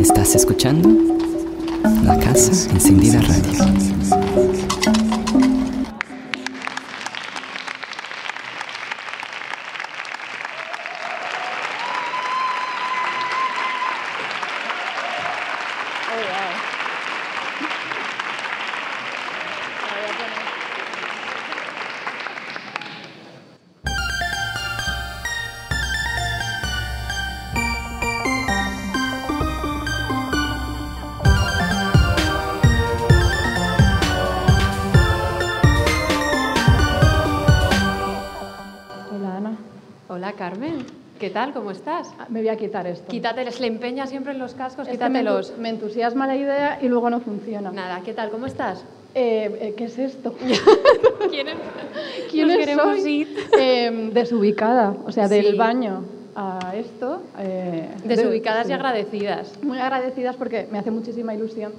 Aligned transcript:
Estás 0.00 0.34
escuchando 0.34 0.88
La 2.02 2.18
Casa 2.18 2.50
Encendida 2.72 3.20
Radio. 3.20 4.23
Estás? 41.74 42.08
Ah, 42.18 42.26
me 42.30 42.40
voy 42.40 42.48
a 42.48 42.56
quitar 42.56 42.86
esto. 42.86 43.06
Quítateles, 43.08 43.60
le 43.60 43.66
empeña 43.66 44.06
siempre 44.06 44.32
en 44.32 44.38
los 44.38 44.54
cascos, 44.54 44.88
Es 44.88 44.98
que 44.98 45.08
me, 45.08 45.22
me 45.58 45.68
entusiasma 45.68 46.26
la 46.26 46.36
idea 46.36 46.78
y 46.80 46.88
luego 46.88 47.10
no 47.10 47.20
funciona. 47.20 47.70
Nada, 47.70 48.00
¿qué 48.04 48.12
tal? 48.14 48.30
¿Cómo 48.30 48.46
estás? 48.46 48.84
Eh, 49.14 49.58
eh, 49.60 49.74
¿Qué 49.76 49.84
es 49.84 49.98
esto? 49.98 50.34
¿Quiénes? 51.30 51.54
¿Quiénes 52.30 52.56
queremos 52.58 52.84
sois? 52.86 53.06
ir. 53.06 53.28
Eh, 53.58 54.10
desubicada, 54.12 54.94
o 55.06 55.12
sea, 55.12 55.28
del 55.28 55.52
Sí. 55.52 55.56
baño 55.56 56.02
a 56.34 56.72
esto. 56.74 57.22
eh, 57.38 57.88
de- 58.04 58.16
Desubicadas 58.16 58.66
sí. 58.66 58.72
y 58.72 58.74
agradecidas. 58.74 59.52
Muy 59.62 59.78
agradecidas 59.78 60.36
porque 60.36 60.66
me 60.70 60.78
hace 60.78 60.90
muchísima 60.90 61.32
ilusión, 61.34 61.72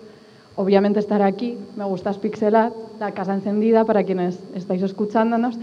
obviamente, 0.56 1.00
estar 1.00 1.22
aquí. 1.22 1.58
Me 1.76 1.84
gusta 1.84 2.14
Pixelat, 2.14 2.72
la 3.00 3.12
casa 3.12 3.34
encendida 3.34 3.84
para 3.84 4.04
quienes 4.06 4.40
estáis 4.54 4.82
escuchándonos, 4.84 5.58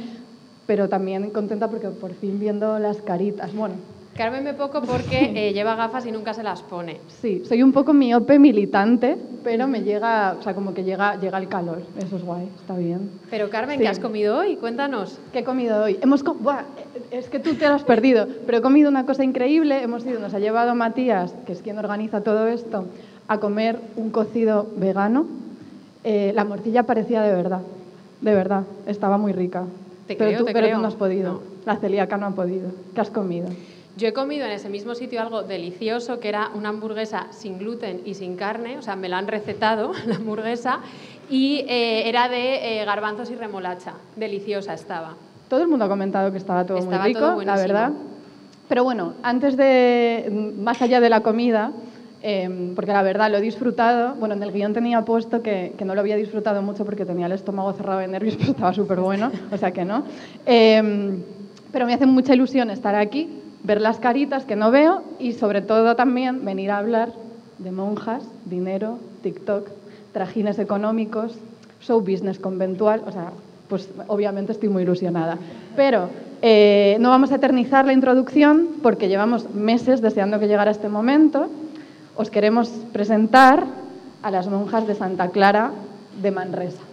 pero 0.66 0.88
también 0.90 1.30
contenta 1.30 1.68
porque 1.70 1.88
por 1.88 2.12
fin 2.14 2.38
viendo 2.38 2.78
las 2.78 3.00
caritas. 3.00 3.54
Bueno, 3.54 3.76
Carmen 4.16 4.44
me 4.44 4.52
poco 4.54 4.82
porque 4.82 5.32
eh, 5.48 5.52
lleva 5.52 5.74
gafas 5.74 6.04
y 6.06 6.12
nunca 6.12 6.34
se 6.34 6.42
las 6.42 6.62
pone. 6.62 7.00
Sí, 7.08 7.42
soy 7.46 7.62
un 7.62 7.72
poco 7.72 7.92
miope 7.94 8.38
militante, 8.38 9.16
pero 9.42 9.66
me 9.66 9.82
llega, 9.82 10.36
o 10.38 10.42
sea, 10.42 10.54
como 10.54 10.74
que 10.74 10.84
llega, 10.84 11.18
llega 11.18 11.38
el 11.38 11.48
calor. 11.48 11.82
Eso 11.96 12.16
es 12.16 12.22
guay, 12.22 12.48
está 12.54 12.76
bien. 12.76 13.10
Pero 13.30 13.48
Carmen, 13.48 13.76
Sí. 13.78 13.82
¿qué 13.82 13.88
has 13.88 13.98
comido 13.98 14.38
hoy? 14.38 14.56
Cuéntanos. 14.56 15.18
¿Qué 15.32 15.40
he 15.40 15.44
comido 15.44 15.82
hoy? 15.82 15.98
Hemos 16.02 16.22
co- 16.22 16.34
Buah, 16.34 16.64
es 17.10 17.28
que 17.30 17.40
tú 17.40 17.54
te 17.54 17.66
lo 17.66 17.74
has 17.74 17.84
perdido, 17.84 18.26
pero 18.44 18.58
he 18.58 18.60
comido 18.62 18.90
una 18.90 19.06
cosa 19.06 19.24
increíble. 19.24 19.82
Hemos 19.82 20.04
ido, 20.04 20.20
nos 20.20 20.34
ha 20.34 20.38
llevado 20.38 20.74
Matías, 20.74 21.34
que 21.46 21.52
es 21.52 21.62
quien 21.62 21.78
organiza 21.78 22.20
todo 22.22 22.48
esto, 22.48 22.84
a 23.28 23.38
comer 23.38 23.78
un 23.96 24.10
cocido 24.10 24.66
vegano. 24.76 25.26
Eh, 26.04 26.32
la 26.34 26.44
morcilla 26.44 26.82
parecía 26.82 27.22
de 27.22 27.32
verdad, 27.34 27.62
de 28.20 28.34
verdad, 28.34 28.64
estaba 28.86 29.16
muy 29.16 29.32
rica. 29.32 29.64
Te 30.06 30.16
pero 30.16 30.30
creo, 30.30 30.38
tú, 30.40 30.44
te 30.46 30.52
pero 30.52 30.66
creo. 30.66 30.76
tú 30.76 30.82
no 30.82 30.88
has 30.88 30.96
podido. 30.96 31.32
No. 31.34 31.40
La 31.64 31.76
celíaca 31.76 32.16
no 32.18 32.26
ha 32.26 32.30
podido. 32.34 32.70
¿Qué 32.94 33.00
has 33.00 33.10
comido? 33.10 33.48
Yo 33.96 34.08
he 34.08 34.12
comido 34.14 34.46
en 34.46 34.52
ese 34.52 34.70
mismo 34.70 34.94
sitio 34.94 35.20
algo 35.20 35.42
delicioso, 35.42 36.18
que 36.18 36.28
era 36.28 36.50
una 36.54 36.70
hamburguesa 36.70 37.26
sin 37.30 37.58
gluten 37.58 38.00
y 38.06 38.14
sin 38.14 38.36
carne, 38.36 38.78
o 38.78 38.82
sea, 38.82 38.96
me 38.96 39.08
la 39.08 39.18
han 39.18 39.28
recetado, 39.28 39.92
la 40.06 40.16
hamburguesa, 40.16 40.80
y 41.28 41.64
eh, 41.68 42.08
era 42.08 42.28
de 42.28 42.80
eh, 42.80 42.84
garbanzos 42.84 43.30
y 43.30 43.34
remolacha. 43.34 43.94
Deliciosa 44.16 44.72
estaba. 44.74 45.14
Todo 45.48 45.62
el 45.62 45.68
mundo 45.68 45.84
ha 45.84 45.88
comentado 45.88 46.32
que 46.32 46.38
estaba 46.38 46.64
todo 46.64 46.78
Estaba 46.78 47.02
muy 47.02 47.08
rico, 47.08 47.20
todo 47.20 47.42
la 47.42 47.56
verdad. 47.56 47.92
Pero 48.68 48.84
bueno, 48.84 49.12
antes 49.22 49.56
de, 49.58 50.52
más 50.58 50.80
allá 50.80 50.98
de 50.98 51.10
la 51.10 51.20
comida, 51.20 51.72
eh, 52.22 52.72
porque 52.74 52.92
la 52.92 53.02
verdad 53.02 53.30
lo 53.30 53.36
he 53.36 53.42
disfrutado, 53.42 54.14
bueno, 54.14 54.34
en 54.34 54.42
el 54.42 54.52
guion 54.52 54.72
tenía 54.72 55.04
puesto 55.04 55.42
que, 55.42 55.74
que 55.76 55.84
no 55.84 55.94
lo 55.94 56.00
había 56.00 56.16
disfrutado 56.16 56.62
mucho 56.62 56.86
porque 56.86 57.04
tenía 57.04 57.26
el 57.26 57.32
estómago 57.32 57.74
cerrado 57.74 57.98
de 57.98 58.08
nervios, 58.08 58.36
pero 58.38 58.52
estaba 58.52 58.72
súper 58.72 59.00
bueno, 59.00 59.30
o 59.50 59.56
sea 59.58 59.72
que 59.72 59.84
no. 59.84 60.04
Eh, 60.46 61.20
pero 61.70 61.86
me 61.86 61.94
hace 61.94 62.06
mucha 62.06 62.34
ilusión 62.34 62.70
estar 62.70 62.94
aquí, 62.94 63.41
ver 63.62 63.80
las 63.80 63.98
caritas 63.98 64.44
que 64.44 64.56
no 64.56 64.70
veo 64.70 65.02
y 65.18 65.32
sobre 65.32 65.62
todo 65.62 65.96
también 65.96 66.44
venir 66.44 66.70
a 66.70 66.78
hablar 66.78 67.12
de 67.58 67.70
monjas, 67.70 68.24
dinero, 68.44 68.98
TikTok, 69.22 69.68
trajines 70.12 70.58
económicos, 70.58 71.34
show 71.80 72.00
business 72.00 72.38
conventual, 72.38 73.02
o 73.06 73.12
sea, 73.12 73.32
pues 73.68 73.88
obviamente 74.08 74.52
estoy 74.52 74.68
muy 74.68 74.82
ilusionada. 74.82 75.38
Pero 75.76 76.10
eh, 76.42 76.96
no 77.00 77.08
vamos 77.08 77.32
a 77.32 77.36
eternizar 77.36 77.86
la 77.86 77.92
introducción 77.92 78.68
porque 78.82 79.08
llevamos 79.08 79.54
meses 79.54 80.00
deseando 80.00 80.38
que 80.38 80.48
llegara 80.48 80.70
este 80.70 80.88
momento. 80.88 81.48
Os 82.16 82.30
queremos 82.30 82.68
presentar 82.92 83.64
a 84.22 84.30
las 84.30 84.48
monjas 84.48 84.86
de 84.86 84.94
Santa 84.94 85.28
Clara 85.28 85.70
de 86.20 86.30
Manresa. 86.30 86.91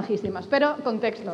Majísimas, 0.00 0.46
pero 0.46 0.76
contexto. 0.84 1.32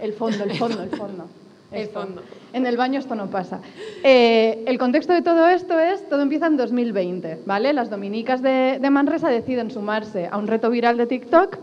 El 0.00 0.12
fondo, 0.12 0.44
el 0.44 0.56
fondo, 0.56 0.82
el 0.82 0.90
fondo. 0.90 1.24
El 1.72 1.88
fondo. 1.88 2.22
En 2.52 2.64
el 2.64 2.76
baño 2.76 3.00
esto 3.00 3.14
no 3.14 3.26
pasa. 3.26 3.60
Eh, 4.04 4.62
el 4.66 4.78
contexto 4.78 5.12
de 5.12 5.22
todo 5.22 5.48
esto 5.48 5.78
es, 5.78 6.08
todo 6.08 6.22
empieza 6.22 6.46
en 6.46 6.56
2020, 6.56 7.40
¿vale? 7.44 7.72
Las 7.72 7.90
dominicas 7.90 8.40
de, 8.40 8.78
de 8.80 8.90
Manresa 8.90 9.28
deciden 9.28 9.70
sumarse 9.70 10.28
a 10.30 10.36
un 10.38 10.46
reto 10.46 10.70
viral 10.70 10.96
de 10.96 11.06
TikTok, 11.06 11.58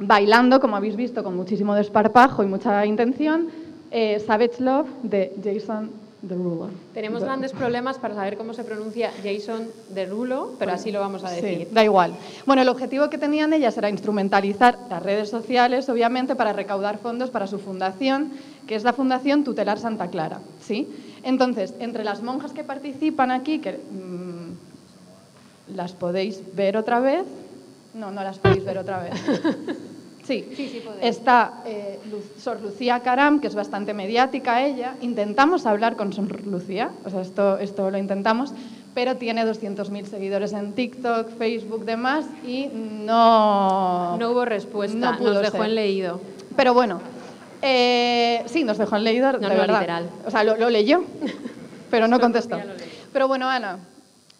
bailando, 0.00 0.60
como 0.60 0.76
habéis 0.76 0.96
visto, 0.96 1.22
con 1.22 1.36
muchísimo 1.36 1.74
desparpajo 1.74 2.42
y 2.42 2.46
mucha 2.46 2.84
intención, 2.86 3.48
eh, 3.92 4.18
Savage 4.18 4.60
Love 4.60 4.88
de 5.04 5.32
Jason 5.42 5.90
Derulo. 6.28 6.70
Tenemos 6.94 7.20
De- 7.20 7.26
grandes 7.26 7.52
problemas 7.52 7.98
para 7.98 8.14
saber 8.14 8.36
cómo 8.36 8.54
se 8.54 8.64
pronuncia 8.64 9.10
Jason 9.22 9.68
Derulo, 9.90 10.52
pero 10.58 10.72
así 10.72 10.90
lo 10.90 11.00
vamos 11.00 11.24
a 11.24 11.30
decir. 11.30 11.66
Sí, 11.68 11.74
da 11.74 11.84
igual. 11.84 12.14
Bueno, 12.46 12.62
el 12.62 12.68
objetivo 12.68 13.10
que 13.10 13.18
tenían 13.18 13.52
ellas 13.52 13.76
era 13.76 13.90
instrumentalizar 13.90 14.78
las 14.88 15.02
redes 15.02 15.28
sociales, 15.28 15.88
obviamente, 15.88 16.34
para 16.34 16.52
recaudar 16.52 16.98
fondos 16.98 17.30
para 17.30 17.46
su 17.46 17.58
fundación, 17.58 18.32
que 18.66 18.74
es 18.74 18.84
la 18.84 18.92
Fundación 18.92 19.44
Tutelar 19.44 19.78
Santa 19.78 20.08
Clara. 20.08 20.40
¿sí? 20.60 20.88
Entonces, 21.22 21.74
entre 21.78 22.04
las 22.04 22.22
monjas 22.22 22.52
que 22.52 22.64
participan 22.64 23.30
aquí, 23.30 23.58
que 23.58 23.72
mm, 23.72 25.76
las 25.76 25.92
podéis 25.92 26.40
ver 26.54 26.76
otra 26.76 27.00
vez, 27.00 27.24
no, 27.94 28.10
no 28.10 28.22
las 28.24 28.38
podéis 28.38 28.64
ver 28.64 28.78
otra 28.78 29.02
vez. 29.02 29.12
Sí, 30.24 30.48
Sí, 30.56 30.68
sí 30.68 30.82
está 31.02 31.62
eh, 31.66 31.98
Sor 32.38 32.60
Lucía 32.62 33.00
Caram, 33.00 33.40
que 33.40 33.46
es 33.48 33.54
bastante 33.54 33.92
mediática 33.92 34.64
ella. 34.64 34.94
Intentamos 35.02 35.66
hablar 35.66 35.96
con 35.96 36.12
Sor 36.12 36.46
Lucía, 36.46 36.90
o 37.04 37.10
sea, 37.10 37.20
esto, 37.20 37.58
esto 37.58 37.90
lo 37.90 37.98
intentamos, 37.98 38.52
pero 38.94 39.16
tiene 39.16 39.44
200.000 39.44 40.04
seguidores 40.06 40.52
en 40.52 40.72
TikTok, 40.72 41.28
Facebook, 41.36 41.84
demás, 41.84 42.24
y 42.46 42.68
no... 42.72 44.16
No 44.18 44.30
hubo 44.30 44.44
respuesta, 44.44 45.12
No 45.12 45.18
pudo 45.18 45.34
nos 45.34 45.42
dejó 45.42 45.58
ser. 45.58 45.66
en 45.66 45.74
leído. 45.74 46.20
Pero 46.56 46.72
bueno, 46.72 47.00
eh, 47.60 48.42
sí, 48.46 48.64
nos 48.64 48.78
dejó 48.78 48.96
en 48.96 49.04
leído, 49.04 49.32
No, 49.32 49.38
de 49.40 49.48
no, 49.54 49.60
verdad. 49.60 49.80
literal. 49.80 50.10
O 50.26 50.30
sea, 50.30 50.44
lo, 50.44 50.56
lo 50.56 50.70
leyó, 50.70 51.04
pero 51.90 52.08
no 52.08 52.18
contestó. 52.26 52.58
Pero 53.12 53.28
bueno, 53.28 53.48
Ana, 53.48 53.78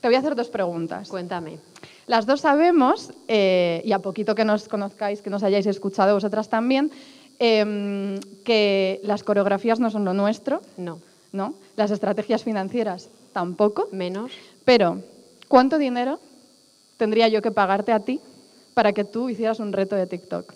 te 0.00 0.09
voy 0.09 0.15
a 0.15 0.19
hacer 0.21 0.34
dos 0.34 0.49
preguntas. 0.49 1.09
Cuéntame. 1.09 1.59
Las 2.06 2.26
dos 2.26 2.41
sabemos, 2.42 3.12
eh, 3.28 3.81
y 3.84 3.92
a 3.92 3.98
poquito 4.00 4.34
que 4.34 4.44
nos 4.44 4.69
conozcáis, 4.69 5.22
que 5.22 5.31
nos 5.31 5.42
hayáis 5.42 5.66
escuchado 5.66 6.15
vosotras 6.15 6.48
también, 6.48 6.91
em, 7.38 8.19
que 8.44 9.00
las 9.03 9.22
coreografías 9.25 9.81
no 9.81 9.91
son 9.91 10.05
lo 10.05 10.12
nuestro, 10.14 10.61
No. 10.76 11.00
¿no? 11.32 11.55
Las 11.76 11.90
estrategias 11.90 12.44
financieras 12.44 13.08
tampoco. 13.32 13.88
Menos. 13.90 14.31
Pero, 14.64 15.00
¿cuánto 15.49 15.79
dinero 15.79 16.20
tendría 16.96 17.29
yo 17.29 17.43
que 17.43 17.50
pagarte 17.50 17.93
a 17.93 18.00
ti 18.00 18.20
para 18.75 18.93
que 18.93 19.05
tú 19.05 19.29
hicieras 19.29 19.58
un 19.58 19.73
reto 19.73 19.96
de 19.96 20.06
TikTok? 20.06 20.52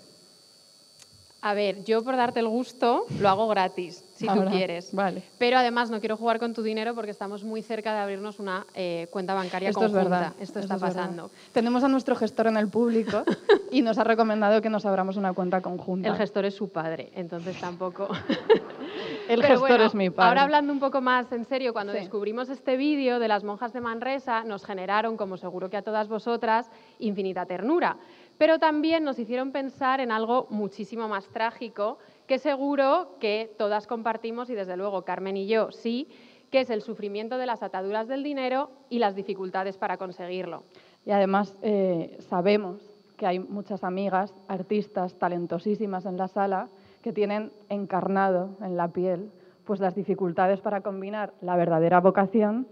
A 1.41 1.55
ver, 1.55 1.85
yo 1.85 2.03
por 2.03 2.17
darte 2.17 2.41
el 2.41 2.49
gusto 2.49 3.05
lo 3.21 3.29
hago 3.29 3.47
gratis, 3.47 4.05
si 4.15 4.27
Ahora, 4.27 4.47
tú 4.47 4.51
quieres. 4.57 4.93
vale. 4.93 5.23
Pero 5.39 5.57
además 5.57 5.89
no 5.89 6.01
quiero 6.01 6.17
jugar 6.17 6.41
con 6.41 6.53
tu 6.53 6.65
dinero 6.65 6.97
porque 6.97 7.13
estamos 7.13 7.45
muy 7.45 7.63
cerca 7.63 7.93
de 7.93 8.01
abrirnos 8.01 8.41
una 8.41 8.67
eh, 8.75 9.07
cuenta 9.13 9.35
bancaria 9.35 9.69
Esto 9.69 9.85
es 9.87 9.93
verdad. 9.93 10.33
Esto 10.41 10.43
esto 10.43 10.59
está 10.59 10.75
es 10.75 10.81
verdad. 10.83 10.97
pasando. 10.97 11.31
Tenemos 11.53 11.85
a 11.85 11.89
nuestro 11.89 12.17
gestor 12.17 12.49
en 12.49 12.57
el 12.57 12.67
público 12.69 13.23
y 13.71 13.83
nos 13.83 13.99
ha 13.99 14.05
recomendado 14.05 14.61
que 14.61 14.69
nos 14.69 14.85
abramos 14.85 15.17
una 15.17 15.33
cuenta 15.33 15.61
conjunta. 15.61 16.09
El 16.09 16.17
gestor 16.17 16.45
es 16.45 16.57
su 16.57 16.71
padre, 16.71 17.13
entonces 17.15 17.57
tampoco. 17.61 18.09
El 19.29 19.41
Pero 19.41 19.43
gestor 19.43 19.69
bueno, 19.69 19.85
es 19.85 19.95
mi 19.95 20.11
padre. 20.11 20.29
Ahora 20.31 20.43
hablando 20.43 20.73
un 20.73 20.81
poco 20.81 21.01
más 21.01 21.31
en 21.33 21.45
serio, 21.45 21.73
cuando 21.73 21.93
Sí. 21.93 22.01
descubrimos 22.01 22.49
este 22.49 22.77
vídeo 22.77 23.19
de 23.19 23.29
las 23.29 23.45
monjas 23.45 23.73
de 23.73 23.81
Manresa, 23.81 24.43
nos 24.43 24.65
generaron, 24.65 25.17
como 25.17 25.37
seguro 25.37 25.69
que 25.71 25.77
a 25.77 25.83
todas 25.83 26.09
vosotras, 26.09 26.71
infinita 26.99 27.45
ternura. 27.47 27.97
Pero 28.39 28.59
también 28.59 29.05
nos 29.05 29.19
hicieron 29.19 29.53
pensar 29.53 30.01
en 30.01 30.13
algo 30.13 30.47
muchísimo 30.51 31.09
más 31.09 31.29
trágico, 31.29 31.99
que 32.27 32.39
seguro 32.39 33.17
que 33.21 33.53
todas 33.59 33.87
compartimos 33.87 34.49
y 34.49 34.55
desde 34.55 34.77
luego 34.77 35.05
Carmen 35.05 35.37
y 35.37 35.49
yo 35.49 35.71
sí, 35.73 36.09
que 36.51 36.61
es 36.61 36.71
el 36.71 36.83
sufrimiento 36.83 37.37
de 37.37 37.47
las 37.47 37.63
ataduras 37.63 38.09
del 38.09 38.23
dinero 38.23 38.71
y 38.89 39.01
las 39.01 39.15
dificultades 39.15 39.77
para 39.77 39.99
conseguirlo. 39.99 40.63
Y 41.05 41.11
además 41.11 41.57
eh, 41.63 42.17
sabemos 42.21 42.95
que 43.17 43.27
hay 43.27 43.41
muchas 43.41 43.83
amigas, 43.85 44.33
artistas 44.47 45.15
talentosísimas 45.19 46.07
en 46.07 46.17
la 46.17 46.29
sala 46.29 46.69
que 47.03 47.13
tienen 47.13 47.53
encarnado 47.69 48.57
en 48.63 48.77
la 48.77 48.89
piel 48.89 49.31
pues 49.65 49.81
las 49.81 49.95
dificultades 49.95 50.63
para 50.63 50.81
combinar 50.81 51.35
la 51.43 51.55
verdadera 51.55 52.01
vocación, 52.01 52.67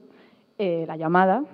eh, 0.56 0.84
la 0.86 0.96
llamada, 0.96 1.44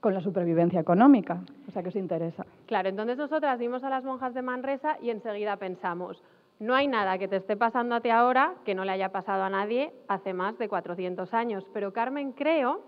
con 0.00 0.14
la 0.14 0.20
supervivencia 0.20 0.80
económica. 0.80 1.40
O 1.66 1.70
sea 1.70 1.82
que 1.82 1.88
os 1.88 1.96
interesa. 1.96 2.46
Claro, 2.66 2.88
entonces 2.88 3.18
nosotras 3.18 3.58
vimos 3.58 3.82
a 3.84 3.90
las 3.90 4.04
monjas 4.04 4.34
de 4.34 4.42
Manresa 4.42 4.96
y 5.02 5.10
enseguida 5.10 5.56
pensamos, 5.56 6.22
no 6.60 6.74
hay 6.74 6.88
nada 6.88 7.18
que 7.18 7.28
te 7.28 7.36
esté 7.36 7.56
pasando 7.56 7.94
a 7.94 8.00
ti 8.00 8.10
ahora 8.10 8.54
que 8.64 8.74
no 8.74 8.84
le 8.84 8.92
haya 8.92 9.10
pasado 9.10 9.44
a 9.44 9.50
nadie 9.50 9.92
hace 10.08 10.34
más 10.34 10.58
de 10.58 10.68
400 10.68 11.32
años. 11.34 11.64
Pero 11.72 11.92
Carmen, 11.92 12.32
creo 12.32 12.82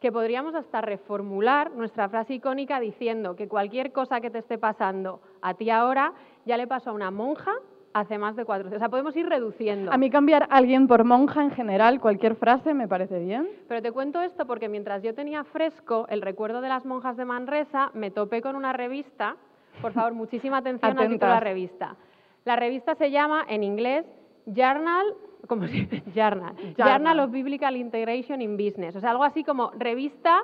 que 0.00 0.10
podríamos 0.10 0.56
hasta 0.56 0.80
reformular 0.80 1.70
nuestra 1.70 2.08
frase 2.08 2.34
icónica 2.34 2.80
diciendo 2.80 3.36
que 3.36 3.46
cualquier 3.46 3.92
cosa 3.92 4.20
que 4.20 4.30
te 4.30 4.38
esté 4.38 4.58
pasando 4.58 5.20
a 5.40 5.54
ti 5.54 5.70
ahora 5.70 6.12
ya 6.44 6.56
le 6.56 6.66
pasó 6.66 6.90
a 6.90 6.94
una 6.94 7.12
monja 7.12 7.52
hace 7.94 8.18
más 8.18 8.36
de 8.36 8.44
cuatro. 8.44 8.68
O 8.74 8.78
sea, 8.78 8.88
podemos 8.88 9.16
ir 9.16 9.28
reduciendo. 9.28 9.92
A 9.92 9.98
mí 9.98 10.10
cambiar 10.10 10.46
alguien 10.50 10.86
por 10.86 11.04
monja 11.04 11.42
en 11.42 11.50
general, 11.50 12.00
cualquier 12.00 12.36
frase, 12.36 12.74
me 12.74 12.88
parece 12.88 13.18
bien. 13.18 13.48
Pero 13.68 13.82
te 13.82 13.92
cuento 13.92 14.20
esto 14.20 14.46
porque 14.46 14.68
mientras 14.68 15.02
yo 15.02 15.14
tenía 15.14 15.44
fresco 15.44 16.06
el 16.08 16.22
recuerdo 16.22 16.60
de 16.60 16.68
las 16.68 16.84
monjas 16.84 17.16
de 17.16 17.24
Manresa, 17.24 17.90
me 17.94 18.10
topé 18.10 18.42
con 18.42 18.56
una 18.56 18.72
revista. 18.72 19.36
Por 19.80 19.92
favor, 19.92 20.12
muchísima 20.14 20.58
atención 20.58 20.98
al 20.98 21.08
título 21.08 21.28
de 21.28 21.34
la 21.34 21.40
revista. 21.40 21.96
La 22.44 22.56
revista 22.56 22.94
se 22.94 23.10
llama, 23.10 23.44
en 23.48 23.62
inglés, 23.62 24.04
Journal, 24.46 25.06
¿cómo 25.46 25.66
se 25.66 25.72
dice? 25.72 26.02
Journal. 26.14 26.54
Journal 26.76 27.20
of 27.20 27.30
Biblical 27.30 27.76
Integration 27.76 28.42
in 28.42 28.56
Business. 28.56 28.96
O 28.96 29.00
sea, 29.00 29.10
algo 29.10 29.24
así 29.24 29.44
como 29.44 29.70
revista 29.78 30.42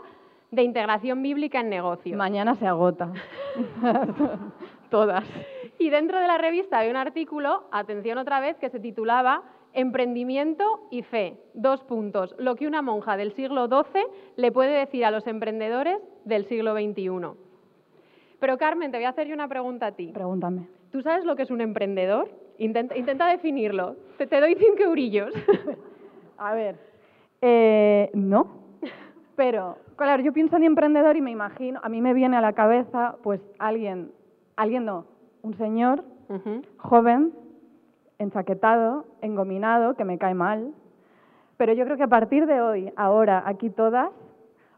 de 0.51 0.63
integración 0.63 1.23
bíblica 1.23 1.61
en 1.61 1.69
negocios. 1.69 2.17
Mañana 2.17 2.55
se 2.55 2.67
agota. 2.67 3.13
Todas. 4.91 5.25
Y 5.79 5.91
dentro 5.91 6.19
de 6.19 6.27
la 6.27 6.39
revista 6.39 6.79
había 6.79 6.91
un 6.91 6.97
artículo, 6.97 7.69
atención 7.71 8.19
otra 8.19 8.41
vez, 8.41 8.57
que 8.59 8.69
se 8.71 8.81
titulaba 8.81 9.43
Emprendimiento 9.75 10.89
y 10.91 11.03
fe. 11.03 11.37
Dos 11.55 11.85
puntos. 11.85 12.35
Lo 12.39 12.57
que 12.57 12.67
una 12.67 12.83
monja 12.83 13.17
del 13.17 13.33
siglo 13.33 13.69
XII 13.69 14.03
le 14.37 14.51
puede 14.51 14.73
decir 14.73 15.05
a 15.05 15.11
los 15.11 15.27
emprendedores 15.27 16.01
del 16.25 16.47
siglo 16.47 16.75
XXI. 16.75 17.39
Pero 18.41 18.59
Carmen, 18.59 18.91
te 18.91 18.97
voy 18.97 19.05
a 19.05 19.11
hacer 19.11 19.29
yo 19.29 19.35
una 19.35 19.47
pregunta 19.47 19.87
a 19.87 19.93
ti. 19.93 20.11
Pregúntame. 20.13 20.69
¿Tú 20.91 21.03
sabes 21.03 21.25
lo 21.25 21.37
que 21.37 21.43
es 21.43 21.51
un 21.51 21.61
emprendedor? 21.61 22.29
Intenta, 22.59 23.29
definirlo. 23.29 23.97
Te, 24.17 24.41
doy 24.41 24.57
cinco 24.57 24.83
eurillos. 24.83 25.33
a 26.39 26.55
ver. 26.55 26.77
Eh, 27.41 28.11
no. 28.15 28.59
Pero, 29.37 29.79
claro, 29.97 30.23
yo 30.23 30.33
pienso 30.33 30.57
en 30.57 30.65
emprendedor 30.65 31.17
y 31.17 31.21
me 31.21 31.31
imagino, 31.31 31.79
a 31.83 31.89
mí 31.89 32.01
me 32.01 32.15
viene 32.15 32.37
a 32.37 32.41
la 32.41 32.55
cabeza, 32.55 33.17
pues 33.23 33.41
alguien, 33.61 34.11
alguien 34.57 34.85
no, 34.85 35.07
un 35.43 35.55
señor 35.55 36.05
joven, 36.77 37.33
enchaquetado, 38.19 39.07
engominado, 39.23 39.95
que 39.95 40.05
me 40.05 40.19
cae 40.19 40.35
mal. 40.35 40.75
Pero 41.57 41.73
yo 41.73 41.85
creo 41.85 41.97
que 41.97 42.05
a 42.05 42.09
partir 42.09 42.47
de 42.47 42.61
hoy, 42.61 42.93
ahora, 42.97 43.43
aquí 43.47 43.71
todas, 43.71 44.11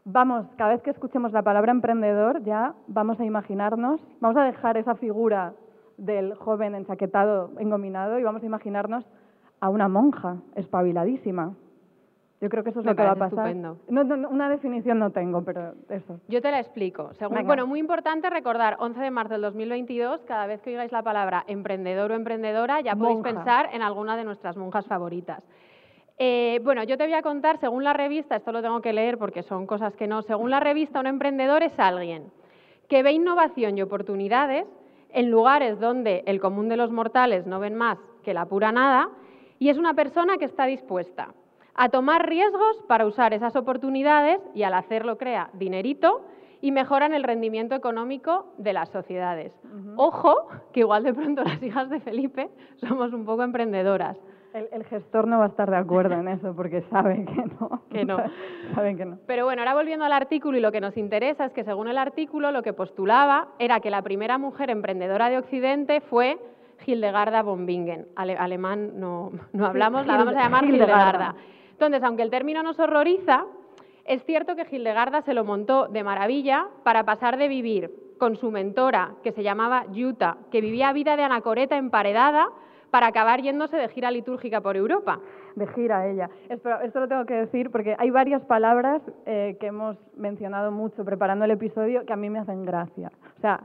vamos, 0.05 0.47
cada 0.57 0.71
vez 0.71 0.81
que 0.81 0.91
escuchemos 0.91 1.31
la 1.31 1.43
palabra 1.43 1.71
emprendedor, 1.71 2.43
ya 2.43 2.73
vamos 2.87 3.19
a 3.19 3.25
imaginarnos, 3.25 4.01
vamos 4.19 4.37
a 4.37 4.43
dejar 4.43 4.77
esa 4.77 4.95
figura 4.95 5.53
del 5.97 6.33
joven 6.35 6.73
enchaquetado, 6.75 7.51
engominado, 7.59 8.17
y 8.17 8.23
vamos 8.23 8.41
a 8.43 8.45
imaginarnos 8.45 9.05
a 9.59 9.69
una 9.69 9.87
monja 9.87 10.37
espabiladísima, 10.55 11.53
yo 12.41 12.49
creo 12.49 12.63
que 12.63 12.71
eso 12.71 12.79
es 12.79 12.85
lo 12.87 12.95
que 12.95 13.03
va 13.03 13.11
a 13.11 13.15
pasar. 13.15 13.49
Estupendo. 13.49 13.77
No, 13.87 14.29
una 14.29 14.49
definición 14.49 14.97
no 14.97 15.11
tengo, 15.11 15.43
pero 15.43 15.75
eso. 15.89 16.19
Yo 16.27 16.41
te 16.41 16.49
la 16.49 16.59
explico. 16.59 17.11
bueno, 17.45 17.67
muy 17.67 17.79
importante 17.79 18.31
recordar, 18.31 18.77
11 18.79 18.99
de 18.99 19.11
marzo 19.11 19.33
del 19.33 19.43
2022, 19.43 20.21
cada 20.25 20.47
vez 20.47 20.59
que 20.61 20.71
oigáis 20.71 20.91
la 20.91 21.03
palabra 21.03 21.43
emprendedor 21.47 22.11
o 22.11 22.15
emprendedora, 22.15 22.81
ya 22.81 22.95
podéis 22.95 23.21
pensar 23.21 23.69
en 23.73 23.83
alguna 23.83 24.17
de 24.17 24.23
nuestras 24.23 24.57
monjas 24.57 24.87
favoritas. 24.87 25.43
Eh, 26.17 26.59
bueno, 26.63 26.83
yo 26.83 26.97
te 26.97 27.03
voy 27.03 27.13
a 27.13 27.21
contar, 27.21 27.59
según 27.59 27.83
la 27.83 27.93
revista, 27.93 28.35
esto 28.35 28.51
lo 28.51 28.63
tengo 28.63 28.81
que 28.81 28.91
leer 28.91 29.19
porque 29.19 29.43
son 29.43 29.67
cosas 29.67 29.95
que 29.95 30.07
no, 30.07 30.23
según 30.23 30.49
la 30.49 30.59
revista, 30.59 30.99
un 30.99 31.07
emprendedor 31.07 31.61
es 31.61 31.77
alguien 31.79 32.31
que 32.89 33.03
ve 33.03 33.11
innovación 33.11 33.77
y 33.77 33.83
oportunidades 33.83 34.65
en 35.09 35.29
lugares 35.29 35.79
donde 35.79 36.23
el 36.25 36.39
común 36.39 36.69
de 36.69 36.77
los 36.77 36.91
mortales 36.91 37.45
no 37.45 37.59
ven 37.59 37.75
más 37.75 37.99
que 38.23 38.33
la 38.33 38.45
pura 38.45 38.71
nada 38.71 39.09
y 39.59 39.69
es 39.69 39.77
una 39.77 39.93
persona 39.93 40.37
que 40.37 40.45
está 40.45 40.65
dispuesta 40.65 41.33
a 41.75 41.89
tomar 41.89 42.27
riesgos 42.27 42.83
para 42.87 43.05
usar 43.05 43.33
esas 43.33 43.55
oportunidades 43.55 44.39
y 44.53 44.63
al 44.63 44.73
hacerlo 44.73 45.17
crea 45.17 45.49
dinerito 45.53 46.25
y 46.61 46.71
mejoran 46.71 47.13
el 47.13 47.23
rendimiento 47.23 47.75
económico 47.75 48.53
de 48.57 48.73
las 48.73 48.89
sociedades. 48.89 49.51
Ojo, 49.95 50.47
que 50.71 50.81
igual 50.81 51.03
de 51.03 51.13
pronto 51.13 51.43
las 51.43 51.61
hijas 51.63 51.89
de 51.89 51.99
Felipe 51.99 52.49
somos 52.77 53.13
un 53.13 53.25
poco 53.25 53.43
emprendedoras. 53.43 54.17
El, 54.53 54.83
gestor 54.83 55.27
no 55.27 55.39
va 55.39 55.45
a 55.45 55.47
estar 55.47 55.69
de 55.71 55.77
acuerdo 55.77 56.15
en 56.15 56.27
eso 56.27 56.53
porque 56.53 56.81
sabe 56.89 57.23
que 57.23 57.45
no. 57.59 57.83
Que 57.89 58.03
no. 58.03 58.17
Saben 58.75 58.97
que 58.97 59.05
no. 59.05 59.17
Pero 59.25 59.45
bueno, 59.45 59.61
ahora 59.61 59.73
volviendo 59.73 60.03
al 60.03 60.11
artículo 60.11 60.57
y 60.57 60.61
lo 60.61 60.73
que 60.73 60.81
nos 60.81 60.97
interesa 60.97 61.45
es 61.45 61.53
que 61.53 61.63
según 61.63 61.87
el 61.87 61.97
artículo 61.97 62.51
lo 62.51 62.61
que 62.61 62.73
postulaba 62.73 63.47
era 63.59 63.79
que 63.79 63.89
la 63.89 64.01
primera 64.01 64.37
mujer 64.37 64.69
emprendedora 64.69 65.29
de 65.29 65.37
Occidente 65.37 66.01
fue 66.01 66.37
Hildegarda 66.85 67.43
von 67.43 67.65
Bingen. 67.65 68.07
alemán 68.15 68.99
no, 68.99 69.31
no 69.53 69.65
hablamos, 69.65 70.05
la 70.05 70.17
vamos 70.17 70.35
a 70.35 70.41
llamar 70.41 70.65
Hildegarda. 70.65 71.35
Entonces, 71.81 72.03
aunque 72.03 72.21
el 72.21 72.29
término 72.29 72.61
nos 72.61 72.79
horroriza, 72.79 73.43
es 74.05 74.23
cierto 74.25 74.55
que 74.55 74.67
Hildegarda 74.69 75.23
se 75.23 75.33
lo 75.33 75.43
montó 75.43 75.87
de 75.87 76.03
maravilla 76.03 76.67
para 76.83 77.05
pasar 77.05 77.37
de 77.37 77.47
vivir 77.47 77.89
con 78.19 78.35
su 78.35 78.51
mentora, 78.51 79.13
que 79.23 79.31
se 79.31 79.41
llamaba 79.41 79.85
Yuta, 79.91 80.37
que 80.51 80.61
vivía 80.61 80.93
vida 80.93 81.15
de 81.17 81.23
anacoreta 81.23 81.77
emparedada, 81.77 82.49
para 82.91 83.07
acabar 83.07 83.41
yéndose 83.41 83.77
de 83.77 83.89
gira 83.89 84.11
litúrgica 84.11 84.61
por 84.61 84.77
Europa. 84.77 85.21
De 85.55 85.65
gira 85.73 86.07
ella. 86.07 86.29
esto 86.49 86.99
lo 86.99 87.07
tengo 87.07 87.25
que 87.25 87.33
decir 87.33 87.71
porque 87.71 87.95
hay 87.97 88.11
varias 88.11 88.43
palabras 88.43 89.01
eh, 89.25 89.57
que 89.59 89.65
hemos 89.65 89.97
mencionado 90.15 90.71
mucho 90.71 91.03
preparando 91.03 91.45
el 91.45 91.51
episodio 91.51 92.05
que 92.05 92.13
a 92.13 92.17
mí 92.17 92.29
me 92.29 92.37
hacen 92.37 92.63
gracia. 92.63 93.11
O 93.39 93.41
sea, 93.41 93.59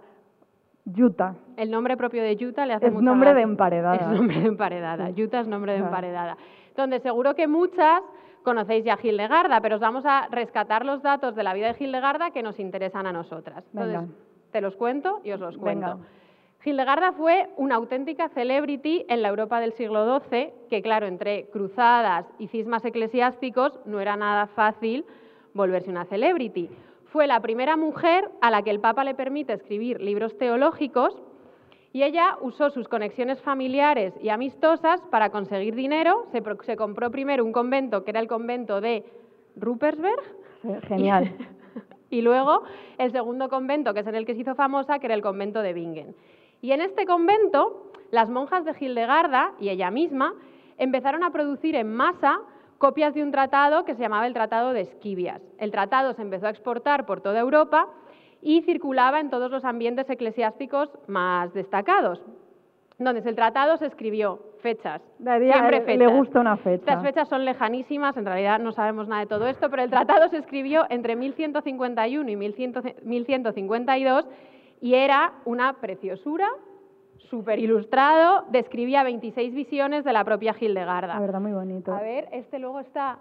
Yuta. 0.86 1.34
El 1.58 1.70
nombre 1.70 1.98
propio 1.98 2.22
de 2.22 2.36
Yuta 2.36 2.64
le 2.64 2.72
hace 2.72 2.86
es 2.86 2.94
nombre 2.94 3.34
de 3.34 3.42
emparedada. 3.42 3.96
Es 3.96 4.06
nombre 4.06 4.40
de 4.40 4.46
emparedada. 4.46 5.10
Yuta 5.10 5.40
es 5.40 5.48
nombre 5.48 5.72
de 5.72 5.80
emparedada 5.80 6.38
donde 6.76 7.00
seguro 7.00 7.34
que 7.34 7.46
muchas 7.46 8.02
conocéis 8.42 8.84
ya 8.84 8.94
a 8.94 8.98
Hildegarda, 9.02 9.60
pero 9.60 9.76
os 9.76 9.80
vamos 9.80 10.04
a 10.06 10.28
rescatar 10.30 10.84
los 10.84 11.02
datos 11.02 11.34
de 11.34 11.42
la 11.42 11.52
vida 11.52 11.72
de 11.72 11.84
Hildegarda 11.84 12.30
que 12.30 12.42
nos 12.42 12.60
interesan 12.60 13.06
a 13.06 13.12
nosotras. 13.12 13.64
Entonces, 13.72 14.08
te 14.52 14.60
los 14.60 14.76
cuento 14.76 15.20
y 15.24 15.32
os 15.32 15.40
los 15.40 15.56
cuento. 15.56 15.98
Hildegarda 16.64 17.12
fue 17.12 17.48
una 17.56 17.76
auténtica 17.76 18.28
celebrity 18.28 19.04
en 19.08 19.22
la 19.22 19.28
Europa 19.28 19.60
del 19.60 19.72
siglo 19.72 20.20
XII, 20.20 20.52
que 20.68 20.82
claro, 20.82 21.06
entre 21.06 21.46
cruzadas 21.50 22.26
y 22.38 22.48
cismas 22.48 22.84
eclesiásticos 22.84 23.78
no 23.84 24.00
era 24.00 24.16
nada 24.16 24.46
fácil 24.48 25.04
volverse 25.54 25.90
una 25.90 26.04
celebrity. 26.06 26.70
Fue 27.06 27.26
la 27.26 27.40
primera 27.40 27.76
mujer 27.76 28.30
a 28.40 28.50
la 28.50 28.62
que 28.62 28.70
el 28.70 28.80
Papa 28.80 29.04
le 29.04 29.14
permite 29.14 29.52
escribir 29.52 30.00
libros 30.00 30.36
teológicos 30.38 31.16
y 31.92 32.02
ella 32.02 32.36
usó 32.40 32.70
sus 32.70 32.88
conexiones 32.88 33.40
familiares 33.40 34.14
y 34.20 34.28
amistosas 34.28 35.00
para 35.10 35.30
conseguir 35.30 35.74
dinero. 35.74 36.26
Se, 36.32 36.76
compró 36.76 37.10
primero 37.10 37.44
un 37.44 37.52
convento, 37.52 38.04
que 38.04 38.10
era 38.10 38.20
el 38.20 38.28
convento 38.28 38.80
de 38.80 39.04
Ruppersberg. 39.56 40.22
Genial. 40.88 41.34
Y, 42.08 42.22
luego 42.22 42.62
el 42.98 43.10
segundo 43.10 43.48
convento, 43.48 43.92
que 43.92 44.00
es 44.00 44.06
en 44.06 44.14
el 44.14 44.24
que 44.24 44.34
se 44.34 44.42
hizo 44.42 44.54
famosa, 44.54 45.00
que 45.00 45.06
era 45.06 45.14
el 45.16 45.22
convento 45.22 45.60
de 45.60 45.72
Bingen. 45.72 46.14
Y 46.62 46.70
en 46.70 46.80
este 46.80 47.04
convento, 47.04 47.90
las 48.12 48.30
monjas 48.30 48.64
de 48.64 48.74
Hildegarda 48.78 49.52
y 49.58 49.70
ella 49.70 49.90
misma 49.90 50.32
empezaron 50.78 51.24
a 51.24 51.30
producir 51.30 51.74
en 51.74 51.92
masa 51.92 52.38
copias 52.78 53.12
de 53.14 53.24
un 53.24 53.32
tratado 53.32 53.84
que 53.84 53.94
se 53.94 54.02
llamaba 54.02 54.26
el 54.26 54.34
Tratado 54.34 54.72
de 54.72 54.82
Esquivias. 54.82 55.42
El 55.58 55.72
tratado 55.72 56.12
se 56.12 56.22
empezó 56.22 56.46
a 56.46 56.50
exportar 56.50 57.06
por 57.06 57.20
toda 57.20 57.40
Europa 57.40 57.88
y 58.42 58.62
circulaba 58.62 59.20
en 59.20 59.30
todos 59.30 59.50
los 59.50 59.64
ambientes 59.64 60.08
eclesiásticos 60.08 60.90
más 61.06 61.52
destacados. 61.54 62.22
Donde 62.98 63.20
el 63.28 63.34
tratado 63.36 63.76
se 63.76 63.86
escribió 63.86 64.40
fechas, 64.62 65.02
siempre 65.18 65.82
fechas. 65.82 65.98
Le 65.98 66.06
gusta 66.06 66.40
una 66.40 66.56
fecha. 66.56 66.76
Estas 66.92 67.02
fechas 67.02 67.28
son 67.28 67.44
lejanísimas, 67.44 68.16
en 68.16 68.24
realidad 68.24 68.58
no 68.58 68.72
sabemos 68.72 69.06
nada 69.06 69.20
de 69.20 69.26
todo 69.26 69.46
esto, 69.46 69.68
pero 69.68 69.82
el 69.82 69.90
tratado 69.90 70.28
se 70.28 70.38
escribió 70.38 70.86
entre 70.88 71.14
1151 71.14 72.30
y 72.30 72.36
1152 72.36 74.26
y 74.80 74.94
era 74.94 75.34
una 75.44 75.74
preciosura, 75.74 76.48
súper 77.30 77.58
ilustrado, 77.58 78.44
describía 78.50 79.02
26 79.02 79.54
visiones 79.54 80.04
de 80.04 80.12
la 80.12 80.24
propia 80.24 80.54
Hildegarda. 80.58 81.14
La 81.14 81.20
verdad, 81.20 81.40
muy 81.40 81.52
bonito. 81.52 81.92
A 81.92 82.00
ver, 82.00 82.28
este 82.32 82.58
luego 82.58 82.80
está 82.80 83.18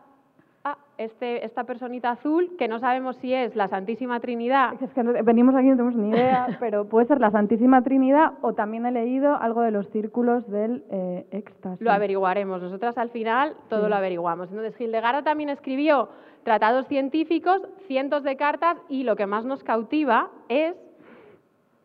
ah, 0.66 0.78
este, 0.98 1.46
esta 1.46 1.64
personita 1.64 2.12
azul, 2.12 2.56
que 2.58 2.68
no 2.68 2.80
sabemos 2.80 3.16
si 3.18 3.34
es 3.34 3.56
la 3.56 3.70
Santísima 3.70 4.20
Trinidad. 4.20 4.74
Es 4.82 4.92
que 4.92 5.02
venimos 5.04 5.56
aquí 5.56 5.68
y 5.68 5.70
no 5.70 5.78
tenemos 5.78 5.96
ni 5.96 6.10
idea, 6.10 6.48
pero 6.60 6.86
puede 6.90 7.08
ser 7.08 7.22
la 7.22 7.32
Santísima 7.32 7.82
Trinidad 7.84 8.34
o 8.42 8.54
también 8.54 8.86
he 8.86 8.92
leído 8.92 9.36
algo 9.36 9.62
de 9.62 9.72
los 9.72 9.88
círculos 9.92 10.50
del 10.50 10.84
eh, 10.92 11.26
éxtasis. 11.32 11.80
Lo 11.82 11.92
averiguaremos. 11.92 12.62
Nosotras 12.62 12.98
al 12.98 13.10
final 13.12 13.56
todo 13.70 13.84
Sí. 13.84 13.90
lo 13.90 13.96
averiguamos. 13.96 14.50
Entonces, 14.50 14.80
Hildegarda 14.82 15.22
también 15.24 15.50
escribió 15.50 16.10
tratados 16.44 16.88
científicos, 16.88 17.62
cientos 17.88 18.24
de 18.24 18.36
cartas 18.36 18.78
y 18.90 19.04
lo 19.04 19.16
que 19.16 19.26
más 19.26 19.46
nos 19.46 19.64
cautiva 19.64 20.30
es, 20.50 20.76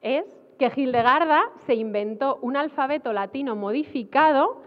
es 0.03 0.25
que 0.61 0.71
Hildegarda 0.77 1.41
se 1.65 1.75
inventó 1.75 2.39
un 2.43 2.55
alfabeto 2.55 3.15
latino 3.15 3.57
modificado 3.57 4.61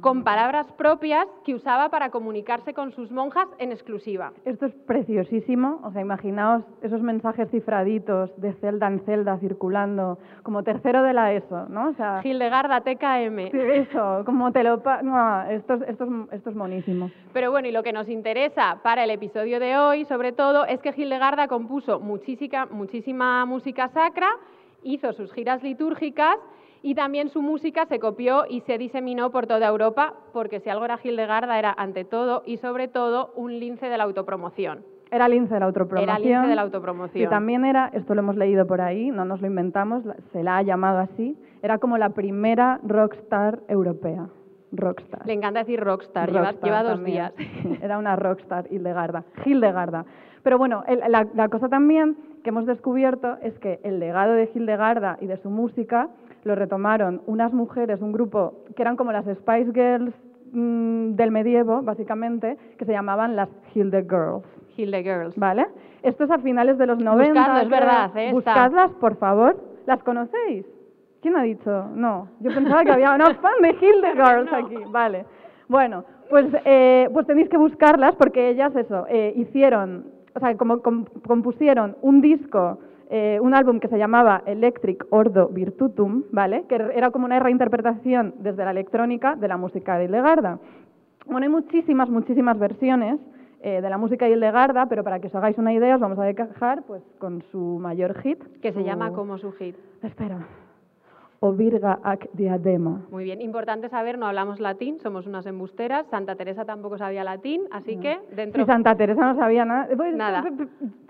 con 0.00 0.24
palabras 0.24 0.66
propias 0.72 1.24
que 1.44 1.54
usaba 1.54 1.88
para 1.88 2.10
comunicarse 2.10 2.74
con 2.74 2.90
sus 2.90 3.12
monjas 3.12 3.46
en 3.58 3.70
exclusiva. 3.70 4.32
Esto 4.44 4.66
es 4.66 4.74
preciosísimo, 4.86 5.80
o 5.84 5.92
sea, 5.92 6.00
imaginaos 6.00 6.64
esos 6.82 7.00
mensajes 7.00 7.48
cifraditos 7.50 8.30
de 8.40 8.54
celda 8.54 8.88
en 8.88 9.00
celda 9.04 9.38
circulando, 9.38 10.18
como 10.42 10.64
tercero 10.64 11.04
de 11.04 11.12
la 11.12 11.32
ESO, 11.32 11.68
¿no? 11.68 11.90
O 11.90 11.94
sea, 11.94 12.22
Hildegarda 12.24 12.80
TKM. 12.80 13.50
sí, 13.52 13.58
eso, 13.58 14.22
como 14.24 14.50
te 14.50 14.64
lo... 14.64 14.82
no, 15.02 15.42
esto, 15.44 15.74
es, 15.74 15.82
esto, 15.82 16.04
es, 16.04 16.10
esto 16.32 16.50
es 16.50 16.56
monísimo. 16.56 17.10
Pero 17.32 17.52
bueno, 17.52 17.68
y 17.68 17.72
lo 17.72 17.84
que 17.84 17.92
nos 17.92 18.08
interesa 18.08 18.80
para 18.82 19.04
el 19.04 19.10
episodio 19.10 19.60
de 19.60 19.76
hoy, 19.76 20.06
sobre 20.06 20.32
todo, 20.32 20.64
es 20.66 20.80
que 20.80 20.92
Hildegarda 20.96 21.46
compuso 21.46 22.00
muchísima, 22.00 22.66
muchísima 22.66 23.44
música 23.46 23.88
sacra, 23.88 24.28
hizo 24.86 25.12
sus 25.12 25.32
giras 25.32 25.62
litúrgicas 25.62 26.36
y 26.82 26.94
también 26.94 27.28
su 27.30 27.42
música 27.42 27.86
se 27.86 27.98
copió 27.98 28.44
y 28.48 28.60
se 28.60 28.78
diseminó 28.78 29.30
por 29.30 29.46
toda 29.46 29.66
Europa, 29.66 30.14
porque 30.32 30.60
si 30.60 30.70
algo 30.70 30.84
era 30.84 30.98
Hildegarda 31.02 31.58
era 31.58 31.74
ante 31.76 32.04
todo 32.04 32.42
y 32.46 32.58
sobre 32.58 32.86
todo 32.88 33.32
un 33.34 33.58
lince 33.58 33.88
de 33.88 33.96
la 33.98 34.04
autopromoción. 34.04 34.84
Era 35.10 35.28
lince 35.28 35.54
de 35.54 35.60
la 35.60 35.66
autopromoción. 35.66 36.08
Era 36.10 36.18
lince 36.18 36.48
de 36.48 36.54
la 36.56 36.62
autopromoción. 36.62 37.24
Y 37.24 37.28
también 37.28 37.64
era, 37.64 37.90
esto 37.92 38.14
lo 38.14 38.20
hemos 38.20 38.36
leído 38.36 38.66
por 38.66 38.80
ahí, 38.80 39.10
no 39.10 39.24
nos 39.24 39.40
lo 39.40 39.46
inventamos, 39.46 40.02
se 40.32 40.42
la 40.42 40.58
ha 40.58 40.62
llamado 40.62 40.98
así, 40.98 41.36
era 41.62 41.78
como 41.78 41.96
la 41.98 42.10
primera 42.10 42.80
rockstar 42.84 43.60
europea. 43.68 44.28
Rockstar. 44.72 45.24
Le 45.26 45.32
encanta 45.32 45.60
decir 45.60 45.80
rockstar, 45.80 46.30
lleva, 46.30 46.50
Rockstar 46.50 46.64
lleva 46.68 46.82
dos 46.82 47.04
días. 47.04 47.32
Era 47.80 47.98
una 47.98 48.16
rockstar, 48.16 48.66
Hildegarda. 48.70 49.22
Hildegarda. 49.44 50.04
Pero 50.42 50.58
bueno, 50.58 50.82
el- 50.88 51.00
la, 51.08 51.26
la 51.34 51.48
cosa 51.48 51.68
también 51.68 52.16
que 52.46 52.50
hemos 52.50 52.66
descubierto 52.66 53.38
es 53.42 53.58
que 53.58 53.80
el 53.82 53.98
legado 53.98 54.34
de 54.34 54.48
Hildegarda 54.54 55.18
y 55.20 55.26
de 55.26 55.36
su 55.38 55.50
música 55.50 56.10
lo 56.44 56.54
retomaron 56.54 57.20
unas 57.26 57.52
mujeres, 57.52 58.00
un 58.00 58.12
grupo 58.12 58.62
que 58.76 58.82
eran 58.82 58.94
como 58.94 59.10
las 59.10 59.24
Spice 59.24 59.72
Girls 59.74 60.14
mm, 60.52 61.16
del 61.16 61.32
medievo, 61.32 61.82
básicamente, 61.82 62.56
que 62.78 62.84
se 62.84 62.92
llamaban 62.92 63.34
las 63.34 63.48
Hilde 63.74 64.02
Girls. 64.02 64.44
Hilde 64.76 65.02
Girls. 65.02 65.36
¿Vale? 65.36 65.66
Esto 66.04 66.22
es 66.22 66.30
a 66.30 66.38
finales 66.38 66.78
de 66.78 66.86
los 66.86 67.02
90. 67.02 67.32
Buscadlo, 67.34 67.62
es 67.62 67.68
verdad, 67.68 68.16
¿eh? 68.16 68.32
Buscadlas, 68.32 68.92
por 69.00 69.16
favor. 69.16 69.60
¿Las 69.86 70.00
conocéis? 70.04 70.64
¿Quién 71.22 71.36
ha 71.36 71.42
dicho? 71.42 71.86
No. 71.96 72.28
Yo 72.38 72.54
pensaba 72.54 72.84
que 72.84 72.92
había 72.92 73.12
una 73.12 73.34
fan 73.34 73.60
de 73.60 73.70
Hildegard 73.70 74.44
No. 74.52 74.56
aquí. 74.56 74.76
Vale. 74.88 75.24
Bueno, 75.66 76.04
pues, 76.30 76.46
eh, 76.64 77.08
pues 77.12 77.26
tenéis 77.26 77.48
que 77.48 77.56
buscarlas 77.56 78.14
porque 78.14 78.50
ellas, 78.50 78.72
eso, 78.76 79.04
eh, 79.08 79.32
hicieron, 79.34 80.12
o 80.36 80.40
sea, 80.40 80.56
como 80.56 80.80
com- 80.82 81.06
compusieron 81.26 81.96
un 82.02 82.20
disco, 82.20 82.78
eh, 83.10 83.38
un 83.40 83.54
álbum 83.54 83.78
que 83.80 83.88
se 83.88 83.98
llamaba 83.98 84.42
Electric 84.46 85.06
Ordo 85.10 85.48
Virtutum, 85.48 86.24
¿vale? 86.32 86.64
Que 86.68 86.74
era 86.94 87.10
como 87.10 87.24
una 87.26 87.38
reinterpretación 87.38 88.34
desde 88.40 88.64
la 88.64 88.70
electrónica 88.72 89.36
de 89.36 89.48
la 89.48 89.56
música 89.56 89.96
de 89.98 90.04
Hildegarda. 90.04 90.58
Bueno, 91.26 91.44
hay 91.44 91.50
muchísimas, 91.50 92.08
muchísimas 92.10 92.58
versiones 92.58 93.18
eh, 93.62 93.80
de 93.80 93.90
la 93.90 93.98
música 93.98 94.26
de 94.26 94.32
Hildegarda, 94.32 94.86
pero 94.86 95.02
para 95.02 95.18
que 95.20 95.28
os 95.28 95.34
hagáis 95.34 95.56
una 95.58 95.72
idea 95.72 95.94
os 95.96 96.00
vamos 96.00 96.18
a 96.18 96.24
dejar 96.24 96.82
pues, 96.82 97.02
con 97.18 97.42
su 97.50 97.78
mayor 97.80 98.14
hit. 98.20 98.42
Que 98.60 98.72
se 98.72 98.80
su- 98.80 98.84
llama 98.86 99.12
como 99.12 99.38
su 99.38 99.50
hit. 99.52 99.74
Espera. 100.02 100.38
O 101.40 101.52
Virga 101.52 101.98
ac 102.02 102.28
Diadema. 102.32 103.02
Muy 103.10 103.24
bien, 103.24 103.40
importante 103.40 103.88
saber, 103.88 104.18
no 104.18 104.26
hablamos 104.26 104.58
latín, 104.58 104.98
somos 105.00 105.26
unas 105.26 105.44
embusteras, 105.46 106.06
Santa 106.10 106.34
Teresa 106.34 106.64
tampoco 106.64 106.96
sabía 106.98 107.24
latín, 107.24 107.62
así 107.70 107.98
que 107.98 108.18
dentro... 108.34 108.62
Si 108.62 108.66
Santa 108.66 108.94
Teresa 108.96 109.32
no 109.32 109.38
sabía 109.38 109.64
nada. 109.64 109.88
Pues, 109.96 110.16
Nada. 110.16 110.44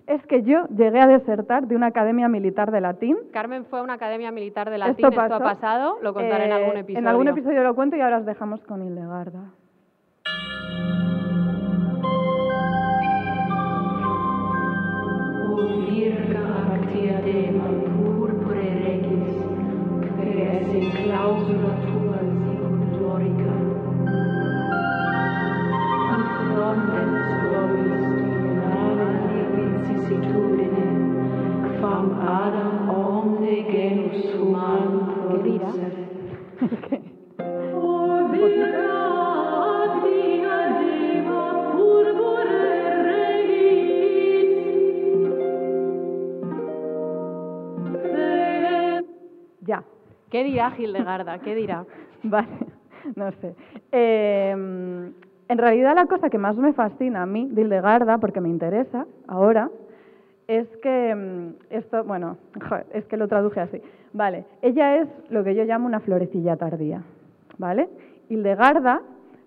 Es 0.06 0.24
que 0.26 0.42
yo 0.42 0.66
llegué 0.68 1.00
a 1.00 1.06
desertar 1.06 1.66
de 1.66 1.74
una 1.76 1.86
academia 1.86 2.28
militar 2.28 2.70
de 2.70 2.80
latín. 2.80 3.16
Carmen 3.32 3.64
fue 3.66 3.80
a 3.80 3.82
una 3.82 3.94
academia 3.94 4.30
militar 4.30 4.70
de 4.70 4.78
latín, 4.78 5.04
esto, 5.04 5.20
ha 5.20 5.38
pasado, 5.38 5.98
lo 6.02 6.14
contaré 6.14 6.44
en 6.46 6.50
Eh, 6.50 6.54
algún 6.54 6.76
episodio. 6.76 6.98
En 6.98 7.08
algún 7.08 7.28
episodio 7.28 7.62
lo 7.64 7.74
cuento 7.74 7.96
y 7.96 8.00
ahora 8.00 8.18
os 8.18 8.26
dejamos 8.26 8.60
con 8.64 8.84
Hildegarda. 8.86 9.50
O 15.52 15.56
virga 15.90 16.44
ac 16.74 16.82
diadema 16.92 17.66
es 20.56 20.68
in 20.74 20.90
clausulatura 20.90 22.20
sicut 22.42 22.80
lorica. 23.00 23.54
Ac 26.14 26.28
rondens 26.58 27.26
vobis 27.50 28.04
dominare 28.06 29.42
vicissitudine, 29.54 30.86
quam 31.78 32.06
Adam 32.44 32.88
omne 32.90 33.56
genus 33.72 34.24
humanum 34.34 34.96
producere. 35.20 35.90
Okay. 36.62 37.02
¿Qué 50.30 50.44
dirá 50.44 50.72
Hildegarda? 50.76 51.38
¿Qué 51.38 51.54
dirá? 51.54 51.84
Vale, 52.22 52.48
no 53.14 53.30
sé. 53.32 53.54
Eh, 53.92 54.50
en 55.48 55.58
realidad 55.58 55.94
la 55.94 56.06
cosa 56.06 56.28
que 56.28 56.38
más 56.38 56.56
me 56.56 56.72
fascina 56.72 57.22
a 57.22 57.26
mí 57.26 57.48
de 57.50 57.62
Hildegarda, 57.62 58.18
porque 58.18 58.40
me 58.40 58.48
interesa 58.48 59.06
ahora, 59.28 59.70
es 60.48 60.66
que 60.78 61.14
mm, 61.14 61.54
esto, 61.70 62.04
bueno, 62.04 62.38
es 62.92 63.04
que 63.06 63.16
lo 63.16 63.28
traduje 63.28 63.60
así. 63.60 63.80
Vale, 64.12 64.44
ella 64.62 64.96
es 64.96 65.08
lo 65.30 65.44
que 65.44 65.54
yo 65.54 65.64
llamo 65.64 65.86
una 65.86 66.00
florecilla 66.00 66.56
tardía, 66.56 67.02
¿vale? 67.58 67.88
Hildegarda, 68.28 69.02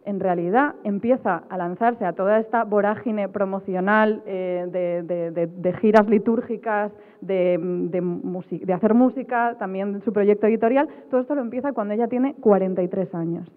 en 0.09 0.19
realidad, 0.19 0.75
empieza 0.83 1.43
a 1.49 1.57
lanzarse 1.57 2.03
a 2.05 2.13
toda 2.13 2.39
esta 2.39 2.63
vorágine 2.65 3.29
promocional 3.29 4.21
eh, 4.25 4.65
de, 4.71 5.03
de- 5.03 5.31
de- 5.31 5.47
de 5.47 5.73
giras 5.73 6.07
litúrgicas, 6.09 6.91
de, 7.21 7.57
de 7.91 8.01
musi- 8.01 8.61
de 8.65 8.73
hacer 8.73 8.93
música, 8.93 9.55
también 9.59 10.01
su 10.01 10.11
proyecto 10.11 10.47
editorial. 10.47 10.87
Todo 11.09 11.21
esto 11.21 11.35
lo 11.35 11.41
empieza 11.41 11.71
cuando 11.73 11.93
ella 11.93 12.07
tiene 12.07 12.35
43 12.41 13.13
años. 13.15 13.47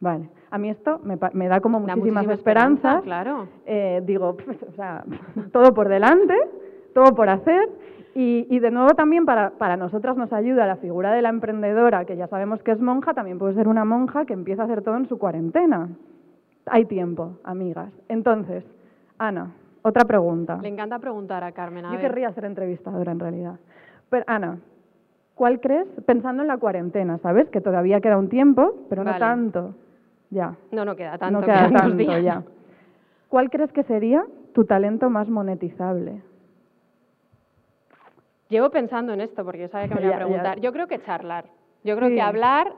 Vale, 0.00 0.28
a 0.50 0.58
mí 0.58 0.68
esto 0.70 1.00
me, 1.04 1.16
me 1.32 1.48
da 1.48 1.60
como 1.60 1.78
Da 1.80 1.94
muchísimas 1.96 2.24
muchísima 2.24 2.34
esperanza, 2.34 2.98
esperanzas. 2.98 3.02
claro. 3.04 3.48
Eh, 3.66 4.02
digo, 4.04 4.36
pues, 4.36 4.58
o 4.68 4.72
sea, 4.72 5.04
todo 5.52 5.72
por 5.74 5.88
delante, 5.88 6.34
todo 6.94 7.14
por 7.14 7.28
hacer. 7.28 7.68
Y, 8.14 8.46
y 8.48 8.60
de 8.60 8.70
nuevo 8.70 8.90
también 8.94 9.24
para, 9.26 9.50
para 9.50 9.76
nosotras 9.76 10.16
nos 10.16 10.32
ayuda 10.32 10.66
la 10.66 10.76
figura 10.76 11.12
de 11.12 11.20
la 11.22 11.30
emprendedora, 11.30 12.04
que 12.04 12.16
ya 12.16 12.28
sabemos 12.28 12.62
que 12.62 12.70
es 12.70 12.80
monja, 12.80 13.12
también 13.12 13.38
puede 13.40 13.54
ser 13.54 13.66
una 13.66 13.84
monja 13.84 14.24
que 14.24 14.32
empieza 14.32 14.62
a 14.62 14.64
hacer 14.66 14.82
todo 14.82 14.96
en 14.96 15.06
su 15.08 15.18
cuarentena. 15.18 15.88
Hay 16.66 16.84
tiempo, 16.84 17.32
amigas. 17.42 17.90
Entonces, 18.08 18.64
Ana, 19.18 19.52
otra 19.82 20.04
pregunta. 20.04 20.58
Le 20.62 20.68
encanta 20.68 20.98
preguntar 21.00 21.42
a 21.42 21.52
Carmen. 21.52 21.84
A 21.84 21.88
Yo 21.88 21.94
ver. 21.94 22.02
querría 22.02 22.32
ser 22.32 22.44
entrevistadora 22.44 23.10
en 23.12 23.18
realidad. 23.18 23.54
Pero 24.10 24.24
Ana, 24.28 24.58
¿cuál 25.34 25.60
crees? 25.60 25.88
Pensando 26.06 26.42
en 26.42 26.48
la 26.48 26.56
cuarentena, 26.56 27.18
¿sabes? 27.18 27.50
Que 27.50 27.60
todavía 27.60 28.00
queda 28.00 28.16
un 28.16 28.28
tiempo, 28.28 28.86
pero 28.88 29.02
no 29.02 29.18
tanto. 29.18 29.74
Ya. 30.30 30.54
No, 30.70 30.84
no 30.84 30.94
queda 30.94 31.18
tanto. 31.18 31.40
no 31.40 31.44
queda 31.44 31.68
tanto 31.70 31.96
días. 31.96 32.22
ya. 32.22 32.42
¿Cuál 33.28 33.50
crees 33.50 33.72
que 33.72 33.82
sería 33.82 34.24
tu 34.52 34.64
talento 34.64 35.10
más 35.10 35.28
monetizable? 35.28 36.22
Llevo 38.48 38.70
pensando 38.70 39.12
en 39.12 39.20
esto 39.20 39.44
porque 39.44 39.62
yo 39.62 39.68
sabía 39.68 39.88
que 39.88 39.94
me 39.94 40.02
iba 40.02 40.10
a 40.10 40.12
Ya, 40.12 40.18
ya. 40.18 40.24
preguntar. 40.26 40.60
Yo 40.60 40.72
creo 40.72 40.86
que 40.86 41.00
charlar. 41.02 41.46
Yo 41.82 41.96
creo 41.96 42.08
Sí. 42.10 42.14
que 42.14 42.22
hablar, 42.22 42.72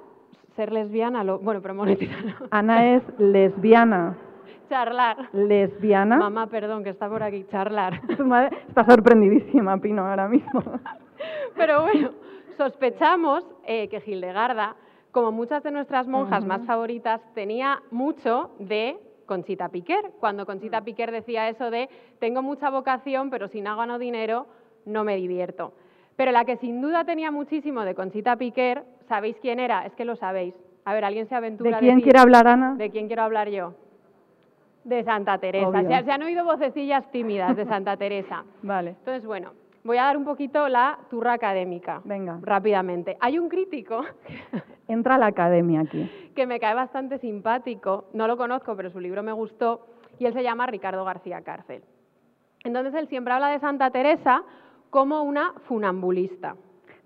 ser 0.54 0.72
lesbiana, 0.72 1.24
lo... 1.24 1.38
bueno, 1.38 1.60
pero 1.60 1.74
monetizar 1.74 2.24
no. 2.24 2.34
Ana 2.50 2.94
es 2.94 3.02
lesbiana. 3.18 4.16
charlar. 4.68 5.28
Lesbiana. 5.32 6.16
Mamá, 6.16 6.46
perdón, 6.48 6.82
que 6.84 6.90
está 6.90 7.08
por 7.08 7.22
aquí, 7.22 7.44
charlar. 7.50 8.00
Tu 8.16 8.24
madre 8.24 8.56
está 8.68 8.84
sorprendidísima, 8.84 9.76
Pino, 9.78 10.06
ahora 10.06 10.28
mismo. 10.28 10.62
Pero 11.56 11.82
bueno, 11.82 12.10
sospechamos 12.56 13.44
eh, 13.64 13.88
que 13.88 14.02
Hildegarda, 14.04 14.76
como 15.12 15.32
muchas 15.32 15.62
de 15.62 15.70
nuestras 15.70 16.06
monjas 16.06 16.44
más 16.44 16.62
favoritas, 16.66 17.20
tenía 17.34 17.80
mucho 17.90 18.50
de 18.58 18.98
Conchita 19.24 19.68
Piquer. 19.70 20.12
Cuando 20.20 20.44
Conchita 20.46 20.82
Piquer 20.82 21.10
decía 21.10 21.48
eso 21.48 21.70
de 21.70 21.88
tengo 22.18 22.42
mucha 22.42 22.68
vocación, 22.70 23.30
pero 23.30 23.48
si 23.48 23.60
no 23.62 23.76
gano 23.76 23.98
dinero, 23.98 24.46
no 24.86 25.04
me 25.04 25.16
divierto. 25.16 25.72
Pero 26.16 26.32
la 26.32 26.44
que 26.46 26.56
sin 26.56 26.80
duda 26.80 27.04
tenía 27.04 27.30
muchísimo 27.30 27.82
de 27.82 27.94
Conchita 27.94 28.36
Piquer, 28.36 28.84
¿sabéis 29.08 29.36
quién 29.42 29.60
era? 29.60 29.84
Es 29.84 29.92
que 29.94 30.04
lo 30.06 30.16
sabéis. 30.16 30.54
A 30.86 30.94
ver, 30.94 31.04
¿alguien 31.04 31.28
se 31.28 31.34
aventura 31.34 31.72
¿De 31.72 31.78
quién 31.80 31.96
decir- 31.96 32.04
quiere 32.04 32.18
hablar 32.20 32.46
Ana? 32.48 32.74
¿De 32.76 32.88
quién 32.90 33.06
quiero 33.08 33.22
hablar 33.22 33.48
yo? 33.50 33.74
De 34.84 35.02
Santa 35.04 35.36
Teresa. 35.38 35.82
Se, 35.82 36.04
se 36.04 36.12
han 36.12 36.22
oído 36.22 36.44
vocecillas 36.44 37.10
tímidas 37.10 37.56
de 37.56 37.66
Santa 37.66 37.96
Teresa. 37.98 38.44
Vale. 38.62 38.90
Entonces, 38.90 39.26
bueno, 39.26 39.50
voy 39.82 39.98
a 39.98 40.04
dar 40.04 40.16
un 40.16 40.24
poquito 40.24 40.68
la 40.68 40.96
turra 41.10 41.32
académica. 41.32 42.00
Venga. 42.04 42.38
Rápidamente. 42.40 43.16
Hay 43.20 43.38
un 43.38 43.48
crítico 43.48 44.02
Entra 44.88 45.16
a 45.16 45.18
la 45.18 45.26
academia 45.26 45.80
aquí. 45.80 46.08
que 46.36 46.46
me 46.46 46.60
cae 46.60 46.74
bastante 46.74 47.18
simpático, 47.18 48.04
no 48.12 48.28
lo 48.28 48.36
conozco, 48.36 48.76
pero 48.76 48.88
su 48.90 49.00
libro 49.00 49.20
me 49.24 49.32
gustó, 49.32 49.84
y 50.20 50.26
él 50.26 50.32
se 50.32 50.44
llama 50.44 50.66
Ricardo 50.66 51.04
García 51.04 51.40
Cárcel. 51.42 51.82
Entonces, 52.62 52.94
él 52.94 53.08
siempre 53.08 53.32
habla 53.34 53.48
de 53.48 53.58
Santa 53.58 53.90
Teresa 53.90 54.44
como 54.90 55.22
una 55.22 55.52
funambulista. 55.66 56.56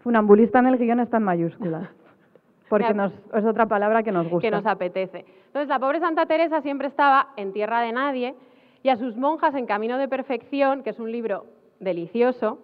Funambulista 0.00 0.58
en 0.60 0.66
el 0.66 0.78
guion 0.78 1.00
está 1.00 1.18
en 1.18 1.25
mayúsculas. 1.25 1.88
Porque 2.68 2.94
nos, 2.94 3.12
es 3.34 3.44
otra 3.44 3.66
palabra 3.66 4.02
que 4.02 4.12
nos 4.12 4.28
gusta. 4.28 4.46
que 4.46 4.50
nos 4.50 4.64
apetece. 4.64 5.25
Entonces, 5.46 5.68
la 5.68 5.80
pobre 5.80 5.99
Santa 5.99 6.26
Teresa 6.26 6.62
siempre 6.62 6.87
estaba 6.87 7.30
en 7.37 7.52
tierra 7.52 7.80
de 7.80 7.90
nadie 7.90 8.37
y 8.84 8.88
a 8.88 8.96
sus 8.96 9.16
monjas 9.16 9.54
en 9.56 9.66
Camino 9.66 9.99
de 9.99 10.06
Perfección, 10.06 10.84
que 10.84 10.90
es 10.90 11.00
un 11.00 11.10
libro 11.10 11.46
delicioso, 11.80 12.60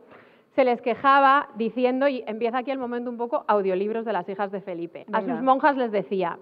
se 0.55 0.65
les 0.65 0.81
quejaba 0.81 1.49
diciendo, 1.57 2.09
y 2.09 2.25
empieza 2.27 2.59
aquí 2.59 2.71
el 2.71 2.79
momento 2.79 3.11
un 3.11 3.19
poco 3.19 3.45
audiolibros 3.49 4.05
de 4.05 4.13
las 4.13 4.29
hijas 4.29 4.51
de 4.53 4.61
Felipe. 4.61 5.05
A 5.13 5.21
sus 5.21 5.43
monjas 5.43 5.77
les 5.77 5.93
decía, 5.93 6.39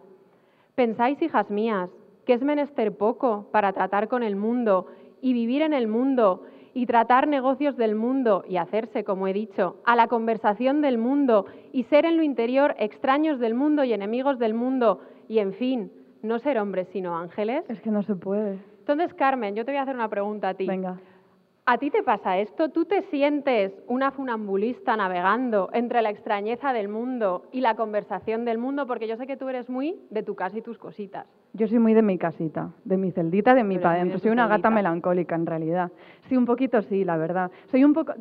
pensáis, 0.75 1.21
hijas 1.21 1.50
mías, 1.50 1.90
que 2.25 2.35
es 2.35 2.43
menester 2.43 2.97
poco 2.97 3.49
para 3.50 3.73
tratar 3.73 4.09
con 4.09 4.23
el 4.23 4.37
mundo 4.37 4.87
y 5.21 5.33
vivir 5.33 5.62
en 5.62 5.73
el 5.73 5.88
mundo 5.88 6.43
y 6.75 6.87
tratar 6.87 7.28
negocios 7.28 7.76
del 7.76 7.95
mundo 7.95 8.45
y 8.49 8.57
hacerse, 8.57 9.04
como 9.04 9.28
he 9.28 9.33
dicho, 9.33 9.76
a 9.85 9.97
la 9.97 10.09
conversación 10.09 10.81
del 10.81 10.99
mundo 10.99 11.47
y 11.73 11.85
ser 11.85 12.04
en 12.04 12.16
lo 12.16 12.23
interior 12.23 12.75
extraños 12.78 13.38
del 13.38 13.54
mundo 13.54 13.85
y 13.85 13.93
enemigos 13.93 14.38
del 14.38 14.54
mundo 14.54 15.00
y, 15.28 15.38
en 15.38 15.54
fin, 15.54 15.93
no 16.23 16.38
ser 16.40 16.59
hombres 16.59 16.88
sino 16.93 17.16
ángeles. 17.16 17.64
Es 17.69 17.81
que 17.81 17.90
no 17.90 18.02
se 18.02 18.16
puede. 18.16 18.59
Entonces, 18.81 19.14
Carmen, 19.14 19.54
yo 19.54 19.64
te 19.64 19.71
voy 19.71 19.78
a 19.78 19.83
hacer 19.83 19.95
una 19.95 20.09
pregunta 20.09 20.50
a 20.50 20.54
ti. 20.54 20.66
Venga. 20.66 21.00
¿A 21.66 21.78
ti 21.78 21.90
te 21.90 22.02
pasa 22.02 22.37
esto? 22.37 22.68
¿Tú 22.68 22.85
te 22.85 23.00
sientes 23.04 23.73
una 23.87 24.11
funambulista 24.11 24.99
navegando 24.99 25.71
entre 25.73 26.02
la 26.02 26.11
extrañeza 26.11 26.75
del 26.75 26.88
mundo 26.88 27.47
y 27.52 27.62
la 27.62 27.75
conversación 27.75 28.44
del 28.44 28.59
mundo? 28.59 28.87
Porque 28.87 29.09
yo 29.09 29.16
sé 29.16 29.26
que 29.26 29.38
tú 29.38 29.49
eres 29.49 29.71
muy 29.71 29.99
de 30.11 30.23
tu 30.23 30.35
casa 30.35 30.59
y 30.59 30.61
tus 30.61 30.76
cositas. 30.76 31.26
Yo 31.54 31.66
soy 31.66 31.78
muy 31.78 31.94
de 31.94 32.02
mi 32.02 32.18
casita, 32.18 32.68
de 32.85 32.99
mi 32.99 33.12
celdita, 33.12 33.54
de 33.54 33.64
mi 33.64 33.76
Eres 33.76 33.83
pa' 33.83 33.88
muy 33.88 33.94
de 33.94 34.00
dentro. 34.00 34.18
tu 34.18 34.23
Soy 34.25 34.33
una 34.33 34.47
gata 34.47 34.68
melancólica, 34.68 35.37
en 35.37 35.47
realidad. 35.47 35.90
Sí, 36.28 36.37
un 36.37 36.44
poquito 36.44 36.83
sí, 36.83 37.02
la 37.02 37.16
verdad. 37.16 37.50
Soy 37.71 37.83
un 37.83 37.94
poco... 37.94 38.12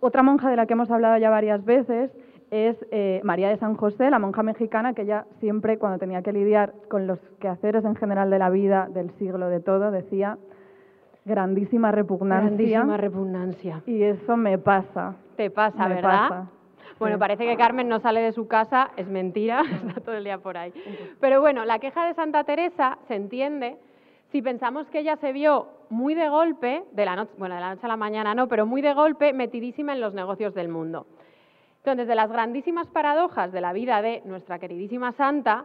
Otra 0.00 0.22
monja 0.22 0.50
de 0.50 0.56
la 0.56 0.66
que 0.66 0.74
hemos 0.74 0.90
hablado 0.90 1.16
ya 1.16 1.30
varias 1.30 1.64
veces 1.64 2.10
es 2.50 2.76
eh, 2.90 3.22
María 3.24 3.48
de 3.48 3.56
San 3.56 3.76
José, 3.76 4.10
la 4.10 4.18
monja 4.18 4.42
mexicana, 4.42 4.92
que 4.92 5.02
ella 5.02 5.24
siempre, 5.38 5.78
cuando 5.78 5.98
tenía 5.98 6.20
que 6.20 6.34
lidiar 6.34 6.74
con 6.90 7.06
los 7.06 7.18
quehaceres 7.38 7.82
en 7.86 7.96
general 7.96 8.28
de 8.28 8.38
la 8.38 8.50
vida, 8.50 8.90
del 8.92 9.10
siglo, 9.12 9.48
de 9.48 9.60
todo, 9.60 9.90
decía 9.90 10.36
grandísima 11.24 11.90
repugnancia. 11.92 12.46
Grandísima 12.48 12.96
repugnancia. 12.96 13.82
y 13.86 14.02
eso 14.02 14.36
me 14.36 14.58
pasa. 14.58 15.14
Te 15.36 15.50
pasa, 15.50 15.88
Me 15.88 15.96
¿verdad? 15.96 16.28
pasa. 16.28 16.46
Bueno, 16.98 17.18
parece 17.18 17.46
que 17.46 17.56
Carmen 17.56 17.88
no 17.88 17.98
sale 18.00 18.20
de 18.20 18.32
su 18.32 18.46
casa, 18.46 18.90
es 18.96 19.08
mentira, 19.08 19.62
está 19.86 20.00
todo 20.02 20.14
el 20.16 20.24
día 20.24 20.38
por 20.38 20.56
ahí. 20.58 20.72
Pero 21.18 21.40
bueno, 21.40 21.64
la 21.64 21.78
queja 21.78 22.06
de 22.06 22.14
Santa 22.14 22.44
Teresa 22.44 22.98
se 23.08 23.14
entiende 23.14 23.78
si 24.30 24.42
pensamos 24.42 24.86
que 24.88 24.98
ella 25.00 25.16
se 25.16 25.32
vio 25.32 25.66
muy 25.88 26.14
de 26.14 26.28
golpe, 26.28 26.84
de 26.92 27.04
la 27.04 27.16
noche, 27.16 27.32
bueno, 27.38 27.54
de 27.54 27.60
la 27.62 27.70
noche 27.74 27.86
a 27.86 27.88
la 27.88 27.96
mañana 27.96 28.34
no, 28.34 28.48
pero 28.48 28.66
muy 28.66 28.80
de 28.82 28.92
golpe, 28.94 29.32
metidísima 29.32 29.92
en 29.92 30.00
los 30.00 30.14
negocios 30.14 30.54
del 30.54 30.68
mundo. 30.68 31.06
Entonces, 31.78 32.06
de 32.06 32.14
las 32.14 32.30
grandísimas 32.30 32.86
paradojas 32.88 33.50
de 33.50 33.60
la 33.62 33.72
vida 33.72 34.02
de 34.02 34.22
nuestra 34.26 34.58
queridísima 34.58 35.12
Santa, 35.12 35.64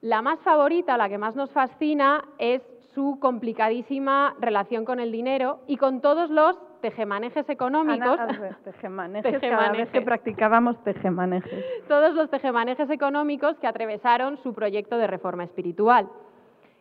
la 0.00 0.22
más 0.22 0.38
favorita, 0.40 0.96
la 0.96 1.08
que 1.08 1.18
más 1.18 1.34
nos 1.34 1.50
fascina, 1.50 2.24
es 2.38 2.62
su 2.94 3.18
complicadísima 3.20 4.34
relación 4.40 4.84
con 4.84 5.00
el 5.00 5.10
dinero 5.10 5.60
y 5.66 5.76
con 5.76 6.00
todos 6.00 6.30
los 6.30 6.56
tejemanejes 6.80 7.48
económicos. 7.48 8.18
Ana, 8.18 8.58
tejemanejes, 8.64 9.40
cada 9.40 9.72
vez 9.72 9.90
que 9.90 10.02
practicábamos 10.02 10.82
tejemanejes. 10.84 11.64
todos 11.88 12.14
los 12.14 12.30
tejemanejes 12.30 12.88
económicos 12.90 13.58
que 13.58 13.66
atravesaron 13.66 14.36
su 14.42 14.54
proyecto 14.54 14.96
de 14.96 15.06
reforma 15.06 15.44
espiritual. 15.44 16.08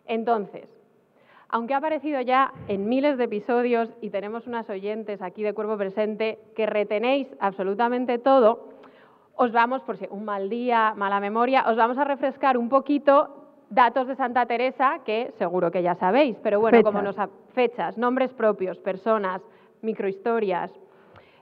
Entonces, 0.06 0.68
aunque 1.50 1.74
ha 1.74 1.78
aparecido 1.78 2.20
ya 2.22 2.52
en 2.68 2.90
miles 2.90 3.18
de 3.18 3.26
episodios 3.26 3.90
y 4.02 4.10
tenemos 4.10 4.48
unas 4.48 4.70
oyentes 4.70 5.22
aquí 5.22 5.44
de 5.44 5.54
cuerpo 5.54 5.78
presente 5.78 6.40
que 6.56 6.66
retenéis 6.66 7.28
absolutamente 7.40 8.18
todo, 8.18 8.70
os 9.36 9.52
vamos, 9.52 9.82
por 9.84 9.98
si 9.98 10.08
un 10.10 10.26
mal 10.26 10.50
día, 10.50 10.94
mala 10.96 11.20
memoria, 11.20 11.64
os 11.68 11.76
vamos 11.76 11.98
a 11.98 12.04
refrescar 12.04 12.58
un 12.58 12.70
poquito 12.70 13.43
datos 13.70 14.08
de 14.08 14.16
Santa 14.16 14.46
Teresa 14.46 15.00
que 15.06 15.32
seguro 15.38 15.72
que 15.72 15.82
ya 15.82 15.96
sabéis, 15.96 16.38
pero 16.44 16.60
bueno, 16.60 16.84
como 16.84 17.02
nos 17.02 17.18
ha- 17.20 17.30
fechas, 17.54 17.98
nombres 17.98 18.32
propios, 18.34 18.78
personas, 18.80 19.42
microhistorias. 19.82 20.72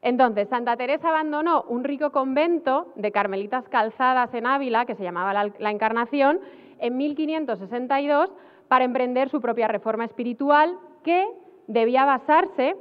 Entonces, 0.02 0.48
Santa 0.50 0.76
Teresa 0.78 1.10
abandonó 1.10 1.64
un 1.68 1.84
rico 1.84 2.12
convento 2.12 2.88
de 2.96 3.12
carmelitas 3.12 3.68
calzadas 3.70 4.34
en 4.34 4.48
Ávila, 4.48 4.86
que 4.86 4.96
se 4.96 5.04
llamaba 5.04 5.34
la, 5.34 5.52
la 5.60 5.70
Encarnación, 5.72 6.40
en 6.80 6.98
1562 6.98 8.32
para 8.68 8.86
emprender 8.86 9.30
su 9.30 9.40
propia 9.42 9.68
reforma 9.68 10.06
espiritual 10.06 10.76
que 11.04 11.28
debía 11.68 12.06
basarse 12.06 12.76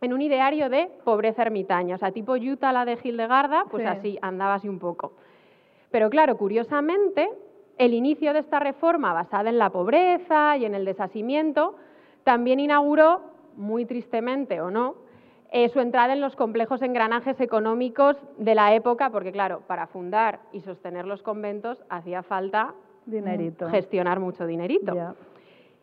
en 0.00 0.12
un 0.12 0.20
ideario 0.20 0.68
de 0.68 0.88
pobreza 1.04 1.42
ermitaña, 1.42 1.96
o 1.96 1.98
sea, 1.98 2.12
tipo 2.12 2.34
Utah 2.34 2.72
la 2.72 2.84
de 2.84 2.98
Hildegarda, 3.02 3.64
pues 3.70 3.82
Sí. 3.82 3.88
así, 3.88 4.18
andaba 4.22 4.54
así 4.54 4.68
un 4.68 4.78
poco. 4.78 5.14
Pero 5.90 6.10
claro, 6.10 6.36
curiosamente, 6.36 7.28
el 7.78 7.94
inicio 7.94 8.32
de 8.32 8.40
esta 8.40 8.58
reforma 8.58 9.12
basada 9.12 9.50
en 9.50 9.58
la 9.58 9.70
pobreza 9.70 10.56
y 10.56 10.64
en 10.64 10.74
el 10.74 10.84
desasimiento 10.84 11.76
también 12.24 12.60
inauguró, 12.60 13.20
muy 13.56 13.84
tristemente 13.86 14.60
o 14.60 14.70
no, 14.70 14.96
eh, 15.52 15.68
su 15.68 15.80
entrada 15.80 16.12
en 16.12 16.20
los 16.20 16.36
complejos 16.36 16.82
engranajes 16.82 17.40
económicos 17.40 18.16
de 18.36 18.54
la 18.54 18.74
época, 18.74 19.10
porque 19.10 19.32
claro, 19.32 19.62
para 19.66 19.86
fundar 19.86 20.40
y 20.52 20.60
sostener 20.60 21.06
los 21.06 21.22
conventos 21.22 21.82
hacía 21.88 22.22
falta 22.22 22.74
mm, 23.06 23.10
Dinerito. 23.10 23.68
gestionar 23.70 24.18
mucho 24.20 24.46
dinerito. 24.46 24.94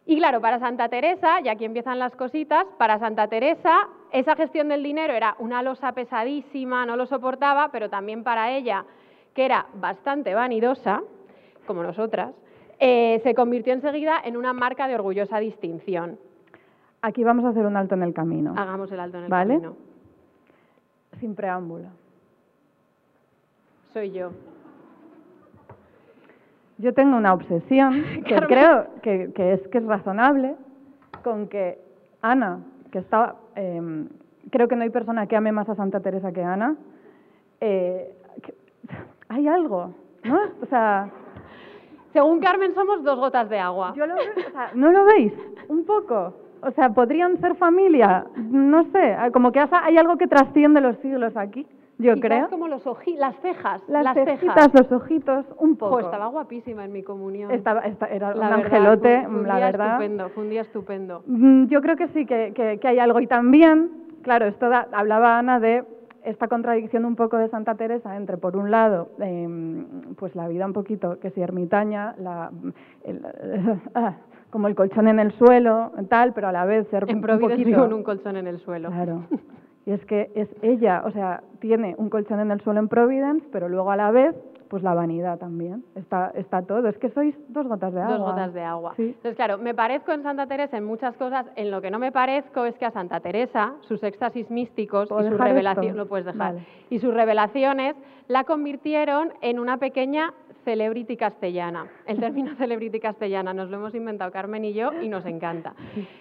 Y 0.05 0.17
claro, 0.17 0.41
para 0.41 0.59
Santa 0.59 0.89
Teresa, 0.89 1.39
y 1.41 1.47
aquí 1.47 1.63
empiezan 1.63 1.97
las 1.97 2.13
cositas, 2.15 2.65
para 2.77 2.99
Santa 2.99 3.27
Teresa 3.29 3.87
esa 4.13 4.35
gestión 4.35 4.69
del 4.69 4.83
dinero 4.83 5.13
era 5.13 5.35
una 5.39 5.63
losa 5.63 5.93
pesadísima, 5.93 6.85
no 6.85 6.95
lo 6.95 7.07
soportaba, 7.07 7.69
pero 7.71 7.89
también 7.89 8.23
para 8.23 8.51
ella, 8.51 8.85
que 9.33 9.43
era 9.43 9.65
bastante 9.73 10.35
vanidosa, 10.35 11.01
como 11.65 11.83
nosotras, 11.83 12.33
eh, 12.79 13.19
se 13.23 13.33
convirtió 13.33 13.73
enseguida 13.73 14.15
en 14.23 14.35
una 14.37 14.53
marca 14.53 14.87
de 14.87 14.95
orgullosa 14.95 15.39
distinción. 15.39 16.17
Aquí 17.01 17.23
vamos 17.23 17.45
a 17.45 17.49
hacer 17.49 17.65
un 17.65 17.75
alto 17.77 17.95
en 17.95 18.03
el 18.03 18.13
camino. 18.13 18.53
Hagamos 18.57 18.91
el 18.91 18.99
alto 18.99 19.17
en 19.17 19.23
el 19.25 19.29
¿Vale? 19.29 19.53
camino. 19.55 19.75
Sin 21.19 21.35
preámbulo. 21.35 21.87
Soy 23.93 24.11
yo. 24.11 24.31
Yo 26.77 26.93
tengo 26.93 27.15
una 27.17 27.33
obsesión 27.33 28.03
que 28.27 28.35
creo 28.47 28.87
que, 29.01 29.31
que 29.33 29.53
es 29.53 29.67
que 29.67 29.77
es 29.77 29.85
razonable 29.85 30.55
con 31.23 31.47
que 31.47 31.79
Ana, 32.21 32.59
que 32.91 32.99
estaba, 32.99 33.35
eh, 33.55 34.07
creo 34.49 34.67
que 34.67 34.75
no 34.75 34.83
hay 34.83 34.89
persona 34.89 35.27
que 35.27 35.35
ame 35.35 35.51
más 35.51 35.69
a 35.69 35.75
Santa 35.75 35.99
Teresa 35.99 36.31
que 36.31 36.43
Ana. 36.43 36.75
eh, 37.61 38.15
que- 38.41 38.55
hay 39.29 39.47
algo, 39.47 39.93
¿no? 40.23 40.39
O 40.61 40.65
sea, 40.67 41.09
Según 42.13 42.39
Carmen, 42.39 42.73
somos 42.75 43.03
dos 43.03 43.19
gotas 43.19 43.49
de 43.49 43.59
agua. 43.59 43.93
yo 43.95 44.05
lo 44.05 44.15
veo, 44.15 44.23
o 44.47 44.51
sea, 44.51 44.71
¿no 44.75 44.91
lo 44.91 45.03
veis? 45.05 45.33
Un 45.67 45.83
poco. 45.85 46.33
O 46.61 46.71
sea, 46.71 46.89
podrían 46.89 47.37
ser 47.41 47.55
familia, 47.55 48.25
no 48.37 48.83
sé, 48.85 49.17
como 49.33 49.51
que 49.51 49.59
hay 49.59 49.97
algo 49.97 50.15
que 50.17 50.27
trasciende 50.27 50.79
los 50.79 50.95
siglos 50.99 51.35
aquí, 51.35 51.67
yo 51.97 52.13
Quizás 52.15 52.21
creo. 52.21 52.49
como 52.49 52.67
los 52.69 52.85
oji- 52.85 53.17
las 53.17 53.35
cejas. 53.41 53.81
Las, 53.89 54.13
cejitas, 54.13 54.73
los 54.73 54.89
ojitos, 54.91 55.45
un 55.59 55.75
poco. 55.75 55.99
Estaba 55.99 56.27
guapísima 56.27 56.85
en 56.85 56.93
mi 56.93 57.03
comunión. 57.03 57.51
Estaba, 57.51 57.81
esta- 57.81 58.07
era 58.07 58.29
La 58.29 58.33
un 58.35 58.39
verdad, 58.39 58.65
angelote, 58.65 59.17
fue- 59.23 59.29
fue 59.29 59.39
un 59.41 59.47
la 59.47 59.55
día 59.57 59.65
verdad. 59.65 59.87
Estupendo, 59.91 60.29
fue 60.29 60.43
un 60.43 60.49
día 60.49 60.61
estupendo. 60.61 61.23
Mm, 61.27 61.65
Yo 61.67 61.81
creo 61.81 61.95
que 61.97 62.07
sí, 62.09 62.25
que, 62.25 62.53
que- 62.55 62.79
que 62.79 62.87
hay 62.87 62.99
algo. 62.99 63.19
Y 63.19 63.27
también, 63.27 63.91
claro, 64.21 64.45
esto 64.45 64.69
da- 64.69 64.87
hablaba 64.93 65.37
Ana 65.39 65.59
de 65.59 65.83
esta 66.25 66.47
contradicción 66.47 67.05
un 67.05 67.15
poco 67.15 67.37
de 67.37 67.49
Santa 67.49 67.75
Teresa 67.75 68.15
entre, 68.15 68.37
por 68.37 68.55
un 68.57 68.71
lado, 68.71 69.09
em, 69.19 69.85
pues 70.15 70.35
la 70.35 70.47
vida 70.47 70.65
un 70.65 70.73
poquito, 70.73 71.19
que 71.19 71.29
si 71.31 71.41
ermitaña, 71.41 72.15
la, 72.17 72.51
el- 73.03 73.21
ah, 73.95 74.15
como 74.49 74.67
el 74.67 74.75
colchón 74.75 75.07
en 75.07 75.19
el 75.19 75.31
suelo, 75.33 75.91
tal, 76.09 76.33
pero 76.33 76.47
a 76.47 76.51
la 76.51 76.65
vez 76.65 76.87
ser 76.89 77.05
En 77.09 77.17
un 77.17 77.21
poquito... 77.39 77.85
en 77.85 77.93
un 77.93 78.03
colchón 78.03 78.37
en 78.37 78.47
el 78.47 78.59
suelo. 78.59 78.89
Claro. 78.89 79.23
Y 79.85 79.91
es 79.91 80.05
que 80.05 80.31
es 80.33 80.47
ella, 80.61 81.03
o 81.05 81.11
sea, 81.11 81.43
tiene 81.59 81.93
un 81.97 82.09
colchón 82.09 82.39
en 82.39 82.51
el 82.51 82.61
suelo 82.61 82.79
en 82.79 82.87
Providence, 82.87 83.45
pero 83.51 83.67
luego 83.67 83.91
a 83.91 83.97
la 83.97 84.11
vez, 84.11 84.33
pues 84.73 84.81
la 84.81 84.95
vanidad 84.95 85.37
también. 85.37 85.85
Está, 85.93 86.31
está 86.33 86.63
todo. 86.63 86.89
Es 86.89 86.97
que 86.97 87.11
sois 87.11 87.35
dos 87.49 87.67
gotas 87.67 87.93
de 87.93 88.01
agua. 88.01 88.17
Dos 88.17 88.25
gotas 88.31 88.53
de 88.55 88.63
agua. 88.63 88.93
Sí. 88.95 89.03
Entonces, 89.03 89.35
claro, 89.35 89.59
me 89.59 89.75
parezco 89.75 90.13
en 90.13 90.23
Santa 90.23 90.47
Teresa 90.47 90.75
en 90.77 90.83
muchas 90.83 91.15
cosas. 91.15 91.45
En 91.55 91.69
lo 91.69 91.79
que 91.79 91.91
no 91.91 91.99
me 91.99 92.11
parezco 92.11 92.65
es 92.65 92.73
que 92.79 92.85
a 92.87 92.89
Santa 92.89 93.19
Teresa, 93.19 93.75
sus 93.81 94.01
éxtasis 94.01 94.49
místicos 94.49 95.09
¿Puedo 95.09 95.27
y 95.27 95.29
sus 95.29 95.39
revelaciones, 95.39 95.95
lo 95.95 96.07
puedes 96.07 96.25
dejar, 96.25 96.55
Vale. 96.55 96.65
y 96.89 96.97
sus 96.97 97.13
revelaciones 97.13 97.95
la 98.27 98.45
convirtieron 98.45 99.31
en 99.41 99.59
una 99.59 99.77
pequeña 99.77 100.33
celebrity 100.65 101.17
castellana. 101.17 101.85
El 102.07 102.19
término 102.19 102.55
celebrity 102.57 102.99
castellana 102.99 103.53
nos 103.53 103.69
lo 103.69 103.77
hemos 103.77 103.93
inventado 103.93 104.31
Carmen 104.31 104.65
y 104.65 104.73
yo 104.73 104.89
y 105.03 105.07
nos 105.07 105.23
encanta. 105.27 105.75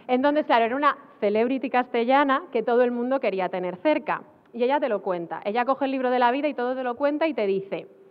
Entonces, 0.06 0.44
claro, 0.44 0.66
era 0.66 0.76
una 0.76 0.98
celebrity 1.20 1.70
castellana 1.70 2.42
que 2.52 2.62
todo 2.62 2.82
el 2.82 2.90
mundo 2.90 3.18
quería 3.18 3.48
tener 3.48 3.76
cerca. 3.76 4.24
Y 4.52 4.62
ella 4.62 4.78
te 4.78 4.90
lo 4.90 5.00
cuenta. 5.00 5.40
Ella 5.46 5.64
coge 5.64 5.86
el 5.86 5.90
libro 5.92 6.10
de 6.10 6.18
la 6.18 6.30
vida 6.30 6.48
y 6.48 6.52
todo 6.52 6.74
te 6.74 6.82
lo 6.82 6.96
cuenta 6.96 7.26
y 7.26 7.32
te 7.32 7.46
dice 7.46 8.01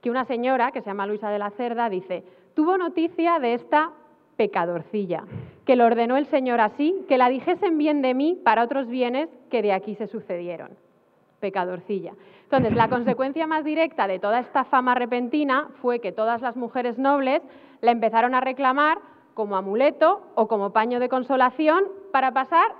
que 0.00 0.10
una 0.10 0.24
señora 0.24 0.72
que 0.72 0.80
se 0.80 0.90
llama 0.90 1.06
Luisa 1.06 1.30
de 1.30 1.38
la 1.38 1.50
Cerda 1.50 1.88
dice, 1.88 2.24
tuvo 2.54 2.78
noticia 2.78 3.38
de 3.38 3.54
esta 3.54 3.92
pecadorcilla, 4.36 5.24
que 5.66 5.76
lo 5.76 5.84
ordenó 5.84 6.16
el 6.16 6.26
Señor 6.26 6.60
así, 6.60 7.04
que 7.08 7.18
la 7.18 7.28
dijesen 7.28 7.76
bien 7.76 8.00
de 8.00 8.14
mí 8.14 8.40
para 8.42 8.62
otros 8.64 8.88
bienes 8.88 9.28
que 9.50 9.62
de 9.62 9.72
aquí 9.72 9.94
se 9.96 10.06
sucedieron. 10.06 10.70
Pecadorcilla. 11.40 12.14
Entonces, 12.44 12.74
la 12.74 12.88
consecuencia 12.88 13.46
más 13.46 13.64
directa 13.64 14.06
de 14.06 14.18
toda 14.18 14.40
esta 14.40 14.64
fama 14.64 14.94
repentina 14.94 15.68
fue 15.80 16.00
que 16.00 16.12
todas 16.12 16.40
las 16.42 16.56
mujeres 16.56 16.98
nobles 16.98 17.42
la 17.80 17.92
empezaron 17.92 18.34
a 18.34 18.40
reclamar 18.40 18.98
como 19.34 19.56
amuleto 19.56 20.22
o 20.34 20.48
como 20.48 20.72
paño 20.72 21.00
de 21.00 21.08
consolación 21.08 21.84
para 22.12 22.32
pasar 22.32 22.74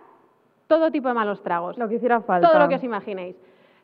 todo 0.67 0.91
tipo 0.91 1.09
de 1.09 1.15
malos 1.15 1.43
tragos. 1.43 1.79
Lo 1.79 1.89
que 1.89 1.97
hiciera 1.97 2.21
falta. 2.21 2.49
Todo 2.49 2.59
lo 2.59 2.69
que 2.69 2.77
os 2.77 2.85
imaginéis. 2.85 3.37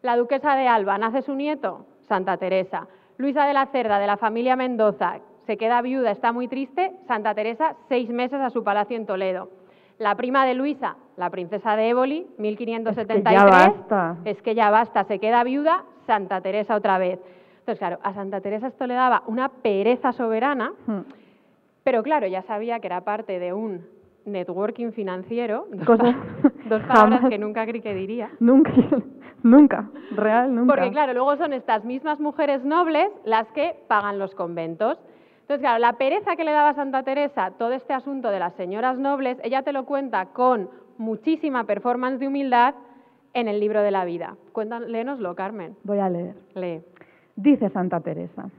La 0.03 0.17
duquesa 0.17 0.57
de 0.57 0.69
Alba 0.69 0.99
nace 0.99 1.23
su 1.23 1.35
nieto, 1.35 1.87
Santa 2.09 2.37
Teresa. 2.37 2.87
Luisa 3.19 3.47
de 3.47 3.55
la 3.55 3.67
Cerda, 3.67 3.99
de 3.99 4.07
la 4.07 4.17
familia 4.17 4.57
Mendoza, 4.57 5.19
se 5.47 5.57
queda 5.57 5.81
viuda, 5.83 6.11
está 6.11 6.33
muy 6.33 6.49
triste. 6.49 6.93
Santa 7.07 7.35
Teresa, 7.35 7.77
seis 7.89 8.11
meses 8.11 8.41
a 8.41 8.51
su 8.51 8.63
palacio 8.65 8.97
en 8.97 9.07
Toledo. 9.07 9.49
La 9.99 10.15
prima 10.15 10.45
de 10.45 10.55
Luisa, 10.55 10.97
la 11.17 11.31
princesa 11.31 11.77
de 11.77 11.89
Éboli, 11.91 12.27
1573. 12.39 13.25
ya 13.33 13.45
basta. 13.47 14.17
Es 14.25 14.43
que 14.43 14.55
ya 14.55 14.71
basta, 14.71 15.05
se 15.05 15.19
queda 15.19 15.43
viuda, 15.45 15.85
Santa 16.07 16.41
Teresa 16.41 16.75
otra 16.77 16.99
vez. 16.99 17.19
Entonces, 17.61 17.79
claro, 17.79 17.99
a 18.03 18.13
Santa 18.13 18.41
Teresa 18.41 18.67
esto 18.67 18.87
le 18.87 18.95
daba 18.95 19.23
una 19.27 19.49
pereza 19.49 20.13
soberana, 20.13 20.73
Hmm. 20.87 21.01
pero 21.83 22.03
claro, 22.03 22.27
ya 22.27 22.43
sabía 22.43 22.79
que 22.81 22.87
era 22.89 23.01
parte 23.01 23.39
de 23.39 23.53
un 23.55 23.87
networking 24.27 24.91
financiero, 24.93 25.67
dos, 25.73 25.87
Cosas- 25.87 26.15
dos 26.69 26.83
palabras 26.83 27.21
jamás. 27.21 27.31
que 27.31 27.39
nunca 27.39 27.65
creí 27.65 27.81
que 27.81 27.95
diría. 27.95 28.31
Nunca, 28.41 28.71
nunca, 29.51 29.89
real, 30.11 30.55
nunca. 30.55 30.75
Porque 30.75 30.91
claro, 30.91 31.13
luego 31.15 31.37
son 31.37 31.53
estas 31.53 31.85
mismas 31.85 32.21
mujeres 32.21 32.65
nobles 32.65 33.09
las 33.25 33.47
que 33.53 33.77
pagan 33.89 34.19
los 34.19 34.35
conventos. 34.35 34.99
Entonces, 35.43 35.61
claro, 35.61 35.79
la 35.79 35.93
pereza 35.95 36.37
que 36.37 36.45
le 36.45 36.53
daba 36.53 36.75
Santa 36.75 37.03
Teresa 37.03 37.53
todo 37.59 37.73
este 37.73 37.95
asunto 37.95 38.31
de 38.31 38.41
las 38.41 38.55
señoras 38.55 38.99
nobles, 38.99 39.39
ella 39.45 39.63
te 39.63 39.73
lo 39.73 39.85
cuenta 39.87 40.27
con 40.27 40.69
muchísima 40.99 41.65
performance 41.65 42.19
de 42.19 42.27
humildad 42.27 42.75
en 43.33 43.49
el 43.49 43.61
libro 43.61 43.83
de 43.83 43.91
la 43.91 44.05
vida. 44.05 44.37
Cuéntanos, 44.53 44.89
léenoslo, 44.89 45.35
Carmen. 45.35 45.77
Voy 45.85 45.99
a 45.99 46.09
leer. 46.09 46.35
Lee. 46.55 46.83
Dice 47.37 47.69
Santa 47.69 48.01
Teresa, 48.01 48.51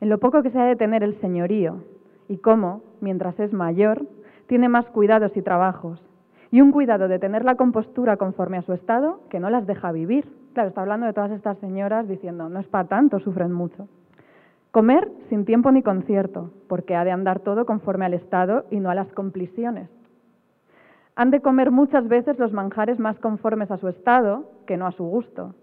en 0.00 0.08
lo 0.10 0.18
poco 0.18 0.42
que 0.42 0.50
se 0.50 0.58
ha 0.60 0.66
de 0.66 0.76
tener 0.76 1.02
el 1.02 1.18
señorío 1.20 1.82
y 2.28 2.36
cómo, 2.36 2.82
mientras 3.00 3.40
es 3.40 3.52
mayor, 3.52 4.06
tiene 4.46 4.68
más 4.68 4.84
cuidados 4.90 5.34
y 5.36 5.42
trabajos, 5.42 6.00
y 6.54 6.60
un 6.60 6.70
cuidado 6.70 7.08
de 7.08 7.18
tener 7.18 7.44
la 7.44 7.56
compostura 7.56 8.16
conforme 8.16 8.58
a 8.58 8.62
su 8.62 8.74
estado 8.74 9.18
que 9.28 9.40
no 9.40 9.50
las 9.50 9.66
deja 9.66 9.90
vivir. 9.90 10.24
Claro, 10.52 10.68
está 10.68 10.82
hablando 10.82 11.04
de 11.04 11.12
todas 11.12 11.32
estas 11.32 11.58
señoras 11.58 12.06
diciendo, 12.06 12.48
no 12.48 12.60
es 12.60 12.68
para 12.68 12.86
tanto, 12.86 13.18
sufren 13.18 13.50
mucho. 13.50 13.88
Comer 14.70 15.10
sin 15.28 15.46
tiempo 15.46 15.72
ni 15.72 15.82
concierto, 15.82 16.52
porque 16.68 16.94
ha 16.94 17.02
de 17.02 17.10
andar 17.10 17.40
todo 17.40 17.66
conforme 17.66 18.04
al 18.04 18.14
estado 18.14 18.66
y 18.70 18.78
no 18.78 18.88
a 18.88 18.94
las 18.94 19.08
compliciones. 19.14 19.90
Han 21.16 21.32
de 21.32 21.40
comer 21.40 21.72
muchas 21.72 22.06
veces 22.06 22.38
los 22.38 22.52
manjares 22.52 23.00
más 23.00 23.18
conformes 23.18 23.72
a 23.72 23.78
su 23.78 23.88
estado 23.88 24.48
que 24.64 24.76
no 24.76 24.86
a 24.86 24.92
su 24.92 25.02
gusto. 25.02 25.56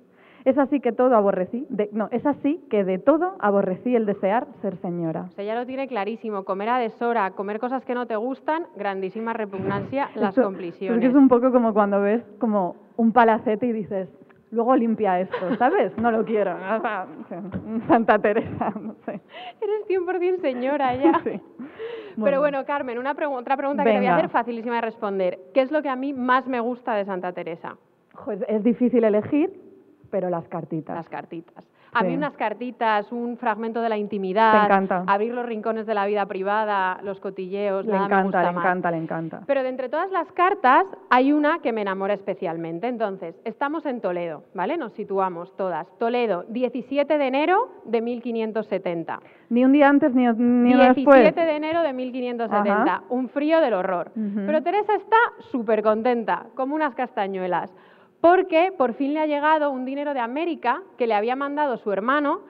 Es 0.46 0.58
así 0.58 0.80
que 0.80 0.92
todo 0.92 1.16
aborrecí, 1.16 1.66
de- 1.70 1.90
no, 1.94 2.08
es 2.12 2.26
así 2.26 2.64
que 2.70 2.84
de 2.84 2.98
todo 2.98 3.36
aborrecí 3.40 3.96
el 3.96 4.06
desear 4.06 4.48
ser 4.62 4.76
señora. 4.78 5.26
O 5.30 5.32
sea, 5.32 5.44
ella 5.44 5.56
lo 5.56 5.66
tiene 5.66 5.88
clarísimo. 5.88 6.44
Comer 6.44 6.70
a 6.70 6.78
deshora, 6.80 7.32
comer 7.32 7.60
cosas 7.60 7.86
que 7.86 7.94
no 7.94 8.06
te 8.08 8.16
gustan, 8.16 8.66
grandísima 8.76 9.34
repugnancia, 9.34 10.10
las 10.16 10.34
compliciones. 10.36 11.04
Es 11.10 11.16
un 11.16 11.28
poco 11.28 11.52
como 11.52 11.74
cuando 11.74 12.02
ves 12.02 12.24
como 12.40 12.76
un 12.98 13.12
palacete 13.12 13.68
y 13.68 13.72
dices, 13.72 14.10
luego 14.52 14.76
limpia 14.76 15.20
esto, 15.20 15.56
¿sabes? 15.58 15.96
No 15.98 16.12
lo 16.12 16.26
quiero. 16.26 16.56
Santa 17.88 18.20
Teresa, 18.20 18.72
no 18.82 18.96
sé. 19.06 19.22
Eres 19.62 19.88
100% 19.88 20.42
señora 20.42 20.96
ya. 20.96 21.22
Sí. 21.24 21.40
Pero 22.22 22.40
bueno, 22.40 22.66
Carmen, 22.66 22.98
una 22.98 23.16
pregu- 23.16 23.38
otra 23.38 23.56
pregunta 23.56 23.84
que 23.84 23.92
te 23.92 23.98
voy 23.98 24.06
a 24.08 24.16
hacer 24.18 24.30
facilísima 24.30 24.76
de 24.76 24.82
responder. 24.82 25.40
¿Qué 25.54 25.62
es 25.62 25.72
lo 25.72 25.82
que 25.82 25.90
a 25.90 25.96
mí 25.96 26.14
más 26.14 26.48
me 26.48 26.60
gusta 26.60 26.94
de 26.96 27.06
Santa 27.06 27.32
Teresa? 27.32 27.78
Es 28.48 28.64
difícil 28.64 29.04
elegir, 29.06 29.52
pero 30.12 30.30
las 30.30 30.47
cartitas. 30.50 30.95
Las 30.95 31.10
cartitas. 31.10 31.65
A 31.93 32.04
mí 32.04 32.15
unas 32.15 32.38
cartitas, 32.38 33.12
un 33.12 33.36
fragmento 33.36 33.82
de 33.82 33.89
la 33.89 33.97
intimidad, 33.97 34.54
Te 34.62 34.65
encanta. 34.65 35.04
abrir 35.08 35.34
los 35.34 35.45
rincones 35.45 35.86
de 35.86 35.93
la 35.93 36.06
vida 36.06 36.26
privada, 36.26 36.97
los 37.04 37.19
cotilleos, 37.19 37.86
le 37.86 37.91
nada 37.91 38.08
me 38.08 38.13
encanta, 38.13 38.24
gusta 38.24 38.43
le 38.43 38.52
más. 38.56 38.63
encanta, 38.65 38.91
le 38.91 38.97
encanta. 38.97 39.41
Pero 39.45 39.62
de 39.62 39.67
entre 39.69 39.89
todas 39.89 40.10
las 40.10 40.32
cartas 40.32 40.86
hay 41.10 41.34
una 41.34 41.60
que 41.60 41.74
me 41.74 41.82
enamora 41.82 42.13
especialmente. 42.13 42.88
Entonces, 42.88 43.36
estamos 43.43 43.86
en 43.86 44.00
Toledo, 44.00 44.43
¿vale? 44.54 44.78
Nos 44.78 44.93
situamos 44.93 45.54
todas. 45.58 45.86
Toledo, 45.97 46.45
17 46.47 47.17
de 47.17 47.28
enero 47.28 47.67
de 47.84 48.00
1570. 48.02 49.19
Ni 49.50 49.65
un 49.65 49.74
día 49.74 49.89
antes 49.89 50.13
ni, 50.15 50.24
ni 50.24 50.74
uno 50.74 50.84
17 50.93 50.93
después. 50.95 51.36
de 51.36 51.56
enero 51.58 51.82
de 51.82 51.91
1570, 51.91 52.82
Ajá. 52.84 53.04
un 53.10 53.28
frío 53.28 53.60
del 53.60 53.74
horror. 53.74 54.12
Pero 54.15 54.63
Teresa 54.63 54.95
está 54.95 55.17
súper 55.52 55.84
contenta, 55.84 56.45
como 56.56 56.74
unas 56.74 56.95
castañuelas, 56.95 57.74
porque 58.22 58.72
por 58.78 58.94
fin 58.94 59.14
le 59.14 59.20
ha 59.20 59.26
llegado 59.26 59.72
un 59.72 59.84
dinero 59.86 60.14
de 60.14 60.20
América 60.20 60.82
que 60.98 61.08
le 61.08 61.16
había 61.16 61.36
mandado 61.36 61.78
su 61.78 61.92
hermano, 61.92 62.42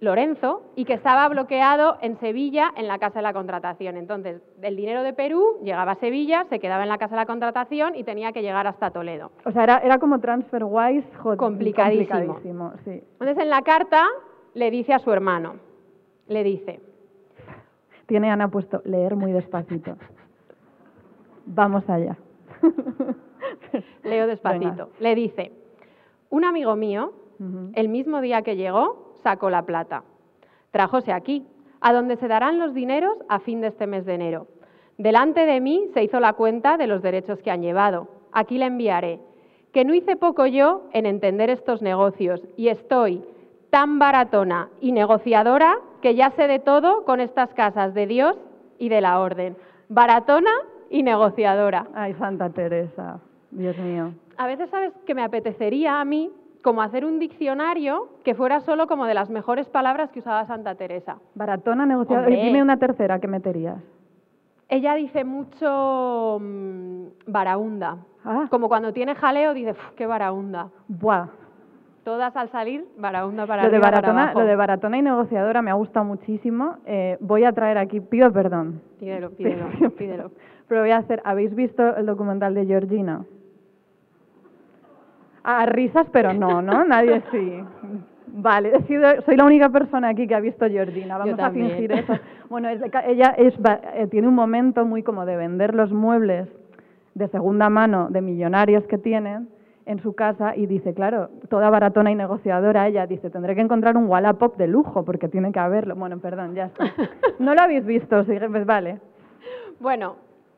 Lorenzo, 0.00 0.62
y 0.76 0.84
que 0.84 0.94
estaba 0.94 1.28
bloqueado 1.28 1.98
en 2.00 2.18
Sevilla 2.20 2.70
en 2.76 2.86
la 2.86 2.98
Casa 2.98 3.18
de 3.18 3.22
la 3.24 3.32
Contratación. 3.32 3.96
Entonces, 3.96 4.40
el 4.62 4.76
dinero 4.76 5.02
de 5.02 5.12
Perú 5.12 5.58
llegaba 5.64 5.92
a 5.92 5.96
Sevilla, 5.96 6.46
se 6.48 6.60
quedaba 6.60 6.84
en 6.84 6.88
la 6.88 6.98
Casa 6.98 7.16
de 7.16 7.20
la 7.20 7.26
Contratación 7.26 7.94
y 7.96 8.04
tenía 8.04 8.32
que 8.32 8.40
llegar 8.42 8.66
hasta 8.66 8.90
Toledo. 8.90 9.32
O 9.44 9.50
sea, 9.50 9.64
era, 9.64 9.78
era 9.78 9.98
como 9.98 10.20
TransferWise, 10.20 11.04
Complicadísimo. 11.36 12.14
complicadísimo, 12.24 12.72
sí. 12.84 13.02
Entonces, 13.12 13.38
en 13.38 13.50
la 13.50 13.62
carta 13.62 14.04
le 14.54 14.70
dice 14.70 14.94
a 14.94 14.98
su 15.00 15.10
hermano, 15.12 15.56
le 16.28 16.44
dice, 16.44 16.80
Tiene 18.06 18.30
Ana 18.30 18.48
puesto 18.48 18.80
leer 18.84 19.16
muy 19.16 19.32
despacito. 19.32 19.96
Vamos 21.44 21.88
allá. 21.90 22.16
leo 24.02 24.26
despacito, 24.26 24.90
le 25.00 25.14
dice, 25.14 25.52
un 26.30 26.44
amigo 26.44 26.76
mío. 26.76 27.12
El 27.74 27.88
mismo 27.88 28.20
día 28.20 28.42
que 28.42 28.56
llegó, 28.56 29.12
sacó 29.22 29.48
la 29.48 29.62
plata. 29.62 30.02
Trájose 30.72 31.12
aquí, 31.12 31.46
a 31.80 31.92
donde 31.92 32.16
se 32.16 32.26
darán 32.26 32.58
los 32.58 32.74
dineros 32.74 33.16
a 33.28 33.38
fin 33.38 33.60
de 33.60 33.68
este 33.68 33.86
mes 33.86 34.04
de 34.04 34.14
enero. 34.14 34.48
Delante 34.96 35.46
de 35.46 35.60
mí 35.60 35.86
se 35.94 36.02
hizo 36.02 36.18
la 36.18 36.32
cuenta 36.32 36.76
de 36.76 36.88
los 36.88 37.00
derechos 37.00 37.40
que 37.40 37.52
han 37.52 37.62
llevado. 37.62 38.08
Aquí 38.32 38.58
le 38.58 38.66
enviaré. 38.66 39.20
Que 39.72 39.84
no 39.84 39.94
hice 39.94 40.16
poco 40.16 40.46
yo 40.46 40.88
en 40.92 41.06
entender 41.06 41.50
estos 41.50 41.80
negocios 41.82 42.42
y 42.56 42.68
estoy 42.68 43.22
tan 43.70 43.98
baratona 43.98 44.70
y 44.80 44.92
negociadora 44.92 45.78
que 46.02 46.14
ya 46.14 46.30
sé 46.30 46.48
de 46.48 46.58
todo 46.58 47.04
con 47.04 47.20
estas 47.20 47.54
casas 47.54 47.94
de 47.94 48.06
Dios 48.06 48.36
y 48.78 48.88
de 48.88 49.00
la 49.00 49.20
orden. 49.20 49.56
Baratona 49.88 50.50
y 50.90 51.02
negociadora. 51.02 51.86
Ay, 51.94 52.14
Santa 52.14 52.50
Teresa, 52.50 53.20
Dios 53.50 53.76
mío. 53.78 54.12
A 54.36 54.46
veces 54.46 54.70
sabes 54.70 54.92
que 55.06 55.14
me 55.14 55.22
apetecería 55.24 56.00
a 56.00 56.04
mí 56.04 56.30
como 56.62 56.82
hacer 56.82 57.04
un 57.04 57.18
diccionario 57.18 58.08
que 58.24 58.34
fuera 58.34 58.60
solo 58.60 58.86
como 58.86 59.06
de 59.06 59.14
las 59.14 59.30
mejores 59.30 59.68
palabras 59.68 60.10
que 60.10 60.18
usaba 60.20 60.44
Santa 60.46 60.74
Teresa. 60.74 61.18
Baratona 61.34 61.86
negociadora. 61.86 62.28
Dime 62.28 62.62
una 62.62 62.76
tercera 62.78 63.18
que 63.20 63.28
meterías. 63.28 63.78
Ella 64.68 64.94
dice 64.94 65.24
mucho 65.24 66.38
mm, 66.40 67.04
varaunda. 67.26 67.98
Ah. 68.24 68.46
Como 68.50 68.68
cuando 68.68 68.92
tiene 68.92 69.14
jaleo 69.14 69.54
dice, 69.54 69.70
"Uf, 69.70 69.90
qué 69.96 70.06
varaunda. 70.06 70.68
Buah. 70.88 71.28
Todas 72.04 72.36
al 72.36 72.48
salir, 72.50 72.84
varaunda 72.96 73.46
para 73.46 73.62
Lo 73.64 73.70
de, 73.70 73.76
arriba, 73.76 73.86
para 73.86 73.96
baratona, 74.00 74.22
abajo. 74.24 74.40
lo 74.40 74.46
de 74.46 74.56
baratona 74.56 74.98
y 74.98 75.02
negociadora 75.02 75.62
me 75.62 75.70
ha 75.70 75.74
gustado 75.74 76.04
muchísimo. 76.06 76.76
Eh, 76.86 77.16
voy 77.20 77.44
a 77.44 77.52
traer 77.52 77.78
aquí, 77.78 78.00
pido 78.00 78.32
perdón. 78.32 78.80
Pídelo, 78.98 79.30
pídelo, 79.30 79.66
pídelo. 79.96 80.30
Pero 80.68 80.80
voy 80.82 80.90
a 80.90 80.98
hacer, 80.98 81.20
¿habéis 81.24 81.54
visto 81.54 81.96
el 81.96 82.06
documental 82.06 82.54
de 82.54 82.66
Georgina? 82.66 83.24
A 85.44 85.66
risas, 85.66 86.06
pero 86.12 86.32
no, 86.32 86.60
¿no? 86.62 86.84
Nadie 86.84 87.22
sí. 87.30 87.62
Vale, 88.30 88.72
he 88.76 88.82
sido- 88.82 89.22
soy 89.22 89.36
la 89.36 89.44
única 89.44 89.68
persona 89.70 90.08
aquí 90.10 90.26
que 90.26 90.34
ha 90.34 90.40
visto 90.40 90.66
Georgina. 90.68 91.14
Yo 91.24 91.36
Vamos 91.36 91.40
a 91.40 91.50
fingir 91.50 91.90
eso. 91.92 92.12
Bueno, 92.50 92.68
es- 92.68 92.82
ella 93.06 93.34
es, 93.38 93.54
eh, 93.94 94.06
tiene 94.10 94.28
un 94.28 94.34
momento 94.34 94.84
muy 94.84 95.02
como 95.02 95.24
de 95.26 95.36
vender 95.36 95.74
los 95.74 95.92
muebles 95.92 96.48
de 97.14 97.28
segunda 97.28 97.68
mano 97.70 98.08
de 98.10 98.20
millonarios 98.20 98.84
que 98.86 98.98
tienen 98.98 99.48
en 99.86 99.98
su 100.00 100.14
casa 100.14 100.54
y 100.54 100.66
dice, 100.66 100.92
claro, 100.92 101.30
toda 101.48 101.70
baratona 101.70 102.10
y 102.10 102.14
negociadora, 102.14 102.86
ella 102.86 103.06
dice, 103.06 103.30
tendré 103.30 103.54
que 103.54 103.62
encontrar 103.62 103.96
un 103.96 104.06
Wallapop 104.06 104.56
de 104.58 104.68
lujo 104.68 105.02
porque 105.04 105.28
tiene 105.28 105.50
que 105.50 105.58
haberlo. 105.58 105.96
Bueno, 105.96 106.18
perdón, 106.18 106.54
ya 106.54 106.66
está. 106.66 106.84
No 107.38 107.54
lo 107.54 107.62
habéis 107.62 107.86
visto, 107.86 108.22
sí, 108.24 108.34
pues 108.50 108.66
vale. 108.66 109.00
Bueno, 109.80 110.16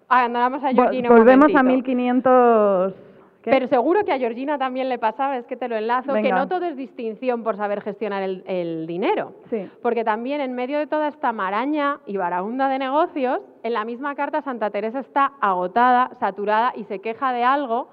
andamos 0.09 0.63
a 0.65 0.71
Vol- 0.73 0.75
Georgina 0.75 1.09
un 1.11 1.17
Volvemos 1.17 1.55
a 1.55 1.63
momentito. 1.63 1.93
1500 1.93 2.95
¿Qué? 3.43 3.51
Pero 3.51 3.69
seguro 3.69 4.05
que 4.05 4.13
a 4.13 4.19
Georgina 4.19 4.59
también 4.59 4.89
le 4.89 4.99
pasaba, 4.99 5.39
es 5.39 5.47
que 5.47 5.57
te 5.57 5.67
lo 5.67 5.77
enlazo, 5.77 6.13
que 6.15 6.31
no 6.31 6.47
todo 6.47 6.67
es 6.67 6.77
distinción 6.77 7.43
por 7.43 7.57
saber 7.57 7.81
gestionar 7.81 8.23
el, 8.23 8.45
el 8.47 8.87
dinero. 8.87 9.35
Sí. 9.49 9.69
Porque 9.81 10.05
también 10.05 10.41
en 10.43 10.55
medio 10.55 10.79
de 10.79 10.87
toda 10.87 11.09
esta 11.09 11.33
maraña 11.33 12.01
y 12.07 12.19
barahunda 12.19 12.69
de 12.69 12.79
negocios, 12.79 13.41
en 13.63 13.73
la 13.73 13.85
misma 13.85 14.15
carta 14.15 14.43
Santa 14.43 14.71
Teresa 14.71 15.01
está 15.01 15.33
agotada, 15.41 16.11
saturada 16.21 16.73
y 16.77 16.85
se 16.85 16.99
queja 16.99 17.33
de 17.33 17.45
algo 17.45 17.89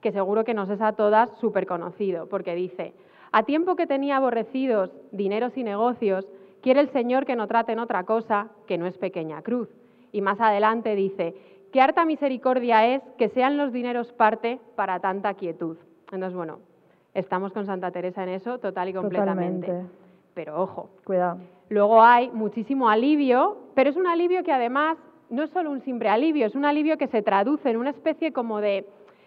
que 0.00 0.12
seguro 0.12 0.44
que 0.44 0.54
nos 0.54 0.70
es 0.70 0.80
a 0.80 0.92
todas 0.92 1.30
súper 1.40 1.66
conocido, 1.66 2.28
porque 2.28 2.54
dice, 2.54 2.94
a 3.32 3.42
tiempo 3.42 3.76
que 3.76 3.86
tenía 3.86 4.16
aborrecidos 4.16 4.90
dineros 5.12 5.56
y 5.56 5.64
negocios, 5.64 6.26
quiere 6.62 6.80
el 6.80 6.90
Señor 6.90 7.26
que 7.26 7.36
no 7.36 7.46
traten 7.46 7.78
otra 7.78 8.04
cosa 8.04 8.48
que 8.66 8.78
no 8.78 8.86
es 8.86 8.96
pequeña 8.98 9.42
cruz. 9.42 9.68
Y 10.12 10.22
más 10.22 10.40
adelante 10.40 10.94
dice, 10.94 11.34
qué 11.72 11.80
harta 11.80 12.04
misericordia 12.04 12.86
es 12.86 13.02
que 13.18 13.28
sean 13.30 13.56
los 13.56 13.72
dineros 13.72 14.12
parte 14.12 14.58
para 14.74 15.00
tanta 15.00 15.34
quietud. 15.34 15.76
Entonces, 16.12 16.34
bueno, 16.34 16.60
estamos 17.14 17.52
con 17.52 17.66
Santa 17.66 17.90
Teresa 17.90 18.22
en 18.22 18.30
eso 18.30 18.58
total 18.58 18.88
y 18.88 18.92
completamente. 18.92 19.66
Totalmente. 19.66 19.96
Pero 20.34 20.60
ojo, 20.62 20.90
Cuidado. 21.04 21.38
Luego 21.68 22.02
hay 22.02 22.30
muchísimo 22.30 22.88
alivio, 22.88 23.56
pero 23.74 23.90
es 23.90 23.96
un 23.96 24.06
alivio 24.06 24.44
que 24.44 24.52
además 24.52 24.98
no 25.30 25.42
es 25.42 25.50
solo 25.50 25.70
un 25.70 25.80
simple 25.80 26.08
alivio, 26.08 26.46
es 26.46 26.54
un 26.54 26.64
alivio 26.64 26.96
que 26.96 27.08
se 27.08 27.22
traduce 27.22 27.68
en 27.70 27.76
una 27.76 27.90
especie 27.90 28.32
como 28.32 28.60
de, 28.60 28.86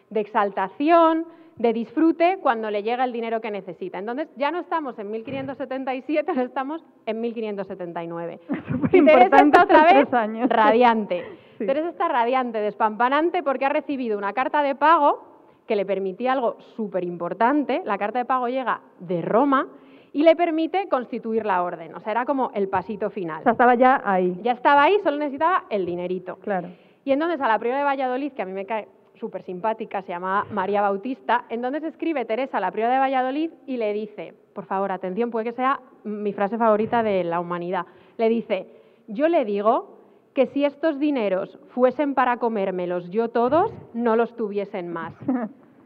de 0.10 0.20
exaltación, 0.22 1.26
de 1.58 1.74
disfrute 1.74 2.40
cuando 2.42 2.72
le 2.72 2.84
llega 2.84 3.04
el 3.04 3.12
dinero 3.12 3.42
que 3.42 3.52
necesita. 3.52 4.00
Entonces 4.00 4.30
ya 4.38 4.50
no 4.50 4.62
estamos 4.62 4.98
en 4.98 5.12
1577, 5.12 6.32
ahora 6.32 6.44
estamos 6.44 6.86
en 7.06 7.20
1579. 7.20 8.40
Súper 8.70 8.96
Y 8.96 9.06
Teresa 9.06 9.42
importante 9.42 9.60
está 9.60 9.64
otra 9.64 9.94
vez 9.94 10.14
años. 10.14 10.50
radiante. 10.50 11.26
Sí. 11.60 11.66
Teresa 11.68 11.90
está 11.90 12.08
radiante, 12.08 12.60
despampanante, 12.60 13.44
porque 13.44 13.66
ha 13.66 13.70
recibido 13.70 14.18
una 14.18 14.34
carta 14.34 14.64
de 14.64 14.74
pago 14.74 15.24
que 15.68 15.76
le 15.76 15.86
permitía 15.86 16.34
algo 16.34 16.58
súper 16.76 17.04
importante. 17.04 17.84
La 17.86 18.00
carta 18.00 18.18
de 18.18 18.26
pago 18.26 18.48
llega 18.48 18.82
de 19.00 19.22
Roma 19.22 19.68
y 20.14 20.24
le 20.24 20.36
permite 20.36 20.90
constituir 20.90 21.46
la 21.46 21.62
orden. 21.62 21.94
O 21.94 22.00
sea, 22.00 22.12
era 22.12 22.26
como 22.26 22.50
el 22.56 22.70
pasito 22.70 23.12
final. 23.12 23.42
O 23.42 23.44
sea, 23.44 23.52
estaba 23.52 23.76
ya 23.76 24.02
ahí. 24.04 24.40
Ya 24.42 24.54
estaba 24.54 24.84
ahí, 24.84 24.98
solo 25.04 25.18
necesitaba 25.18 25.66
el 25.70 25.86
dinerito. 25.86 26.38
Claro. 26.38 26.70
Y 27.06 27.12
entonces 27.12 27.40
a 27.40 27.48
la 27.48 27.60
priora 27.60 27.78
de 27.78 27.84
Valladolid, 27.84 28.32
que 28.32 28.42
a 28.42 28.46
mí 28.46 28.52
me 28.52 28.66
cae 28.66 28.88
súper 29.20 29.44
simpática, 29.44 30.02
se 30.02 30.10
llama 30.10 30.48
María 30.50 30.82
Bautista, 30.82 31.46
entonces 31.50 31.84
escribe 31.84 32.26
Teresa 32.26 32.58
a 32.58 32.62
la 32.62 32.72
priora 32.72 32.94
de 32.94 33.00
Valladolid 33.00 33.52
y 33.68 33.78
le 33.78 33.94
dice, 33.94 34.34
por 34.54 34.66
favor, 34.66 34.92
atención, 34.92 35.30
puede 35.30 35.46
que 35.46 35.52
sea 35.52 35.82
mi 36.04 36.34
frase 36.34 36.58
favorita 36.58 37.04
de 37.04 37.24
la 37.26 37.40
humanidad, 37.40 37.86
le 38.18 38.30
dice, 38.30 38.68
yo 39.08 39.28
le 39.28 39.44
digo 39.44 39.99
que 40.40 40.46
si 40.54 40.64
estos 40.64 40.98
dineros 41.00 41.60
fuesen 41.74 42.14
para 42.14 42.38
comérmelos 42.38 43.10
yo 43.10 43.28
todos, 43.28 43.74
no 43.94 44.16
los 44.16 44.34
tuviesen 44.38 44.88
más. 44.88 45.14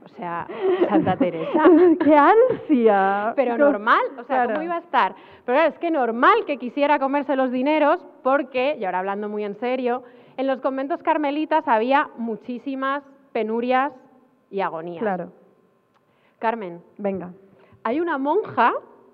O 0.05 0.07
sea, 0.09 0.45
Santa 0.89 1.17
Teresa. 1.17 1.63
¡Qué 2.03 2.15
ansia! 2.15 3.33
Pero 3.35 3.57
normal, 3.57 4.01
o 4.11 4.23
sea, 4.25 4.43
claro. 4.43 4.51
¿cómo 4.53 4.61
iba 4.61 4.75
a 4.75 4.79
estar? 4.79 5.15
Pero 5.43 5.55
claro, 5.57 5.73
es 5.73 5.79
que 5.79 5.89
normal 5.89 6.45
que 6.45 6.57
quisiera 6.59 6.99
comerse 6.99 7.35
los 7.35 7.51
dineros 7.51 8.05
porque, 8.21 8.77
y 8.79 8.85
ahora 8.85 8.99
hablando 8.99 9.27
muy 9.27 9.43
en 9.43 9.55
serio, 9.55 10.03
en 10.37 10.45
los 10.45 10.61
conventos 10.61 11.01
carmelitas 11.01 11.67
había 11.67 12.11
muchísimas 12.17 13.01
penurias 13.31 13.91
y 14.51 14.61
agonías. 14.61 15.01
Claro. 15.01 15.31
Carmen, 16.37 16.79
Venga, 16.99 17.33
hay 17.83 17.99
una 17.99 18.19
monja 18.19 18.71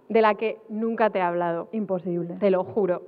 de 0.10 0.22
la 0.22 0.36
que 0.36 0.58
nunca 0.68 1.10
te 1.12 1.20
he 1.20 1.22
hablado, 1.22 1.70
imposible. 1.72 2.36
te 2.42 2.52
lo 2.52 2.66
juro. 2.66 3.04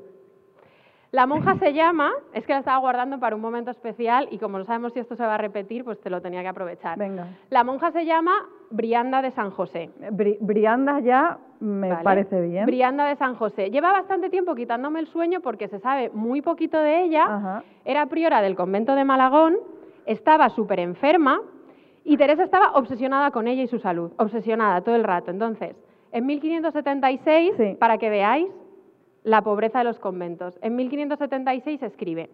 La 1.12 1.28
monja 1.28 1.56
se 1.58 1.74
llama, 1.74 2.12
es 2.34 2.46
que 2.46 2.54
la 2.54 2.60
estaba 2.60 2.78
guardando 2.78 3.20
para 3.20 3.36
un 3.36 3.42
momento 3.42 3.70
especial 3.70 4.30
y 4.32 4.38
como 4.38 4.58
no 4.58 4.64
sabemos 4.64 4.94
si 4.94 5.00
esto 5.00 5.18
se 5.18 5.24
va 5.26 5.36
a 5.36 5.38
repetir, 5.38 5.84
pues 5.84 6.00
te 6.00 6.10
lo 6.10 6.22
tenía 6.22 6.42
que 6.42 6.48
aprovechar. 6.48 6.98
Venga. 6.98 7.28
La 7.50 7.66
monja 7.66 7.92
se 7.92 8.06
llama 8.06 8.32
Brianda 8.70 9.22
de 9.22 9.32
San 9.32 9.52
José. 9.52 9.90
Bri- 10.12 10.38
Brianda 10.40 11.02
ya 11.02 11.38
me 11.60 11.90
Vale. 11.90 12.04
parece 12.04 12.40
bien. 12.42 12.66
Brianda 12.66 13.06
de 13.06 13.18
San 13.18 13.36
José. 13.36 13.70
Lleva 13.72 13.92
bastante 13.92 14.30
tiempo 14.30 14.56
quitándome 14.56 15.02
el 15.02 15.08
sueño 15.08 15.42
porque 15.42 15.68
se 15.68 15.80
sabe 15.80 16.12
muy 16.14 16.42
poquito 16.42 16.80
de 16.80 17.04
ella. 17.04 17.26
Ajá. 17.26 17.64
Era 17.84 18.06
priora 18.06 18.42
del 18.42 18.56
convento 18.56 18.96
de 18.96 19.04
Malagón, 19.04 19.58
estaba 20.06 20.48
súper 20.50 20.80
enferma 20.80 21.42
y 22.06 22.16
Teresa 22.16 22.44
estaba 22.46 22.72
obsesionada 22.76 23.32
con 23.32 23.50
ella 23.50 23.64
y 23.64 23.68
su 23.68 23.80
salud, 23.80 24.14
obsesionada 24.18 24.80
todo 24.80 24.96
el 24.96 25.04
rato. 25.04 25.30
Entonces, 25.30 25.76
en 26.14 26.26
1576, 26.26 27.54
Sí. 27.58 27.76
para 27.78 27.98
que 27.98 28.10
veáis 28.10 28.48
la 29.24 29.42
pobreza 29.42 29.80
de 29.80 29.86
los 29.86 30.00
conventos, 30.00 30.58
en 30.62 30.76
1576 30.76 31.84
escribe, 31.84 32.30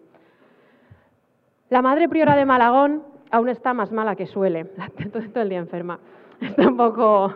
la 1.70 1.82
madre 1.82 2.08
priora 2.08 2.34
de 2.34 2.46
Malagón 2.46 3.02
aún 3.30 3.48
está 3.48 3.74
más 3.74 3.92
mala 3.92 4.16
que 4.16 4.26
suele, 4.26 4.64
todo, 5.12 5.22
todo 5.30 5.42
el 5.42 5.50
día 5.50 5.58
enferma. 5.58 5.98
Está 6.40 6.68
un 6.68 6.76
poco... 6.76 7.34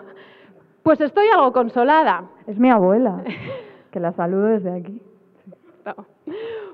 Pues 0.83 1.01
estoy 1.01 1.29
algo 1.29 1.53
consolada. 1.53 2.25
Es 2.47 2.59
mi 2.59 2.71
abuela, 2.71 3.23
que 3.93 4.01
la 4.01 4.12
saludo 4.12 4.47
desde 4.47 4.73
aquí. 4.73 5.01
No. 5.85 6.07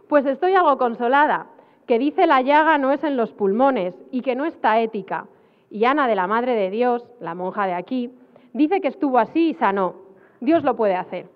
Pues 0.09 0.25
estoy 0.25 0.55
algo 0.55 0.79
consolada, 0.79 1.47
que 1.87 1.99
dice 1.99 2.27
la 2.27 2.41
llaga 2.41 2.79
no 2.79 2.93
es 2.93 3.03
en 3.05 3.17
los 3.17 3.33
pulmones 3.33 3.95
y 4.11 4.23
que 4.23 4.35
no 4.35 4.45
está 4.45 4.81
ética. 4.81 5.27
Y 5.71 5.85
Ana 5.85 6.09
de 6.09 6.15
la 6.15 6.27
Madre 6.27 6.55
de 6.55 6.71
Dios, 6.71 7.07
la 7.21 7.35
monja 7.35 7.67
de 7.67 7.75
aquí, 7.75 8.11
dice 8.55 8.81
que 8.81 8.89
estuvo 8.89 9.19
así 9.19 9.51
y 9.51 9.55
sanó. 9.55 9.97
Dios 10.41 10.65
lo 10.65 10.77
puede 10.77 10.95
hacer. 10.95 11.27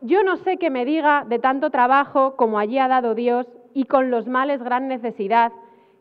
Yo 0.00 0.22
no 0.22 0.36
sé 0.36 0.58
qué 0.58 0.70
me 0.70 0.84
diga 0.84 1.24
de 1.28 1.38
tanto 1.38 1.70
trabajo 1.70 2.36
como 2.36 2.58
allí 2.58 2.78
ha 2.78 2.88
dado 2.88 3.14
Dios 3.14 3.46
y 3.74 3.84
con 3.84 4.10
los 4.10 4.26
males 4.26 4.62
gran 4.62 4.88
necesidad, 4.88 5.52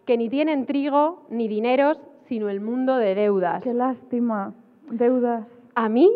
que 0.06 0.18
ni 0.18 0.30
tienen 0.30 0.66
trigo 0.66 1.26
ni 1.30 1.48
dineros, 1.48 2.00
sino 2.28 2.50
el 2.50 2.62
mundo 2.62 2.98
de 2.98 3.16
deudas. 3.16 3.64
Qué 3.64 3.74
lástima. 3.74 4.54
Deudas. 4.90 5.48
A 5.76 5.90
mí, 5.90 6.12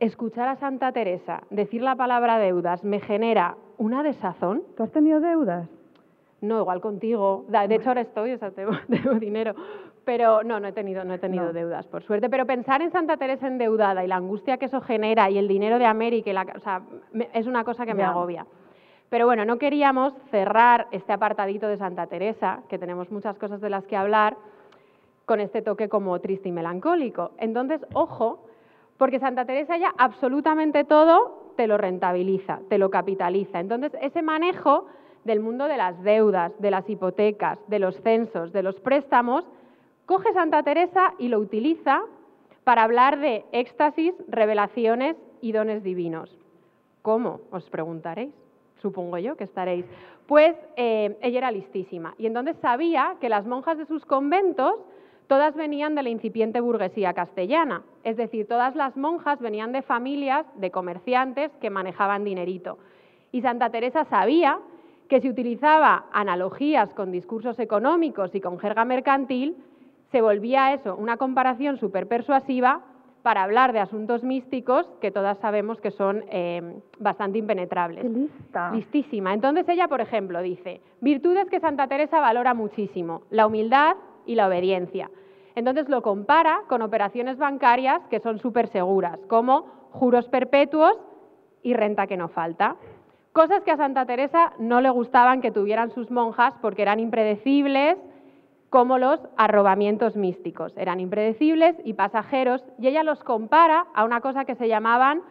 escuchar 0.00 0.48
a 0.48 0.56
Santa 0.56 0.92
Teresa 0.92 1.42
decir 1.50 1.82
la 1.82 1.94
palabra 1.96 2.38
deudas 2.38 2.84
me 2.84 3.00
genera 3.00 3.56
una 3.78 4.02
desazón. 4.02 4.62
¿Tú 4.76 4.82
has 4.82 4.90
tenido 4.90 5.20
deudas? 5.20 5.68
No, 6.40 6.60
igual 6.60 6.80
contigo. 6.80 7.44
De 7.48 7.74
hecho, 7.74 7.88
ahora 7.88 8.02
estoy, 8.02 8.32
o 8.32 8.38
sea, 8.38 8.50
tengo, 8.52 8.72
tengo 8.88 9.14
dinero. 9.14 9.54
Pero 10.06 10.42
no, 10.44 10.60
no 10.60 10.68
he 10.68 10.72
tenido, 10.72 11.04
no 11.04 11.12
he 11.14 11.18
tenido 11.18 11.46
No. 11.46 11.52
deudas, 11.52 11.84
por 11.88 12.02
suerte. 12.04 12.30
Pero 12.30 12.46
pensar 12.46 12.80
en 12.80 12.92
Santa 12.92 13.16
Teresa 13.16 13.48
endeudada 13.48 14.04
y 14.04 14.08
la 14.08 14.16
angustia 14.16 14.56
que 14.56 14.66
eso 14.66 14.80
genera 14.80 15.28
y 15.28 15.36
el 15.36 15.48
dinero 15.48 15.78
de 15.80 15.84
América, 15.84 16.30
y 16.30 16.32
la, 16.32 16.46
o 16.56 16.60
sea, 16.60 16.80
me- 17.12 17.28
es 17.34 17.46
una 17.48 17.64
cosa 17.64 17.84
que 17.84 17.92
me 17.92 18.04
agobia. 18.04 18.46
Pero 19.10 19.26
bueno, 19.26 19.44
no 19.44 19.58
queríamos 19.58 20.14
cerrar 20.30 20.86
este 20.92 21.12
apartadito 21.12 21.66
de 21.66 21.76
Santa 21.76 22.06
Teresa, 22.06 22.60
que 22.68 22.78
tenemos 22.78 23.10
muchas 23.10 23.36
cosas 23.36 23.60
de 23.60 23.68
las 23.68 23.84
que 23.86 23.96
hablar, 23.96 24.36
con 25.24 25.40
este 25.40 25.60
toque 25.60 25.88
como 25.88 26.16
triste 26.20 26.48
y 26.48 26.52
melancólico. 26.52 27.32
Entonces, 27.38 27.84
ojo, 27.92 28.44
porque 28.98 29.18
Santa 29.18 29.44
Teresa 29.44 29.76
ya 29.76 29.92
absolutamente 29.98 30.84
todo 30.84 31.52
te 31.56 31.66
lo 31.66 31.78
rentabiliza, 31.78 32.60
te 32.68 32.78
lo 32.78 32.90
capitaliza. 32.90 33.58
Entonces, 33.58 33.92
ese 34.00 34.22
manejo 34.22 34.86
del 35.24 35.40
mundo 35.40 35.66
de 35.66 35.76
las 35.76 36.00
deudas, 36.04 36.52
de 36.60 36.70
las 36.70 36.88
hipotecas, 36.88 37.58
de 37.66 37.80
los 37.80 38.00
censos, 38.02 38.52
de 38.52 38.62
los 38.62 38.78
préstamos, 38.80 39.44
coge 40.06 40.32
Santa 40.32 40.62
Teresa 40.62 41.12
y 41.18 41.28
lo 41.28 41.38
utiliza 41.38 42.02
para 42.64 42.84
hablar 42.84 43.18
de 43.18 43.44
éxtasis, 43.52 44.14
revelaciones 44.28 45.16
y 45.40 45.52
dones 45.52 45.82
divinos. 45.82 46.36
¿Cómo? 47.02 47.40
Os 47.50 47.68
preguntaréis. 47.70 48.32
Supongo 48.80 49.18
yo 49.18 49.36
que 49.36 49.44
estaréis. 49.44 49.84
Pues 50.26 50.56
eh, 50.76 51.16
ella 51.20 51.38
era 51.38 51.50
listísima 51.50 52.14
y 52.18 52.26
entonces 52.26 52.56
sabía 52.60 53.16
que 53.20 53.28
las 53.28 53.46
monjas 53.46 53.78
de 53.78 53.86
sus 53.86 54.04
conventos 54.04 54.74
todas 55.26 55.54
venían 55.54 55.94
de 55.94 56.02
la 56.02 56.08
incipiente 56.08 56.60
burguesía 56.60 57.12
castellana, 57.12 57.82
es 58.04 58.16
decir, 58.16 58.46
todas 58.46 58.76
las 58.76 58.96
monjas 58.96 59.40
venían 59.40 59.72
de 59.72 59.82
familias 59.82 60.46
de 60.56 60.70
comerciantes 60.70 61.50
que 61.60 61.70
manejaban 61.70 62.24
dinerito. 62.24 62.78
Y 63.32 63.42
Santa 63.42 63.70
Teresa 63.70 64.04
sabía 64.04 64.58
que 65.08 65.20
si 65.20 65.28
utilizaba 65.28 66.06
analogías 66.12 66.92
con 66.94 67.12
discursos 67.12 67.58
económicos 67.58 68.34
y 68.34 68.40
con 68.40 68.58
jerga 68.58 68.84
mercantil, 68.84 69.56
se 70.12 70.20
volvía 70.20 70.72
eso 70.72 70.96
una 70.96 71.16
comparación 71.16 71.78
súper 71.78 72.06
persuasiva 72.06 72.82
para 73.22 73.42
hablar 73.42 73.72
de 73.72 73.80
asuntos 73.80 74.22
místicos 74.22 74.86
que 75.00 75.10
todas 75.10 75.36
sabemos 75.38 75.80
que 75.80 75.90
son 75.90 76.24
eh, 76.30 76.80
bastante 77.00 77.38
impenetrables. 77.38 78.02
Qué 78.02 78.08
lista. 78.08 78.70
Listísima. 78.70 79.34
Entonces 79.34 79.68
ella, 79.68 79.88
por 79.88 80.00
ejemplo, 80.00 80.40
dice, 80.42 80.80
virtudes 81.00 81.50
que 81.50 81.58
Santa 81.58 81.88
Teresa 81.88 82.20
valora 82.20 82.54
muchísimo, 82.54 83.22
la 83.30 83.48
humildad 83.48 83.96
y 84.26 84.36
la 84.36 84.46
obediencia. 84.46 85.10
Entonces 85.56 85.88
lo 85.88 86.02
compara 86.02 86.60
con 86.68 86.82
operaciones 86.82 87.36
bancarias 87.36 88.00
que 88.10 88.20
son 88.20 88.38
súper 88.38 88.68
seguras, 88.68 89.18
como 89.26 89.62
juros 89.90 90.28
perpetuos 90.28 90.96
y 91.64 91.74
renta 91.74 92.06
que 92.06 92.16
no 92.16 92.28
falta. 92.28 92.76
Cosas 93.32 93.64
que 93.64 93.72
a 93.72 93.76
Santa 93.76 94.06
Teresa 94.06 94.52
no 94.58 94.80
le 94.80 94.90
gustaban 94.90 95.40
que 95.40 95.50
tuvieran 95.50 95.90
sus 95.90 96.12
monjas 96.12 96.54
porque 96.62 96.82
eran 96.82 97.00
impredecibles, 97.00 97.98
como 98.76 98.98
los 98.98 99.18
arrobamientos 99.38 100.16
místicos. 100.18 100.76
Eran 100.76 101.00
impredecibles 101.00 101.74
y 101.82 101.94
pasajeros, 101.94 102.62
y 102.78 102.88
ella 102.88 103.02
los 103.04 103.24
compara 103.24 103.86
a 103.94 104.04
una 104.04 104.20
cosa 104.20 104.44
que 104.44 104.54
se 104.54 104.68
llamaban 104.68 105.22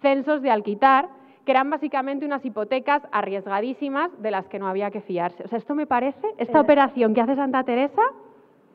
censos 0.00 0.40
de 0.40 0.50
alquitar, 0.50 1.08
que 1.44 1.52
eran 1.52 1.68
básicamente 1.68 2.24
unas 2.24 2.42
hipotecas 2.46 3.02
arriesgadísimas 3.12 4.10
de 4.22 4.30
las 4.30 4.48
que 4.48 4.58
no 4.58 4.68
había 4.68 4.90
que 4.90 5.02
fiarse. 5.02 5.44
O 5.44 5.48
sea, 5.48 5.58
esto 5.58 5.74
me 5.74 5.86
parece, 5.86 6.26
esta 6.38 6.56
Eh. 6.56 6.62
operación 6.62 7.12
que 7.12 7.20
hace 7.20 7.36
Santa 7.36 7.62
Teresa, 7.64 8.00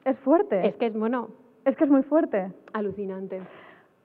Es 0.05 0.17
fuerte. 0.19 0.67
Es 0.67 0.75
que 0.75 0.85
es, 0.85 0.93
bueno, 0.95 1.29
Es 1.65 1.75
que 1.75 1.85
es 1.85 1.89
muy 1.89 2.03
fuerte. 2.03 2.51
alucinante. 2.73 3.41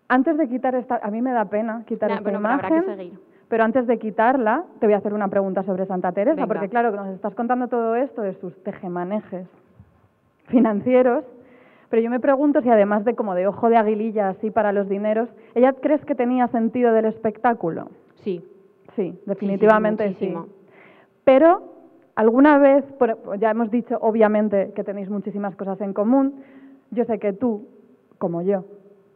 Antes 0.09 0.39
de 0.39 0.49
quitar 0.49 0.75
esta, 0.75 1.01
a 1.03 1.11
mí 1.11 1.21
me 1.21 1.33
da 1.33 1.45
pena 1.45 1.85
quitar 1.87 2.09
Nah, 2.09 2.17
esta 2.17 2.23
bueno, 2.31 2.39
pero 2.41 2.55
habrá 2.55 2.69
imagen. 2.69 2.85
que 2.91 2.97
seguir. 2.97 3.19
Pero 3.49 3.63
antes 3.65 3.87
de 3.87 3.99
quitarla, 3.99 4.65
te 4.81 4.87
voy 4.87 4.95
a 4.95 4.99
hacer 4.99 5.13
una 5.13 5.29
pregunta 5.29 5.63
sobre 5.65 5.85
Santa 5.85 6.13
Teresa, 6.13 6.35
Venga. 6.37 6.47
porque 6.47 6.69
claro, 6.71 6.91
nos 6.93 7.09
estás 7.09 7.35
contando 7.35 7.69
todo 7.69 7.95
esto 7.95 8.23
de 8.23 8.33
sus 8.41 8.57
tejemanejes 8.65 9.47
financieros, 10.47 11.25
pero 11.91 12.03
yo 12.03 12.11
me 12.11 12.21
pregunto 12.21 12.61
si 12.61 12.71
además 12.71 13.05
de 13.05 13.15
como 13.15 13.35
de 13.35 13.47
ojo 13.47 13.69
de 13.69 13.77
aguililla 13.77 14.29
así 14.31 14.51
para 14.51 14.73
los 14.73 14.89
dineros, 14.89 15.29
¿ella 15.55 15.73
crees 15.75 16.05
que 16.05 16.15
tenía 16.15 16.49
sentido 16.49 16.93
del 16.93 17.05
espectáculo? 17.07 17.89
Sí. 18.17 18.45
Sí, 18.97 19.19
definitivamente 19.27 20.15
sí. 20.15 20.35
Pero 21.25 21.63
alguna 22.15 22.59
vez, 22.59 22.85
ya 23.39 23.51
hemos 23.51 23.71
dicho 23.71 23.99
obviamente 24.01 24.73
que 24.75 24.85
tenéis 24.85 25.11
muchísimas 25.11 25.57
cosas 25.57 25.81
en 25.81 25.93
común, 25.93 26.43
yo 26.91 27.05
sé 27.05 27.19
que 27.19 27.33
tú, 27.33 27.67
como 28.19 28.43
yo, 28.43 28.65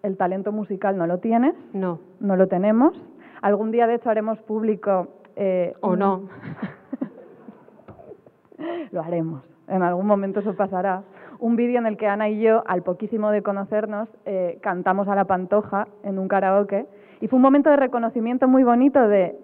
el 0.02 0.16
talento 0.16 0.52
musical 0.52 0.96
no 0.96 1.06
lo 1.06 1.18
tienes, 1.18 1.54
No. 1.72 2.00
no 2.20 2.36
lo 2.36 2.48
tenemos. 2.48 2.94
Algún 3.42 3.70
día, 3.70 3.86
de 3.86 3.94
hecho, 3.96 4.10
haremos 4.10 4.40
público... 4.42 5.08
eh, 5.36 5.74
O 5.80 5.94
no. 5.94 6.28
lo 8.90 9.02
haremos. 9.02 9.42
En 9.68 9.82
algún 9.82 10.06
momento 10.06 10.40
eso 10.40 10.54
pasará. 10.54 11.02
Un 11.38 11.56
vídeo 11.56 11.78
en 11.78 11.86
el 11.86 11.96
que 11.96 12.06
Ana 12.06 12.28
y 12.28 12.40
yo, 12.40 12.62
al 12.66 12.82
poquísimo 12.82 13.30
de 13.30 13.42
conocernos, 13.42 14.08
eh, 14.26 14.58
cantamos 14.60 15.08
a 15.08 15.14
la 15.14 15.24
pantoja 15.24 15.88
en 16.02 16.18
un 16.18 16.28
karaoke. 16.28 16.86
Y 17.20 17.28
fue 17.28 17.36
un 17.36 17.42
momento 17.42 17.70
de 17.70 17.76
reconocimiento 17.76 18.48
muy 18.48 18.64
bonito 18.64 19.06
de... 19.08 19.36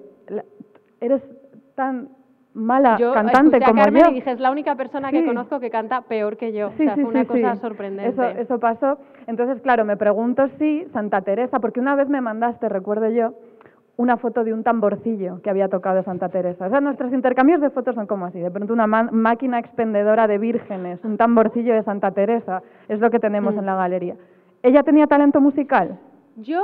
Eres 1.01 1.23
tan 1.75 2.09
mala 2.55 2.97
Yo 2.99 3.13
cantante 3.13 3.57
escuché 3.57 3.65
a 3.65 3.69
como 3.69 3.83
Carmen 3.83 4.05
yo. 4.05 4.11
y 4.11 4.15
dije, 4.15 4.31
es 4.31 4.41
la 4.41 4.51
única 4.51 4.77
persona 4.77 5.11
que 5.11 5.25
conozco 5.27 5.59
que 5.61 5.71
canta 5.71 6.03
peor 6.03 6.37
que 6.37 6.53
yo. 6.53 6.71
Sí, 6.77 6.85
o 6.85 6.87
sea, 6.87 6.95
sí, 6.95 7.03
fue 7.03 7.11
una 7.11 7.25
cosa 7.25 7.57
sorprendente. 7.57 8.11
Eso, 8.11 8.23
eso 8.39 8.61
pasó. 8.61 8.99
Entonces, 9.27 9.61
claro, 9.61 9.85
me 9.85 9.97
pregunto 9.97 10.49
si 10.59 10.85
Santa 10.93 11.23
Teresa, 11.23 11.59
porque 11.59 11.81
una 11.81 11.97
vez 11.97 12.09
me 12.09 12.21
mandaste, 12.21 12.69
recuerdo 12.69 13.11
yo, 13.11 13.35
una 13.97 14.17
foto 14.17 14.43
de 14.45 14.53
un 14.53 14.65
tamborcillo 14.65 15.41
que 15.43 15.51
había 15.51 15.69
tocado 15.69 16.03
Santa 16.03 16.29
Teresa. 16.29 16.67
O 16.67 16.71
sea, 16.71 16.81
nuestros 16.81 17.13
intercambios 17.13 17.61
de 17.61 17.71
fotos 17.71 17.95
son 17.95 18.07
como 18.07 18.27
así. 18.27 18.41
De 18.41 18.51
pronto 18.51 18.73
una 18.73 18.87
máquina 18.87 19.59
expendedora 19.61 20.27
de 20.27 20.39
vírgenes, 20.39 21.05
un 21.05 21.17
tamborcillo 21.17 21.75
de 21.75 21.83
Santa 21.85 22.11
Teresa, 22.11 22.63
es 22.89 22.99
lo 23.01 23.11
que 23.11 23.21
tenemos 23.21 23.55
Mm. 23.55 23.59
en 23.61 23.67
la 23.67 23.77
galería. 23.77 24.17
¿Ella 24.63 24.83
tenía 24.83 25.07
talento 25.07 25.41
musical? 25.41 25.99
Yo, 26.37 26.61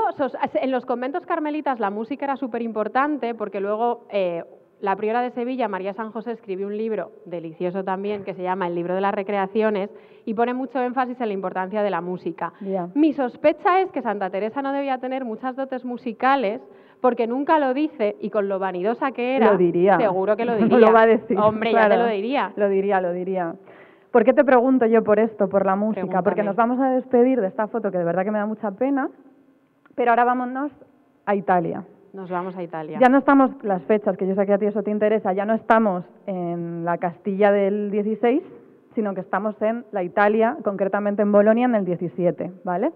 en 0.54 0.70
los 0.72 0.84
conventos 0.84 1.24
carmelitas 1.26 1.78
la 1.78 1.90
música 1.90 2.24
era 2.24 2.36
súper 2.36 2.62
importante 2.62 3.34
porque 3.36 3.60
luego 3.60 4.06
eh, 4.10 4.42
la 4.80 4.96
priora 4.96 5.20
de 5.22 5.30
Sevilla, 5.30 5.68
María 5.68 5.92
San 5.92 6.10
José, 6.10 6.32
escribió 6.32 6.66
un 6.66 6.76
libro 6.76 7.12
delicioso 7.26 7.84
también 7.84 8.24
que 8.24 8.34
se 8.34 8.42
llama 8.42 8.66
El 8.66 8.74
libro 8.74 8.94
de 8.96 9.02
las 9.02 9.14
recreaciones 9.14 9.90
y 10.24 10.34
pone 10.34 10.54
mucho 10.54 10.80
énfasis 10.80 11.20
en 11.20 11.28
la 11.28 11.34
importancia 11.34 11.82
de 11.82 11.90
la 11.90 12.00
música. 12.00 12.52
Ya. 12.62 12.88
Mi 12.94 13.12
sospecha 13.12 13.80
es 13.80 13.92
que 13.92 14.02
Santa 14.02 14.30
Teresa 14.30 14.62
no 14.62 14.72
debía 14.72 14.98
tener 14.98 15.24
muchas 15.24 15.54
dotes 15.54 15.84
musicales 15.84 16.60
porque 17.00 17.26
nunca 17.26 17.58
lo 17.58 17.74
dice 17.74 18.16
y 18.20 18.30
con 18.30 18.48
lo 18.48 18.58
vanidosa 18.58 19.12
que 19.12 19.36
era, 19.36 19.52
lo 19.52 19.58
diría. 19.58 19.96
seguro 19.98 20.36
que 20.36 20.44
lo 20.44 20.56
diría. 20.56 20.78
lo 20.78 20.92
va 20.92 21.02
a 21.02 21.06
decir. 21.06 21.38
Hombre, 21.38 21.72
ya 21.72 21.88
te 21.88 21.96
lo 21.96 22.06
diría. 22.06 22.52
Lo 22.56 22.68
diría, 22.68 23.00
lo 23.00 23.12
diría. 23.12 23.54
¿Por 24.10 24.24
qué 24.24 24.32
te 24.32 24.44
pregunto 24.44 24.86
yo 24.86 25.04
por 25.04 25.18
esto, 25.18 25.48
por 25.48 25.64
la 25.64 25.76
música? 25.76 26.00
Pregúntame. 26.00 26.24
Porque 26.24 26.42
nos 26.42 26.56
vamos 26.56 26.80
a 26.80 26.90
despedir 26.90 27.40
de 27.40 27.46
esta 27.46 27.68
foto 27.68 27.90
que 27.90 27.98
de 27.98 28.04
verdad 28.04 28.24
que 28.24 28.30
me 28.30 28.38
da 28.38 28.46
mucha 28.46 28.70
pena, 28.72 29.08
pero 29.94 30.10
ahora 30.10 30.24
vámonos 30.24 30.72
a 31.26 31.34
Italia. 31.34 31.84
Nos 32.12 32.28
vamos 32.28 32.56
a 32.56 32.62
Italia. 32.62 32.98
Ya 33.00 33.08
no 33.08 33.18
estamos, 33.18 33.52
las 33.62 33.82
fechas, 33.84 34.16
que 34.16 34.26
yo 34.26 34.34
sé 34.34 34.44
que 34.44 34.52
a 34.52 34.58
ti 34.58 34.66
eso 34.66 34.82
te 34.82 34.90
interesa, 34.90 35.32
ya 35.32 35.44
no 35.44 35.54
estamos 35.54 36.04
en 36.26 36.84
la 36.84 36.98
Castilla 36.98 37.52
del 37.52 37.92
16, 37.92 38.42
sino 38.96 39.14
que 39.14 39.20
estamos 39.20 39.60
en 39.62 39.84
la 39.92 40.02
Italia, 40.02 40.56
concretamente 40.64 41.22
en 41.22 41.30
Bolonia, 41.30 41.66
en 41.66 41.76
el 41.76 41.84
17, 41.84 42.50
¿vale? 42.64 42.90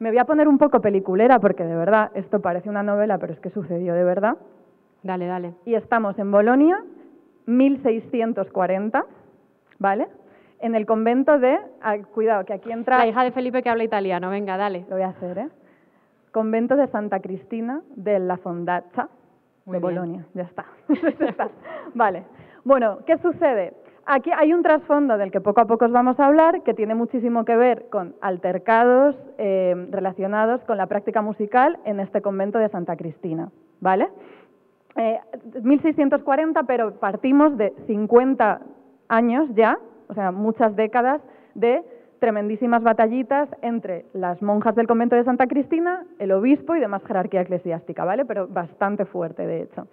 Me 0.00 0.08
voy 0.08 0.18
a 0.18 0.24
poner 0.24 0.48
un 0.48 0.56
poco 0.56 0.80
peliculera 0.80 1.38
porque 1.40 1.62
de 1.62 1.76
verdad 1.76 2.10
esto 2.14 2.40
parece 2.40 2.70
una 2.70 2.82
novela, 2.82 3.18
pero 3.18 3.34
es 3.34 3.40
que 3.40 3.50
sucedió 3.50 3.92
de 3.92 4.02
verdad. 4.02 4.38
Dale, 5.02 5.26
dale. 5.26 5.52
Y 5.66 5.74
estamos 5.74 6.18
en 6.18 6.30
Bolonia, 6.30 6.82
1640, 7.44 9.04
¿vale? 9.78 10.08
En 10.58 10.74
el 10.74 10.86
convento 10.86 11.38
de, 11.38 11.58
ah, 11.82 11.98
cuidado, 12.14 12.46
que 12.46 12.54
aquí 12.54 12.72
entra, 12.72 12.96
La 12.96 13.06
hija 13.06 13.24
de 13.24 13.30
Felipe 13.30 13.62
que 13.62 13.68
habla 13.68 13.84
italiano, 13.84 14.30
venga, 14.30 14.56
dale. 14.56 14.86
lo 14.88 14.96
voy 14.96 15.04
a 15.04 15.08
hacer, 15.08 15.36
¿eh? 15.36 15.48
Convento 16.32 16.76
de 16.76 16.86
Santa 16.88 17.20
Cristina 17.20 17.82
de 17.94 18.20
la 18.20 18.38
Fondaccia 18.38 19.08
de. 19.66 19.78
Bolonia, 19.80 20.24
ya 20.32 20.44
está. 20.44 20.64
Ya 21.20 21.26
está. 21.26 21.50
Vale. 21.92 22.24
Bueno, 22.64 23.00
¿qué 23.06 23.18
sucede? 23.18 23.74
Aquí 24.06 24.30
hay 24.36 24.52
un 24.52 24.62
trasfondo 24.62 25.18
del 25.18 25.30
que 25.30 25.40
poco 25.40 25.60
a 25.60 25.66
poco 25.66 25.84
os 25.84 25.92
vamos 25.92 26.18
a 26.18 26.26
hablar, 26.26 26.62
que 26.62 26.74
tiene 26.74 26.94
muchísimo 26.94 27.44
que 27.44 27.56
ver 27.56 27.88
con 27.90 28.14
altercados 28.20 29.14
eh, 29.38 29.86
relacionados 29.90 30.62
con 30.64 30.76
la 30.76 30.86
práctica 30.86 31.22
musical 31.22 31.78
en 31.84 32.00
este 32.00 32.20
convento 32.22 32.58
de 32.58 32.68
Santa 32.70 32.96
Cristina, 32.96 33.50
¿vale? 33.80 34.08
Eh, 34.96 35.20
1640, 35.62 36.62
pero 36.64 36.94
partimos 36.94 37.56
de 37.56 37.72
50 37.86 38.60
años 39.08 39.48
ya, 39.54 39.78
o 40.08 40.14
sea, 40.14 40.32
muchas 40.32 40.74
décadas 40.74 41.20
de 41.54 41.82
tremendísimas 42.18 42.82
batallitas 42.82 43.48
entre 43.62 44.06
las 44.12 44.42
monjas 44.42 44.74
del 44.74 44.86
convento 44.86 45.16
de 45.16 45.24
Santa 45.24 45.46
Cristina, 45.46 46.04
el 46.18 46.32
obispo 46.32 46.76
y 46.76 46.80
demás 46.80 47.02
jerarquía 47.06 47.40
eclesiástica, 47.42 48.04
¿vale? 48.04 48.24
Pero 48.24 48.46
bastante 48.48 49.04
fuerte, 49.04 49.46
de 49.46 49.62
hecho. 49.62 49.86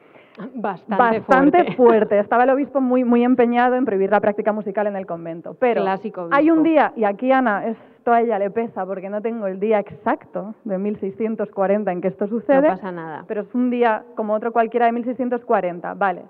Bastante, 0.54 1.20
Bastante 1.20 1.58
fuerte. 1.58 1.76
fuerte. 1.76 2.20
Estaba 2.20 2.44
el 2.44 2.50
obispo 2.52 2.82
muy, 2.82 3.04
muy 3.04 3.24
empeñado 3.24 3.76
en 3.76 3.86
prohibir 3.86 4.12
la 4.12 4.20
práctica 4.20 4.52
musical 4.52 4.88
en 4.88 4.96
el 4.96 5.06
convento. 5.06 5.56
Pero 5.60 5.82
Clásico 5.82 6.30
hay 6.32 6.52
un 6.52 6.64
día, 6.64 6.94
y 6.96 7.04
aquí 7.04 7.32
Ana, 7.32 7.66
esto 7.68 8.12
a 8.12 8.22
ella 8.22 8.40
le 8.40 8.50
pesa 8.52 8.86
porque 8.86 9.10
no 9.10 9.22
tengo 9.22 9.48
el 9.48 9.60
día 9.60 9.80
exacto 9.80 10.56
de 10.64 10.78
1640 10.78 11.92
en 11.92 12.02
que 12.02 12.08
esto 12.10 12.28
sucede. 12.28 12.62
No 12.62 12.68
pasa 12.68 12.92
nada. 12.92 13.26
Pero 13.28 13.42
es 13.42 13.54
un 13.56 13.70
día 13.70 14.04
como 14.16 14.34
otro 14.34 14.52
cualquiera 14.52 14.86
de 14.86 14.92
1640. 14.94 15.94
Vale. 15.96 16.24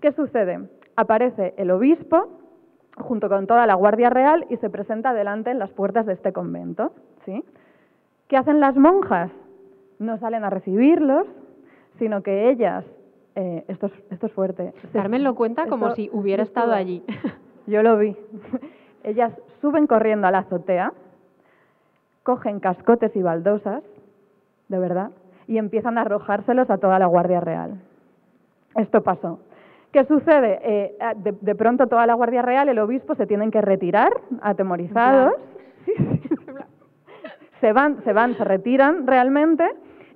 ¿Qué 0.00 0.12
sucede? 0.12 0.60
Aparece 0.96 1.54
el 1.56 1.70
obispo 1.70 2.28
junto 2.96 3.28
con 3.28 3.46
toda 3.46 3.66
la 3.66 3.74
Guardia 3.74 4.10
Real 4.10 4.46
y 4.48 4.56
se 4.56 4.70
presenta 4.70 5.12
delante 5.12 5.50
en 5.50 5.58
las 5.58 5.70
puertas 5.70 6.06
de 6.06 6.14
este 6.14 6.32
convento. 6.32 6.92
¿sí? 7.24 7.44
¿Qué 8.28 8.36
hacen 8.36 8.60
las 8.60 8.76
monjas? 8.76 9.30
No 9.98 10.18
salen 10.18 10.44
a 10.44 10.50
recibirlos, 10.50 11.26
sino 11.98 12.22
que 12.22 12.50
ellas, 12.50 12.84
eh, 13.40 13.64
esto, 13.68 13.86
es, 13.86 13.92
esto 14.10 14.26
es 14.26 14.32
fuerte. 14.32 14.74
Carmen 14.92 15.22
lo 15.22 15.36
cuenta 15.36 15.66
como 15.68 15.94
si 15.94 16.10
hubiera 16.12 16.42
estado 16.42 16.72
allí. 16.72 17.04
Yo 17.68 17.84
lo 17.84 17.96
vi. 17.96 18.16
Ellas 19.04 19.32
suben 19.60 19.86
corriendo 19.86 20.26
a 20.26 20.32
la 20.32 20.38
azotea, 20.38 20.92
cogen 22.24 22.58
cascotes 22.58 23.14
y 23.14 23.22
baldosas, 23.22 23.84
de 24.66 24.78
verdad, 24.80 25.12
y 25.46 25.58
empiezan 25.58 25.98
a 25.98 26.00
arrojárselos 26.00 26.68
a 26.68 26.78
toda 26.78 26.98
la 26.98 27.06
Guardia 27.06 27.38
Real. 27.38 27.80
Esto 28.74 29.02
pasó. 29.04 29.38
¿Qué 29.92 30.04
sucede? 30.06 30.58
Eh, 30.64 30.96
ah, 31.00 31.14
de, 31.14 31.30
de 31.40 31.54
pronto 31.54 31.86
toda 31.86 32.06
la 32.06 32.14
Guardia 32.14 32.42
Real, 32.42 32.68
el 32.68 32.80
obispo, 32.80 33.14
se 33.14 33.26
tienen 33.26 33.52
que 33.52 33.60
retirar, 33.60 34.10
atemorizados. 34.42 35.34
se 37.60 37.72
van, 37.72 38.02
se 38.02 38.12
van, 38.12 38.36
se 38.36 38.42
retiran 38.42 39.06
realmente. 39.06 39.64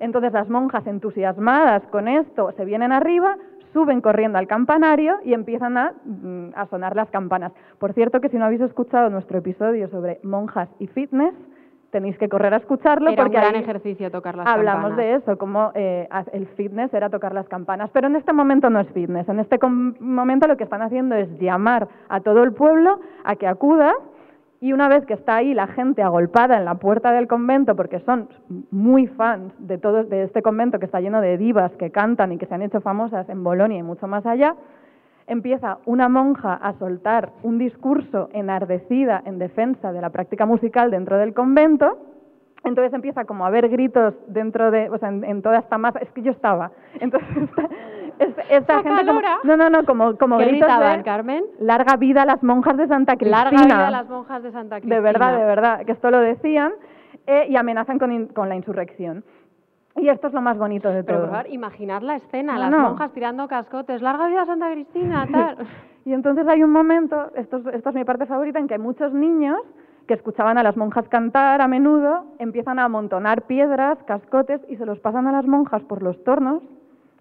Entonces 0.03 0.33
las 0.33 0.49
monjas 0.49 0.85
entusiasmadas 0.85 1.81
con 1.87 2.09
esto 2.09 2.51
se 2.57 2.65
vienen 2.65 2.91
arriba, 2.91 3.37
suben 3.71 4.01
corriendo 4.01 4.37
al 4.37 4.47
campanario 4.47 5.15
y 5.23 5.33
empiezan 5.33 5.77
a, 5.77 5.93
mm, 6.03 6.49
a 6.55 6.65
sonar 6.67 6.95
las 6.95 7.09
campanas. 7.09 7.53
Por 7.79 7.93
cierto 7.93 8.19
que 8.19 8.27
si 8.27 8.37
no 8.37 8.45
habéis 8.45 8.61
escuchado 8.61 9.09
nuestro 9.09 9.37
episodio 9.37 9.87
sobre 9.87 10.19
monjas 10.23 10.67
y 10.79 10.87
fitness, 10.87 11.33
tenéis 11.93 12.17
que 12.17 12.27
correr 12.27 12.53
a 12.53 12.57
escucharlo 12.57 13.09
Era 13.11 13.23
un 13.23 13.27
porque 13.29 13.39
gran 13.39 13.55
ahí 13.55 13.61
ejercicio 13.61 14.11
tocar 14.11 14.35
las 14.35 14.47
hablamos 14.47 14.89
campanas. 14.89 14.97
de 14.97 15.13
eso, 15.15 15.37
como 15.37 15.71
eh, 15.75 16.09
el 16.33 16.47
fitness 16.47 16.93
era 16.93 17.09
tocar 17.09 17.33
las 17.33 17.47
campanas. 17.47 17.89
Pero 17.93 18.07
en 18.07 18.15
este 18.15 18.33
momento 18.33 18.69
no 18.69 18.79
es 18.79 18.89
fitness. 18.89 19.29
En 19.29 19.39
este 19.39 19.57
momento 19.99 20.47
lo 20.47 20.57
que 20.57 20.65
están 20.65 20.81
haciendo 20.81 21.15
es 21.15 21.29
llamar 21.39 21.87
a 22.09 22.19
todo 22.19 22.43
el 22.43 22.51
pueblo 22.51 22.99
a 23.23 23.35
que 23.35 23.47
acuda 23.47 23.93
y 24.63 24.71
una 24.71 24.87
vez 24.87 25.05
que 25.05 25.13
está 25.13 25.35
ahí 25.35 25.53
la 25.53 25.67
gente 25.67 26.01
agolpada 26.01 26.55
en 26.55 26.63
la 26.63 26.75
puerta 26.75 27.11
del 27.11 27.27
convento, 27.27 27.75
porque 27.75 27.99
son 27.99 28.29
muy 28.71 29.07
fans 29.07 29.53
de 29.59 29.77
todo 29.77 30.05
de 30.05 30.23
este 30.23 30.41
convento 30.41 30.79
que 30.79 30.85
está 30.85 31.01
lleno 31.01 31.19
de 31.19 31.37
divas 31.37 31.73
que 31.73 31.91
cantan 31.91 32.31
y 32.31 32.37
que 32.37 32.45
se 32.45 32.53
han 32.55 32.61
hecho 32.61 32.79
famosas 32.79 33.27
en 33.27 33.43
Bolonia 33.43 33.79
y 33.79 33.83
mucho 33.83 34.07
más 34.07 34.25
allá, 34.25 34.55
empieza 35.27 35.79
una 35.85 36.07
monja 36.07 36.53
a 36.53 36.71
soltar 36.79 37.33
un 37.43 37.57
discurso 37.57 38.29
enardecida 38.31 39.21
en 39.25 39.37
defensa 39.37 39.91
de 39.91 39.99
la 39.99 40.11
práctica 40.11 40.45
musical 40.45 40.91
dentro 40.91 41.17
del 41.17 41.33
convento. 41.33 41.97
Entonces 42.63 42.93
empieza 42.93 43.25
como 43.25 43.43
a 43.43 43.49
haber 43.49 43.67
gritos 43.67 44.13
dentro 44.27 44.71
de, 44.71 44.89
o 44.89 44.97
sea, 44.97 45.09
en, 45.09 45.41
toda 45.41 45.59
esta 45.59 45.77
masa. 45.77 45.99
Es 45.99 46.09
que 46.11 46.21
yo 46.21 46.31
estaba. 46.31 46.71
Entonces 47.01 47.27
esta, 48.49 48.83
gente 48.83 49.03
no, 49.43 49.57
no, 49.57 49.69
no, 49.69 49.85
como, 49.85 50.17
como 50.17 50.37
¿Qué 50.37 50.45
gritos 50.45 50.67
gritaban, 50.69 50.97
de 50.97 51.03
Carmen? 51.03 51.43
larga 51.59 51.95
vida 51.97 52.21
a 52.23 52.25
las 52.25 52.43
monjas 52.43 52.77
de 52.77 52.87
Santa 52.87 53.15
Cristina. 53.15 53.43
Larga 53.45 53.63
vida 53.65 53.87
a 53.87 53.91
las 53.91 54.09
monjas 54.09 54.43
de 54.43 54.51
Santa 54.51 54.75
Cristina. 54.77 54.95
De 54.95 55.01
verdad, 55.01 55.37
de 55.37 55.45
verdad, 55.45 55.85
que 55.85 55.91
esto 55.93 56.11
lo 56.11 56.19
decían 56.19 56.71
eh, 57.27 57.47
y 57.49 57.55
amenazan 57.55 57.99
con, 57.99 58.11
in- 58.11 58.27
con 58.27 58.49
la 58.49 58.55
insurrección. 58.55 59.23
Y 59.95 60.09
esto 60.09 60.27
es 60.27 60.33
lo 60.33 60.41
más 60.41 60.57
bonito 60.57 60.89
de 60.89 61.03
Pero 61.03 61.19
todo. 61.19 61.27
por 61.27 61.35
favor, 61.37 61.51
imaginar 61.53 62.01
la 62.03 62.15
escena, 62.15 62.53
No, 62.53 62.59
las 62.59 62.71
no. 62.71 62.79
monjas 62.79 63.11
tirando 63.13 63.47
cascotes, 63.47 64.01
larga 64.01 64.27
vida 64.27 64.41
a 64.41 64.45
Santa 64.45 64.71
Cristina, 64.71 65.27
tal. 65.31 65.57
Y 66.05 66.13
entonces 66.13 66.47
hay 66.47 66.63
un 66.63 66.71
momento, 66.71 67.31
esto 67.35 67.57
es, 67.57 67.65
esta 67.75 67.89
es 67.91 67.95
mi 67.95 68.03
parte 68.03 68.25
favorita, 68.25 68.59
en 68.59 68.67
que 68.67 68.77
muchos 68.79 69.13
niños 69.13 69.57
que 70.07 70.15
escuchaban 70.15 70.57
a 70.57 70.63
las 70.63 70.75
monjas 70.75 71.07
cantar 71.07 71.61
a 71.61 71.67
menudo, 71.69 72.25
empiezan 72.39 72.77
a 72.79 72.85
amontonar 72.85 73.43
piedras, 73.43 73.97
cascotes 74.05 74.59
y 74.67 74.75
se 74.75 74.85
los 74.85 74.99
pasan 74.99 75.27
a 75.27 75.31
las 75.31 75.45
monjas 75.45 75.81
por 75.83 76.01
los 76.03 76.21
tornos, 76.25 76.61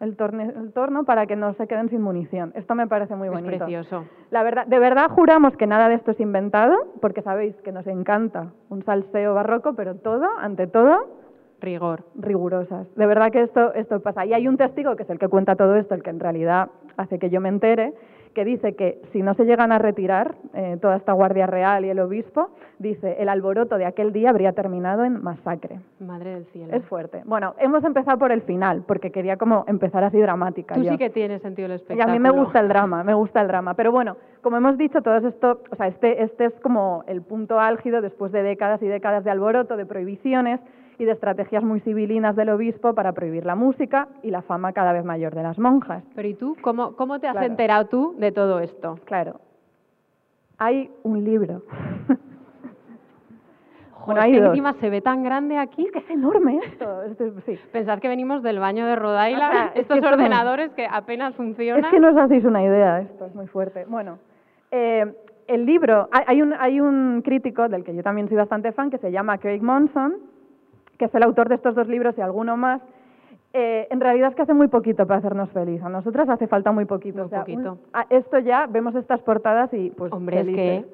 el, 0.02 0.16
torne- 0.16 0.52
el 0.54 0.72
torno, 0.72 1.04
para 1.04 1.26
que 1.26 1.36
no 1.36 1.54
se 1.54 1.66
queden 1.66 1.88
sin 1.88 2.02
munición. 2.02 2.52
Esto 2.54 2.74
me 2.74 2.86
parece 2.86 3.16
muy 3.16 3.28
Es 3.28 3.34
bonito. 3.34 3.56
precioso. 3.64 4.04
La 4.30 4.42
verdad, 4.42 4.66
de 4.66 4.78
verdad 4.78 5.08
juramos 5.10 5.56
que 5.56 5.66
nada 5.66 5.88
de 5.88 5.94
esto 5.94 6.10
es 6.10 6.20
inventado, 6.20 6.76
porque 7.00 7.22
sabéis 7.22 7.54
que 7.62 7.72
nos 7.72 7.86
encanta 7.86 8.48
un 8.68 8.82
salseo 8.84 9.32
barroco, 9.34 9.74
pero 9.74 9.94
todo, 9.94 10.26
ante 10.38 10.66
todo, 10.66 11.20
Rigor. 11.60 12.02
rigurosas. 12.16 12.92
De 12.96 13.06
verdad 13.06 13.30
que 13.30 13.42
esto, 13.42 13.72
esto 13.74 14.00
pasa. 14.00 14.26
Y 14.26 14.34
hay 14.34 14.48
un 14.48 14.56
testigo, 14.56 14.96
que 14.96 15.04
es 15.04 15.10
el 15.10 15.18
que 15.20 15.28
cuenta 15.28 15.54
todo 15.56 15.76
esto, 15.76 15.94
el 15.94 16.02
que 16.02 16.10
en 16.10 16.18
realidad 16.20 16.68
hace 16.96 17.18
que 17.20 17.30
yo 17.30 17.40
me 17.40 17.48
entere, 17.48 17.94
que 18.34 18.44
dice 18.44 18.74
que 18.74 19.00
si 19.12 19.22
no 19.22 19.34
se 19.34 19.44
llegan 19.44 19.72
a 19.72 19.78
retirar 19.78 20.34
eh, 20.54 20.78
toda 20.80 20.96
esta 20.96 21.12
Guardia 21.12 21.46
Real 21.46 21.84
y 21.84 21.90
el 21.90 21.98
obispo, 21.98 22.50
dice, 22.78 23.16
el 23.18 23.28
alboroto 23.28 23.76
de 23.78 23.84
aquel 23.84 24.12
día 24.12 24.30
habría 24.30 24.52
terminado 24.52 25.04
en 25.04 25.22
masacre. 25.22 25.80
Madre 26.00 26.34
del 26.34 26.46
cielo. 26.46 26.74
Es 26.74 26.84
fuerte. 26.86 27.22
Bueno, 27.24 27.54
hemos 27.58 27.84
empezado 27.84 28.18
por 28.18 28.32
el 28.32 28.42
final, 28.42 28.84
porque 28.86 29.10
quería 29.10 29.36
como 29.36 29.64
empezar 29.68 30.04
así 30.04 30.18
dramática. 30.18 30.74
Tú 30.74 30.82
yo. 30.82 30.92
sí 30.92 30.98
que 30.98 31.10
tienes 31.10 31.42
sentido 31.42 31.68
del 31.68 31.72
Y 31.72 31.80
a 31.80 31.82
espectáculo. 31.82 32.12
mí 32.14 32.18
me 32.20 32.30
gusta 32.30 32.60
el 32.60 32.68
drama, 32.68 33.04
me 33.04 33.14
gusta 33.14 33.40
el 33.40 33.48
drama. 33.48 33.74
Pero 33.74 33.92
bueno, 33.92 34.16
como 34.40 34.56
hemos 34.56 34.76
dicho, 34.78 35.02
todo 35.02 35.16
esto, 35.16 35.60
o 35.70 35.76
sea, 35.76 35.86
este, 35.88 36.22
este 36.22 36.46
es 36.46 36.54
como 36.60 37.04
el 37.06 37.22
punto 37.22 37.60
álgido 37.60 38.00
después 38.00 38.32
de 38.32 38.42
décadas 38.42 38.82
y 38.82 38.86
décadas 38.86 39.24
de 39.24 39.30
alboroto, 39.30 39.76
de 39.76 39.86
prohibiciones 39.86 40.60
y 41.02 41.04
de 41.04 41.12
estrategias 41.12 41.62
muy 41.64 41.80
civilinas 41.80 42.34
del 42.36 42.48
obispo 42.50 42.94
para 42.94 43.12
prohibir 43.12 43.44
la 43.44 43.54
música 43.54 44.08
y 44.22 44.30
la 44.30 44.42
fama 44.42 44.72
cada 44.72 44.92
vez 44.92 45.04
mayor 45.04 45.34
de 45.34 45.42
las 45.42 45.58
monjas. 45.58 46.02
Pero 46.14 46.28
¿y 46.28 46.34
tú? 46.34 46.56
¿Cómo, 46.62 46.94
cómo 46.96 47.18
te 47.20 47.26
has 47.26 47.32
Claro. 47.32 47.46
enterado 47.48 47.86
tú 47.86 48.14
de 48.18 48.32
todo 48.32 48.60
esto? 48.60 48.98
Claro, 49.04 49.40
hay 50.58 50.90
un 51.02 51.22
libro. 51.24 51.62
Joder, 53.92 54.16
Bueno, 54.20 54.34
es 54.36 54.40
que 54.40 54.46
encima 54.48 54.72
se 54.80 54.90
ve 54.90 55.00
tan 55.00 55.22
grande 55.22 55.56
aquí. 55.58 55.86
Es 55.86 55.92
que 55.92 55.98
es 56.00 56.10
enorme 56.10 56.58
esto. 56.64 57.02
Es- 57.04 57.16
sí. 57.44 57.56
Pensad 57.70 58.00
que 58.00 58.08
venimos 58.08 58.42
del 58.42 58.58
baño 58.58 58.84
de 58.86 58.96
Rodaila, 58.96 59.48
O 59.48 59.52
sea, 59.52 59.64
es 59.66 59.72
que 59.74 59.80
estos 59.82 59.96
esto 59.98 60.08
no- 60.10 60.16
ordenadores 60.16 60.72
que 60.72 60.86
apenas 60.90 61.34
funcionan. 61.36 61.84
Es 61.84 61.90
que 61.90 62.00
no 62.00 62.10
os 62.10 62.16
hacéis 62.16 62.44
una 62.44 62.62
idea, 62.64 63.00
esto 63.00 63.26
es 63.26 63.34
muy 63.34 63.46
fuerte. 63.46 63.84
Bueno, 63.86 64.18
eh, 64.72 65.14
el 65.46 65.66
libro, 65.66 66.08
hay 66.10 66.42
un, 66.42 66.52
hay 66.58 66.80
un 66.80 67.22
crítico 67.24 67.68
del 67.68 67.84
que 67.84 67.94
yo 67.94 68.02
también 68.02 68.26
soy 68.28 68.36
bastante 68.38 68.72
fan, 68.72 68.90
que 68.90 68.98
se 68.98 69.12
llama 69.12 69.38
Craig 69.38 69.60
Monson, 69.62 70.14
que 70.98 71.06
es 71.06 71.14
el 71.14 71.22
autor 71.22 71.48
de 71.48 71.56
estos 71.56 71.74
dos 71.74 71.88
libros 71.88 72.16
y 72.18 72.20
alguno 72.20 72.56
más. 72.56 72.80
Eh, 73.54 73.86
en 73.90 74.00
realidad 74.00 74.30
es 74.30 74.34
que 74.34 74.42
hace 74.42 74.54
muy 74.54 74.68
poquito 74.68 75.06
para 75.06 75.18
hacernos 75.18 75.50
feliz. 75.50 75.82
A 75.82 75.88
nosotras 75.90 76.28
hace 76.28 76.46
falta 76.46 76.72
muy 76.72 76.86
poquito. 76.86 77.18
Muy 77.18 77.26
O 77.26 77.28
sea, 77.28 77.40
poquito. 77.40 77.72
un- 77.72 77.78
a- 77.92 78.06
esto 78.08 78.38
ya, 78.38 78.66
vemos 78.66 78.94
estas 78.94 79.20
portadas 79.20 79.72
y 79.74 79.90
pues 79.90 80.12
Hombre, 80.12 80.40
es 80.40 80.46
que- 80.46 80.84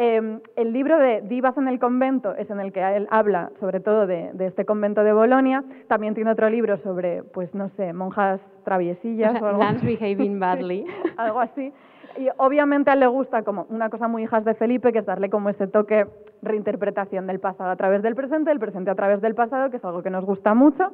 Eh, 0.00 0.38
el 0.54 0.72
libro 0.72 0.96
de 0.96 1.22
Divas 1.22 1.58
en 1.58 1.66
el 1.66 1.80
convento 1.80 2.32
es 2.36 2.48
en 2.50 2.60
el 2.60 2.72
que 2.72 2.80
él 2.96 3.08
habla 3.10 3.50
sobre 3.58 3.80
todo 3.80 4.06
de, 4.06 4.30
de 4.32 4.46
este 4.46 4.64
convento 4.64 5.02
de 5.02 5.12
Bolonia. 5.12 5.64
También 5.88 6.14
tiene 6.14 6.30
otro 6.30 6.48
libro 6.48 6.76
sobre, 6.78 7.24
pues 7.24 7.52
no 7.52 7.68
sé, 7.70 7.92
monjas 7.92 8.40
traviesillas 8.64 9.32
O 9.34 9.38
sea, 9.38 9.42
o 9.42 9.46
algo 9.48 9.64
nuns 9.64 9.82
así. 9.82 9.96
behaving 9.96 10.38
badly. 10.40 10.84
Sí, 10.86 11.10
algo 11.16 11.40
así. 11.40 11.72
Y 12.18 12.28
obviamente 12.38 12.90
a 12.90 12.94
él 12.94 13.00
le 13.00 13.06
gusta 13.06 13.42
como 13.42 13.66
una 13.70 13.88
cosa 13.90 14.08
muy 14.08 14.24
hijas 14.24 14.44
de 14.44 14.54
Felipe, 14.54 14.92
que 14.92 14.98
es 14.98 15.06
darle 15.06 15.30
como 15.30 15.48
ese 15.50 15.68
toque 15.68 16.06
reinterpretación 16.42 17.26
del 17.26 17.38
pasado 17.40 17.70
a 17.70 17.76
través 17.76 18.02
del 18.02 18.14
presente, 18.14 18.50
del 18.50 18.58
presente 18.58 18.90
a 18.90 18.94
través 18.94 19.20
del 19.20 19.34
pasado, 19.34 19.70
que 19.70 19.76
es 19.76 19.84
algo 19.84 20.02
que 20.02 20.10
nos 20.10 20.24
gusta 20.24 20.54
mucho. 20.54 20.90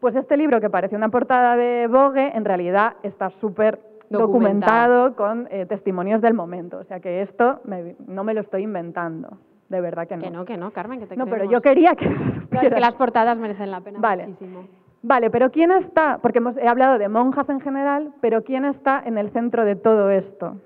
Pues 0.00 0.16
este 0.16 0.36
libro, 0.36 0.60
que 0.60 0.70
parece 0.70 0.96
una 0.96 1.10
portada 1.10 1.56
de 1.56 1.86
Vogue, 1.88 2.32
en 2.34 2.44
realidad 2.44 2.94
está 3.02 3.30
súper 3.40 3.78
Documentado. 4.08 5.10
documentado 5.10 5.16
con 5.16 5.48
eh, 5.50 5.66
testimonios 5.66 6.20
del 6.20 6.34
momento. 6.34 6.78
O 6.78 6.84
sea 6.84 7.00
que 7.00 7.22
esto 7.22 7.60
me- 7.64 7.94
no 8.06 8.24
me 8.24 8.34
lo 8.34 8.40
estoy 8.40 8.62
inventando, 8.62 9.38
de 9.68 9.80
verdad 9.80 10.06
que 10.08 10.16
no. 10.16 10.22
Que 10.22 10.30
no, 10.30 10.44
que 10.44 10.56
no, 10.56 10.70
Carmen, 10.72 10.98
que 11.00 11.06
te 11.06 11.16
No, 11.16 11.24
pero 11.24 11.36
creemos. 11.36 11.52
yo 11.52 11.60
quería 11.62 11.94
que... 11.94 12.06
No, 12.08 12.60
es 12.60 12.68
que 12.74 12.80
las 12.80 12.94
portadas 12.94 13.38
merecen 13.38 13.70
la 13.70 13.80
pena 13.80 13.98
Vale. 14.00 14.26
muchísimo. 14.26 14.64
Vale, 15.02 15.30
pero 15.30 15.50
¿quién 15.50 15.72
está? 15.72 16.18
Porque 16.22 16.38
hemos, 16.38 16.56
he 16.56 16.68
hablado 16.68 16.98
de 16.98 17.08
monjas 17.08 17.48
en 17.48 17.60
general, 17.60 18.12
pero 18.20 18.44
¿quién 18.44 18.64
está 18.64 19.02
en 19.04 19.18
el 19.18 19.30
centro 19.32 19.64
de 19.64 19.74
todo 19.74 20.10
esto? 20.10 20.56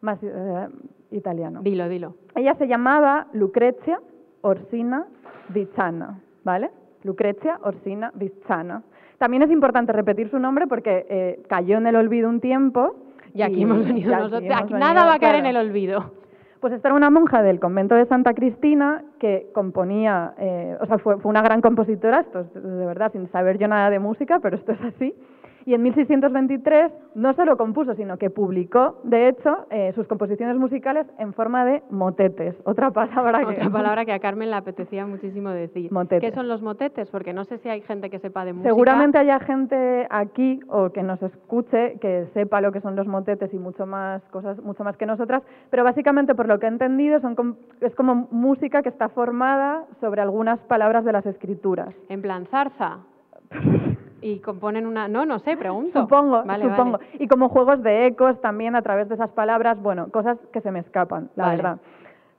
Más 0.00 0.18
eh, 0.22 0.68
italiano. 1.10 1.60
Dilo, 1.62 1.88
dilo. 1.88 2.14
Ella 2.34 2.54
se 2.54 2.66
llamaba 2.66 3.26
Lucrezia 3.32 4.00
Orsina 4.40 5.06
Vizzana, 5.50 6.20
¿vale? 6.42 6.70
Lucrezia 7.02 7.58
Orsina 7.62 8.10
Vizzana. 8.14 8.82
También 9.18 9.42
es 9.42 9.50
importante 9.50 9.92
repetir 9.92 10.30
su 10.30 10.38
nombre 10.38 10.66
porque 10.66 11.06
eh, 11.08 11.42
cayó 11.48 11.76
en 11.76 11.86
el 11.86 11.96
olvido 11.96 12.28
un 12.28 12.40
tiempo. 12.40 12.96
Y 13.34 13.42
aquí 13.42 13.62
hemos 13.62 13.84
venido 13.84 14.10
y 14.10 14.14
aquí 14.14 14.22
nosotros. 14.22 14.42
hemos 14.42 14.56
Aquí 14.56 14.72
venido, 14.72 14.78
nada 14.78 15.06
va 15.06 15.14
a 15.14 15.18
caer 15.18 15.36
en 15.36 15.46
el 15.46 15.56
olvido. 15.56 16.12
Pues 16.64 16.72
esta 16.72 16.88
era 16.88 16.94
una 16.94 17.10
monja 17.10 17.42
del 17.42 17.60
convento 17.60 17.94
de 17.94 18.06
Santa 18.06 18.32
Cristina 18.32 19.04
que 19.20 19.50
componía, 19.52 20.32
eh, 20.38 20.78
o 20.80 20.86
sea, 20.86 20.96
fue, 20.96 21.18
fue 21.18 21.28
una 21.28 21.42
gran 21.42 21.60
compositora, 21.60 22.20
esto 22.20 22.40
es 22.40 22.54
de 22.54 22.86
verdad, 22.86 23.12
sin 23.12 23.30
saber 23.30 23.58
yo 23.58 23.68
nada 23.68 23.90
de 23.90 23.98
música, 23.98 24.38
pero 24.40 24.56
esto 24.56 24.72
es 24.72 24.80
así. 24.80 25.14
Y 25.66 25.74
en 25.74 25.82
1623 25.82 26.92
no 27.14 27.32
solo 27.34 27.56
compuso, 27.56 27.94
sino 27.94 28.18
que 28.18 28.28
publicó, 28.30 29.00
de 29.04 29.28
hecho, 29.28 29.66
eh, 29.70 29.92
sus 29.94 30.06
composiciones 30.06 30.56
musicales 30.58 31.06
en 31.18 31.32
forma 31.32 31.64
de 31.64 31.82
motetes. 31.90 32.54
Otra 32.64 32.90
palabra 32.90 33.40
que... 33.40 33.54
Otra 33.56 33.70
palabra 33.72 34.04
que 34.04 34.12
a 34.12 34.18
Carmen 34.18 34.50
le 34.50 34.56
apetecía 34.56 35.06
muchísimo 35.06 35.50
decir. 35.50 35.90
Motetes. 35.90 36.28
¿Qué 36.30 36.34
son 36.34 36.48
los 36.48 36.60
motetes? 36.62 37.08
Porque 37.10 37.32
no 37.32 37.44
sé 37.44 37.58
si 37.58 37.68
hay 37.68 37.80
gente 37.82 38.10
que 38.10 38.18
sepa 38.18 38.44
de 38.44 38.52
música. 38.52 38.70
Seguramente 38.70 39.18
haya 39.18 39.40
gente 39.40 40.06
aquí 40.10 40.60
o 40.68 40.90
que 40.90 41.02
nos 41.02 41.22
escuche 41.22 41.98
que 42.00 42.26
sepa 42.34 42.60
lo 42.60 42.70
que 42.72 42.80
son 42.80 42.94
los 42.96 43.06
motetes 43.06 43.52
y 43.54 43.58
mucho 43.58 43.86
más 43.86 44.22
cosas, 44.30 44.60
mucho 44.62 44.84
más 44.84 44.96
que 44.96 45.06
nosotras, 45.06 45.42
pero 45.70 45.84
básicamente 45.84 46.34
por 46.34 46.46
lo 46.46 46.58
que 46.58 46.66
he 46.66 46.68
entendido 46.68 47.20
son 47.20 47.34
com- 47.34 47.56
es 47.80 47.94
como 47.94 48.28
música 48.30 48.82
que 48.82 48.88
está 48.90 49.08
formada 49.08 49.84
sobre 50.00 50.20
algunas 50.20 50.58
palabras 50.60 51.04
de 51.04 51.12
las 51.12 51.24
escrituras. 51.26 51.94
En 52.08 52.20
plan 52.22 52.46
zarza. 52.46 52.98
Y 54.24 54.38
componen 54.40 54.86
una... 54.86 55.06
No, 55.06 55.26
no 55.26 55.38
sé, 55.40 55.54
pregunto. 55.54 56.00
Supongo, 56.00 56.42
Vale, 56.44 56.64
supongo. 56.64 56.92
vale. 56.92 57.04
Y 57.18 57.28
como 57.28 57.50
juegos 57.50 57.82
de 57.82 58.06
ecos 58.06 58.40
también 58.40 58.74
a 58.74 58.80
través 58.80 59.06
de 59.10 59.16
esas 59.16 59.28
palabras, 59.28 59.78
bueno, 59.82 60.08
cosas 60.10 60.38
que 60.50 60.62
se 60.62 60.70
me 60.70 60.78
escapan, 60.78 61.28
la 61.36 61.44
Vale. 61.44 61.56
verdad. 61.56 61.78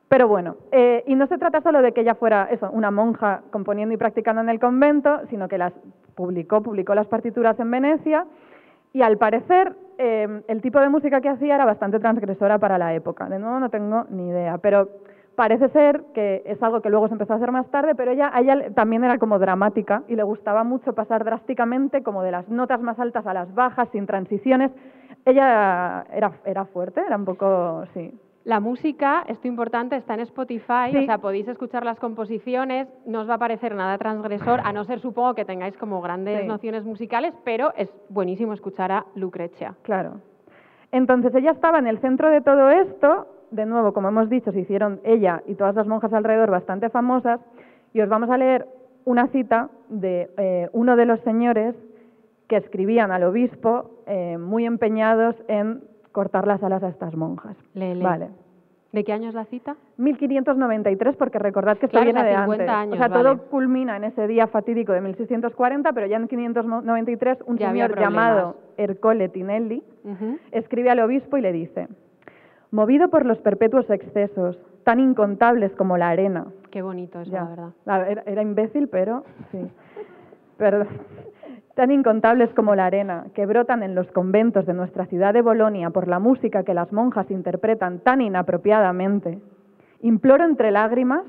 Pero 0.08 0.28
bueno, 0.28 0.56
eh, 0.72 1.04
y 1.06 1.14
no 1.14 1.28
se 1.28 1.38
trata 1.38 1.62
solo 1.62 1.84
de 1.84 1.92
que 1.92 2.02
ella 2.02 2.16
fuera 2.16 2.48
eso, 2.50 2.72
una 2.72 2.90
monja 2.90 3.42
componiendo 3.52 3.94
y 3.94 3.98
practicando 3.98 4.42
en 4.42 4.50
el 4.50 4.60
convento, 4.60 5.22
sino 5.30 5.48
que 5.48 5.60
las 5.60 5.74
publicó, 6.16 6.62
publicó 6.64 6.96
las 6.96 7.06
partituras 7.06 7.60
en 7.60 7.70
Venecia 7.70 8.26
y 8.92 9.04
al 9.04 9.18
parecer 9.18 9.76
eh, 10.00 10.42
el 10.48 10.62
tipo 10.64 10.80
de 10.80 10.90
música 10.90 11.22
que 11.22 11.30
hacía 11.30 11.54
era 11.54 11.66
bastante 11.66 12.00
transgresora 12.00 12.58
para 12.58 12.80
la 12.80 12.96
época. 12.96 13.30
De 13.30 13.38
nuevo 13.38 13.60
no 13.60 13.70
tengo 13.70 14.06
ni 14.10 14.30
idea, 14.30 14.58
pero 14.58 14.90
parece 15.36 15.70
ser 15.70 16.04
que 16.14 16.42
es 16.46 16.62
algo 16.64 16.82
que 16.82 16.90
luego 16.90 17.08
se 17.08 17.14
empezó 17.14 17.34
a 17.34 17.36
hacer 17.38 17.52
más 17.52 17.70
tarde, 17.72 17.96
pero 17.96 18.12
ella, 18.12 18.32
a 18.34 18.40
ella 18.42 18.72
también 18.74 19.04
era 19.04 19.18
como 19.18 19.38
dramática 19.40 20.04
y 20.08 20.16
le 20.16 20.24
gustaba 20.24 20.64
mucho 20.64 20.94
pasar 20.94 21.24
drásticamente 21.26 22.04
como 22.04 22.24
de 22.24 22.32
las 22.32 22.48
notas 22.50 22.82
más 22.82 23.00
altas 23.00 23.26
a 23.28 23.34
las 23.34 23.54
bajas, 23.54 23.90
sin 23.92 24.06
transiciones. 24.06 24.72
Ella 25.26 26.06
era, 26.14 26.32
era 26.46 26.66
fuerte, 26.66 27.02
era 27.06 27.16
un 27.18 27.26
poco, 27.26 27.84
sí. 27.94 28.14
La 28.44 28.60
música, 28.60 29.24
esto 29.28 29.48
importante, 29.48 29.96
está 29.96 30.14
en 30.14 30.20
Spotify, 30.20 30.92
Sí. 30.92 30.98
o 31.00 31.06
sea, 31.06 31.18
podéis 31.18 31.48
escuchar 31.48 31.84
las 31.84 32.00
composiciones, 32.00 32.88
no 33.08 33.22
os 33.22 33.30
va 33.30 33.34
a 33.34 33.40
parecer 33.40 33.74
nada 33.74 33.98
transgresor, 33.98 34.62
a 34.64 34.72
no 34.72 34.84
ser, 34.84 35.00
supongo, 35.00 35.34
que 35.34 35.46
tengáis 35.46 35.76
como 35.78 36.00
grandes 36.00 36.42
Sí. 36.42 36.48
nociones 36.48 36.86
musicales, 36.86 37.34
pero 37.44 37.74
es 37.76 37.90
buenísimo 38.10 38.54
escuchar 38.54 38.92
a 38.92 39.06
Lucrecia. 39.16 39.74
Claro. 39.82 40.22
Entonces 40.92 41.34
ella 41.34 41.52
estaba 41.52 41.80
en 41.80 41.88
el 41.88 41.98
centro 42.00 42.30
de 42.30 42.42
todo 42.42 42.70
esto, 42.70 43.28
de 43.52 43.66
nuevo, 43.66 43.94
como 43.94 44.10
hemos 44.10 44.30
dicho, 44.30 44.52
se 44.52 44.60
hicieron 44.60 45.00
ella 45.04 45.42
y 45.48 45.56
todas 45.56 45.76
las 45.76 45.88
monjas 45.88 46.14
alrededor 46.14 46.52
bastante 46.52 46.90
famosas, 46.90 47.40
y 47.94 48.02
os 48.02 48.10
vamos 48.10 48.30
a 48.30 48.38
leer 48.38 48.66
una 49.06 49.28
cita 49.28 49.70
de 49.90 50.30
eh, 50.38 50.70
uno 50.74 50.96
de 50.96 51.06
los 51.06 51.20
señores 51.22 51.76
que 52.48 52.58
escribían 52.58 53.12
al 53.12 53.24
obispo 53.24 54.02
eh, 54.08 54.38
muy 54.38 54.66
empeñados 54.66 55.36
en 55.48 55.82
cortar 56.12 56.48
las 56.48 56.62
alas 56.64 56.84
a 56.84 56.90
estas 56.90 57.16
monjas. 57.16 57.56
Lele. 57.74 58.04
Vale. 58.04 58.30
¿De 58.92 59.04
qué 59.04 59.12
año 59.12 59.28
es 59.28 59.36
la 59.36 59.44
cita? 59.46 59.76
1593, 59.98 61.18
porque 61.18 61.38
recordad 61.38 61.78
que 61.78 61.88
esto 61.88 61.98
Claro, 62.00 62.06
viene 62.14 62.24
de 62.24 62.36
50 62.36 62.54
antes. 62.54 62.70
años, 62.70 62.94
o 62.94 62.98
sea, 62.98 63.08
vale. 63.10 63.24
todo 63.24 63.50
culmina 63.50 63.98
en 63.98 64.06
ese 64.06 64.26
día 64.28 64.48
fatídico 64.48 64.94
de 64.94 65.02
1640, 65.02 65.92
pero 65.92 66.08
ya 66.08 66.16
en 66.18 66.28
593 66.28 67.40
un 67.46 67.58
Ya 67.58 67.70
señor 67.72 68.00
llamado. 68.00 68.56
Ercole 68.78 69.28
Tinelli 69.30 69.84
Ujú. 70.04 70.38
escribe 70.52 70.90
al 70.92 71.00
obispo 71.00 71.36
y 71.38 71.42
le 71.42 71.52
dice, 71.52 71.88
movido 72.76 73.10
por 73.10 73.26
los 73.26 73.40
perpetuos 73.40 73.90
excesos, 73.90 74.60
tan 74.84 75.00
incontables 75.00 75.72
como 75.76 75.98
la 75.98 76.10
arena. 76.10 76.46
Qué 76.70 76.82
bonito 76.82 77.24
Ya, 77.24 77.44
la 77.44 77.50
verdad. 77.50 78.12
era, 78.12 78.24
era 78.26 78.42
imbécil, 78.42 78.88
pero 78.90 79.24
sí. 79.52 79.60
Perdón. 80.58 80.88
Tan 81.76 81.92
incontables 81.92 82.54
como 82.54 82.74
la 82.74 82.86
arena, 82.86 83.26
que 83.34 83.46
brotan 83.46 83.84
en 83.84 83.96
los 83.96 84.10
conventos 84.14 84.66
de 84.66 84.74
nuestra 84.74 85.08
ciudad 85.08 85.34
de 85.34 85.42
Bolonia 85.42 85.90
por 85.90 86.08
la 86.08 86.20
música 86.20 86.64
que 86.64 86.74
las 86.74 86.94
monjas 86.94 87.30
interpretan 87.30 88.00
tan 88.00 88.22
inapropiadamente, 88.22 89.40
imploro 90.02 90.46
entre 90.46 90.72
lágrimas, 90.72 91.24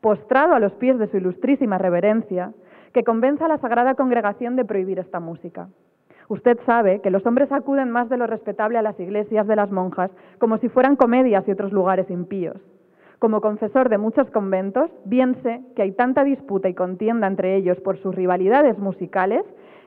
postrado 0.00 0.54
a 0.54 0.60
los 0.60 0.72
pies 0.74 0.96
de 1.00 1.08
su 1.08 1.16
ilustrísima 1.16 1.76
reverencia, 1.76 2.52
que 2.92 3.02
convenza 3.02 3.46
a 3.46 3.48
la 3.48 3.58
Sagrada 3.58 3.96
Congregación 3.96 4.54
de 4.54 4.64
prohibir 4.64 5.00
esta 5.00 5.18
música. 5.18 5.66
Usted 6.28 6.58
sabe 6.66 7.00
que 7.00 7.10
los 7.10 7.24
hombres 7.24 7.50
acuden 7.50 7.90
más 7.90 8.08
de 8.08 8.18
lo 8.18 8.26
respetable 8.26 8.78
a 8.78 8.82
las 8.82 8.98
iglesias 9.00 9.46
de 9.46 9.56
las 9.56 9.70
monjas 9.70 10.10
como 10.38 10.58
si 10.58 10.68
fueran 10.68 10.96
comedias 10.96 11.46
y 11.48 11.52
otros 11.52 11.72
lugares 11.72 12.10
impíos. 12.10 12.56
Como 13.18 13.40
confesor 13.40 13.88
de 13.88 13.98
muchos 13.98 14.30
conventos, 14.30 14.90
bien 15.04 15.36
sé 15.42 15.62
que 15.74 15.82
hay 15.82 15.92
tanta 15.92 16.24
disputa 16.24 16.68
y 16.68 16.74
contienda 16.74 17.26
entre 17.26 17.56
ellos 17.56 17.80
por 17.80 17.98
sus 17.98 18.14
rivalidades 18.14 18.78
musicales 18.78 19.42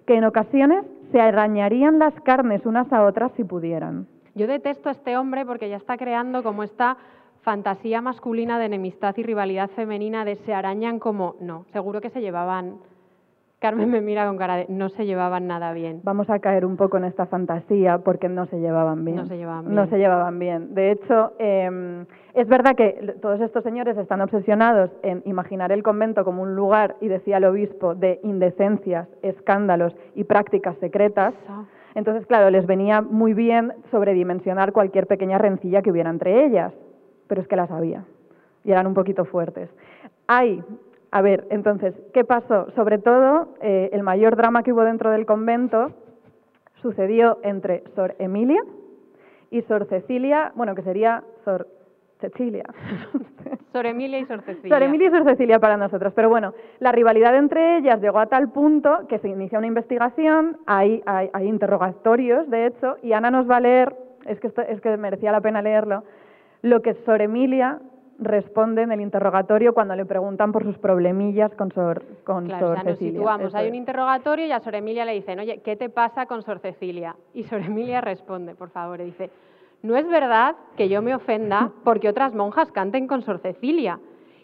que 0.05 0.15
en 0.15 0.25
ocasiones 0.25 0.83
se 1.11 1.21
arañarían 1.21 1.99
las 1.99 2.13
carnes 2.21 2.65
unas 2.65 2.91
a 2.91 3.05
otras 3.05 3.31
si 3.37 3.43
pudieran. 3.43 4.07
Yo 4.33 4.47
detesto 4.47 4.89
a 4.89 4.93
este 4.93 5.17
hombre 5.17 5.45
porque 5.45 5.69
ya 5.69 5.77
está 5.77 5.97
creando 5.97 6.41
como 6.41 6.63
esta 6.63 6.97
fantasía 7.41 8.01
masculina 8.01 8.59
de 8.59 8.65
enemistad 8.65 9.15
y 9.17 9.23
rivalidad 9.23 9.69
femenina 9.71 10.25
de 10.25 10.37
se 10.37 10.53
arañan 10.53 10.99
como 10.99 11.35
no, 11.39 11.65
seguro 11.71 12.01
que 12.01 12.09
se 12.09 12.21
llevaban 12.21 12.77
Carmen 13.61 13.91
me 13.91 14.01
mira 14.01 14.25
con 14.25 14.37
cara 14.37 14.55
de 14.55 14.65
no 14.69 14.89
se 14.89 15.05
llevaban 15.05 15.45
nada 15.45 15.71
bien. 15.71 16.01
Vamos 16.03 16.27
a 16.31 16.39
caer 16.39 16.65
un 16.65 16.77
poco 16.77 16.97
en 16.97 17.03
esta 17.03 17.27
fantasía 17.27 17.99
porque 17.99 18.27
no 18.27 18.47
se 18.47 18.59
llevaban 18.59 19.05
bien. 19.05 19.17
No 19.17 19.25
se 19.27 19.37
llevaban 19.37 19.65
bien. 19.65 19.75
No 19.75 19.87
se 19.87 19.97
llevaban 19.97 20.39
bien. 20.39 20.73
De 20.73 20.91
hecho, 20.91 21.33
eh, 21.37 22.05
es 22.33 22.47
verdad 22.47 22.75
que 22.75 23.15
todos 23.21 23.39
estos 23.39 23.63
señores 23.63 23.95
están 23.97 24.19
obsesionados 24.21 24.89
en 25.03 25.21
imaginar 25.25 25.71
el 25.71 25.83
convento 25.83 26.25
como 26.25 26.41
un 26.41 26.55
lugar, 26.55 26.95
y 27.01 27.07
decía 27.07 27.37
el 27.37 27.45
obispo, 27.45 27.93
de 27.93 28.19
indecencias, 28.23 29.07
escándalos 29.21 29.95
y 30.15 30.23
prácticas 30.23 30.75
secretas. 30.79 31.35
Eso. 31.43 31.67
Entonces, 31.93 32.25
claro, 32.25 32.49
les 32.49 32.65
venía 32.65 33.01
muy 33.01 33.35
bien 33.35 33.73
sobredimensionar 33.91 34.71
cualquier 34.71 35.05
pequeña 35.05 35.37
rencilla 35.37 35.83
que 35.83 35.91
hubiera 35.91 36.09
entre 36.09 36.45
ellas, 36.45 36.73
pero 37.27 37.41
es 37.41 37.47
que 37.47 37.55
las 37.55 37.69
había 37.69 38.03
y 38.63 38.71
eran 38.71 38.87
un 38.87 38.93
poquito 38.93 39.25
fuertes. 39.25 39.69
Hay, 40.27 40.63
a 41.11 41.21
ver, 41.21 41.45
entonces, 41.49 41.93
¿qué 42.13 42.23
pasó? 42.23 42.71
Sobre 42.71 42.97
todo, 42.97 43.55
eh, 43.61 43.89
el 43.93 44.03
mayor 44.03 44.35
drama 44.35 44.63
que 44.63 44.71
hubo 44.73 44.83
dentro 44.83 45.11
del 45.11 45.25
convento 45.25 45.91
sucedió 46.81 47.39
entre 47.43 47.83
Sor 47.95 48.15
Emilia 48.19 48.61
y 49.49 49.61
Sor 49.63 49.85
Cecilia, 49.87 50.51
bueno, 50.55 50.73
que 50.75 50.81
sería 50.83 51.23
Sor 51.43 51.67
Cecilia. 52.19 52.63
Sor 53.73 53.85
Emilia 53.85 54.19
y 54.19 54.25
Sor 54.25 54.41
Cecilia. 54.41 54.75
Sor 54.75 54.83
Emilia 54.83 55.07
y 55.07 55.11
Sor 55.11 55.23
Cecilia 55.25 55.59
para 55.59 55.77
nosotros. 55.77 56.13
Pero 56.13 56.29
bueno, 56.29 56.53
la 56.79 56.91
rivalidad 56.91 57.35
entre 57.35 57.77
ellas 57.77 58.01
llegó 58.01 58.19
a 58.19 58.25
tal 58.27 58.49
punto 58.51 59.05
que 59.07 59.19
se 59.19 59.27
inicia 59.29 59.57
una 59.57 59.67
investigación, 59.67 60.57
hay, 60.65 61.01
hay, 61.05 61.29
hay 61.33 61.47
interrogatorios, 61.47 62.49
de 62.49 62.67
hecho, 62.67 62.97
y 63.01 63.13
Ana 63.13 63.31
nos 63.31 63.49
va 63.49 63.57
a 63.57 63.61
leer, 63.61 63.95
es 64.25 64.39
que, 64.39 64.47
esto- 64.47 64.61
es 64.61 64.79
que 64.81 64.95
merecía 64.97 65.31
la 65.31 65.41
pena 65.41 65.61
leerlo, 65.61 66.03
lo 66.61 66.81
que 66.81 66.93
Sor 67.05 67.21
Emilia 67.21 67.79
responde 68.21 68.83
en 68.83 68.91
el 68.91 69.01
interrogatorio 69.01 69.73
cuando 69.73 69.95
le 69.95 70.05
preguntan 70.05 70.51
por 70.51 70.63
sus 70.63 70.77
problemillas 70.77 71.53
con 71.55 71.71
Sor, 71.71 72.03
con 72.23 72.45
Claro, 72.45 72.67
Sor 72.67 72.71
o 72.71 72.75
sea, 72.75 72.83
nos 72.83 72.93
Cecilia. 72.93 73.13
situamos. 73.19 73.47
Eso 73.47 73.57
Hay 73.57 73.65
es. 73.65 73.71
un 73.71 73.75
interrogatorio 73.75 74.45
y 74.45 74.51
a 74.51 74.59
Sor 74.59 74.75
Emilia 74.75 75.03
le 75.05 75.13
dicen, 75.13 75.39
oye, 75.39 75.59
¿qué 75.63 75.75
te 75.75 75.89
pasa 75.89 76.27
con 76.27 76.43
Sor 76.43 76.59
Cecilia? 76.59 77.15
Y 77.33 77.43
Sor 77.43 77.61
Emilia 77.61 77.99
responde, 77.99 78.55
por 78.55 78.69
favor, 78.69 79.01
y 79.01 79.05
dice, 79.05 79.31
no 79.81 79.97
es 79.97 80.07
verdad 80.07 80.55
que 80.77 80.87
yo 80.87 81.01
me 81.01 81.15
ofenda 81.15 81.71
porque 81.83 82.07
otras 82.09 82.33
monjas 82.35 82.71
canten 82.71 83.07
con 83.07 83.23
Sor 83.23 83.39
Cecilia. 83.39 83.99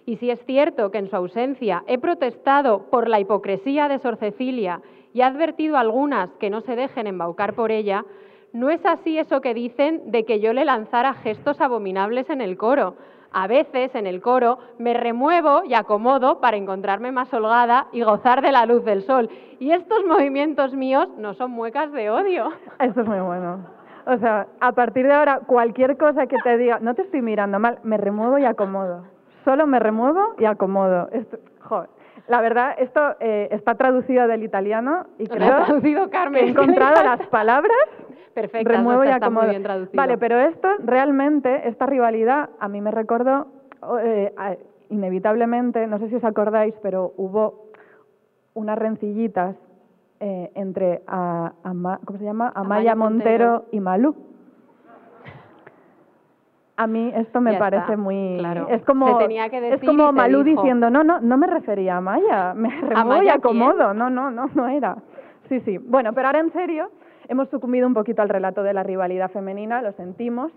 Y 0.08 0.16
si 0.18 0.32
es 0.32 0.44
cierto 0.46 0.90
que 0.90 0.98
en 0.98 1.10
su 1.10 1.16
ausencia 1.16 1.84
he 1.86 1.98
protestado 2.00 2.84
por 2.90 3.08
la 3.08 3.20
hipocresía 3.20 3.88
de 3.90 4.00
Sor 4.00 4.16
Cecilia 4.18 4.82
y 5.14 5.20
he 5.22 5.24
advertido 5.24 5.78
a 5.78 5.82
algunas 5.82 6.30
que 6.40 6.50
no 6.50 6.62
se 6.62 6.76
dejen 6.76 7.08
embaucar 7.08 7.54
por 7.54 7.72
ella, 7.72 8.06
no 8.54 8.70
es 8.70 8.84
así 8.86 9.20
eso 9.20 9.42
que 9.42 9.54
dicen 9.54 10.10
de 10.10 10.24
que 10.24 10.40
yo 10.40 10.54
le 10.54 10.64
lanzara 10.66 11.14
gestos 11.14 11.60
abominables 11.62 12.30
en 12.30 12.40
el 12.42 12.58
coro. 12.58 12.96
A 13.32 13.48
veces 13.48 13.94
en 13.96 14.08
el 14.08 14.22
coro 14.22 14.60
me 14.78 14.94
remuevo 14.94 15.64
y 15.66 15.74
acomodo 15.74 16.40
para 16.40 16.58
encontrarme 16.58 17.12
más 17.12 17.34
holgada 17.34 17.88
y 17.92 18.02
gozar 18.02 18.42
de 18.42 18.52
la 18.52 18.66
luz 18.66 18.84
del 18.86 19.04
sol. 19.04 19.30
Y 19.60 19.72
estos 19.72 20.06
movimientos 20.06 20.74
míos 20.74 21.08
no 21.18 21.34
son 21.34 21.52
muecas 21.52 21.92
de 21.92 22.10
odio. 22.10 22.52
Esto 22.80 23.02
es 23.02 23.08
muy 23.08 23.20
bueno. 23.20 23.66
O 24.06 24.18
sea, 24.18 24.48
a 24.62 24.72
partir 24.72 25.06
de 25.06 25.14
ahora, 25.14 25.42
cualquier 25.46 25.98
cosa 25.98 26.28
que 26.28 26.38
te 26.44 26.58
diga, 26.58 26.80
no 26.80 26.96
te 26.96 27.02
estoy 27.02 27.22
mirando 27.22 27.60
mal, 27.60 27.80
me 27.84 27.98
remuevo 27.98 28.38
y 28.38 28.46
acomodo. 28.46 29.04
Solo 29.44 29.68
me 29.68 29.80
remuevo 29.80 30.36
y 30.38 30.46
acomodo. 30.46 31.10
Esto, 31.12 31.38
joder. 31.62 31.90
La 32.28 32.42
verdad, 32.42 32.76
esto 32.78 33.16
eh, 33.20 33.48
está 33.52 33.76
traducido 33.76 34.28
del 34.28 34.44
italiano 34.44 35.08
y 35.18 35.26
ha 35.26 35.30
creo 35.30 35.66
traducido 35.66 36.10
Carmen, 36.10 36.42
que 36.42 36.48
he 36.48 36.50
encontrado 36.52 37.04
las 37.04 37.26
palabras 37.30 37.78
Perfecto, 38.34 38.70
remuevo 38.70 39.04
y 39.04 39.08
muy 39.32 39.48
bien 39.48 39.64
traducido. 39.64 39.96
Vale, 39.98 40.18
pero 40.18 40.40
esto 40.40 40.68
realmente, 40.80 41.68
esta 41.68 41.86
rivalidad, 41.86 42.50
a 42.60 42.68
mí 42.68 42.82
me 42.82 42.92
recordó 42.92 43.48
eh, 44.04 44.34
inevitablemente, 44.90 45.88
no 45.88 45.98
sé 46.00 46.10
si 46.10 46.16
os 46.16 46.24
acordáis, 46.24 46.74
pero 46.82 47.14
hubo 47.18 47.68
unas 48.54 48.78
rencillitas 48.78 49.56
eh, 50.20 50.52
entre 50.56 51.04
a- 51.08 51.54
¿cómo 52.06 52.18
se 52.20 52.26
llama? 52.26 52.48
Amaya 52.56 52.92
Amaya 52.92 52.96
Montero, 52.96 53.46
Montero. 53.52 53.66
y 53.72 53.80
Malú. 53.80 54.16
A 56.78 56.86
mí 56.88 57.12
esto 57.16 57.42
me 57.42 57.54
Ya 57.54 57.60
parece 57.60 57.84
está, 57.84 57.98
muy 57.98 58.36
claro. 58.38 58.68
es 58.70 58.84
como 58.84 59.08
Se 59.08 59.26
tenía 59.26 59.50
que 59.50 59.74
es 59.74 59.82
como 59.84 60.12
Malú 60.12 60.44
dijo. 60.44 60.62
diciendo 60.62 60.90
no 60.90 61.04
no 61.04 61.20
no 61.20 61.38
me 61.38 61.48
refería 61.48 61.96
a 61.96 61.98
Amaya 61.98 62.54
me 62.54 62.70
remuevo 62.70 62.94
y 62.94 63.00
¿Amaya 63.00 63.34
acomodo 63.34 63.94
no 63.94 64.10
no 64.10 64.30
no 64.32 64.48
no 64.54 64.68
era 64.68 64.96
sí 65.50 65.60
sí 65.62 65.78
bueno 65.80 66.14
pero 66.14 66.28
ahora 66.28 66.40
en 66.40 66.52
serio 66.54 66.90
hemos 67.28 67.50
sucumbido 67.50 67.88
un 67.88 67.94
poquito 67.96 68.22
al 68.22 68.30
relato 68.30 68.62
de 68.64 68.74
la 68.74 68.84
rivalidad 68.84 69.32
femenina 69.32 69.82
lo 69.82 69.92
sentimos 69.94 70.52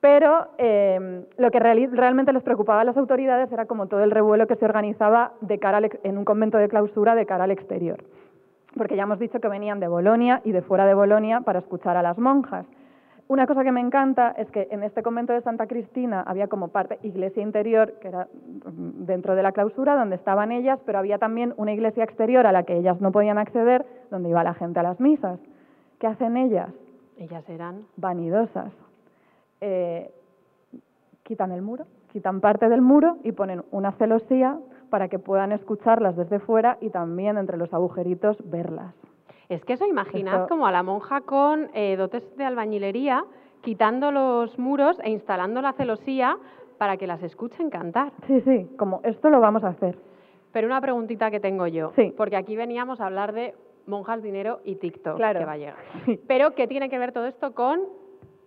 pero 0.00 0.48
eh, 0.58 1.24
lo 1.38 1.50
que 1.50 1.58
realmente 1.58 2.32
les 2.32 2.42
preocupaba 2.42 2.82
a 2.82 2.84
las 2.84 2.96
autoridades 2.96 3.50
era 3.50 3.66
como 3.66 3.86
todo 3.88 4.04
el 4.04 4.10
revuelo 4.12 4.46
que 4.46 4.54
se 4.56 4.64
organizaba 4.64 5.32
de 5.40 5.58
cara 5.58 5.78
al 5.78 5.90
en 6.04 6.18
un 6.18 6.24
convento 6.24 6.56
de 6.58 6.68
clausura 6.68 7.16
de 7.16 7.26
cara 7.26 7.44
al 7.44 7.50
exterior. 7.50 8.04
Porque 8.76 8.94
ya 8.94 9.02
hemos 9.04 9.18
dicho 9.18 9.40
que 9.40 9.48
venían 9.48 9.80
de 9.80 9.88
Bolonia 9.88 10.40
y 10.44 10.52
de 10.52 10.62
fuera 10.62 10.86
de 10.86 10.94
Bolonia 10.94 11.40
para 11.40 11.58
escuchar 11.58 11.96
a 11.96 12.02
las 12.02 12.16
monjas. 12.16 12.64
Una 13.28 13.46
cosa 13.46 13.62
que 13.62 13.72
me 13.72 13.80
encanta 13.80 14.30
es 14.38 14.50
que 14.50 14.68
en 14.70 14.82
este 14.82 15.02
convento 15.02 15.34
de 15.34 15.42
Santa 15.42 15.66
Cristina 15.66 16.22
había 16.22 16.48
como 16.48 16.68
parte 16.68 16.98
iglesia 17.02 17.42
interior, 17.42 17.92
que 18.00 18.08
era 18.08 18.24
mm, 18.24 19.04
dentro 19.04 19.34
de 19.34 19.42
la 19.42 19.52
clausura, 19.52 19.96
donde 19.96 20.16
estaban 20.16 20.50
ellas, 20.50 20.80
pero 20.86 20.98
había 20.98 21.18
también 21.18 21.52
una 21.58 21.72
iglesia 21.72 22.04
exterior 22.04 22.46
a 22.46 22.52
la 22.52 22.62
que 22.62 22.78
ellas 22.78 23.02
no 23.02 23.12
podían 23.12 23.36
acceder, 23.36 23.84
donde 24.10 24.30
iba 24.30 24.42
la 24.42 24.54
gente 24.54 24.80
a 24.80 24.82
las 24.82 24.98
misas. 24.98 25.38
¿Qué 25.98 26.06
hacen 26.06 26.38
ellas? 26.38 26.70
Ellas 27.18 27.46
eran. 27.50 27.84
vanidosas. 27.96 28.72
Eh, 29.60 30.10
quitan 31.22 31.52
el 31.52 31.60
muro, 31.60 31.84
quitan 32.10 32.40
parte 32.40 32.70
del 32.70 32.80
muro 32.80 33.18
y 33.24 33.32
ponen 33.32 33.62
una 33.72 33.92
celosía 33.92 34.58
para 34.88 35.08
que 35.08 35.18
puedan 35.18 35.52
escucharlas 35.52 36.16
desde 36.16 36.38
fuera 36.38 36.78
y 36.80 36.88
también 36.88 37.36
entre 37.36 37.58
los 37.58 37.74
agujeritos 37.74 38.38
verlas. 38.48 38.94
Es 39.48 39.64
que 39.64 39.72
eso 39.74 39.86
imaginad 39.86 40.42
Esto- 40.42 40.48
como 40.48 40.66
a 40.66 40.72
la 40.72 40.82
monja 40.82 41.22
con 41.22 41.68
eh, 41.74 41.96
dotes 41.96 42.22
de 42.36 42.44
albañilería, 42.44 43.24
quitando 43.62 44.10
los 44.12 44.58
muros 44.58 44.98
e 45.02 45.10
instalando 45.10 45.62
la 45.62 45.72
celosía 45.72 46.36
para 46.78 46.96
que 46.96 47.06
las 47.06 47.22
escuchen 47.22 47.70
cantar. 47.70 48.12
Sí, 48.26 48.40
sí, 48.42 48.68
como 48.76 49.00
esto 49.04 49.30
lo 49.30 49.40
vamos 49.40 49.64
a 49.64 49.68
hacer. 49.68 49.98
Pero 50.52 50.66
una 50.66 50.80
preguntita 50.80 51.30
que 51.30 51.40
tengo 51.40 51.66
yo, 51.66 51.92
Sí. 51.96 52.12
porque 52.16 52.36
aquí 52.36 52.56
veníamos 52.56 53.00
a 53.00 53.06
hablar 53.06 53.32
de 53.32 53.54
monjas, 53.86 54.22
dinero 54.22 54.60
y 54.64 54.76
TikTok, 54.76 55.16
Claro. 55.16 55.40
que 55.40 55.44
va 55.46 55.52
a 55.52 55.56
llegar. 55.56 55.76
Sí. 56.04 56.20
Pero 56.28 56.54
¿qué 56.54 56.66
tiene 56.66 56.88
que 56.88 56.98
ver 56.98 57.12
todo 57.12 57.26
esto 57.26 57.54
con 57.54 57.80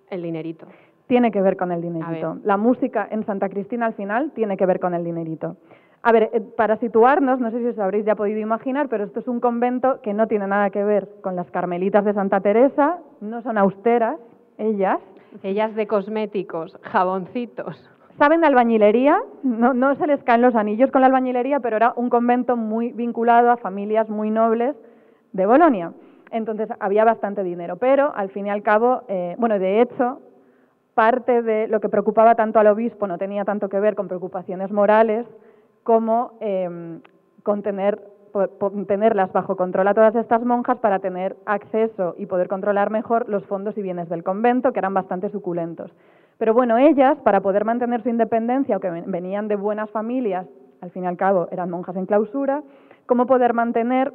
el 0.10 0.22
dinerito? 0.22 0.68
Tiene 1.08 1.32
que 1.32 1.42
ver 1.42 1.58
con 1.58 1.72
el 1.72 1.82
dinerito. 1.82 2.38
La 2.44 2.56
música 2.58 3.08
en 3.12 3.26
Santa 3.26 3.50
Cristina 3.50 3.88
al 3.88 3.94
final 3.96 4.32
tiene 4.32 4.56
que 4.56 4.66
ver 4.66 4.80
con 4.80 4.94
el 4.94 5.04
dinerito. 5.04 5.58
A 6.04 6.12
ver, 6.12 6.30
eh, 6.34 6.42
para 6.42 6.78
situarnos, 6.78 7.40
no 7.40 7.52
sé 7.52 7.60
si 7.60 7.68
os 7.68 7.80
habréis 7.80 8.06
ya 8.06 8.16
podido 8.16 8.40
imaginar, 8.40 8.90
pero 8.90 9.04
esto 9.04 9.20
es 9.20 9.28
un 9.28 9.40
convento 9.40 10.02
que 10.02 10.14
no 10.14 10.28
tiene 10.28 10.48
nada 10.48 10.70
que 10.72 10.84
ver 10.84 11.08
con 11.22 11.36
las 11.36 11.50
carmelitas 11.52 12.04
de 12.04 12.14
Santa 12.14 12.42
Teresa, 12.42 12.98
no 13.20 13.42
son 13.42 13.58
austeras, 13.58 14.18
ellas, 14.58 15.00
Ellas 15.44 15.74
de 15.76 15.88
cosméticos, 15.88 16.78
jaboncitos. 16.82 17.90
Saben 18.18 18.42
de 18.42 18.48
albañilería, 18.48 19.18
no, 19.44 19.74
no 19.74 19.96
se 19.96 20.06
les 20.06 20.22
caen 20.24 20.42
los 20.42 20.56
anillos 20.56 20.92
con 20.92 21.02
la 21.02 21.08
albañilería, 21.08 21.62
pero 21.62 21.78
era 21.78 21.94
un 21.96 22.10
convento 22.10 22.58
muy 22.58 22.92
vinculado 22.92 23.50
a 23.50 23.58
familias 23.58 24.10
muy 24.10 24.30
nobles 24.30 24.76
de 25.32 25.46
Bolonia. 25.46 25.94
Entonces 26.32 26.70
había 26.80 27.06
bastante 27.06 27.44
dinero, 27.44 27.78
pero 27.78 28.12
al 28.14 28.30
fin 28.30 28.48
y 28.48 28.50
al 28.50 28.62
cabo, 28.62 29.04
eh, 29.08 29.36
bueno, 29.40 29.58
de 29.58 29.82
hecho, 29.82 30.20
parte 30.94 31.42
de 31.42 31.68
lo 31.68 31.80
que 31.80 31.90
preocupaba 31.90 32.36
tanto 32.36 32.60
al 32.60 32.68
obispo 32.68 33.08
no 33.08 33.18
tenía 33.18 33.46
tanto 33.46 33.70
que 33.70 33.80
ver 33.80 33.96
con 33.96 34.08
preocupaciones 34.08 34.72
morales 34.72 35.26
como 35.84 36.34
eh, 36.42 37.00
tenerlas 38.88 39.32
bajo 39.34 39.56
control 39.56 39.88
a 39.88 39.94
todas 39.94 40.16
estas 40.16 40.44
monjas 40.44 40.78
para 40.80 41.00
tener 41.00 41.36
acceso 41.46 42.16
y 42.18 42.26
poder 42.26 42.48
controlar 42.48 42.90
mejor 42.90 43.28
los 43.28 43.46
fondos 43.46 43.78
y 43.78 43.82
bienes 43.82 44.10
del 44.10 44.24
convento, 44.24 44.72
que 44.72 44.80
eran 44.80 44.94
bastante 44.94 45.30
suculentos. 45.30 45.92
Pero 46.38 46.54
bueno, 46.54 46.78
ellas, 46.78 47.18
para 47.24 47.42
poder 47.42 47.66
mantener 47.66 48.02
su 48.02 48.10
independencia, 48.10 48.76
aunque 48.76 48.90
ven- 48.90 49.12
venían 49.12 49.48
de 49.48 49.56
buenas 49.56 49.90
familias, 49.92 50.48
al 50.82 50.90
fin 50.92 51.04
y 51.04 51.08
al 51.08 51.18
cabo 51.18 51.48
eran 51.52 51.70
monjas 51.70 51.96
en 51.96 52.06
clausura, 52.06 52.64
cómo 53.06 53.26
poder 53.26 53.54
mantener 53.54 54.12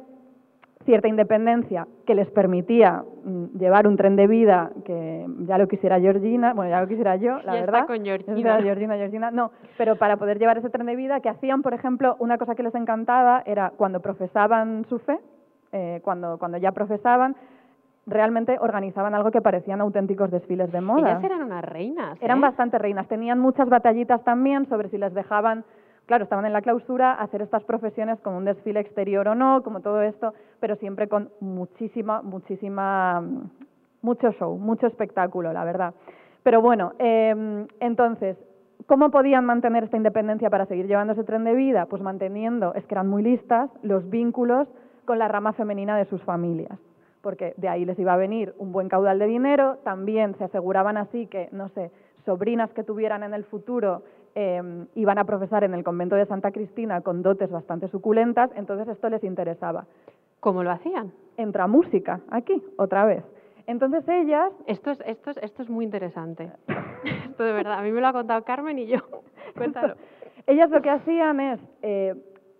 cierta 0.87 1.07
independencia 1.07 1.85
que 2.07 2.15
les 2.15 2.27
permitía 2.31 3.03
mm, 3.23 3.57
llevar 3.59 3.85
un 3.87 3.95
tren 3.97 4.15
de 4.15 4.25
vida 4.25 4.71
que 4.85 5.27
ya 5.45 5.59
lo 5.59 5.67
quisiera 5.67 5.99
Georgina, 5.99 6.53
bueno, 6.55 6.71
ya 6.71 6.81
lo 6.81 6.87
quisiera 6.87 7.15
yo, 7.17 7.37
la 7.43 7.53
Ya 7.53 7.59
está 7.59 7.71
verdad. 7.71 7.87
con 7.87 7.97
Ya 7.97 8.03
Georgina. 8.17 8.37
está 8.37 8.61
Georgina, 8.63 8.95
Georgina, 8.95 9.29
no, 9.31 9.51
pero 9.77 9.97
para 9.97 10.17
poder 10.17 10.39
llevar 10.39 10.57
ese 10.57 10.69
tren 10.71 10.87
de 10.87 10.95
vida, 10.95 11.19
que 11.19 11.29
hacían, 11.29 11.61
por 11.61 11.75
ejemplo, 11.75 12.15
una 12.19 12.39
cosa 12.39 12.55
que 12.55 12.63
les 12.63 12.73
encantaba 12.73 13.43
era 13.45 13.71
cuando 13.77 13.99
profesaban 13.99 14.85
su 14.89 14.97
fe, 14.99 15.19
eh, 15.73 15.99
cuando, 16.03 16.39
cuando 16.39 16.57
ya 16.57 16.71
profesaban, 16.71 17.35
realmente 18.05 18.57
organizaban 18.61 19.13
algo 19.13 19.31
que 19.31 19.41
parecían 19.41 19.81
auténticos 19.81 20.31
desfiles 20.31 20.71
de 20.71 20.79
moda. 20.79 21.11
Ellas 21.11 21.23
eran 21.25 21.43
unas 21.43 21.63
reinas. 21.65 22.17
Eran 22.21 22.37
¿eh? 22.37 22.41
bastante 22.41 22.77
reinas. 22.77 23.07
Tenían 23.09 23.37
muchas 23.37 23.67
batallitas 23.67 24.23
también 24.23 24.65
sobre 24.69 24.87
si 24.89 24.97
les 24.97 25.13
dejaban, 25.13 25.65
claro, 26.07 26.23
estaban 26.23 26.45
en 26.45 26.53
la 26.53 26.61
clausura, 26.61 27.13
hacer 27.13 27.43
estas 27.43 27.63
profesiones 27.63 28.19
como 28.21 28.37
un 28.37 28.45
desfile 28.45 28.79
exterior 28.79 29.27
o 29.27 29.35
no, 29.35 29.61
como 29.61 29.81
todo 29.81 30.01
esto, 30.01 30.33
pero 30.59 30.75
siempre 30.77 31.07
con 31.07 31.29
muchísima, 31.39 32.21
muchísima, 32.23 33.23
mucho 34.01 34.31
show, 34.31 34.57
mucho 34.57 34.87
espectáculo, 34.87 35.53
la 35.53 35.63
verdad. 35.63 35.93
Pero 36.41 36.61
bueno, 36.61 36.93
eh, 36.97 37.67
entonces, 37.81 38.37
¿cómo 38.87 39.11
podían 39.11 39.45
mantener 39.45 39.83
esta 39.83 39.97
independencia 39.97 40.49
para 40.49 40.65
seguir 40.65 40.87
llevando 40.87 41.13
ese 41.13 41.25
tren 41.25 41.43
de 41.43 41.53
vida? 41.53 41.85
Pues 41.85 42.01
manteniendo, 42.01 42.73
es 42.73 42.85
que 42.85 42.95
eran 42.95 43.07
muy 43.07 43.21
listas, 43.21 43.69
los 43.83 44.09
vínculos 44.09 44.67
con 45.05 45.19
la 45.19 45.27
rama 45.27 45.53
femenina 45.53 45.97
de 45.97 46.05
sus 46.05 46.23
familias 46.23 46.79
porque 47.21 47.53
de 47.57 47.67
ahí 47.67 47.83
les 47.83 47.99
iba 47.99 48.13
a 48.13 48.15
venir 48.15 48.53
un 48.57 48.71
buen 48.71 48.87
caudal 48.87 49.19
de 49.19 49.27
dinero, 49.27 49.79
también 49.83 50.37
se 50.37 50.45
aseguraban 50.45 50.95
así 50.95 51.27
que, 51.27 51.49
no 51.51 51.67
sé, 51.69 51.91
sobrinas 52.23 52.71
que 52.71 52.83
tuvieran 52.83 53.23
en 53.23 53.33
el 53.33 53.43
futuro 53.43 54.03
eh, 54.39 54.85
iban 54.93 55.17
a 55.17 55.23
profesar 55.23 55.63
en 55.63 55.73
el 55.73 55.83
convento 55.83 56.15
de 56.15 56.27
Santa 56.27 56.51
Cristina 56.51 57.01
con 57.01 57.23
dotes 57.23 57.49
bastante 57.49 57.87
suculentas, 57.87 58.51
entonces 58.55 58.87
esto 58.87 59.09
les 59.09 59.23
interesaba. 59.23 59.87
¿Cómo 60.39 60.61
lo 60.61 60.69
hacían? 60.69 61.11
Entra 61.37 61.65
música, 61.65 62.21
aquí, 62.29 62.61
otra 62.77 63.05
vez. 63.05 63.23
Entonces 63.65 64.07
ellas... 64.07 64.53
Esto 64.67 64.91
es, 64.91 65.01
esto 65.07 65.31
es, 65.31 65.37
esto 65.37 65.63
es 65.63 65.69
muy 65.71 65.85
interesante. 65.85 66.51
esto 67.25 67.43
de 67.43 67.51
verdad, 67.51 67.79
a 67.79 67.81
mí 67.81 67.91
me 67.91 67.99
lo 67.99 68.05
ha 68.05 68.13
contado 68.13 68.43
Carmen 68.43 68.77
y 68.77 68.85
yo. 68.85 68.99
Cuéntalo. 69.57 69.95
ellas 70.45 70.69
lo 70.69 70.83
que 70.83 70.91
hacían 70.91 71.39
es... 71.39 71.59
Eh, 71.81 72.13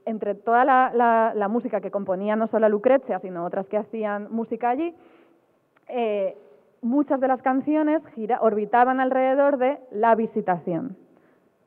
entre 0.07 0.35
toda 0.35 0.63
la, 0.63 0.91
la, 0.95 1.33
la, 1.35 1.47
música 1.49 1.81
que 1.81 1.91
componía 1.91 2.37
no 2.37 2.47
solo 2.47 2.69
Lucrecia, 2.69 3.19
sino 3.19 3.43
otras 3.43 3.67
que 3.67 3.75
hacían 3.75 4.29
música 4.31 4.69
allí, 4.69 4.95
eh, 5.89 6.37
muchas 6.81 7.19
de 7.19 7.27
las 7.27 7.41
canciones 7.41 8.01
gira, 8.15 8.39
orbitaban 8.39 9.01
alrededor 9.01 9.57
de 9.57 9.77
la 9.91 10.15
visitación. 10.15 10.95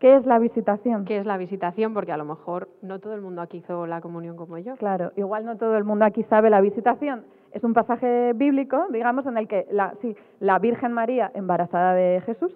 ¿Qué 0.01 0.17
es 0.17 0.25
la 0.25 0.39
visitación? 0.39 1.05
¿Qué 1.05 1.19
es 1.19 1.27
la 1.27 1.37
visitación? 1.37 1.93
Porque 1.93 2.11
a 2.11 2.17
lo 2.17 2.25
mejor 2.25 2.71
no 2.81 3.01
todo 3.01 3.15
el 3.15 3.21
mundo 3.21 3.43
aquí 3.43 3.59
hizo 3.59 3.87
la 3.87 4.01
comunión 4.01 4.35
como 4.35 4.57
yo. 4.57 4.75
Claro, 4.77 5.13
igual 5.15 5.45
no 5.45 5.59
todo 5.59 5.77
el 5.77 5.85
mundo 5.85 6.07
aquí 6.07 6.25
sabe 6.25 6.49
la 6.49 6.63
visitación. 6.63 7.27
Es 7.53 7.63
un 7.65 7.75
pasaje 7.75 8.33
bíblico, 8.33 8.87
digamos, 8.91 9.27
en 9.27 9.37
el 9.37 9.47
que 9.47 9.67
la, 9.71 9.95
sí, 10.01 10.17
la 10.41 10.59
Virgen 10.59 10.93
María, 10.93 11.31
embarazada 11.35 11.93
de 11.93 12.23
Jesús, 12.25 12.51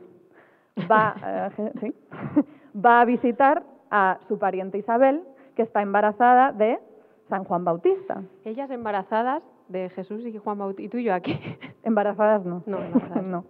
va, 0.91 1.15
eh, 1.23 1.71
sí, 1.81 1.95
va 2.75 3.03
a 3.03 3.05
visitar 3.05 3.63
a 3.91 4.19
su 4.27 4.39
pariente 4.39 4.79
Isabel, 4.79 5.23
que 5.55 5.63
está 5.63 5.83
embarazada 5.83 6.51
de 6.53 6.79
San 7.29 7.45
Juan 7.45 7.63
Bautista. 7.63 8.23
Ellas 8.47 8.71
embarazadas 8.71 9.43
de 9.69 9.91
Jesús 9.91 10.25
y 10.25 10.39
Juan 10.39 10.57
Bautista. 10.57 10.83
¿Y 10.83 10.89
tú 10.89 10.97
y 10.97 11.05
yo 11.05 11.15
aquí? 11.15 11.39
Embarazadas 11.83 12.43
no. 12.47 12.63
No, 12.65 12.79
embarazadas. 12.79 13.23
no. 13.27 13.45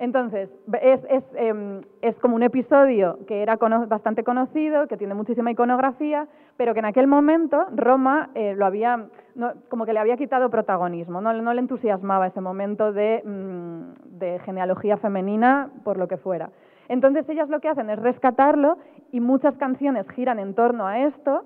Entonces, 0.00 0.48
es, 0.80 1.00
es, 1.10 1.22
eh, 1.34 1.80
es, 2.00 2.16
como 2.20 2.34
un 2.34 2.42
episodio 2.42 3.18
que 3.28 3.42
era 3.42 3.58
cono 3.58 3.86
bastante 3.86 4.24
conocido, 4.24 4.86
que 4.88 4.96
tiene 4.96 5.12
muchísima 5.12 5.50
iconografía, 5.50 6.26
pero 6.56 6.72
que 6.72 6.78
en 6.78 6.86
aquel 6.86 7.06
momento 7.06 7.66
Roma 7.76 8.30
eh, 8.34 8.54
lo 8.56 8.64
había, 8.64 9.08
no, 9.34 9.52
como 9.68 9.84
que 9.84 9.92
le 9.92 9.98
había 9.98 10.16
quitado 10.16 10.48
protagonismo, 10.48 11.20
no, 11.20 11.34
no 11.34 11.52
le 11.52 11.60
entusiasmaba 11.60 12.28
ese 12.28 12.40
momento 12.40 12.94
de, 12.94 13.22
mmm, 13.26 14.18
de 14.18 14.38
genealogía 14.38 14.96
femenina, 14.96 15.68
por 15.84 15.98
lo 15.98 16.08
que 16.08 16.16
fuera. 16.16 16.48
Entonces 16.88 17.28
ellas 17.28 17.50
lo 17.50 17.60
que 17.60 17.68
hacen 17.68 17.90
es 17.90 17.98
rescatarlo 17.98 18.78
y 19.12 19.20
muchas 19.20 19.54
canciones 19.58 20.08
giran 20.08 20.38
en 20.38 20.54
torno 20.54 20.86
a 20.86 21.00
esto, 21.00 21.44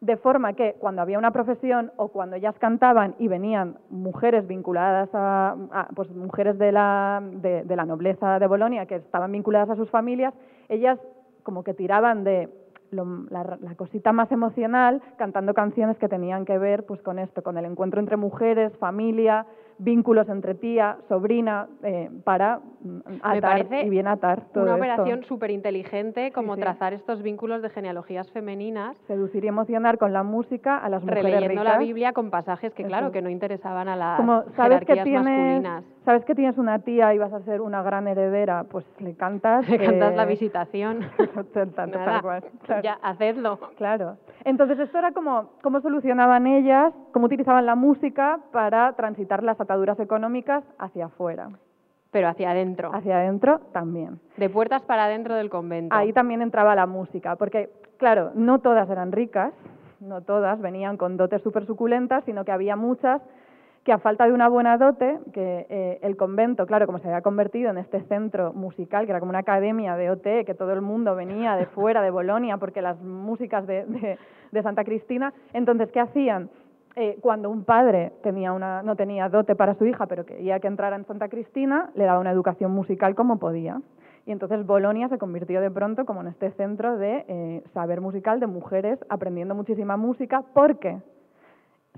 de 0.00 0.16
forma 0.16 0.54
que 0.54 0.76
cuando 0.78 1.02
había 1.02 1.18
una 1.18 1.30
profesión 1.30 1.92
o 1.96 2.08
cuando 2.08 2.36
ellas 2.36 2.54
cantaban 2.58 3.14
y 3.18 3.28
venían 3.28 3.76
mujeres 3.90 4.46
vinculadas 4.46 5.10
a, 5.12 5.88
pues 5.94 6.10
mujeres 6.10 6.58
de 6.58 6.72
la, 6.72 7.22
de, 7.22 7.64
de 7.64 7.76
la 7.76 7.84
nobleza 7.84 8.38
de 8.38 8.46
Bolonia 8.46 8.86
que 8.86 8.96
estaban 8.96 9.30
vinculadas 9.32 9.70
a 9.70 9.76
sus 9.76 9.90
familias, 9.90 10.32
ellas 10.68 10.98
como 11.42 11.62
que 11.64 11.74
tiraban 11.74 12.24
de 12.24 12.48
lo, 12.90 13.04
la, 13.30 13.58
la, 13.60 13.74
cosita 13.76 14.12
más 14.12 14.32
emocional 14.32 15.02
cantando 15.16 15.54
canciones 15.54 15.96
que 15.98 16.08
tenían 16.08 16.44
que 16.44 16.58
ver 16.58 16.86
pues 16.86 17.02
con 17.02 17.18
esto, 17.18 17.42
con 17.42 17.58
el 17.58 17.64
encuentro 17.64 18.00
entre 18.00 18.16
mujeres, 18.16 18.76
familia, 18.78 19.46
vínculos 19.80 20.28
entre 20.28 20.54
tía, 20.54 20.98
sobrina, 21.08 21.66
eh, 21.82 22.10
para 22.24 22.60
atar 23.22 23.66
y 23.84 23.88
bien 23.88 24.06
atar 24.06 24.44
todo 24.52 24.64
una 24.64 24.74
operación 24.76 25.24
súper 25.24 25.50
inteligente 25.50 26.32
como 26.32 26.54
sí, 26.54 26.60
sí. 26.60 26.62
trazar 26.62 26.92
estos 26.92 27.22
vínculos 27.22 27.62
de 27.62 27.70
genealogías 27.70 28.30
femeninas. 28.30 28.96
Seducir 29.06 29.44
y 29.44 29.48
emocionar 29.48 29.98
con 29.98 30.12
la 30.12 30.22
música 30.22 30.76
a 30.78 30.88
las 30.88 31.02
mujeres 31.02 31.24
Releyendo 31.24 31.62
ricas. 31.62 31.64
la 31.64 31.78
Biblia 31.78 32.12
con 32.12 32.30
pasajes 32.30 32.74
que, 32.74 32.84
claro, 32.84 33.10
que 33.10 33.22
no 33.22 33.30
interesaban 33.30 33.88
a 33.88 33.96
las 33.96 34.16
como 34.16 34.44
sabes 34.56 34.80
que 34.80 34.94
jerarquías 34.94 35.04
tienes, 35.04 35.62
masculinas. 35.62 35.84
Sabes 36.04 36.24
que 36.24 36.34
tienes 36.34 36.58
una 36.58 36.78
tía 36.78 37.14
y 37.14 37.18
vas 37.18 37.32
a 37.32 37.40
ser 37.40 37.60
una 37.60 37.82
gran 37.82 38.08
heredera, 38.08 38.64
pues 38.64 38.84
le 38.98 39.14
cantas... 39.14 39.68
Le 39.68 39.78
que... 39.78 39.84
cantas 39.84 40.14
la 40.14 40.24
visitación. 40.24 41.00
Tanto, 41.74 41.98
Nada, 41.98 42.22
cual, 42.22 42.44
claro. 42.64 42.82
Ya, 42.82 42.98
hacedlo. 43.02 43.58
Claro. 43.76 44.16
Entonces, 44.44 44.78
esto 44.78 44.98
era 44.98 45.12
como 45.12 45.50
cómo 45.62 45.80
solucionaban 45.80 46.46
ellas, 46.46 46.92
cómo 47.12 47.26
utilizaban 47.26 47.66
la 47.66 47.74
música 47.74 48.40
para 48.52 48.94
transitar 48.94 49.42
las 49.42 49.60
ataduras 49.70 50.00
económicas 50.00 50.64
hacia 50.80 51.06
afuera. 51.06 51.48
Pero 52.10 52.26
hacia 52.26 52.50
adentro. 52.50 52.90
Hacia 52.92 53.18
adentro 53.18 53.60
también. 53.72 54.18
De 54.36 54.50
puertas 54.50 54.82
para 54.82 55.04
adentro 55.04 55.36
del 55.36 55.48
convento. 55.48 55.94
Ahí 55.94 56.12
también 56.12 56.42
entraba 56.42 56.74
la 56.74 56.86
música, 56.86 57.36
porque, 57.36 57.70
claro, 57.96 58.32
no 58.34 58.58
todas 58.58 58.90
eran 58.90 59.12
ricas, 59.12 59.52
no 60.00 60.22
todas 60.22 60.60
venían 60.60 60.96
con 60.96 61.16
dotes 61.16 61.40
súper 61.42 61.66
suculentas, 61.66 62.24
sino 62.24 62.44
que 62.44 62.50
había 62.50 62.74
muchas 62.74 63.22
que 63.84 63.92
a 63.92 63.98
falta 63.98 64.26
de 64.26 64.32
una 64.32 64.48
buena 64.48 64.76
dote, 64.76 65.20
que 65.32 65.66
eh, 65.70 66.00
el 66.02 66.16
convento, 66.16 66.66
claro, 66.66 66.84
como 66.86 66.98
se 66.98 67.06
había 67.06 67.22
convertido 67.22 67.70
en 67.70 67.78
este 67.78 68.02
centro 68.02 68.52
musical, 68.52 69.06
que 69.06 69.12
era 69.12 69.20
como 69.20 69.30
una 69.30 69.38
academia 69.38 69.94
de 69.94 70.10
OT, 70.10 70.44
que 70.44 70.54
todo 70.58 70.72
el 70.72 70.82
mundo 70.82 71.14
venía 71.14 71.54
de 71.54 71.66
fuera, 71.66 72.02
de 72.02 72.10
Bolonia, 72.10 72.56
porque 72.58 72.82
las 72.82 73.00
músicas 73.00 73.66
de, 73.68 73.86
de, 73.86 74.18
de 74.50 74.62
Santa 74.62 74.84
Cristina, 74.84 75.32
entonces, 75.52 75.90
¿qué 75.92 76.00
hacían? 76.00 76.50
Eh, 76.96 77.18
cuando 77.20 77.50
un 77.50 77.64
padre 77.64 78.12
tenía 78.22 78.52
una, 78.52 78.82
no 78.82 78.96
tenía 78.96 79.28
dote 79.28 79.54
para 79.54 79.74
su 79.74 79.86
hija, 79.86 80.06
pero 80.06 80.26
quería 80.26 80.58
que 80.58 80.66
entrara 80.66 80.96
en 80.96 81.06
Santa 81.06 81.28
Cristina, 81.28 81.90
le 81.94 82.04
daba 82.04 82.18
una 82.18 82.32
educación 82.32 82.72
musical 82.72 83.14
como 83.14 83.38
podía. 83.38 83.80
Y 84.26 84.32
entonces 84.32 84.66
Bolonia 84.66 85.08
se 85.08 85.18
convirtió 85.18 85.60
de 85.60 85.70
pronto 85.70 86.04
como 86.04 86.20
en 86.20 86.28
este 86.28 86.50
centro 86.52 86.96
de 86.96 87.24
eh, 87.28 87.62
saber 87.72 88.00
musical 88.00 88.40
de 88.40 88.46
mujeres 88.46 88.98
aprendiendo 89.08 89.54
muchísima 89.54 89.96
música, 89.96 90.42
porque 90.52 91.00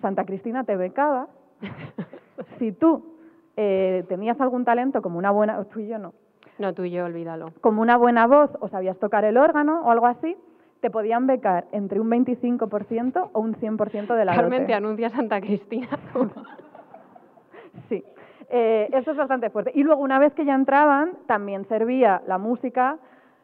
Santa 0.01 0.24
Cristina 0.24 0.64
te 0.64 0.76
becaba 0.76 1.28
si 2.59 2.72
tú 2.72 3.16
eh, 3.57 4.05
tenías 4.09 4.40
algún 4.40 4.64
talento 4.64 5.03
como 5.03 5.18
una 5.18 5.30
buena, 5.30 5.62
tú 5.64 5.80
y 5.80 5.88
yo 5.88 5.99
no. 5.99 6.12
No, 6.59 6.74
tú 6.74 6.84
y 6.84 6.90
yo, 6.90 7.07
olvídalo. 7.07 7.53
Como 7.61 7.80
una 7.80 7.97
buena 7.97 8.26
voz 8.26 8.51
o 8.61 8.68
sabías 8.68 8.99
tocar 8.99 9.24
el 9.24 9.36
órgano 9.36 9.82
o 9.84 9.90
algo 9.90 10.07
así, 10.07 10.36
te 10.83 10.91
podían 10.91 11.28
becar 11.28 11.66
entre 11.70 12.01
un 12.01 12.11
25% 12.11 13.30
o 13.33 13.41
un 13.41 13.55
100% 13.55 14.14
de 14.16 14.24
la 14.24 14.35
Carmen 14.35 14.62
dote. 14.62 14.66
te 14.66 14.74
anuncia 14.74 15.09
Santa 15.11 15.41
Cristina. 15.41 15.89
sí. 17.89 18.05
Eh, 18.51 18.89
esto 18.93 19.12
es 19.12 19.16
bastante 19.16 19.49
fuerte. 19.49 19.70
Y 19.74 19.85
luego, 19.85 20.03
una 20.03 20.18
vez 20.18 20.35
que 20.35 20.45
ya 20.45 20.55
entraban, 20.55 21.12
también 21.26 21.64
servía 21.66 22.20
la 22.26 22.37
música 22.37 22.99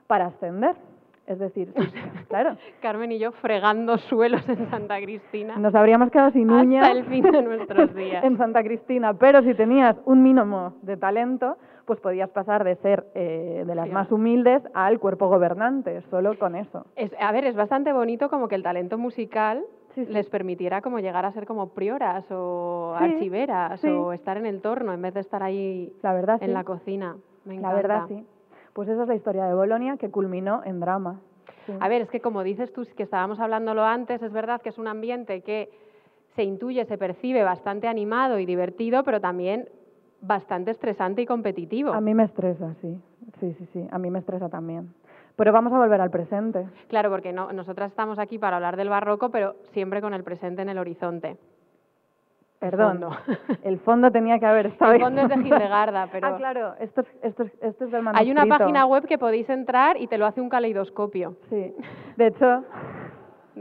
para 0.08 0.26
ascender. 0.26 0.74
Es 1.28 1.38
decir, 1.38 1.72
claro. 2.28 2.56
Carmen 2.82 3.12
y 3.12 3.20
yo 3.20 3.30
fregando 3.30 3.98
suelos 3.98 4.46
en 4.48 4.68
Santa 4.68 5.00
Cristina. 5.00 5.56
Nos 5.56 5.74
habríamos 5.76 6.10
quedado 6.10 6.32
sin 6.32 6.50
uñas. 6.50 6.88
Hasta 6.88 6.98
el 6.98 7.04
fin 7.04 7.22
de 7.22 7.42
nuestros 7.42 7.94
días. 7.94 8.24
en 8.24 8.36
Santa 8.36 8.64
Cristina. 8.64 9.14
Pero 9.14 9.42
si 9.42 9.54
tenías 9.54 9.96
un 10.06 10.24
mínimo 10.24 10.74
de 10.82 10.96
talento, 10.96 11.56
pues 11.88 12.00
podías 12.00 12.28
pasar 12.30 12.64
de 12.64 12.76
ser 12.76 13.06
eh, 13.14 13.64
de 13.66 13.74
las 13.74 13.86
Sí. 13.86 13.92
más 13.94 14.12
humildes 14.12 14.62
al 14.74 15.00
cuerpo 15.00 15.26
gobernante, 15.28 16.02
solo 16.10 16.38
con 16.38 16.54
eso. 16.54 16.84
Es, 16.96 17.10
a 17.18 17.32
ver, 17.32 17.46
es 17.46 17.56
bastante 17.56 17.92
bonito 17.94 18.28
como 18.28 18.46
que 18.46 18.54
el 18.54 18.62
talento 18.62 18.98
musical 18.98 19.64
Sí, 19.94 20.04
sí. 20.04 20.12
les 20.12 20.28
permitiera 20.28 20.82
como 20.82 21.00
llegar 21.00 21.24
a 21.24 21.32
ser 21.32 21.46
como 21.46 21.70
prioras 21.70 22.30
o 22.30 22.94
archiveras 22.94 23.82
o 23.84 24.12
estar 24.12 24.36
en 24.36 24.44
el 24.44 24.60
torno 24.60 24.92
en 24.92 25.00
vez 25.00 25.14
de 25.14 25.20
estar 25.20 25.42
ahí 25.42 25.92
La 26.02 26.12
verdad, 26.12 26.40
en 26.42 26.52
la 26.52 26.62
cocina. 26.62 27.16
Me 27.46 27.54
La 27.54 27.60
encanta. 27.60 27.76
verdad, 27.76 28.04
sí. 28.06 28.24
Pues 28.74 28.88
esa 28.90 29.02
es 29.04 29.08
la 29.08 29.14
historia 29.14 29.46
de 29.46 29.54
Bolonia 29.54 29.96
que 29.96 30.10
culminó 30.10 30.60
en 30.64 30.78
drama. 30.78 31.20
A 31.80 31.88
ver, 31.88 32.02
es 32.02 32.10
que 32.10 32.20
como 32.20 32.42
dices 32.44 32.70
tú, 32.72 32.84
que 32.96 33.02
estábamos 33.02 33.40
hablándolo 33.40 33.82
antes, 33.82 34.22
es 34.22 34.30
verdad 34.32 34.60
que 34.60 34.68
es 34.68 34.78
un 34.78 34.88
ambiente 34.88 35.40
que 35.40 35.70
se 36.36 36.44
intuye, 36.44 36.84
se 36.84 36.98
percibe 36.98 37.42
bastante 37.42 37.88
animado 37.88 38.38
y 38.38 38.44
divertido, 38.46 39.02
pero 39.04 39.20
también 39.20 39.68
bastante 40.20 40.70
estresante 40.70 41.22
y 41.22 41.26
competitivo. 41.26 41.92
A 41.92 42.00
mí 42.00 42.14
me 42.14 42.24
estresa, 42.24 42.74
sí. 42.80 43.00
Sí, 43.40 43.54
sí, 43.58 43.68
sí. 43.72 43.88
A 43.90 43.98
mí 43.98 44.10
me 44.10 44.18
estresa 44.18 44.48
también. 44.48 44.92
Pero 45.36 45.52
vamos 45.52 45.72
a 45.72 45.78
volver 45.78 46.00
al 46.00 46.10
presente. 46.10 46.66
Claro, 46.88 47.10
porque 47.10 47.32
no, 47.32 47.52
nosotras 47.52 47.90
estamos 47.90 48.18
aquí 48.18 48.38
para 48.38 48.56
hablar 48.56 48.76
del 48.76 48.88
barroco, 48.88 49.30
pero 49.30 49.54
siempre 49.72 50.00
con 50.00 50.12
el 50.14 50.24
presente 50.24 50.62
en 50.62 50.68
el 50.68 50.78
horizonte. 50.78 51.36
Perdón. 52.58 52.98
fondo. 52.98 53.16
El 53.62 53.78
fondo 53.78 54.10
tenía 54.10 54.40
que 54.40 54.46
haber 54.46 54.66
estado 54.66 54.92
El 54.94 55.00
fondo 55.00 55.20
es 55.22 55.28
de 55.28 55.36
Hildegarda, 55.36 56.08
pero 56.12 56.26
Ah, 56.26 56.36
claro. 56.36 56.74
Esto 56.80 57.02
es, 57.02 57.06
esto 57.22 57.44
es, 57.44 57.52
esto 57.62 57.84
es 57.84 57.92
del 57.92 58.00
hay 58.14 58.32
una 58.32 58.40
manuscrito. 58.40 58.58
página 58.58 58.84
web 58.86 59.06
que 59.06 59.16
podéis 59.16 59.48
entrar 59.48 59.96
y 59.96 60.08
te 60.08 60.18
lo 60.18 60.26
hace 60.26 60.40
un 60.40 60.48
caleidoscopio. 60.48 61.36
Sí. 61.50 61.72
De 62.16 62.26
hecho, 62.26 62.64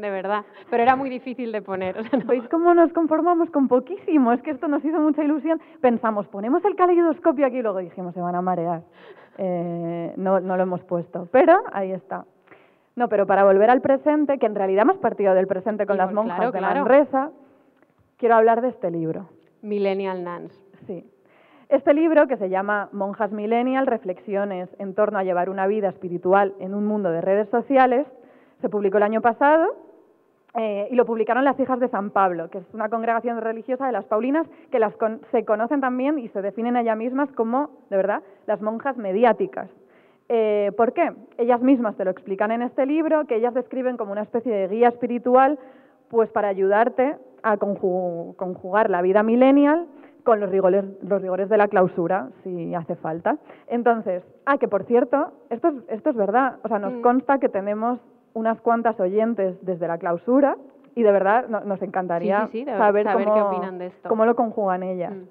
de 0.02 0.10
verdad. 0.10 0.44
Pero 0.70 0.84
era 0.84 0.96
muy 0.96 1.10
difícil 1.10 1.52
de 1.52 1.62
poner. 1.62 1.98
o 2.00 2.04
sea, 2.04 2.20
no- 2.20 2.26
¿Veis 2.26 2.48
cómo 2.50 2.74
nos 2.74 2.92
conformamos 2.94 3.50
con 3.52 3.68
poquísimo? 3.68 4.32
Es 4.34 4.42
que 4.42 4.52
esto 4.52 4.68
nos 4.68 4.84
hizo 4.86 5.00
mucha 5.00 5.24
ilusión. 5.24 5.60
Pensamos, 5.82 6.28
ponemos 6.28 6.64
el 6.66 6.76
caleidoscopio 6.76 7.46
aquí 7.46 7.58
y 7.58 7.62
luego 7.62 7.80
dijimos, 7.80 8.14
se 8.14 8.22
van 8.22 8.36
a 8.36 8.42
marear. 8.42 8.82
Eh, 9.38 10.14
no, 10.18 10.40
no 10.40 10.58
lo 10.58 10.64
hemos 10.64 10.84
puesto, 10.84 11.28
pero 11.32 11.58
ahí 11.72 11.92
está. 11.92 12.26
No, 12.96 13.10
pero 13.10 13.28
para 13.28 13.44
volver 13.44 13.70
al 13.70 13.82
presente, 13.82 14.40
que 14.40 14.48
en 14.48 14.56
realidad 14.56 14.82
hemos 14.84 14.98
partido 14.98 15.34
del 15.36 15.46
presente 15.46 15.86
con 15.86 15.98
las 15.98 16.12
monjas 16.12 16.38
claro, 16.38 16.52
de 16.52 16.58
claro. 16.58 16.80
Manresa, 16.80 17.30
quiero 18.18 18.36
hablar 18.36 18.62
de 18.62 18.70
este 18.70 18.90
libro. 18.90 19.28
Millennial 19.62 20.24
Nuns. 20.24 20.52
Sí. 20.88 21.06
Este 21.70 21.94
libro, 21.94 22.28
que 22.28 22.38
se 22.38 22.50
llama 22.50 22.90
Monjas 22.94 23.32
Millennial, 23.32 23.86
Reflexiones 23.88 24.70
en 24.80 24.96
torno 24.96 25.20
a 25.20 25.24
llevar 25.24 25.50
una 25.50 25.68
vida 25.68 25.90
espiritual 25.90 26.54
en 26.60 26.74
un 26.74 26.86
mundo 26.88 27.12
de 27.12 27.22
redes 27.22 27.50
sociales, 27.50 28.08
se 28.62 28.70
publicó 28.70 28.98
el 28.98 29.04
año 29.04 29.22
pasado 29.22 29.76
eh, 30.60 30.88
y 30.92 30.96
lo 30.96 31.06
publicaron 31.06 31.46
las 31.46 31.60
hijas 31.60 31.80
de 31.80 31.88
San 31.88 32.10
Pablo, 32.10 32.50
que 32.50 32.58
es 32.58 32.74
una 32.74 32.90
congregación 32.90 33.40
religiosa 33.40 33.86
de 33.86 33.92
las 33.94 34.06
Paulinas 34.06 34.48
que 34.72 34.80
las 34.80 34.96
con- 34.98 35.22
se 35.32 35.46
conocen 35.46 35.80
también 35.82 36.18
y 36.20 36.28
se 36.30 36.42
definen 36.42 36.76
ellas 36.76 36.98
mismas 36.98 37.32
como, 37.34 37.70
de 37.90 37.98
verdad, 37.98 38.24
las 38.48 38.62
monjas 38.62 38.98
mediáticas. 38.98 39.70
Eh, 40.30 40.72
¿Por 40.76 40.94
qué? 40.94 41.14
Ellas 41.38 41.62
mismas 41.62 41.96
te 41.96 42.04
lo 42.04 42.12
explican 42.12 42.52
en 42.52 42.62
este 42.64 42.86
libro, 42.86 43.26
que 43.28 43.36
ellas 43.36 43.54
describen 43.54 43.96
como 43.98 44.12
una 44.12 44.24
especie 44.24 44.52
de 44.54 44.68
guía 44.68 44.90
espiritual, 44.90 45.58
pues 46.10 46.30
para 46.32 46.48
ayudarte 46.50 47.16
a 47.44 47.58
conju- 47.58 48.36
conjugar 48.36 48.90
la 48.90 49.02
vida 49.02 49.24
millennial 49.24 49.86
con 50.24 50.40
los 50.42 50.50
rigores, 50.50 50.84
los 51.04 51.22
rigores 51.22 51.48
de 51.48 51.58
la 51.58 51.68
clausura, 51.70 52.30
si 52.44 52.74
hace 52.76 52.96
falta. 52.98 53.38
Entonces, 53.68 54.24
ah, 54.46 54.58
que 54.58 54.68
por 54.68 54.84
cierto, 54.84 55.32
esto 55.50 55.70
es, 55.70 55.76
esto 55.88 56.10
es 56.10 56.16
verdad, 56.18 56.58
o 56.64 56.68
sea, 56.68 56.80
nos 56.80 56.94
Mm. 56.96 57.02
consta 57.02 57.38
que 57.38 57.48
tenemos 57.48 58.00
unas 58.38 58.62
cuantas 58.62 59.00
oyentes 59.00 59.58
desde 59.66 59.88
la 59.88 59.98
clausura 59.98 60.56
y 60.96 61.04
de 61.04 61.12
verdad 61.12 61.48
no- 61.48 61.62
nos 61.62 61.82
encantaría 61.82 62.42
Sí, 62.48 62.52
sí, 62.52 62.58
sí, 62.60 62.66
de- 62.66 62.78
saber, 62.78 63.06
saber 63.06 63.26
cómo, 63.26 63.36
qué 63.36 63.42
opinan 63.42 63.78
de 63.78 63.88
esto. 63.88 64.10
cómo 64.10 64.26
lo 64.26 64.36
conjugan 64.36 64.84
ellas. 64.84 65.14
Mm. 65.14 65.24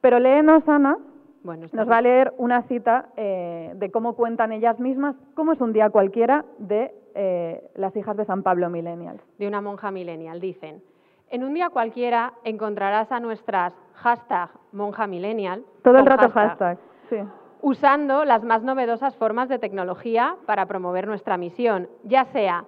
Pero 0.00 0.18
léenos, 0.18 0.68
Ana, 0.68 0.96
Bueno, 1.42 1.66
nos 1.72 1.90
va 1.90 1.98
a 1.98 2.00
leer 2.02 2.32
una 2.38 2.62
cita 2.62 3.06
eh, 3.16 3.72
de 3.76 3.90
cómo 3.90 4.14
cuentan 4.14 4.52
ellas 4.52 4.78
mismas 4.80 5.14
cómo 5.34 5.52
es 5.52 5.60
un 5.60 5.72
día 5.72 5.90
cualquiera 5.90 6.44
de 6.58 6.94
eh, 7.14 7.70
las 7.76 7.94
hijas 7.96 8.16
de 8.16 8.24
San 8.24 8.42
Pablo 8.42 8.68
Millennials. 8.70 9.20
de 9.38 9.46
una 9.46 9.60
monja 9.60 9.90
millennial. 9.90 10.40
Dicen, 10.40 10.82
en 11.30 11.44
un 11.44 11.54
día 11.54 11.68
cualquiera 11.70 12.32
encontrarás 12.44 13.10
a 13.12 13.20
nuestras 13.20 13.72
hashtag 13.94 14.48
monja 14.72 15.06
millennial. 15.06 15.62
Todo 15.82 15.98
el 15.98 16.06
rato 16.06 16.28
hashtag, 16.30 16.78
sí. 17.10 17.16
Usando 17.64 18.26
las 18.26 18.44
más 18.44 18.62
novedosas 18.62 19.16
formas 19.16 19.48
de 19.48 19.58
tecnología 19.58 20.36
para 20.44 20.66
promover 20.66 21.06
nuestra 21.06 21.38
misión, 21.38 21.88
ya 22.02 22.26
sea 22.26 22.66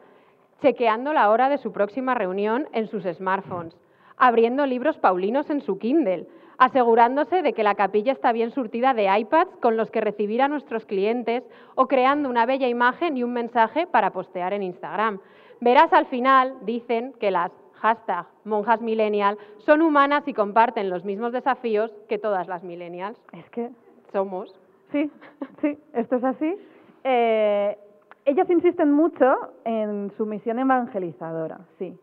chequeando 0.63 1.13
la 1.13 1.29
hora 1.29 1.51
de 1.51 1.59
su 1.59 1.71
próxima 1.71 2.15
reunión 2.15 2.67
en 2.73 2.87
sus 2.89 3.05
smartphones, 3.05 3.77
abriendo 4.17 4.65
libros 4.65 4.97
paulinos 4.97 5.51
en 5.51 5.61
su 5.61 5.79
Kindle, 5.79 6.27
asegurándose 6.57 7.43
de 7.43 7.53
que 7.53 7.63
la 7.63 7.75
capilla 7.75 8.11
está 8.11 8.33
bien 8.33 8.53
surtida 8.53 8.95
de 8.95 9.15
iPads 9.19 9.59
con 9.61 9.77
los 9.77 9.91
que 9.91 10.01
recibir 10.01 10.41
a 10.41 10.49
nuestros 10.49 10.87
clientes 10.87 11.45
o 11.75 11.89
creando 11.89 12.31
una 12.31 12.47
bella 12.47 12.67
imagen 12.67 13.19
y 13.19 13.23
un 13.23 13.35
mensaje 13.35 13.87
para 13.87 14.13
postear 14.13 14.55
en 14.55 14.63
Instagram. 14.63 15.21
Verás 15.61 15.93
al 15.93 16.07
final, 16.07 16.55
dicen, 16.63 17.13
que 17.21 17.31
las 17.31 17.53
hashtag 17.75 18.25
monjas 18.45 18.81
millennial 18.81 19.37
son 19.59 19.83
humanas 19.83 20.27
y 20.27 20.33
comparten 20.33 20.89
los 20.89 21.05
mismos 21.05 21.33
desafíos 21.33 21.93
que 22.09 22.17
todas 22.17 22.49
las 22.49 22.63
millennials. 22.63 23.21
Es 23.35 23.51
que 23.51 23.69
Somos. 24.11 24.59
Sí, 24.93 25.11
sí, 25.61 25.79
esto 25.93 26.17
es 26.17 26.25
así. 26.25 26.57
Eh, 27.05 27.79
ellas 28.25 28.51
insisten 28.51 28.93
mucho 28.93 29.35
en 29.65 30.11
su 30.17 30.27
misión 30.27 30.59
evangelizadora, 30.59 31.59
sí. 31.79 31.97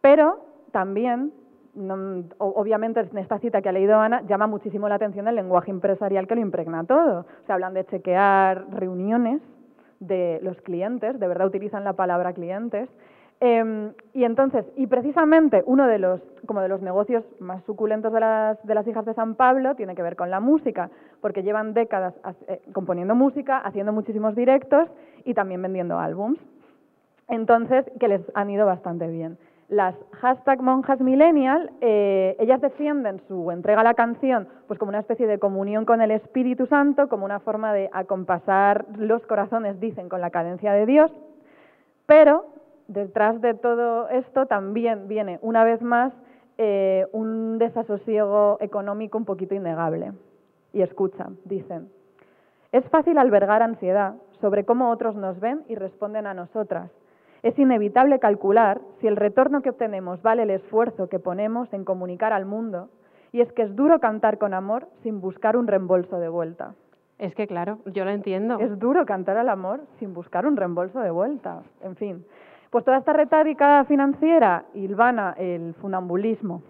Pero 0.00 0.38
también, 0.72 1.32
no- 1.74 2.24
obviamente 2.38 3.00
en 3.00 3.18
esta 3.18 3.38
cita 3.38 3.62
que 3.62 3.68
ha 3.68 3.72
leído 3.72 3.98
Ana, 3.98 4.22
llama 4.22 4.46
muchísimo 4.46 4.88
la 4.88 4.96
atención 4.96 5.26
el 5.28 5.34
lenguaje 5.36 5.70
empresarial 5.70 6.26
que 6.26 6.34
lo 6.34 6.40
impregna 6.42 6.84
todo. 6.84 7.20
O 7.20 7.46
sea, 7.46 7.54
hablan 7.54 7.74
de 7.74 7.84
chequear 7.86 8.66
reuniones 8.70 9.40
de 10.00 10.38
los 10.42 10.60
clientes, 10.62 11.18
de 11.18 11.26
verdad 11.28 11.46
utilizan 11.46 11.84
la 11.84 11.94
palabra 11.94 12.32
clientes. 12.32 12.88
Eh, 13.40 13.92
y 14.14 14.24
entonces, 14.24 14.64
y 14.76 14.86
precisamente 14.88 15.62
uno 15.66 15.86
de 15.86 15.98
los, 15.98 16.20
como 16.46 16.60
de 16.60 16.68
los 16.68 16.82
negocios 16.82 17.24
más 17.38 17.62
suculentos 17.64 18.12
de 18.12 18.20
las, 18.20 18.66
de 18.66 18.74
las 18.74 18.86
hijas 18.86 19.04
de 19.04 19.14
San 19.14 19.36
Pablo 19.36 19.76
tiene 19.76 19.94
que 19.94 20.02
ver 20.02 20.16
con 20.16 20.30
la 20.30 20.40
música, 20.40 20.90
porque 21.20 21.42
llevan 21.42 21.72
décadas 21.72 22.14
eh, 22.48 22.60
componiendo 22.72 23.14
música, 23.14 23.58
haciendo 23.58 23.92
muchísimos 23.92 24.34
directos 24.34 24.88
y 25.24 25.34
también 25.34 25.62
vendiendo 25.62 25.98
álbums. 25.98 26.38
Entonces, 27.28 27.84
que 28.00 28.08
les 28.08 28.22
han 28.34 28.50
ido 28.50 28.66
bastante 28.66 29.06
bien. 29.06 29.38
Las 29.68 29.94
hashtag 30.12 30.62
monjas 30.62 30.98
millennial, 30.98 31.70
eh, 31.82 32.36
ellas 32.40 32.60
defienden 32.60 33.20
su 33.28 33.50
entrega 33.50 33.82
a 33.82 33.84
la 33.84 33.92
canción 33.92 34.48
pues 34.66 34.78
como 34.78 34.88
una 34.88 35.00
especie 35.00 35.26
de 35.26 35.38
comunión 35.38 35.84
con 35.84 36.00
el 36.00 36.10
Espíritu 36.10 36.66
Santo, 36.66 37.08
como 37.08 37.26
una 37.26 37.38
forma 37.38 37.74
de 37.74 37.90
acompasar 37.92 38.86
los 38.96 39.24
corazones, 39.26 39.78
dicen, 39.78 40.08
con 40.08 40.22
la 40.22 40.30
cadencia 40.30 40.72
de 40.72 40.86
Dios. 40.86 41.12
Pero 42.06 42.46
detrás 42.88 43.40
de 43.40 43.54
todo 43.54 44.08
esto 44.08 44.46
también 44.46 45.06
viene, 45.06 45.38
una 45.42 45.62
vez 45.62 45.80
más, 45.82 46.12
eh, 46.56 47.06
un 47.12 47.58
desasosiego 47.58 48.58
económico 48.60 49.16
un 49.16 49.24
poquito 49.24 49.54
innegable. 49.54 50.12
Y 50.72 50.82
escucha, 50.82 51.28
dicen, 51.44 51.88
es 52.72 52.84
fácil 52.88 53.16
albergar 53.18 53.62
ansiedad 53.62 54.16
sobre 54.40 54.64
cómo 54.64 54.90
otros 54.90 55.14
nos 55.16 55.38
ven 55.40 55.62
y 55.68 55.76
responden 55.76 56.26
a 56.26 56.34
nosotras. 56.34 56.90
Es 57.42 57.58
inevitable 57.58 58.18
calcular 58.18 58.80
si 59.00 59.06
el 59.06 59.16
retorno 59.16 59.62
que 59.62 59.70
obtenemos 59.70 60.20
vale 60.22 60.42
el 60.42 60.50
esfuerzo 60.50 61.08
que 61.08 61.18
ponemos 61.18 61.72
en 61.72 61.84
comunicar 61.84 62.32
al 62.32 62.44
mundo. 62.44 62.88
Y 63.30 63.40
es 63.40 63.52
que 63.52 63.62
es 63.62 63.76
duro 63.76 64.00
cantar 64.00 64.38
con 64.38 64.54
amor 64.54 64.88
sin 65.02 65.20
buscar 65.20 65.56
un 65.56 65.66
reembolso 65.66 66.18
de 66.18 66.28
vuelta. 66.28 66.74
Es 67.18 67.34
que 67.34 67.46
claro, 67.46 67.78
yo 67.86 68.04
lo 68.04 68.10
entiendo. 68.10 68.58
Es 68.58 68.78
duro 68.78 69.04
cantar 69.06 69.36
al 69.36 69.48
amor 69.48 69.80
sin 69.98 70.14
buscar 70.14 70.46
un 70.46 70.56
reembolso 70.56 71.00
de 71.00 71.10
vuelta. 71.10 71.62
En 71.82 71.96
fin, 71.96 72.24
pues 72.70 72.84
toda 72.84 72.98
esta 72.98 73.12
retórica 73.12 73.84
financiera 73.84 74.64
hilvana 74.74 75.34
el 75.38 75.74
funambulismo. 75.74 76.62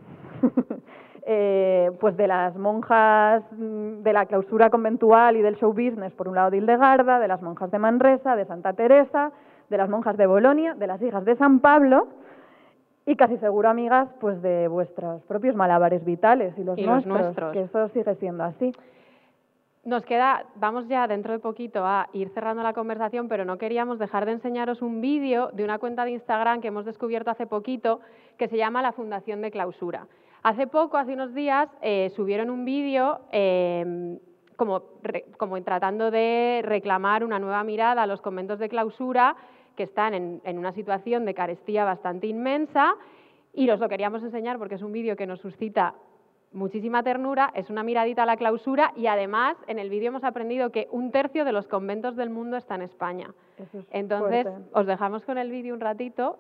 eh, 1.30 1.90
pues 2.00 2.16
de 2.16 2.26
las 2.26 2.56
monjas 2.56 3.42
mm, 3.52 4.02
de 4.02 4.12
la 4.12 4.24
clausura 4.26 4.70
conventual 4.70 5.36
y 5.36 5.42
del 5.42 5.56
show 5.56 5.72
business, 5.72 6.12
por 6.14 6.28
un 6.28 6.36
lado 6.36 6.50
de 6.50 6.56
Hildegarda, 6.56 7.18
de 7.18 7.28
las 7.28 7.42
monjas 7.42 7.70
de 7.70 7.78
Manresa, 7.78 8.34
de 8.34 8.46
Santa 8.46 8.72
Teresa, 8.72 9.32
de 9.68 9.76
las 9.76 9.90
monjas 9.90 10.16
de 10.16 10.26
Bolonia, 10.26 10.74
de 10.74 10.86
las 10.86 11.02
hijas 11.02 11.24
de 11.26 11.36
San 11.36 11.60
Pablo 11.60 12.08
y 13.04 13.16
casi 13.16 13.36
seguro, 13.38 13.68
amigas, 13.68 14.08
pues 14.20 14.40
de 14.42 14.68
vuestros 14.68 15.22
propios 15.24 15.54
malabares 15.54 16.04
vitales 16.04 16.56
y 16.56 16.64
los, 16.64 16.78
Y 16.78 16.84
los 16.84 17.04
nuestros. 17.04 17.52
que 17.52 17.62
eso 17.62 17.88
sigue 17.88 18.14
siendo 18.16 18.44
así. 18.44 18.72
Nos 19.88 20.04
queda, 20.04 20.44
vamos 20.56 20.86
ya 20.86 21.06
dentro 21.08 21.32
de 21.32 21.38
poquito 21.38 21.82
a 21.82 22.10
ir 22.12 22.28
cerrando 22.34 22.62
la 22.62 22.74
conversación, 22.74 23.26
pero 23.26 23.46
no 23.46 23.56
queríamos 23.56 23.98
dejar 23.98 24.26
de 24.26 24.32
enseñaros 24.32 24.82
un 24.82 25.00
vídeo 25.00 25.48
de 25.54 25.64
una 25.64 25.78
cuenta 25.78 26.04
de 26.04 26.10
Instagram 26.10 26.60
que 26.60 26.68
hemos 26.68 26.84
descubierto 26.84 27.30
hace 27.30 27.46
poquito 27.46 28.00
que 28.36 28.48
se 28.48 28.58
llama 28.58 28.82
La 28.82 28.92
Fundación 28.92 29.40
de 29.40 29.50
Clausura. 29.50 30.06
Hace 30.42 30.66
poco, 30.66 30.98
hace 30.98 31.14
unos 31.14 31.32
días, 31.32 31.70
eh, 31.80 32.12
subieron 32.14 32.50
un 32.50 32.66
vídeo 32.66 33.20
eh, 33.32 34.18
como, 34.56 34.82
como 35.38 35.58
tratando 35.62 36.10
de 36.10 36.60
reclamar 36.64 37.24
una 37.24 37.38
nueva 37.38 37.64
mirada 37.64 38.02
a 38.02 38.06
los 38.06 38.20
conventos 38.20 38.58
de 38.58 38.68
clausura 38.68 39.36
que 39.74 39.84
están 39.84 40.12
en, 40.12 40.42
en 40.44 40.58
una 40.58 40.72
situación 40.72 41.24
de 41.24 41.32
carestía 41.32 41.86
bastante 41.86 42.26
inmensa 42.26 42.94
y 43.54 43.70
os 43.70 43.80
lo 43.80 43.88
queríamos 43.88 44.22
enseñar 44.22 44.58
porque 44.58 44.74
es 44.74 44.82
un 44.82 44.92
vídeo 44.92 45.16
que 45.16 45.26
nos 45.26 45.40
suscita 45.40 45.94
muchísima 46.58 47.02
ternura, 47.02 47.50
es 47.54 47.70
una 47.70 47.82
miradita 47.82 48.24
a 48.24 48.26
la 48.26 48.36
clausura 48.36 48.92
y 48.96 49.06
además 49.06 49.56
en 49.66 49.78
el 49.78 49.88
vídeo 49.88 50.08
hemos 50.08 50.24
aprendido 50.24 50.70
que 50.70 50.88
un 50.90 51.10
tercio 51.10 51.44
de 51.44 51.52
los 51.52 51.66
conventos 51.66 52.16
del 52.16 52.30
mundo 52.30 52.56
está 52.56 52.74
en 52.74 52.82
España. 52.82 53.32
Es 53.56 53.68
Entonces, 53.90 54.42
fuerte. 54.42 54.68
os 54.72 54.86
dejamos 54.86 55.24
con 55.24 55.38
el 55.38 55.50
vídeo 55.50 55.74
un 55.74 55.80
ratito. 55.80 56.38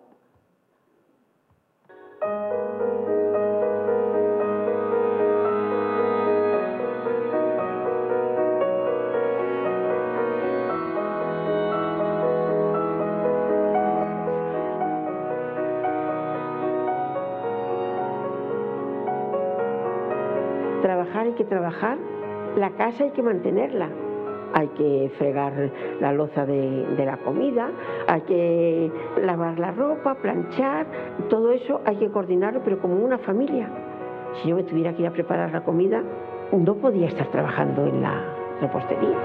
Que 21.38 21.44
trabajar, 21.44 21.96
la 22.56 22.70
casa 22.70 23.04
hay 23.04 23.10
que 23.12 23.22
mantenerla. 23.22 23.88
Hay 24.54 24.68
que 24.68 25.12
fregar 25.18 25.52
la 26.00 26.12
loza 26.12 26.46
de, 26.46 26.86
de 26.96 27.04
la 27.04 27.18
comida, 27.18 27.70
hay 28.06 28.22
que 28.22 28.90
lavar 29.22 29.58
la 29.58 29.72
ropa, 29.72 30.14
planchar, 30.14 30.86
todo 31.28 31.52
eso 31.52 31.82
hay 31.84 31.96
que 31.96 32.10
coordinarlo, 32.10 32.62
pero 32.64 32.78
como 32.80 32.96
una 32.96 33.18
familia. 33.18 33.68
Si 34.34 34.48
yo 34.48 34.56
me 34.56 34.62
tuviera 34.62 34.94
que 34.94 35.02
ir 35.02 35.08
a 35.08 35.12
preparar 35.12 35.52
la 35.52 35.60
comida, 35.64 36.02
no 36.52 36.74
podía 36.76 37.08
estar 37.08 37.26
trabajando 37.28 37.86
en 37.86 38.00
la 38.00 38.24
repostería. 38.62 39.18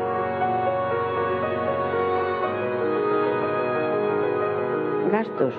Gastos, 5.09 5.53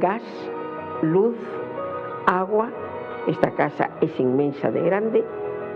gas, 0.00 0.22
luz, 1.02 1.36
agua. 2.26 2.70
Esta 3.26 3.50
casa 3.52 3.90
es 4.00 4.18
inmensa 4.18 4.70
de 4.70 4.82
grande. 4.82 5.24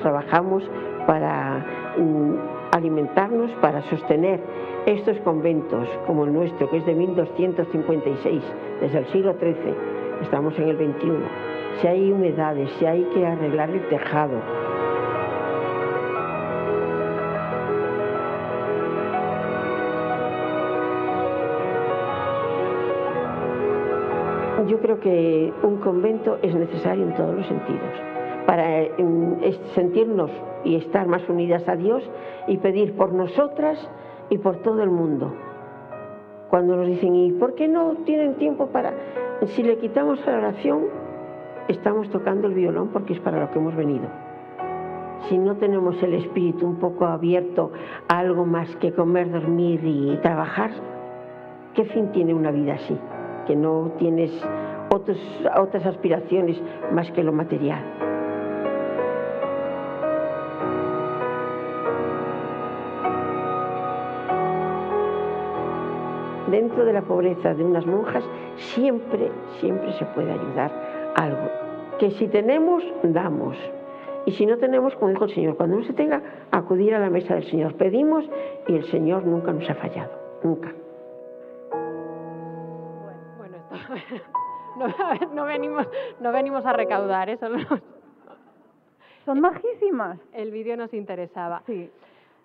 Trabajamos 0.01 0.68
para 1.07 1.94
mm, 1.97 2.34
alimentarnos, 2.72 3.51
para 3.61 3.82
sostener 3.82 4.40
estos 4.86 5.18
conventos 5.18 5.88
como 6.07 6.24
el 6.24 6.32
nuestro, 6.32 6.68
que 6.70 6.78
es 6.78 6.86
de 6.86 6.94
1256, 6.94 8.42
desde 8.80 8.99
el 8.99 9.07
siglo 9.07 9.34
XIII. 9.38 9.74
Estamos 10.22 10.59
en 10.59 10.68
el 10.68 10.76
XXI. 10.76 11.12
Si 11.80 11.86
hay 11.86 12.12
humedades, 12.12 12.70
si 12.78 12.86
hay 12.86 13.03
que 13.14 13.26
arreglar 13.26 13.70
el 13.70 13.86
tejado, 13.88 14.40
yo 24.67 24.79
creo 24.81 25.01
que 25.01 25.53
un 25.62 25.77
convento 25.79 26.39
es 26.43 26.55
necesario 26.55 27.05
en 27.05 27.14
todos 27.14 27.35
los 27.35 27.47
sentidos 27.47 27.91
para 28.47 28.81
es- 28.81 29.61
sentirnos 29.75 30.31
y 30.64 30.77
estar 30.77 31.07
más 31.09 31.29
unidas 31.29 31.69
a 31.69 31.77
Dios 31.77 32.09
y 32.47 32.59
pedir 32.59 32.95
por 32.97 33.12
nosotras 33.12 33.79
y 34.31 34.39
por 34.39 34.57
todo 34.59 34.83
el 34.83 34.91
mundo. 34.91 35.33
Cuando 36.49 36.77
nos 36.77 36.87
dicen, 36.87 37.14
¿y 37.17 37.33
por 37.33 37.55
qué 37.55 37.67
no 37.69 37.95
tienen 38.05 38.35
tiempo 38.35 38.69
para...? 38.69 38.93
Si 39.47 39.62
le 39.62 39.79
quitamos 39.79 40.25
la 40.27 40.39
oración, 40.39 40.85
estamos 41.69 42.09
tocando 42.11 42.47
el 42.47 42.55
violón 42.55 42.89
porque 42.93 43.14
es 43.14 43.21
para 43.21 43.41
lo 43.41 43.51
que 43.51 43.59
hemos 43.59 43.75
venido. 43.75 44.07
Si 45.29 45.39
no 45.39 45.57
tenemos 45.57 46.01
el 46.03 46.14
espíritu 46.14 46.67
un 46.67 46.77
poco 46.77 47.05
abierto 47.07 47.73
a 48.09 48.19
algo 48.21 48.47
más 48.47 48.75
que 48.77 48.93
comer, 48.93 49.31
dormir 49.33 49.81
y 49.85 50.17
trabajar, 50.23 50.71
¿qué 51.75 51.85
fin 51.85 52.12
tiene 52.12 52.33
una 52.33 52.53
vida 52.53 52.75
así? 52.75 52.97
Que 53.47 53.57
no 53.57 53.92
tienes 53.99 54.32
otras 54.90 55.86
aspiraciones 55.86 56.61
más 56.92 57.11
que 57.12 57.22
lo 57.22 57.32
material. 57.32 57.84
Dentro 66.51 66.84
de 66.84 66.92
la 66.92 67.03
pobreza 67.03 67.55
de 67.55 67.64
unas 67.64 67.84
monjas 67.86 68.24
siempre, 68.57 69.30
siempre 69.61 69.92
se 69.94 70.05
puede 70.07 70.30
ayudar 70.30 70.70
algo. 71.16 71.51
Que 71.99 72.11
si 72.12 72.28
tenemos, 72.28 72.84
damos. 73.03 73.57
Y 74.26 74.32
si 74.32 74.47
no 74.47 74.57
tenemos, 74.57 74.94
como 74.94 75.11
dijo 75.11 75.24
el 75.24 75.34
Señor, 75.34 75.57
cuando 75.57 75.76
no 75.76 75.84
se 75.84 75.92
tenga, 75.92 76.22
acudir 76.51 76.94
a 76.94 77.01
la 77.01 77.11
mesa 77.11 77.34
del 77.34 77.44
Señor. 77.44 77.74
Pedimos 77.74 78.24
y 78.68 78.74
el 78.74 78.84
Señor 78.84 79.26
nunca 79.26 79.53
nos 79.53 79.68
ha 79.68 79.74
fallado. 79.74 80.11
Nunca. 80.42 80.72
no, 85.34 85.45
venimos, 85.45 85.87
no 86.20 86.32
venimos 86.32 86.64
a 86.66 86.72
recaudar, 86.72 87.28
¿eh? 87.30 87.37
Solo 87.39 87.59
nos- 87.59 87.82
Son 89.24 89.41
majísimas. 89.41 90.18
el 90.32 90.51
vídeo 90.51 90.76
nos 90.76 90.93
interesaba. 90.95 91.62
Sí. 91.66 91.91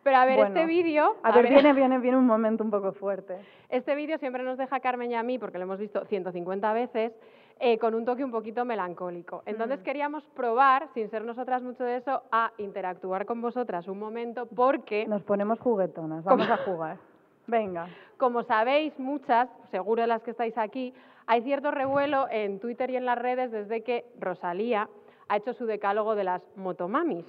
Pero 0.04 0.18
a 0.18 0.26
ver, 0.26 0.38
Bueno, 0.38 0.56
este 0.56 0.66
vídeo... 0.66 1.16
A, 1.22 1.32
ver, 1.32 1.48
viene, 1.48 1.74
viene, 1.74 2.00
viene 2.00 2.18
un 2.18 2.26
momento 2.26 2.64
un 2.64 2.72
poco 2.72 2.92
fuerte. 2.94 3.38
Este 3.70 3.94
vídeo 3.94 4.18
siempre 4.18 4.42
nos 4.42 4.58
deja 4.58 4.78
a 4.78 4.80
Carmen 4.80 5.12
y 5.12 5.16
a 5.16 5.22
mí, 5.22 5.38
porque 5.38 5.60
lo 5.60 5.66
hemos 5.66 5.78
visto 5.78 6.04
150 6.06 6.74
veces, 6.74 7.12
eh, 7.60 7.78
con 7.78 7.94
un 7.94 8.04
toque 8.04 8.24
un 8.24 8.32
poquito 8.32 8.66
melancólico. 8.66 9.44
Entonces 9.46 9.80
Mm. 9.80 9.84
queríamos 9.84 10.24
probar, 10.36 10.88
sin 10.96 11.08
ser 11.12 11.24
nosotras 11.24 11.62
mucho 11.62 11.84
de 11.84 11.98
eso, 11.98 12.24
a 12.32 12.52
interactuar 12.58 13.28
con 13.28 13.42
vosotras 13.42 13.88
un 13.88 14.00
momento, 14.00 14.48
porque, 14.48 15.06
Nos 15.06 15.22
ponemos 15.22 15.60
juguetonas, 15.60 16.24
vamos 16.24 16.50
a 16.50 16.58
jugar. 16.58 16.98
Venga. 17.46 17.86
como 18.18 18.42
sabéis 18.44 18.98
muchas, 18.98 19.50
seguro 19.70 20.04
las 20.08 20.24
que 20.24 20.32
estáis 20.32 20.58
aquí, 20.58 20.96
hay 21.28 21.42
cierto 21.42 21.72
revuelo 21.72 22.28
en 22.30 22.60
Twitter 22.60 22.90
y 22.90 22.98
en 22.98 23.06
las 23.06 23.18
redes 23.18 23.52
desde 23.52 23.84
que 23.84 24.06
Rosalía 24.20 24.90
ha 25.30 25.38
hecho 25.38 25.54
su 25.54 25.66
decálogo 25.66 26.16
de 26.16 26.24
las 26.24 26.42
motomamis. 26.56 27.26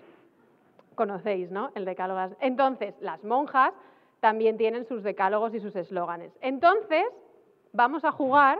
Conocéis, 0.94 1.50
¿no? 1.50 1.70
El 1.74 1.84
decálogo. 1.84 2.36
Entonces, 2.40 2.94
las 3.00 3.22
monjas 3.24 3.72
también 4.20 4.56
tienen 4.56 4.84
sus 4.86 5.02
decálogos 5.02 5.54
y 5.54 5.60
sus 5.60 5.74
eslóganes. 5.76 6.32
Entonces, 6.40 7.04
vamos 7.72 8.04
a 8.04 8.12
jugar 8.12 8.58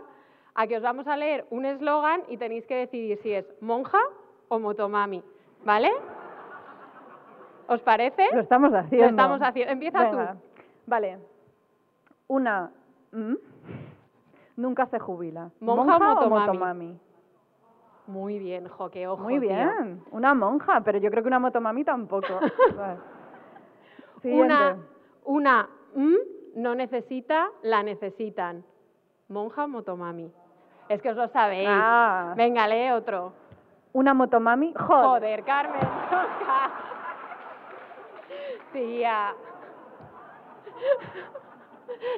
a 0.55 0.66
que 0.66 0.76
os 0.76 0.83
vamos 0.83 1.07
a 1.07 1.16
leer 1.16 1.47
un 1.51 1.64
eslogan 1.64 2.22
y 2.28 2.37
tenéis 2.37 2.66
que 2.66 2.76
decidir 2.76 3.18
si 3.22 3.33
es 3.33 3.47
monja 3.61 3.99
o 4.49 4.59
motomami, 4.59 5.22
¿vale? 5.64 5.91
¿Os 7.68 7.80
parece? 7.80 8.26
Lo 8.33 8.41
estamos 8.41 8.72
haciendo. 8.74 9.07
Lo 9.07 9.11
estamos 9.11 9.41
haciendo. 9.41 9.72
Empieza 9.72 10.11
tú. 10.11 10.18
Vale. 10.87 11.18
Una. 12.28 12.70
¿mm? 13.12 13.35
Nunca 14.57 14.86
se 14.86 14.98
jubila. 14.98 15.50
¿Monja 15.61 15.96
o 15.96 16.00
motomami? 16.00 16.46
motomami? 16.46 17.00
Muy 18.07 18.38
bien, 18.38 18.68
jo, 18.68 18.90
qué 18.90 19.07
ojo, 19.07 19.22
Muy 19.22 19.38
tío. 19.38 19.48
bien. 19.48 20.03
Una 20.11 20.34
monja, 20.34 20.80
pero 20.82 20.98
yo 20.98 21.11
creo 21.11 21.22
que 21.22 21.28
una 21.28 21.38
motomami 21.38 21.84
tampoco. 21.84 22.40
Vale. 22.76 22.98
Una, 24.24 24.76
una 25.24 25.68
mm, 25.94 26.16
no 26.57 26.74
necesita, 26.74 27.48
la 27.62 27.82
necesitan. 27.82 28.64
Monja 29.28 29.64
o 29.64 29.68
motomami. 29.68 30.30
Es 30.88 31.00
que 31.00 31.11
os 31.11 31.16
lo 31.16 31.28
sabéis. 31.28 31.68
Ah. 31.70 32.34
Venga, 32.36 32.66
lee 32.68 32.90
otro. 32.90 33.32
Una 33.92 34.14
motomami. 34.14 34.74
Joder. 34.74 35.05
Joder, 35.05 35.44
Carmen. 35.44 35.80
Tía. 38.72 39.34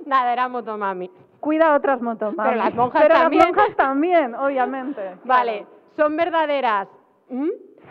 Nada, 0.06 0.32
era 0.32 0.48
motomami. 0.48 1.10
Cuida 1.44 1.66
a 1.72 1.76
otras 1.76 2.00
motomamis. 2.00 2.42
Pero 2.42 2.56
las 2.56 2.74
monjas 2.74 3.02
Pero 3.02 3.14
también. 3.16 3.42
las 3.44 3.54
monjas 3.56 3.76
también, 3.76 4.34
obviamente. 4.34 5.16
Vale, 5.24 5.66
son 5.94 6.16
verdaderas 6.16 6.88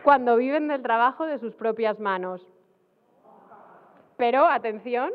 cuando 0.03 0.35
viven 0.37 0.67
del 0.67 0.81
trabajo 0.81 1.27
de 1.27 1.37
sus 1.37 1.53
propias 1.53 1.99
manos. 1.99 2.41
Pero, 4.17 4.45
atención, 4.45 5.11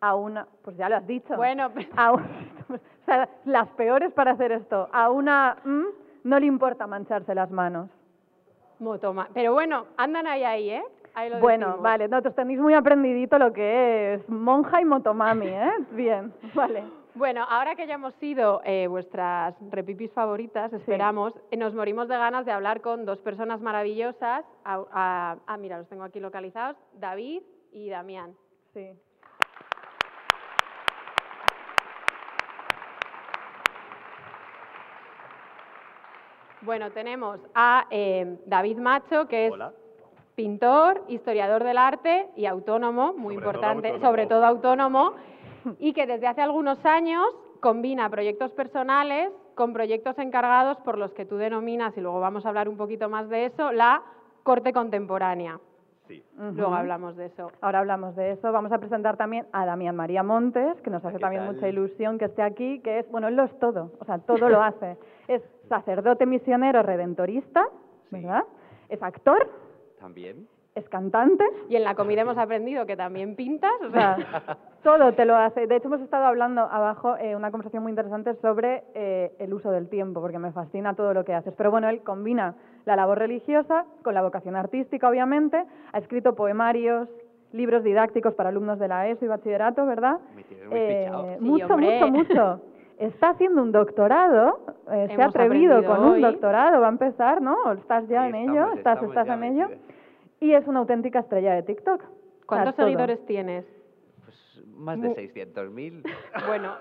A 0.00 0.14
una. 0.14 0.46
Pues 0.62 0.76
ya 0.76 0.90
lo 0.90 0.96
has 0.96 1.06
dicho. 1.06 1.34
bueno, 1.36 1.70
A 1.96 2.12
un- 2.12 2.22
o 2.68 2.78
sea, 3.06 3.26
las 3.46 3.68
peores 3.70 4.12
para 4.12 4.32
hacer 4.32 4.52
esto. 4.52 4.88
A 4.92 5.08
una 5.10 5.56
mm, 5.64 5.84
no 6.24 6.38
le 6.38 6.44
importa 6.46 6.86
mancharse 6.86 7.34
las 7.34 7.50
manos. 7.50 7.88
motoma. 8.80 9.28
Pero 9.32 9.54
bueno, 9.54 9.86
andan 9.96 10.26
ahí, 10.26 10.44
ahí, 10.44 10.70
¿eh? 10.70 10.84
Ahí 11.14 11.30
lo 11.30 11.38
Bueno, 11.40 11.66
decimos. 11.68 11.82
vale, 11.82 12.08
no, 12.08 12.20
tenéis 12.20 12.60
muy 12.60 12.74
aprendidito 12.74 13.38
lo 13.38 13.50
que 13.54 14.14
es 14.14 14.28
monja 14.28 14.82
y 14.82 14.84
motomami, 14.84 15.46
¿eh? 15.48 15.70
Bien, 15.92 16.30
vale. 16.52 16.84
Bueno, 17.16 17.46
ahora 17.48 17.74
que 17.76 17.86
ya 17.86 17.94
hemos 17.94 18.12
sido 18.16 18.60
eh, 18.62 18.86
vuestras 18.88 19.54
repipis 19.70 20.12
favoritas, 20.12 20.70
esperamos, 20.74 21.32
eh, 21.50 21.56
nos 21.56 21.72
morimos 21.72 22.08
de 22.08 22.16
ganas 22.18 22.44
de 22.44 22.52
hablar 22.52 22.82
con 22.82 23.06
dos 23.06 23.18
personas 23.20 23.58
maravillosas. 23.62 24.44
Ah, 24.64 25.36
mira, 25.58 25.78
los 25.78 25.88
tengo 25.88 26.04
aquí 26.04 26.20
localizados, 26.20 26.76
David 26.92 27.42
y 27.72 27.88
Damián. 27.88 28.36
Sí. 28.74 28.90
Bueno, 36.62 36.90
tenemos 36.90 37.40
a 37.54 37.86
eh, 37.90 38.38
David 38.46 38.78
Macho, 38.78 39.28
que 39.28 39.46
es 39.46 39.52
Hola. 39.52 39.72
pintor, 40.34 41.02
historiador 41.08 41.62
del 41.64 41.78
arte 41.78 42.28
y 42.34 42.46
autónomo, 42.46 43.12
muy 43.12 43.34
Sobre 43.34 43.44
todo 43.44 43.54
importante, 43.54 43.88
autónomo. 43.88 44.08
sobre 44.10 44.26
todo 44.26 44.44
autónomo, 44.46 45.14
y 45.78 45.92
que 45.92 46.06
desde 46.06 46.26
hace 46.26 46.42
algunos 46.42 46.84
años 46.84 47.24
combina 47.60 48.08
proyectos 48.10 48.52
personales 48.52 49.30
con 49.54 49.72
proyectos 49.72 50.18
encargados 50.18 50.76
por 50.78 50.98
los 50.98 51.12
que 51.12 51.24
tú 51.24 51.36
denominas, 51.36 51.96
y 51.96 52.00
luego 52.00 52.20
vamos 52.20 52.44
a 52.44 52.50
hablar 52.50 52.68
un 52.68 52.76
poquito 52.76 53.08
más 53.08 53.28
de 53.28 53.46
eso, 53.46 53.72
la 53.72 54.02
corte 54.42 54.72
contemporánea. 54.72 55.58
Sí. 56.06 56.22
Luego 56.38 56.72
hablamos 56.74 57.16
de 57.16 57.26
eso. 57.26 57.50
Ahora 57.60 57.80
hablamos 57.80 58.14
de 58.14 58.30
eso. 58.30 58.52
Vamos 58.52 58.70
a 58.70 58.78
presentar 58.78 59.16
también 59.16 59.44
a 59.50 59.66
Damián 59.66 59.96
María 59.96 60.22
Montes, 60.22 60.80
que 60.82 60.90
nos 60.90 61.04
hace 61.04 61.16
¿qué 61.16 61.20
también 61.20 61.42
tal? 61.44 61.54
mucha 61.54 61.68
ilusión 61.68 62.16
que 62.16 62.26
esté 62.26 62.42
aquí, 62.42 62.78
que 62.78 63.00
es, 63.00 63.10
bueno, 63.10 63.26
él 63.26 63.34
lo 63.34 63.42
es 63.42 63.58
todo, 63.58 63.90
o 63.98 64.04
sea, 64.04 64.18
todo 64.18 64.48
lo 64.48 64.62
hace. 64.62 64.96
Es 65.28 65.42
sacerdote 65.68 66.24
misionero 66.26 66.84
redentorista, 66.84 67.66
Sí. 68.10 68.16
¿verdad? 68.22 68.44
Es 68.88 69.02
actor, 69.02 69.50
También. 69.98 70.46
Es 70.76 70.88
cantante, 70.88 71.44
Y 71.68 71.76
en 71.76 71.84
la 71.84 71.94
comida 71.94 72.20
hemos 72.20 72.38
aprendido 72.38 72.86
que 72.86 72.96
también 72.96 73.34
pintas, 73.34 73.72
o 73.86 73.90
sea, 73.90 74.16
todo 74.82 75.12
te 75.14 75.24
lo 75.24 75.34
hace. 75.34 75.66
De 75.66 75.76
hecho, 75.76 75.88
hemos 75.88 76.00
estado 76.02 76.26
hablando 76.26 76.60
abajo 76.60 77.16
eh, 77.16 77.34
una 77.34 77.50
conversación 77.50 77.82
muy 77.82 77.90
interesante 77.90 78.34
sobre 78.42 78.84
eh, 78.94 79.32
el 79.38 79.52
uso 79.54 79.70
del 79.70 79.88
tiempo, 79.88 80.20
porque 80.20 80.38
me 80.38 80.52
fascina 80.52 80.94
todo 80.94 81.14
lo 81.14 81.24
que 81.24 81.34
haces. 81.34 81.54
Pero 81.56 81.70
bueno, 81.70 81.88
él 81.88 82.02
combina 82.02 82.54
la 82.84 82.94
labor 82.94 83.18
religiosa 83.18 83.84
con 84.04 84.14
la 84.14 84.22
vocación 84.22 84.54
artística, 84.54 85.08
obviamente. 85.08 85.64
Ha 85.92 85.98
escrito 85.98 86.34
poemarios, 86.34 87.08
libros 87.52 87.82
didácticos 87.82 88.34
para 88.34 88.50
alumnos 88.50 88.78
de 88.78 88.88
la 88.88 89.08
ESO 89.08 89.24
y 89.24 89.28
bachillerato, 89.28 89.86
¿verdad? 89.86 90.18
Me 90.36 90.44
tienes 90.44 90.68
muy 90.68 90.78
fichado. 90.78 91.28
Sí, 91.38 91.44
mucho, 91.44 91.74
hombre. 91.74 92.00
mucho, 92.04 92.12
mucho. 92.12 92.60
Está 92.98 93.30
haciendo 93.30 93.60
un 93.62 93.72
doctorado, 93.72 94.58
eh, 94.90 95.08
se 95.14 95.20
ha 95.22 95.26
atrevido 95.26 95.84
con 95.84 96.00
un 96.02 96.12
hoy. 96.12 96.22
doctorado, 96.22 96.80
va 96.80 96.86
a 96.86 96.90
empezar, 96.90 97.42
¿no? 97.42 97.54
¿O 97.66 97.72
¿Estás 97.72 98.08
ya 98.08 98.22
Ahí 98.22 98.30
en 98.30 98.34
estamos, 98.36 98.56
ello? 98.56 98.72
¿Estás, 98.78 99.02
estás 99.02 99.26
ya 99.26 99.34
en 99.34 99.44
ello? 99.44 99.68
metidos. 99.68 99.85
Y 100.40 100.52
es 100.52 100.66
una 100.66 100.80
auténtica 100.80 101.20
estrella 101.20 101.54
de 101.54 101.62
TikTok. 101.62 102.02
¿cuántos 102.46 102.76
todo. 102.76 102.86
seguidores 102.86 103.24
tienes? 103.26 103.64
Pues 104.24 104.64
más 104.76 105.00
de 105.00 105.08
Mu- 105.08 105.14
600.000. 105.14 106.02
Bueno, 106.46 106.74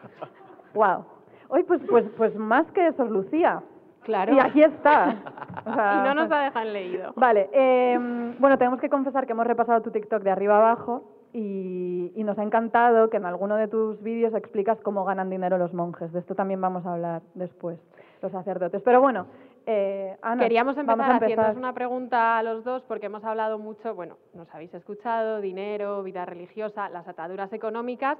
Wow. 0.74 1.06
Hoy, 1.47 1.64
pues, 1.64 1.82
pues, 1.89 2.06
pues 2.18 2.36
más 2.36 2.66
que 2.72 2.88
eso, 2.88 3.06
Lucía. 3.06 3.62
Claro. 4.03 4.34
Y 4.34 4.39
aquí 4.39 4.62
está. 4.62 5.16
O 5.66 5.74
sea, 5.74 6.01
Y 6.01 6.08
no 6.08 6.14
nos 6.14 6.30
la 6.30 6.41
dejan 6.41 6.74
leído. 6.74 7.14
Vale, 7.16 7.49
eh, 7.51 7.97
bueno, 8.38 8.56
tenemos 8.60 8.80
que 8.80 8.88
confesar 8.89 9.26
que 9.26 9.32
hemos 9.32 9.47
repasado 9.47 9.82
tu 9.82 9.89
TikTok 9.89 10.22
de 10.22 10.30
arriba 10.30 10.58
abajo 10.58 11.10
y, 11.34 12.12
y 12.16 12.24
nos 12.24 12.38
ha 12.38 12.43
encantado 12.43 13.10
que 13.10 13.18
en 13.18 13.26
alguno 13.26 13.56
de 13.56 13.68
tus 13.68 13.99
vídeos 14.03 14.36
explicas 14.36 14.80
cómo 14.82 15.06
ganan 15.06 15.32
dinero 15.32 15.58
los 15.58 15.74
monjes. 15.74 16.12
De 16.14 16.20
esto 16.20 16.36
también 16.36 16.62
vamos 16.62 16.86
a 16.86 16.93
hablar 16.93 17.24
después, 17.34 17.80
los 18.22 18.32
sacerdotes. 18.32 18.82
Pero 18.84 19.01
bueno, 19.01 19.26
eh, 19.66 20.16
Ana, 20.22 20.43
Queríamos 20.43 20.78
empezar, 20.78 20.97
vamos 20.97 21.09
a 21.11 21.13
empezar. 21.16 21.32
haciéndoos 21.45 21.57
una 21.57 21.74
pregunta 21.74 22.38
a 22.38 22.43
los 22.43 22.63
dos 22.63 22.84
porque 22.84 23.07
hemos 23.07 23.24
hablado 23.24 23.57
mucho, 23.57 23.95
bueno, 23.95 24.18
nos 24.34 24.53
habéis 24.53 24.74
escuchado, 24.74 25.41
dinero, 25.41 26.03
vida 26.03 26.26
religiosa, 26.26 26.89
las 26.89 27.07
ataduras 27.07 27.51
económicas 27.53 28.18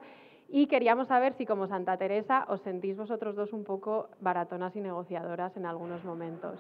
y 0.50 0.68
queríamos 0.68 1.08
saber 1.08 1.34
si 1.34 1.46
como 1.46 1.68
Santa 1.68 1.98
Teresa 1.98 2.46
os 2.50 2.62
sentís 2.62 2.98
vosotros 2.98 3.36
dos 3.36 3.52
un 3.54 3.64
poco 3.64 4.10
baratonas 4.20 4.76
y 4.76 4.82
negociadoras 4.82 5.56
en 5.58 5.66
algunos 5.66 6.04
momentos. 6.04 6.60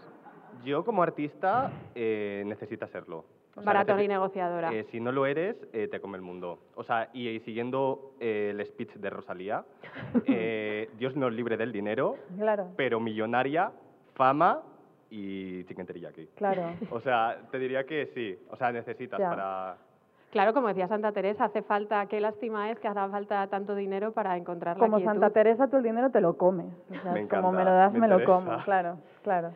Yo 0.63 0.83
como 0.85 1.03
artista 1.03 1.71
eh, 1.93 2.43
necesitas 2.45 2.89
serlo. 2.91 3.25
O 3.57 3.61
sea, 3.61 3.71
Baratona 3.71 4.03
y 4.03 4.07
negociadora. 4.09 4.73
eh, 4.73 4.83
si 4.91 4.99
no 4.99 5.11
lo 5.13 5.25
eres, 5.25 5.55
eh, 5.71 5.87
te 5.89 6.01
come 6.01 6.17
el 6.17 6.21
mundo. 6.21 6.59
O 6.75 6.83
sea, 6.83 7.09
y, 7.13 7.29
y 7.29 7.39
siguiendo 7.41 8.11
eh, 8.19 8.49
el 8.53 8.65
speech 8.65 8.95
de 8.95 9.09
Rosalía, 9.09 9.63
eh, 10.27 10.89
Dios 10.97 11.15
nos 11.15 11.31
libre 11.31 11.55
del 11.55 11.71
dinero, 11.71 12.17
Claro, 12.37 12.67
pero 12.75 12.99
millonaria, 12.99 13.71
fama 14.15 14.61
y 15.09 15.63
chicken 15.65 15.85
teriyaki. 15.85 16.27
claro. 16.35 16.63
O 16.91 16.99
sea, 16.99 17.37
te 17.51 17.59
diría 17.59 17.85
que 17.85 18.07
sí. 18.07 18.37
O 18.49 18.55
sea, 18.55 18.71
necesitas 18.71 19.19
Ya. 19.19 19.29
para... 19.29 19.77
Claro, 20.31 20.53
como 20.53 20.67
decía 20.67 20.87
Santa 20.89 21.13
Teresa, 21.13 21.45
hace 21.45 21.61
falta, 21.61 22.05
qué 22.07 22.19
lástima 22.19 22.69
es 22.69 22.77
que 22.79 22.89
haga 22.89 23.07
falta 23.07 23.47
tanto 23.47 23.73
dinero 23.73 24.11
para 24.11 24.35
encontrar 24.35 24.75
la 24.75 24.79
Como 24.83 24.97
quietud. 24.97 25.11
Santa 25.13 25.29
Teresa, 25.29 25.69
tú 25.69 25.77
el 25.77 25.83
dinero 25.83 26.09
te 26.09 26.19
lo 26.19 26.35
comes. 26.37 26.65
O 26.89 27.01
sea, 27.01 27.13
Me 27.13 27.25
como 27.27 27.53
me 27.53 27.63
lo 27.63 27.71
das, 27.71 27.93
me 27.93 27.99
me, 27.99 28.07
lo 28.09 28.21
como. 28.25 28.57
Claro, 28.65 28.97
claro. 29.23 29.51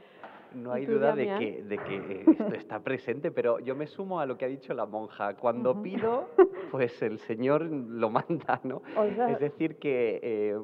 No 0.55 0.71
hay 0.71 0.85
duda 0.85 1.13
de 1.13 1.25
que, 1.37 1.63
de 1.63 1.77
que 1.77 2.23
esto 2.31 2.53
está 2.55 2.79
presente, 2.79 3.29
pero 3.29 3.59
yo 3.59 3.75
me 3.75 3.87
sumo 3.87 4.21
a 4.21 4.25
lo 4.25 4.37
que 4.37 4.45
ha 4.45 4.47
dicho 4.47 4.73
la 4.73 4.85
monja. 4.85 5.33
Cuando 5.35 5.81
pido, 5.81 6.29
pues 6.71 7.01
el 7.01 7.19
Señor 7.19 7.63
lo 7.63 8.09
manda, 8.09 8.61
¿no? 8.63 8.81
O 8.95 9.05
sea- 9.15 9.31
Es 9.31 9.39
decir, 9.39 9.77
que 9.79 10.19
eh, 10.23 10.57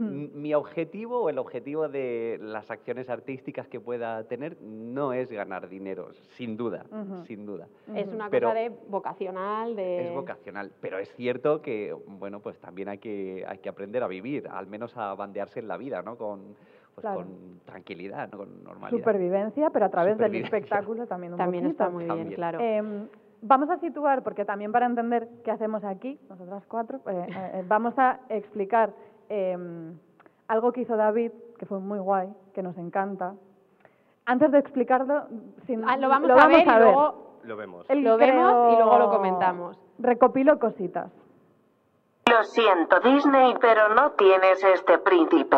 Hmm. 0.00 0.28
mi 0.40 0.54
objetivo 0.54 1.20
o 1.20 1.28
el 1.28 1.36
objetivo 1.38 1.88
de 1.88 2.38
las 2.40 2.70
acciones 2.70 3.10
artísticas 3.10 3.68
que 3.68 3.80
pueda 3.80 4.24
tener 4.24 4.56
no 4.62 5.12
es 5.12 5.30
ganar 5.30 5.68
dinero, 5.68 6.08
sin 6.36 6.56
duda, 6.56 6.86
Ujú. 6.90 7.24
sin 7.26 7.44
duda. 7.44 7.68
Es 7.94 8.08
una 8.08 8.30
Pero- 8.30 8.48
cosa 8.48 8.60
de 8.60 8.72
vocacional, 8.88 9.76
de... 9.76 10.06
Es 10.08 10.14
vocacional, 10.14 10.72
pero 10.80 10.98
es 10.98 11.12
cierto 11.16 11.60
que, 11.60 11.92
bueno, 12.06 12.40
pues 12.40 12.58
también 12.60 12.88
hay 12.88 12.96
que, 12.96 13.44
hay 13.46 13.58
que 13.58 13.68
aprender 13.68 14.02
a 14.02 14.06
vivir, 14.08 14.48
al 14.48 14.66
menos 14.66 14.96
a 14.96 15.12
bandearse 15.14 15.60
en 15.60 15.68
la 15.68 15.76
vida, 15.76 16.00
¿no? 16.00 16.16
Con, 16.16 16.54
pues 16.94 17.02
Claro. 17.02 17.18
con 17.20 17.60
tranquilidad, 17.66 18.30
¿no? 18.32 18.38
Con 18.38 18.64
normalidad. 18.64 18.98
Supervivencia, 18.98 19.68
pero 19.68 19.84
a 19.84 19.90
través 19.90 20.16
del 20.16 20.34
espectáculo 20.36 21.06
también 21.06 21.34
un 21.34 21.38
También 21.38 21.64
poquito. 21.64 21.82
está 21.84 21.92
muy 21.92 22.04
bien, 22.04 22.16
También. 22.16 22.34
claro. 22.36 22.58
Eh, 22.60 22.82
vamos 23.42 23.68
a 23.70 23.78
situar, 23.78 24.22
porque 24.22 24.44
también 24.44 24.72
para 24.72 24.86
entender 24.86 25.28
qué 25.44 25.50
hacemos 25.50 25.84
aquí, 25.84 26.18
nosotras 26.28 26.64
cuatro, 26.66 27.00
eh, 27.06 27.26
eh, 27.54 27.64
vamos 27.68 27.94
a 27.98 28.20
explicar 28.28 28.92
eh, 29.30 29.56
algo 30.48 30.72
que 30.72 30.82
hizo 30.82 30.96
David, 30.96 31.32
que 31.58 31.64
fue 31.64 31.78
muy 31.80 31.98
guay, 31.98 32.28
que 32.52 32.62
nos 32.62 32.76
encanta. 32.76 33.34
Antes 34.26 34.52
de 34.52 34.58
explicarlo, 34.58 35.24
sin- 35.66 35.88
Ah, 35.88 35.96
lo 35.96 36.08
vamos, 36.08 36.30
a, 36.30 36.46
ver 36.46 36.60
y 36.60 36.64
luego 36.66 37.38
Lo 37.44 37.56
vemos. 37.56 37.86
Lo 37.88 38.16
vemos 38.18 38.72
y 38.72 38.76
luego 38.76 38.98
lo 38.98 39.10
comentamos. 39.10 39.78
Recopilo 39.98 40.58
cositas. 40.58 41.10
Lo 42.30 42.44
siento, 42.44 43.00
Disney, 43.00 43.54
pero 43.60 43.92
no 43.94 44.12
tienes 44.12 44.62
este 44.62 44.98
príncipe. 44.98 45.56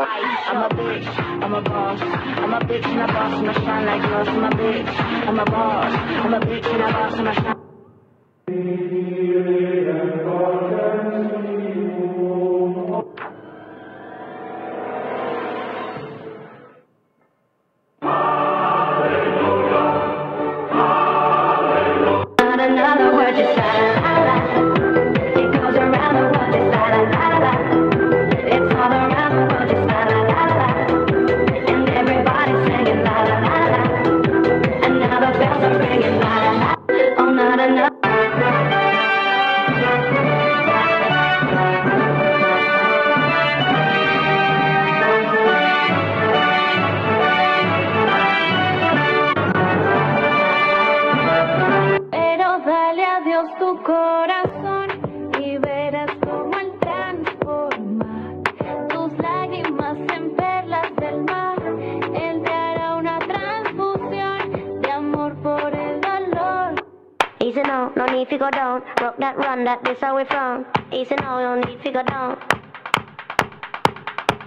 That 69.63 69.69
run, 69.69 69.83
that 69.83 69.85
this 69.85 70.01
how 70.01 70.17
we 70.17 70.25
from. 70.25 70.67
Easy 70.93 71.15
no, 71.17 71.39
no 71.41 71.55
need 71.61 71.83
to 71.85 71.93
go 71.93 72.03
down. 72.03 72.37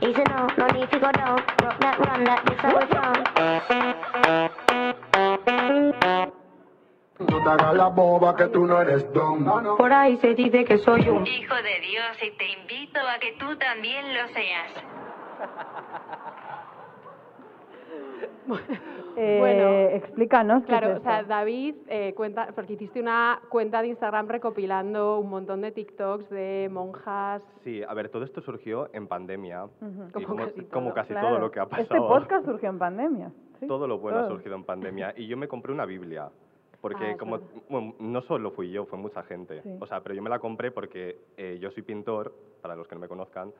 Easy 0.02 0.24
no, 0.30 0.48
no 0.58 0.68
need 0.68 0.90
to 0.92 1.00
go 1.00 1.12
down. 1.12 1.42
Rock 1.64 1.80
that 1.80 2.00
run, 2.00 2.24
that 2.26 2.46
this 2.46 2.60
how 2.60 2.76
we 2.76 2.86
from. 2.92 3.24
No 7.18 7.40
te 7.40 7.50
hagas 7.50 7.76
la 7.76 7.90
boba 7.90 8.36
que 8.36 8.48
tú 8.48 8.66
no 8.66 8.82
eres 8.82 9.06
don. 9.14 9.46
Por 9.78 9.94
ahí 9.94 10.18
se 10.18 10.36
dice 10.36 10.66
que 10.66 10.78
soy 10.80 11.08
un 11.08 11.26
Hijo 11.26 11.56
de 11.56 11.80
Dios, 11.80 12.18
y 12.22 12.32
te 12.32 12.48
invito 12.48 13.00
a 13.00 13.18
que 13.20 13.32
tú 13.40 13.56
también 13.58 14.14
lo 14.14 14.28
seas. 14.34 14.72
Eh, 19.48 19.56
Bueno, 19.56 19.96
explícanos 19.96 20.62
qué 20.64 20.68
Claro, 20.68 20.92
es 20.92 21.00
o 21.00 21.02
sea, 21.04 21.20
esto. 21.20 21.30
David, 21.30 21.76
eh, 21.88 22.14
cuenta, 22.16 22.50
porque 22.56 22.74
hiciste 22.74 23.00
una 23.02 23.40
cuenta 23.50 23.82
de 23.82 23.90
Instagram 23.90 24.28
recopilando 24.28 25.20
un 25.20 25.30
montón 25.30 25.62
de 25.62 25.72
TikToks 25.72 26.30
de 26.30 26.70
monjas. 26.72 27.42
Sí, 27.64 27.82
a 27.88 27.94
ver, 27.94 28.10
todo 28.10 28.24
esto 28.24 28.42
surgió 28.42 28.90
en 28.94 29.08
pandemia. 29.08 29.68
Como 30.14 30.36
casi 30.36 30.64
como 30.66 30.86
todo. 30.88 30.94
casi 30.94 31.10
Claro. 31.10 31.30
todo 31.30 31.40
lo 31.40 31.52
que 31.52 31.60
ha 31.60 31.66
pasado. 31.66 31.84
Este 31.84 31.98
podcast 31.98 32.46
surgió 32.46 32.70
en 32.70 32.80
pandemia. 32.80 33.32
¿sí? 33.60 33.68
Todo 33.68 33.88
lo 33.88 34.00
bueno 34.00 34.20
ha 34.20 34.28
surgido 34.28 34.56
en 34.56 34.64
pandemia. 34.64 35.14
Y 35.18 35.28
yo 35.28 35.38
me 35.38 35.48
compré 35.48 35.72
una 35.72 35.86
Biblia. 35.86 36.30
Porque 36.86 37.14
Ah, 37.14 37.18
como, 37.18 37.40
bueno, 37.68 37.96
no 37.98 38.22
solo 38.22 38.52
fui 38.52 38.70
yo, 38.70 38.86
fue 38.86 39.00
mucha 39.00 39.24
gente. 39.24 39.60
Sí. 39.64 39.76
O 39.80 39.88
sea, 39.88 40.04
pero 40.04 40.14
yo 40.14 40.22
me 40.22 40.30
la 40.30 40.38
compré 40.38 40.70
porque 40.70 41.18
eh, 41.36 41.58
yo 41.60 41.72
soy 41.72 41.82
pintor, 41.82 42.32
para 42.62 42.76
los 42.76 42.88
que 42.88 42.94
no 42.94 43.02
me 43.02 43.08
conozcan, 43.08 43.52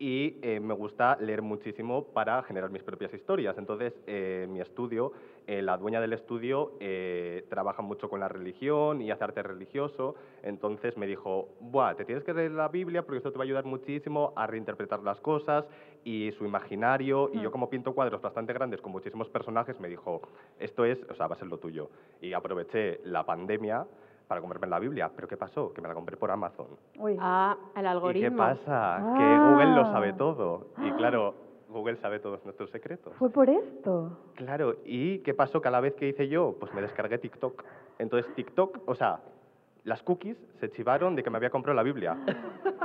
y 0.00 0.38
eh, 0.42 0.58
me 0.58 0.74
gusta 0.74 1.16
leer 1.20 1.42
muchísimo 1.42 2.02
para 2.02 2.42
generar 2.42 2.70
mis 2.70 2.82
propias 2.82 3.14
historias. 3.14 3.56
Entonces, 3.56 3.92
eh, 4.08 4.48
mi 4.50 4.60
estudio, 4.60 5.12
eh, 5.46 5.62
la 5.62 5.76
dueña 5.76 6.00
del 6.00 6.12
estudio 6.12 6.72
eh, 6.80 7.44
trabaja 7.48 7.82
mucho 7.82 8.08
con 8.08 8.18
la 8.18 8.28
religión 8.28 9.00
y 9.00 9.12
hace 9.12 9.22
arte 9.22 9.44
religioso. 9.44 10.16
Entonces 10.42 10.96
me 10.96 11.06
dijo, 11.06 11.50
Buah, 11.60 11.94
te 11.94 12.04
tienes 12.04 12.24
que 12.24 12.34
leer 12.34 12.50
la 12.50 12.66
Biblia 12.66 13.02
porque 13.02 13.18
esto 13.18 13.30
te 13.30 13.38
va 13.38 13.44
a 13.44 13.46
ayudar 13.46 13.64
muchísimo 13.64 14.32
a 14.34 14.46
reinterpretar 14.48 15.02
las 15.04 15.20
cosas 15.20 15.64
y 16.04 16.32
su 16.32 16.44
imaginario. 16.44 17.30
Y 17.32 17.40
yo 17.40 17.50
como 17.50 17.68
pinto 17.68 17.94
cuadros 17.94 18.20
bastante 18.20 18.52
grandes 18.52 18.80
con 18.80 18.92
muchísimos 18.92 19.28
personajes, 19.28 19.78
me 19.80 19.88
dijo, 19.88 20.20
esto 20.58 20.84
es, 20.84 20.98
o 21.10 21.14
sea, 21.14 21.26
va 21.26 21.34
a 21.34 21.38
ser 21.38 21.48
lo 21.48 21.58
tuyo. 21.58 21.90
Y 22.20 22.32
aproveché 22.32 23.00
la 23.04 23.24
pandemia 23.24 23.86
para 24.28 24.40
comprarme 24.40 24.66
la 24.66 24.78
Biblia. 24.78 25.10
¿Pero 25.14 25.28
qué 25.28 25.36
pasó? 25.36 25.72
Que 25.72 25.80
me 25.80 25.88
la 25.88 25.94
compré 25.94 26.16
por 26.16 26.30
Amazon. 26.30 26.68
Uy. 26.98 27.16
Ah, 27.20 27.56
el 27.76 27.84
¿Y 27.84 27.86
algoritmo. 27.86 28.30
qué 28.30 28.36
pasa? 28.36 28.96
Ah. 28.96 29.14
Que 29.18 29.24
Google 29.24 29.76
lo 29.76 29.84
sabe 29.92 30.12
todo. 30.14 30.68
Y 30.78 30.90
claro, 30.92 31.34
Google 31.68 31.96
sabe 31.96 32.18
todos 32.18 32.44
nuestros 32.44 32.70
secretos. 32.70 33.14
Fue 33.16 33.30
por 33.30 33.48
esto. 33.48 34.18
Claro, 34.34 34.76
¿y 34.84 35.18
qué 35.20 35.34
pasó 35.34 35.60
cada 35.60 35.80
vez 35.80 35.94
que 35.94 36.08
hice 36.08 36.28
yo? 36.28 36.56
Pues 36.58 36.72
me 36.74 36.82
descargué 36.82 37.18
TikTok. 37.18 37.62
Entonces 37.98 38.32
TikTok, 38.34 38.80
o 38.86 38.94
sea, 38.94 39.20
las 39.84 40.02
cookies 40.02 40.36
se 40.60 40.70
chivaron 40.70 41.16
de 41.16 41.22
que 41.22 41.30
me 41.30 41.38
había 41.38 41.50
comprado 41.50 41.74
la 41.76 41.82
Biblia. 41.82 42.16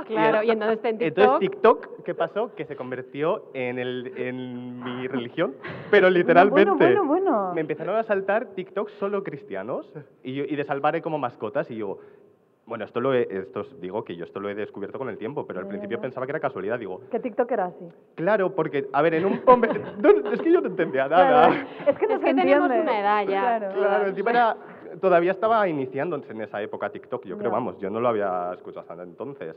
Claro, 0.06 0.42
y 0.42 0.50
entonces 0.50 0.82
en 0.84 0.96
TikTok, 0.98 1.18
Entonces 1.18 1.50
TikTok, 1.50 2.02
¿qué 2.04 2.14
pasó? 2.14 2.54
Que 2.54 2.64
se 2.64 2.76
convirtió 2.76 3.50
en, 3.52 3.78
el, 3.78 4.10
en 4.16 4.82
mi 4.82 5.06
religión, 5.06 5.54
pero 5.90 6.08
literalmente. 6.08 6.70
Bueno, 6.72 7.04
bueno, 7.04 7.04
bueno. 7.04 7.52
Me 7.54 7.60
empezaron 7.60 7.94
a 7.96 8.02
saltar 8.04 8.46
TikTok 8.54 8.88
solo 8.90 9.22
cristianos 9.22 9.92
y, 10.22 10.34
yo- 10.34 10.44
y 10.44 10.56
de 10.56 10.64
salvaré 10.64 11.02
como 11.02 11.18
mascotas 11.18 11.70
y 11.70 11.76
yo, 11.76 11.98
Bueno, 12.64 12.84
esto 12.86 13.00
lo 13.00 13.12
he, 13.12 13.22
esto 13.30 13.64
digo 13.82 14.02
que 14.04 14.16
yo 14.16 14.24
esto 14.24 14.40
lo 14.40 14.48
he 14.48 14.54
descubierto 14.54 14.98
con 14.98 15.08
el 15.10 15.18
tiempo, 15.18 15.46
pero 15.46 15.60
al 15.60 15.66
principio 15.66 15.98
ya. 15.98 16.02
pensaba 16.02 16.24
que 16.26 16.32
era 16.32 16.40
casualidad. 16.40 16.78
Digo, 16.78 17.00
Que 17.10 17.18
TikTok 17.18 17.50
era 17.52 17.66
así. 17.66 17.86
claro, 18.14 18.54
porque, 18.54 18.88
a 18.92 19.02
ver, 19.02 19.14
en 19.14 19.26
un... 19.26 19.42
hombre, 19.46 19.70
no, 20.00 20.08
es 20.32 20.40
que 20.40 20.50
yo 20.52 20.60
no 20.62 20.68
entendía 20.68 21.06
nada. 21.08 21.48
Claro, 21.48 21.66
es 21.86 21.98
que 21.98 22.06
no 22.06 22.14
Es 22.14 22.20
que 22.20 22.34
tenemos 22.34 22.70
una 22.70 23.00
edad 23.00 23.20
ya. 23.26 23.58
Claro. 23.58 23.74
Claro, 23.74 24.06
encima 24.06 24.30
era, 24.30 24.56
todavía 24.98 25.32
estaba 25.32 25.68
iniciándose 25.68 26.30
en 26.32 26.42
esa 26.42 26.62
época 26.62 26.90
TikTok, 26.90 27.24
yo 27.24 27.38
creo, 27.38 27.50
vamos, 27.50 27.78
yo 27.78 27.90
no 27.90 28.00
lo 28.00 28.08
había 28.08 28.52
escuchado 28.54 28.86
hasta 28.88 29.02
entonces. 29.02 29.56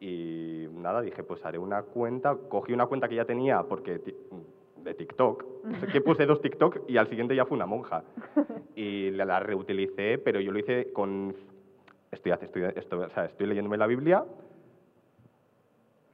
Y 0.00 0.66
nada, 0.72 1.02
dije, 1.02 1.22
pues 1.22 1.44
haré 1.44 1.58
una 1.58 1.82
cuenta, 1.82 2.36
cogí 2.48 2.72
una 2.72 2.86
cuenta 2.86 3.08
que 3.08 3.16
ya 3.16 3.24
tenía 3.24 3.62
porque 3.62 4.00
de 4.76 4.94
TikTok, 4.94 5.44
que 5.92 6.00
puse 6.00 6.26
dos 6.26 6.40
TikTok 6.40 6.88
y 6.88 6.96
al 6.96 7.08
siguiente 7.08 7.36
ya 7.36 7.44
fue 7.44 7.56
una 7.56 7.66
monja. 7.66 8.04
Y 8.76 9.10
la, 9.10 9.26
la 9.26 9.40
reutilicé, 9.40 10.16
pero 10.16 10.40
yo 10.40 10.52
lo 10.52 10.58
hice 10.58 10.90
con... 10.92 11.34
Estoy, 12.10 12.32
estoy, 12.32 12.62
estoy, 12.74 12.98
o 13.00 13.10
sea, 13.10 13.26
estoy 13.26 13.46
leyéndome 13.46 13.76
la 13.76 13.86
Biblia 13.86 14.24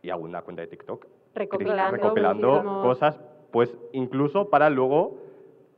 y 0.03 0.11
hago 0.11 0.25
una 0.25 0.43
cuenta 0.43 0.63
de 0.63 0.69
TikTok 0.69 1.07
Recopilando 1.37 1.97
recopilando 1.97 2.81
cosas, 2.83 3.21
pues 3.53 3.77
incluso 3.93 4.49
para 4.49 4.71
luego 4.71 5.19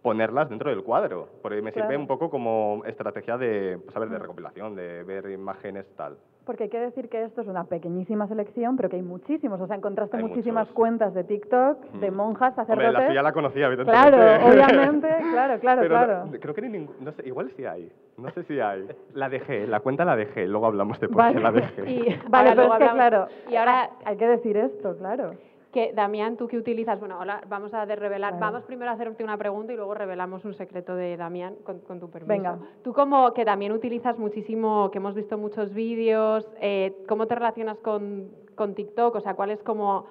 ponerlas 0.03 0.49
dentro 0.49 0.70
del 0.70 0.82
cuadro, 0.82 1.28
porque 1.42 1.61
me 1.61 1.72
sirve 1.72 1.96
un 1.96 2.07
poco 2.07 2.30
como 2.30 2.82
estrategia 2.86 3.36
de, 3.36 3.78
pues, 3.84 3.96
a 3.96 4.01
ver, 4.01 4.09
de 4.11 4.18
recopilación, 4.18 4.74
de 4.76 5.03
ver 5.05 5.28
imágenes 5.30 5.86
tal. 5.96 6.16
Porque 6.46 6.62
hay 6.64 6.70
que 6.70 6.80
decir 6.80 7.11
que 7.11 7.24
esto 7.24 7.42
es 7.42 7.46
una 7.46 7.64
pequeñísima 7.64 8.26
selección, 8.26 8.74
pero 8.76 8.88
que 8.88 8.96
hay 8.96 9.03
muchísimos. 9.03 9.61
O 9.61 9.66
sea, 9.66 9.76
encontraste 9.76 10.16
Hay 10.16 10.22
muchísimas 10.22 10.62
muchos. 10.68 10.74
cuentas 10.74 11.12
de 11.12 11.24
TikTok, 11.24 11.90
de 12.01 12.11
monjas, 12.11 12.57
Hombre, 12.57 12.64
sacerdotes. 12.74 12.92
la 13.01 13.07
suya 13.09 13.22
la 13.22 13.32
conocía, 13.32 13.66
evidentemente. 13.66 14.11
Claro, 14.16 14.46
obviamente, 14.46 15.09
claro, 15.30 15.61
claro, 15.61 15.82
Pero 15.82 15.99
no- 15.99 16.05
claro. 16.07 16.24
creo 16.40 16.55
que 16.55 16.62
ni 16.62 16.68
ningún, 16.70 16.94
no 17.01 17.12
sé, 17.12 17.26
igual 17.28 17.51
sí 17.55 17.66
hay, 17.66 17.92
no 18.16 18.30
sé 18.30 18.44
si 18.44 18.59
hay. 18.61 18.88
La 19.12 19.28
dejé, 19.28 19.66
la 19.66 19.80
cuenta 19.80 20.07
la 20.07 20.16
dejé, 20.16 20.46
luego 20.46 20.64
hablamos 20.66 20.99
de 21.01 21.09
por 21.09 21.18
Vale. 21.18 21.34
qué 21.34 21.40
la 21.42 21.53
dejé. 21.53 21.90
Y 21.90 22.18
Vale, 22.30 22.49
ahora 22.51 22.62
pero 22.62 22.72
es 22.72 22.78
que 22.88 22.94
claro, 22.94 23.26
Y 23.51 23.57
ahora, 23.57 23.90
hay 24.07 24.16
que 24.16 24.26
decir 24.28 24.57
esto, 24.57 24.96
claro. 24.96 25.32
Que 25.72 25.92
Damián, 25.92 26.36
tú 26.36 26.48
que 26.48 26.56
utilizas, 26.56 26.98
bueno, 26.98 27.16
ahora 27.16 27.42
vamos 27.48 27.74
a 27.74 27.84
revelar, 27.84 28.38
vamos 28.38 28.64
primero 28.64 28.90
a 28.90 28.94
hacerte 28.94 29.22
una 29.22 29.36
pregunta 29.36 29.72
y 29.72 29.76
luego 29.76 29.94
revelamos 29.94 30.44
un 30.44 30.54
secreto 30.54 30.96
de 30.96 31.16
Damián 31.16 31.56
con, 31.64 31.80
con 31.80 32.00
tu 32.00 32.10
permiso. 32.10 32.28
Venga. 32.28 32.58
Tú 32.82 32.92
como 32.92 33.32
que 33.34 33.44
también 33.44 33.72
utilizas 33.72 34.18
muchísimo, 34.18 34.90
que 34.90 34.98
hemos 34.98 35.14
visto 35.14 35.36
muchos 35.36 35.74
vídeos, 35.74 36.48
eh, 36.60 36.96
¿cómo 37.06 37.26
te 37.26 37.34
relacionas 37.34 37.78
con, 37.80 38.30
con 38.54 38.74
TikTok? 38.74 39.16
O 39.16 39.20
sea, 39.20 39.34
¿cuál 39.34 39.50
es 39.50 39.62
como, 39.62 40.06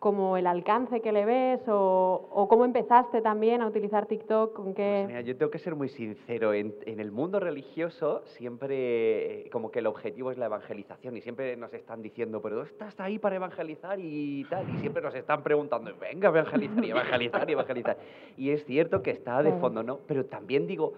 como 0.00 0.38
el 0.38 0.46
alcance 0.46 1.00
que 1.02 1.12
le 1.12 1.26
ves 1.26 1.60
o, 1.68 2.28
o 2.32 2.48
cómo 2.48 2.64
empezaste 2.64 3.20
también 3.20 3.60
a 3.60 3.66
utilizar 3.68 4.06
TikTok? 4.06 4.54
¿Con 4.54 4.64
Pues 4.72 4.76
qué? 4.76 5.04
mira, 5.06 5.20
yo 5.20 5.36
tengo 5.36 5.50
que 5.52 5.58
ser 5.58 5.76
muy 5.76 5.90
sincero. 5.90 6.54
En, 6.54 6.74
en 6.86 7.00
el 7.00 7.12
mundo 7.12 7.38
religioso 7.38 8.22
siempre 8.24 9.42
eh, 9.46 9.50
como 9.50 9.70
que 9.70 9.80
el 9.80 9.86
objetivo 9.86 10.30
es 10.32 10.38
la 10.38 10.46
evangelización 10.46 11.16
y 11.18 11.20
siempre 11.20 11.54
nos 11.58 11.72
están 11.74 12.00
diciendo, 12.00 12.40
pero 12.40 12.62
estás 12.62 12.98
ahí 12.98 13.18
para 13.18 13.36
evangelizar 13.36 13.98
y 14.00 14.44
tal. 14.48 14.68
Y 14.74 14.78
siempre 14.78 15.02
nos 15.02 15.14
están 15.14 15.42
preguntando, 15.42 15.92
venga, 16.00 16.28
evangelizar 16.30 16.82
y 16.84 16.90
evangelizar 16.90 17.48
y 17.48 17.52
evangelizar. 17.52 17.96
Y 18.38 18.50
es 18.50 18.64
cierto 18.64 19.02
que 19.02 19.10
está 19.10 19.42
de 19.42 19.52
fondo, 19.52 19.82
¿no? 19.82 19.98
Pero 20.06 20.24
también 20.24 20.66
digo, 20.66 20.94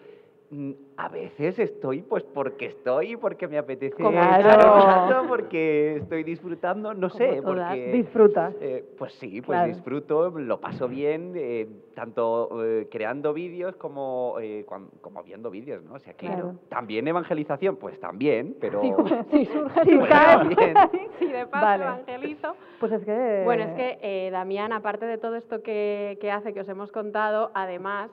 a 0.98 1.08
veces 1.08 1.58
estoy 1.58 2.02
pues 2.02 2.22
porque 2.24 2.66
estoy, 2.66 3.16
porque 3.16 3.48
me 3.48 3.56
apetece 3.56 3.96
Claro. 3.96 5.24
porque 5.26 5.96
estoy 5.96 6.24
disfrutando, 6.24 6.92
no 6.92 7.08
sé, 7.08 7.40
porque... 7.42 7.92
Disfrutas. 7.92 8.54
Eh, 8.60 8.84
pues 8.98 9.14
sí, 9.14 9.40
pues 9.40 9.56
Claro. 9.58 9.72
disfruto, 9.72 10.30
lo 10.30 10.60
paso 10.60 10.88
bien, 10.88 11.32
eh, 11.36 11.66
tanto 11.94 12.62
eh, 12.62 12.86
creando 12.90 13.32
vídeos 13.32 13.76
como, 13.76 14.36
eh, 14.40 14.64
cuan- 14.66 14.90
como 15.00 15.22
viendo 15.22 15.50
vídeos, 15.50 15.82
¿no? 15.84 15.94
O 15.94 15.98
sea, 15.98 16.12
que 16.12 16.26
Claro. 16.26 16.56
también 16.68 17.08
evangelización, 17.08 17.76
pues 17.76 17.98
también, 17.98 18.54
pero... 18.60 18.82
Sí, 18.82 18.92
sí, 19.30 19.46
surge, 19.52 19.80
Sí, 19.84 19.90
surge. 19.92 20.08
cae. 20.08 20.48
Bien. 20.48 20.74
Sí, 21.18 21.26
de 21.28 21.46
paso 21.46 21.64
Vale. 21.64 21.84
evangelizo. 21.84 22.54
Pues 22.78 22.92
es 22.92 23.04
que... 23.04 23.42
Bueno, 23.46 23.64
es 23.64 23.72
que 23.74 23.98
eh, 24.02 24.30
Damián, 24.30 24.72
aparte 24.74 25.06
de 25.06 25.16
todo 25.16 25.34
esto 25.36 25.62
que, 25.62 26.18
que 26.20 26.30
hace, 26.30 26.52
que 26.52 26.60
os 26.60 26.68
hemos 26.68 26.92
contado, 26.92 27.50
además 27.54 28.10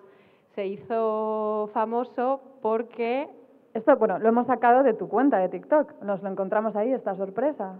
se 0.55 0.65
hizo 0.65 1.69
famoso 1.73 2.41
porque 2.61 3.27
Esto, 3.73 3.95
bueno, 3.97 4.17
lo 4.17 4.29
hemos 4.29 4.47
sacado 4.47 4.81
de 4.83 4.93
tu 4.95 5.07
cuenta 5.07 5.37
de 5.37 5.49
TikTok. 5.49 6.01
Nos 6.01 6.23
lo 6.23 6.29
encontramos 6.29 6.75
ahí, 6.75 6.91
esta 6.91 7.15
sorpresa. 7.15 7.75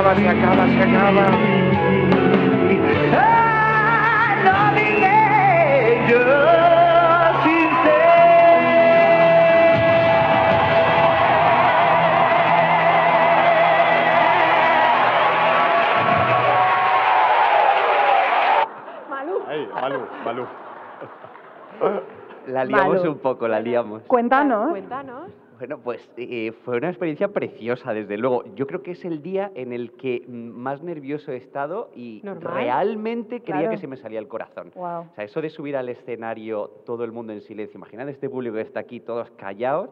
Acaba, 0.00 0.14
se 0.16 0.28
acaba, 0.28 0.66
se 0.66 0.82
acaba. 0.82 1.26
Ay, 19.48 19.68
Malú, 19.74 20.00
Malú. 20.24 20.46
La 22.46 22.64
liamos 22.64 22.96
Malo. 22.98 23.12
un 23.12 23.18
poco, 23.18 23.48
la 23.48 23.60
liamos. 23.60 24.02
Cuéntanos. 24.04 24.70
Cuéntanos. 24.70 25.19
Bueno, 25.60 25.78
pues 25.78 26.10
eh, 26.16 26.52
fue 26.64 26.78
una 26.78 26.88
experiencia 26.88 27.28
preciosa, 27.28 27.92
desde 27.92 28.16
luego. 28.16 28.44
Yo 28.56 28.66
creo 28.66 28.82
que 28.82 28.92
es 28.92 29.04
el 29.04 29.22
día 29.22 29.52
en 29.54 29.72
el 29.74 29.92
que 29.92 30.24
más 30.26 30.82
nervioso 30.82 31.32
he 31.32 31.36
estado 31.36 31.90
y 31.94 32.22
Normal. 32.24 32.54
realmente 32.54 33.40
creía 33.42 33.60
Claro. 33.60 33.70
que 33.72 33.76
se 33.78 33.86
me 33.86 33.98
salía 33.98 34.18
el 34.20 34.26
corazón. 34.26 34.72
Wow. 34.74 35.00
O 35.00 35.14
sea, 35.14 35.24
eso 35.24 35.42
de 35.42 35.50
subir 35.50 35.76
al 35.76 35.90
escenario, 35.90 36.68
todo 36.86 37.04
el 37.04 37.12
mundo 37.12 37.34
en 37.34 37.42
silencio. 37.42 37.76
Imaginad 37.76 38.08
este 38.08 38.30
público 38.30 38.54
que 38.56 38.62
está 38.62 38.80
aquí, 38.80 39.00
todos 39.00 39.30
callados, 39.32 39.90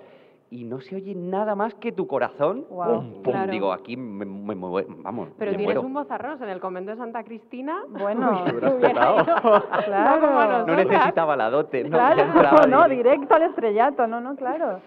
y 0.51 0.65
no 0.65 0.81
se 0.81 0.97
oye 0.97 1.15
nada 1.15 1.55
más 1.55 1.75
que 1.75 1.93
tu 1.93 2.07
corazón. 2.07 2.65
Guau. 2.71 2.95
Pum, 3.03 3.13
pum. 3.23 3.33
Claro. 3.35 3.53
Digo, 3.53 3.71
aquí 3.71 3.95
me, 3.99 4.25
me 4.25 4.55
muero, 4.55 4.89
vamos, 5.03 5.29
Pero 5.39 5.51
me 5.51 5.57
tienes 5.59 5.75
muero. 5.77 5.83
un 5.83 5.93
bozarrón 5.93 6.43
en 6.43 6.49
el 6.49 6.61
convento 6.61 6.93
de 6.93 6.97
Santa 6.97 7.23
Cristina. 7.25 7.83
Bueno, 7.91 8.45
Uy, 8.47 8.53
ido. 8.59 8.79
Claro. 9.85 10.65
No 10.65 10.67
No 10.67 10.77
necesitaba 10.77 11.37
la 11.37 11.51
dote, 11.51 11.85
¿no? 11.85 11.91
Claro, 11.91 12.67
no, 12.67 12.89
directo 12.89 13.35
al 13.35 13.43
estrellato, 13.43 14.07
no, 14.07 14.19
no, 14.23 14.35
claro. 14.35 14.81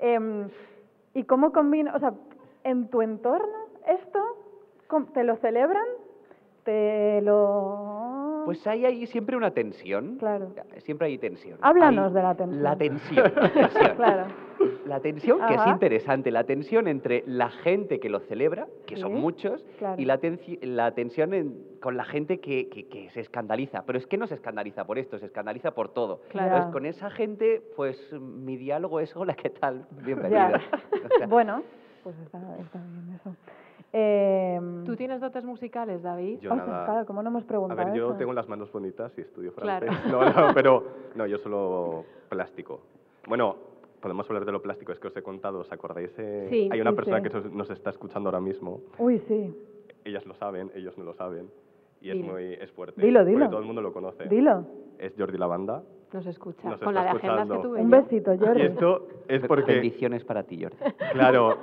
Em, 0.00 0.48
¿Y 1.14 1.24
cómo 1.24 1.52
combina, 1.52 1.94
o 1.96 1.98
sea, 1.98 2.12
en 2.64 2.88
tu 2.88 3.02
entorno 3.02 3.66
esto, 3.86 4.20
te 5.14 5.24
lo 5.24 5.36
celebran? 5.36 5.86
¿Te 6.64 7.20
lo...? 7.22 8.27
Pues 8.48 8.66
hay 8.66 8.86
ahí 8.86 9.06
siempre 9.06 9.36
una 9.36 9.50
tensión. 9.50 10.16
Claro. 10.16 10.54
Siempre 10.78 11.08
hay 11.08 11.18
tensión. 11.18 11.58
Háblanos 11.60 12.06
Hay 12.08 12.14
de 12.14 12.22
la 12.22 12.34
tensión. 12.34 12.62
La 12.62 12.76
tensión. 12.78 13.32
la 13.36 13.50
tensión. 13.52 13.96
Claro. 13.96 14.24
La 14.86 15.00
tensión, 15.00 15.38
que 15.46 15.54
es 15.54 15.66
interesante, 15.66 16.30
la 16.30 16.44
tensión 16.44 16.88
entre 16.88 17.24
la 17.26 17.50
gente 17.50 18.00
que 18.00 18.08
lo 18.08 18.20
celebra, 18.20 18.66
que 18.86 18.96
son 18.96 19.12
Sí, 19.12 19.18
muchos, 19.20 19.62
claro. 19.78 20.00
y 20.00 20.06
la, 20.06 20.18
tensi- 20.18 20.58
la 20.62 20.92
tensión 20.92 21.34
en- 21.34 21.62
con 21.82 21.98
la 21.98 22.04
gente 22.06 22.40
que, 22.40 22.70
que- 22.70 22.88
que 22.88 23.10
se 23.10 23.20
escandaliza. 23.20 23.84
Pero 23.84 23.98
es 23.98 24.06
que 24.06 24.16
no 24.16 24.26
se 24.26 24.36
escandaliza 24.36 24.86
por 24.86 24.96
esto, 24.98 25.18
se 25.18 25.26
escandaliza 25.26 25.72
por 25.72 25.90
todo. 25.90 26.22
Claro. 26.30 26.46
Entonces, 26.48 26.72
con 26.72 26.86
esa 26.86 27.10
gente, 27.10 27.60
pues 27.76 28.00
mi 28.14 28.56
diálogo 28.56 28.98
es, 29.00 29.14
hola, 29.14 29.34
¿qué 29.34 29.50
tal? 29.50 29.84
Bienvenida. 30.06 30.58
O 31.04 31.18
sea, 31.18 31.26
Bueno, 31.26 31.62
pues 32.02 32.16
está, 32.20 32.38
está 32.58 32.78
bien 32.78 33.14
eso. 33.14 33.36
Em, 33.92 34.84
¿Tú 34.84 34.96
tienes 34.96 35.20
dotes 35.20 35.44
musicales, 35.44 36.02
David? 36.02 36.40
Yo 36.40 36.50
ostras, 36.52 36.68
nada. 36.68 36.84
claro, 36.84 37.06
¿cómo 37.06 37.22
no 37.22 37.30
hemos 37.30 37.44
A 37.44 37.46
preguntado 37.46 37.84
ver, 37.86 37.94
yo 37.94 38.08
eso? 38.10 38.16
tengo 38.18 38.32
las 38.34 38.48
manos 38.48 38.70
bonitas 38.70 39.12
y 39.16 39.22
estudio 39.22 39.52
Claro. 39.54 39.86
francés. 39.86 40.12
No, 40.12 40.24
no, 40.48 40.54
pero 40.54 40.84
no, 41.14 41.26
yo 41.26 41.38
solo 41.38 42.04
plástico. 42.28 42.80
Bueno, 43.26 43.56
podemos 44.00 44.28
hablar 44.28 44.44
de 44.44 44.52
lo 44.52 44.60
plástico, 44.60 44.92
es 44.92 44.98
que 44.98 45.08
os 45.08 45.16
he 45.16 45.22
contado, 45.22 45.60
¿os 45.60 45.72
acordáis? 45.72 46.10
eh? 46.18 46.46
Sí, 46.50 46.68
Hay 46.70 46.80
una 46.80 46.90
sí, 46.90 46.96
persona 46.96 47.20
sí. 47.22 47.28
que 47.28 47.48
nos- 47.50 47.70
está 47.70 47.90
escuchando 47.90 48.28
ahora 48.28 48.40
mismo. 48.40 48.80
Uy, 48.98 49.18
sí. 49.26 49.54
Ellas 50.04 50.24
lo 50.26 50.34
saben, 50.34 50.70
ellos 50.74 50.96
no 50.98 51.04
lo 51.04 51.14
saben. 51.14 51.50
Y 52.00 52.10
es 52.10 52.16
Dilo. 52.16 52.32
muy 52.34 52.44
es 52.54 52.70
fuerte. 52.72 53.00
Dilo, 53.00 53.24
dilo. 53.24 53.38
Porque 53.38 53.50
todo 53.50 53.60
el 53.60 53.66
mundo 53.66 53.82
lo 53.82 53.92
conoce. 53.92 54.24
Dilo. 54.28 54.64
Es 54.98 55.14
Jordi 55.18 55.36
Lavanda. 55.36 55.82
Nos 56.12 56.26
escucha. 56.26 56.68
Nos 56.70 56.80
Con 56.80 56.94
la 56.94 57.02
de 57.02 57.08
agendas 57.10 57.48
que 57.50 57.58
tuve 57.58 57.80
Un 57.82 57.90
besito, 57.90 58.36
Jordi. 58.38 58.62
Y 58.62 58.66
esto 58.66 59.08
es 59.26 59.42
porque, 59.46 59.72
Bendiciones 59.72 60.24
para 60.24 60.42
ti, 60.44 60.62
Jordi. 60.62 60.76
claro, 61.12 61.58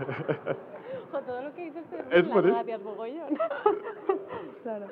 todo 1.26 1.42
lo 1.42 1.54
que 1.54 1.64
dices 1.64 1.84
Es 2.10 2.24
por 2.24 2.44
eso. 2.46 2.54
gracias, 2.54 2.82
mogollón. 2.82 3.38
Claro. 4.62 4.86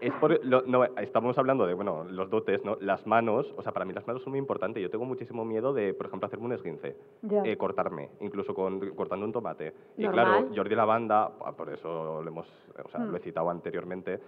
Es 0.00 0.12
por 0.14 0.44
lo- 0.44 0.62
no, 0.62 0.84
estamos 0.84 1.36
hablando 1.38 1.66
de, 1.66 1.74
bueno, 1.74 2.04
los 2.04 2.28
dotes, 2.30 2.62
¿no? 2.64 2.76
Las 2.80 3.06
manos, 3.06 3.52
o 3.56 3.62
sea, 3.62 3.72
para 3.72 3.84
mí 3.84 3.92
las 3.94 4.06
manos 4.06 4.22
son 4.22 4.30
muy 4.32 4.38
importantes. 4.38 4.82
Yo 4.82 4.90
tengo 4.90 5.04
muchísimo 5.06 5.44
miedo 5.44 5.72
de, 5.72 5.94
por 5.94 6.06
ejemplo, 6.06 6.26
hacerme 6.26 6.44
un 6.46 6.52
esguince, 6.52 6.96
Ya. 7.22 7.42
eh, 7.44 7.56
cortarme, 7.56 8.10
incluso 8.20 8.54
con, 8.54 8.78
cortando 8.90 9.24
un 9.26 9.32
tomate. 9.32 9.72
Y 9.96 10.04
Normal. 10.04 10.26
claro, 10.26 10.48
Jordi 10.54 10.74
Lavanda, 10.74 11.30
por 11.56 11.70
eso 11.70 12.20
lo 12.22 12.28
hemos, 12.28 12.46
o 12.84 12.88
sea, 12.90 13.00
Mm. 13.00 13.10
lo 13.10 13.16
he 13.16 13.20
citado 13.20 13.50
anteriormente, 13.50 14.20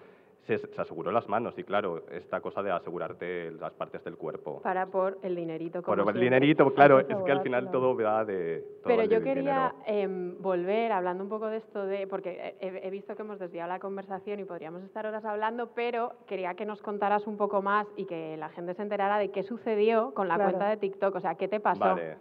se, 0.56 0.66
se 0.66 0.80
aseguró 0.80 1.12
las 1.12 1.28
manos 1.28 1.58
y 1.58 1.64
claro, 1.64 2.04
esta 2.10 2.40
cosa 2.40 2.62
de 2.62 2.70
asegurarte 2.70 3.50
las 3.52 3.72
partes 3.74 4.02
del 4.04 4.16
cuerpo. 4.16 4.60
Para 4.62 4.86
por 4.86 5.18
el 5.22 5.36
dinerito, 5.36 5.82
como 5.82 6.02
Por 6.04 6.14
el 6.16 6.20
dinerito, 6.22 6.72
claro, 6.74 7.00
es 7.00 7.06
que 7.24 7.32
al 7.32 7.42
final 7.42 7.70
todo 7.70 7.96
va 7.96 8.24
de... 8.24 8.60
todo 8.82 8.96
Pero 8.96 9.04
yo 9.04 9.18
de 9.20 9.24
quería 9.24 9.74
em, 9.86 10.40
volver 10.40 10.92
hablando 10.92 11.22
un 11.24 11.28
poco 11.30 11.46
de 11.48 11.58
esto 11.58 11.84
de, 11.86 12.06
porque 12.06 12.54
he, 12.60 12.86
he 12.86 12.90
visto 12.90 13.14
que 13.14 13.22
hemos 13.22 13.38
desviado 13.38 13.68
la 13.68 13.78
conversación 13.78 14.40
y 14.40 14.44
podríamos 14.44 14.82
estar 14.82 15.04
horas 15.06 15.24
hablando, 15.24 15.70
pero 15.74 16.12
quería 16.26 16.54
que 16.54 16.64
nos 16.64 16.80
contaras 16.82 17.26
un 17.26 17.36
poco 17.36 17.60
más 17.62 17.86
y 17.96 18.06
que 18.06 18.36
la 18.36 18.48
gente 18.48 18.74
se 18.74 18.82
enterara 18.82 19.18
de 19.18 19.30
qué 19.30 19.42
sucedió 19.42 20.12
con 20.14 20.28
la 20.28 20.36
Claro. 20.36 20.50
cuenta 20.52 20.68
de 20.70 20.76
TikTok, 20.78 21.14
o 21.16 21.20
sea, 21.20 21.34
¿qué 21.34 21.48
te 21.48 21.60
pasó? 21.60 21.80
Vale. 21.80 22.16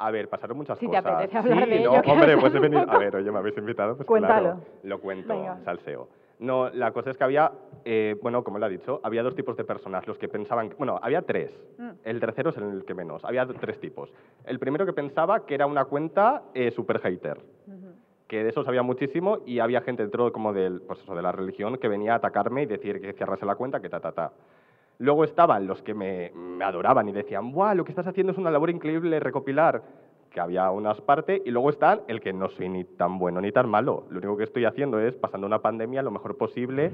A 0.00 0.10
ver, 0.12 0.28
pasaron 0.28 0.56
muchas 0.56 0.78
Si 0.78 0.86
te 0.86 0.96
cosas. 0.96 1.06
apetece 1.12 1.38
hablar 1.38 1.64
sí, 1.64 1.70
de 1.70 1.80
no, 1.80 1.92
ello, 1.92 2.02
que 2.02 2.10
hombre, 2.12 2.36
pues 2.38 2.54
he 2.54 2.58
venido. 2.60 2.84
A 2.88 2.98
ver, 2.98 3.16
oye, 3.16 3.30
me 3.32 3.38
habéis 3.38 3.58
invitado, 3.58 3.96
pues 3.96 4.06
Cuéntalo. 4.06 4.50
claro, 4.52 4.60
lo 4.84 5.00
cuento, 5.00 5.28
Venga. 5.34 5.58
salseo. 5.64 6.08
No, 6.40 6.70
la 6.70 6.92
cosa 6.92 7.10
es 7.10 7.16
que 7.16 7.24
había, 7.24 7.50
eh, 7.84 8.16
bueno, 8.22 8.44
como 8.44 8.58
le 8.58 8.66
ha 8.66 8.68
dicho, 8.68 9.00
había 9.02 9.22
dos 9.24 9.34
tipos 9.34 9.56
de 9.56 9.64
personas. 9.64 10.06
Los 10.06 10.18
que 10.18 10.28
pensaban, 10.28 10.68
que- 10.68 10.76
bueno, 10.76 10.98
había 11.02 11.22
tres. 11.22 11.50
Mm. 11.78 11.88
El 12.04 12.20
tercero 12.20 12.50
es 12.50 12.56
el 12.58 12.84
que 12.84 12.94
menos. 12.94 13.24
Había 13.24 13.44
tres 13.46 13.80
tipos. 13.80 14.12
El 14.44 14.58
primero 14.60 14.86
que 14.86 14.92
pensaba 14.92 15.44
que 15.46 15.54
era 15.54 15.66
una 15.66 15.84
cuenta 15.86 16.42
eh, 16.54 16.70
super 16.70 17.00
hater. 17.00 17.40
Que 18.28 18.44
de 18.44 18.50
esos 18.50 18.68
había 18.68 18.82
muchísimo 18.82 19.38
y 19.46 19.58
había 19.58 19.80
gente 19.80 20.02
dentro 20.02 20.30
como 20.32 20.52
del, 20.52 20.82
pues 20.82 21.00
eso, 21.00 21.14
de 21.14 21.22
la 21.22 21.32
religión 21.32 21.76
que 21.78 21.88
venía 21.88 22.12
a 22.12 22.16
atacarme 22.16 22.62
y 22.62 22.66
decir 22.66 23.00
que 23.00 23.14
cerrase 23.14 23.46
la 23.46 23.54
cuenta, 23.56 23.80
que 23.80 23.88
ta, 23.88 24.00
ta, 24.00 24.12
ta. 24.12 24.32
Luego 24.98 25.24
estaban 25.24 25.66
los 25.66 25.80
que 25.82 25.94
me, 25.94 26.30
me 26.34 26.64
adoraban 26.64 27.08
y 27.08 27.12
decían, 27.12 27.52
¡buah, 27.52 27.74
lo 27.74 27.84
que 27.84 27.92
estás 27.92 28.06
haciendo 28.06 28.32
es 28.32 28.38
una 28.38 28.50
labor 28.50 28.68
increíble, 28.68 29.18
recopilar! 29.18 29.82
Que 30.38 30.42
había 30.42 30.70
unas 30.70 31.00
partes, 31.00 31.42
y 31.44 31.50
luego 31.50 31.68
están 31.70 32.02
el 32.06 32.20
que 32.20 32.32
no 32.32 32.48
soy 32.50 32.68
ni 32.68 32.84
tan 32.84 33.18
bueno 33.18 33.40
ni 33.40 33.50
tan 33.50 33.68
malo. 33.68 34.04
Lo 34.08 34.18
único 34.18 34.36
que 34.36 34.44
estoy 34.44 34.66
haciendo 34.66 35.00
es 35.00 35.16
pasando 35.16 35.48
una 35.48 35.58
pandemia 35.58 36.00
lo 36.00 36.12
mejor 36.12 36.36
posible 36.36 36.92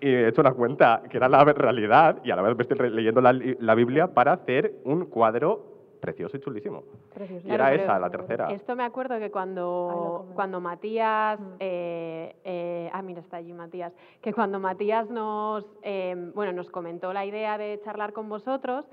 y 0.00 0.06
he 0.06 0.28
hecho 0.28 0.42
una 0.42 0.52
cuenta 0.52 1.02
que 1.10 1.16
era 1.16 1.28
la 1.28 1.42
realidad 1.42 2.18
y 2.22 2.30
a 2.30 2.36
la 2.36 2.42
vez 2.42 2.56
me 2.56 2.62
estoy 2.62 2.90
leyendo 2.90 3.20
la, 3.20 3.32
li- 3.32 3.56
la 3.58 3.74
Biblia 3.74 4.14
para 4.14 4.34
hacer 4.34 4.74
un 4.84 5.06
cuadro 5.06 5.64
precioso 5.98 6.36
y 6.36 6.40
chulísimo. 6.40 6.84
Precioso. 7.12 7.48
Y 7.48 7.50
era 7.50 7.74
esa, 7.74 7.98
la 7.98 8.10
tercera. 8.10 8.52
Esto 8.52 8.76
me 8.76 8.84
acuerdo 8.84 9.18
que 9.18 9.32
cuando, 9.32 10.26
cuando 10.36 10.60
Matías, 10.60 11.40
Mm. 11.40 11.44
eh, 11.58 12.36
eh, 12.44 12.90
ah, 12.92 13.02
mira, 13.02 13.18
está 13.22 13.38
allí 13.38 13.52
Matías, 13.52 13.92
que 14.22 14.32
cuando 14.32 14.60
Matías 14.60 15.10
nos, 15.10 15.64
eh, 15.82 16.30
bueno, 16.32 16.52
nos 16.52 16.70
comentó 16.70 17.12
la 17.12 17.24
idea 17.26 17.58
de 17.58 17.80
charlar 17.84 18.12
con 18.12 18.28
vosotros 18.28 18.84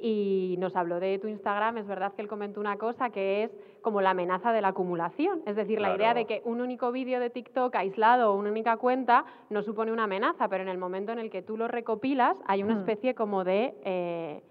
y 0.00 0.54
nos 0.58 0.76
habló 0.76 1.00
de 1.00 1.18
tu 1.18 1.26
Instagram, 1.28 1.78
es 1.78 1.86
verdad 1.86 2.12
que 2.14 2.22
él 2.22 2.28
comentó 2.28 2.60
una 2.60 2.76
cosa 2.78 3.10
que 3.10 3.42
es 3.44 3.50
como 3.82 4.00
la 4.00 4.10
amenaza 4.10 4.52
de 4.52 4.60
la 4.60 4.68
acumulación, 4.68 5.42
es 5.46 5.56
decir, 5.56 5.80
la 5.80 5.94
idea 5.96 6.14
de 6.14 6.24
que 6.24 6.40
un 6.44 6.60
único 6.60 6.92
vídeo 6.92 7.18
de 7.20 7.30
TikTok 7.30 7.74
aislado 7.74 8.32
o 8.32 8.36
una 8.36 8.50
única 8.50 8.76
cuenta 8.76 9.24
no 9.50 9.62
supone 9.62 9.90
una 9.92 10.04
amenaza, 10.04 10.48
pero 10.48 10.62
en 10.62 10.68
el 10.68 10.78
momento 10.78 11.10
en 11.12 11.18
el 11.18 11.30
que 11.30 11.42
tú 11.42 11.56
lo 11.56 11.66
recopilas 11.68 12.36
hay 12.46 12.62
una 12.62 12.76
Mm. 12.76 12.78
especie 12.78 13.14
como 13.14 13.42
de... 13.44 13.74
eh, 13.84 14.42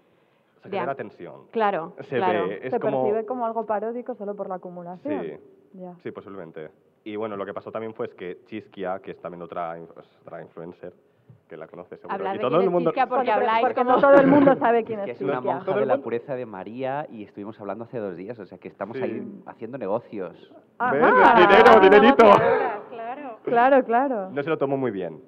Se 0.62 0.68
de 0.68 0.76
genera 0.76 0.92
am- 0.92 0.96
tensión. 0.98 1.46
claro, 1.50 1.94
Se 2.00 2.16
claro. 2.16 2.48
ve, 2.48 2.60
es 2.64 2.70
Se 2.72 2.80
como... 2.80 3.02
percibe 3.04 3.24
como 3.26 3.46
algo 3.46 3.64
paródico 3.64 4.14
solo 4.14 4.34
por 4.34 4.48
la 4.48 4.56
acumulación. 4.56 5.22
Sí. 5.24 5.84
Sí, 6.02 6.10
posiblemente. 6.10 6.70
Y 7.04 7.16
bueno, 7.16 7.36
lo 7.36 7.46
que 7.46 7.54
pasó 7.54 7.70
también 7.70 7.94
fue 7.94 8.06
es 8.06 8.14
que 8.14 8.38
Chisquia, 8.46 8.98
que 9.00 9.12
es 9.12 9.20
también 9.20 9.40
otra, 9.42 9.76
otra 10.22 10.42
influencer, 10.42 10.92
que 11.48 11.56
la 11.56 11.66
conoce 11.66 11.96
seguro. 11.96 12.14
Hablar 12.14 12.34
y 12.34 12.38
de 12.38 12.42
todo 12.42 12.50
quién 12.50 12.60
el 12.62 12.66
es 12.66 12.72
mundo... 12.72 12.90
Chisquia 12.90 13.06
porque 13.06 13.16
Porque- 13.26 13.32
habláis 13.32 13.60
porque 13.62 13.74
como... 13.74 13.90
no 13.92 14.00
todo 14.00 14.14
el 14.14 14.26
mundo 14.26 14.54
sabe 14.58 14.84
quién 14.84 15.04
que 15.04 15.10
es 15.12 15.16
es 15.20 15.22
una 15.26 15.40
monja 15.40 15.64
Todo 15.64 15.78
de 15.80 15.86
la 15.86 15.98
pureza 15.98 16.34
de 16.34 16.46
María 16.46 17.06
y 17.10 17.24
estuvimos 17.24 17.58
hablando 17.60 17.84
hace 17.84 17.98
dos 17.98 18.16
días, 18.16 18.38
o 18.38 18.46
sea 18.46 18.58
que 18.58 18.68
estamos 18.68 18.96
Sí. 18.98 19.02
ahí 19.02 19.22
haciendo 19.46 19.78
negocios. 19.78 20.34
¿Ves? 20.92 21.02
Ajá. 21.02 21.40
Dinero, 21.40 21.80
dinerito. 21.80 22.24
Claro. 22.90 23.38
Claro, 23.44 23.84
claro. 23.84 24.30
No 24.30 24.42
se 24.42 24.50
lo 24.50 24.58
tomó 24.58 24.76
muy 24.76 24.90
bien. 24.90 25.20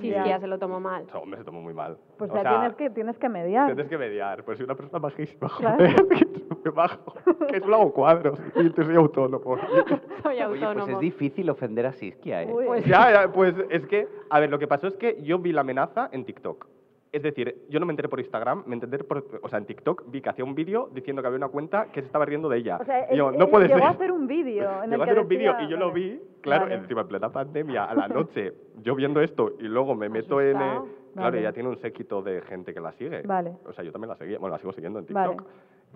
Chisquia 0.00 0.26
Ya. 0.26 0.40
se 0.40 0.46
lo 0.46 0.58
tomó 0.58 0.80
mal. 0.80 1.04
O 1.06 1.10
sea, 1.10 1.20
hombre, 1.20 1.38
se 1.38 1.44
tomó 1.44 1.60
muy 1.62 1.74
mal. 1.74 1.96
Pues 2.18 2.30
o 2.30 2.34
ya 2.34 2.42
sea, 2.42 2.50
tienes, 2.50 2.74
que, 2.76 2.90
tienes 2.90 3.18
que 3.18 3.28
mediar. 3.28 3.66
tienes 3.66 3.88
que 3.88 3.98
mediar. 3.98 4.42
Pues 4.44 4.58
soy 4.58 4.64
una 4.64 4.74
persona 4.74 4.98
majísima, 4.98 5.48
Claro. 5.58 5.76
joder, 5.76 6.26
que 6.62 6.70
bajo. 6.70 7.14
Que 7.48 7.60
solo 7.60 7.76
hago 7.76 7.92
cuadros 7.92 8.38
y 8.56 8.70
te 8.70 8.84
soy 8.84 8.96
autónomo. 8.96 9.56
Soy 10.22 10.32
Oye, 10.36 10.42
autónomo. 10.42 10.74
pues 10.86 10.88
es 10.94 11.00
difícil 11.00 11.50
ofender 11.50 11.86
a 11.86 11.92
Siskia, 11.92 12.42
¿eh? 12.42 12.52
Uy. 12.52 12.64
Pues- 12.66 12.84
ya, 12.86 13.12
ya, 13.12 13.32
pues 13.32 13.54
es 13.70 13.86
que, 13.86 14.08
a 14.30 14.40
ver, 14.40 14.50
lo 14.50 14.58
que 14.58 14.66
pasó 14.66 14.86
es 14.86 14.94
que 14.96 15.22
yo 15.22 15.38
vi 15.38 15.52
la 15.52 15.60
amenaza 15.60 16.08
en 16.12 16.24
TikTok. 16.24 16.66
Es 17.14 17.22
decir, 17.22 17.66
yo 17.68 17.78
no 17.78 17.86
me 17.86 17.92
enteré 17.92 18.08
por 18.08 18.18
Instagram, 18.18 18.64
me 18.66 18.74
enteré 18.74 19.04
por, 19.04 19.24
o 19.40 19.48
sea, 19.48 19.60
en 19.60 19.66
TikTok 19.66 20.10
vi 20.10 20.20
que 20.20 20.30
hacía 20.30 20.44
un 20.44 20.56
vídeo 20.56 20.90
diciendo 20.92 21.22
que 21.22 21.28
había 21.28 21.36
una 21.38 21.48
cuenta 21.48 21.86
que 21.92 22.00
se 22.00 22.06
estaba 22.06 22.24
riendo 22.24 22.48
de 22.48 22.58
ella. 22.58 22.78
O 22.80 22.84
sea, 22.84 23.06
y 23.12 23.16
yo, 23.16 23.30
él- 23.30 23.38
no 23.38 23.44
él 23.44 23.50
puede 23.50 23.66
llegó 23.68 23.78
ser. 23.78 23.86
a 23.86 23.90
hacer 23.90 24.10
un 24.10 24.26
vídeo. 24.26 24.82
el 24.82 24.90
Llegó 24.90 25.02
a 25.02 25.06
hacer 25.06 25.18
un 25.20 25.28
vídeo 25.28 25.52
decía- 25.52 25.66
y 25.66 25.70
yo 25.70 25.76
lo 25.76 25.92
vi, 25.92 26.20
claro, 26.40 26.64
Vale. 26.64 26.74
encima 26.74 27.02
en 27.02 27.06
plena 27.08 27.30
pandemia, 27.30 27.84
a 27.84 27.94
la 27.94 28.08
noche, 28.08 28.52
yo 28.82 28.96
viendo 28.96 29.20
esto 29.20 29.52
y 29.60 29.62
luego 29.68 29.94
me 29.94 30.08
meto 30.08 30.40
en... 30.40 30.56
eh, 30.56 30.58
claro, 30.58 30.88
Vale. 31.14 31.38
ella 31.38 31.52
tiene 31.52 31.68
un 31.68 31.78
séquito 31.80 32.20
de 32.20 32.40
gente 32.42 32.74
que 32.74 32.80
la 32.80 32.90
sigue. 32.94 33.22
Vale. 33.22 33.52
O 33.64 33.72
sea, 33.72 33.84
yo 33.84 33.92
también 33.92 34.08
la 34.10 34.16
seguía, 34.16 34.38
bueno, 34.40 34.54
la 34.56 34.58
sigo 34.58 34.72
siguiendo 34.72 34.98
en 34.98 35.06
Vale. 35.10 35.36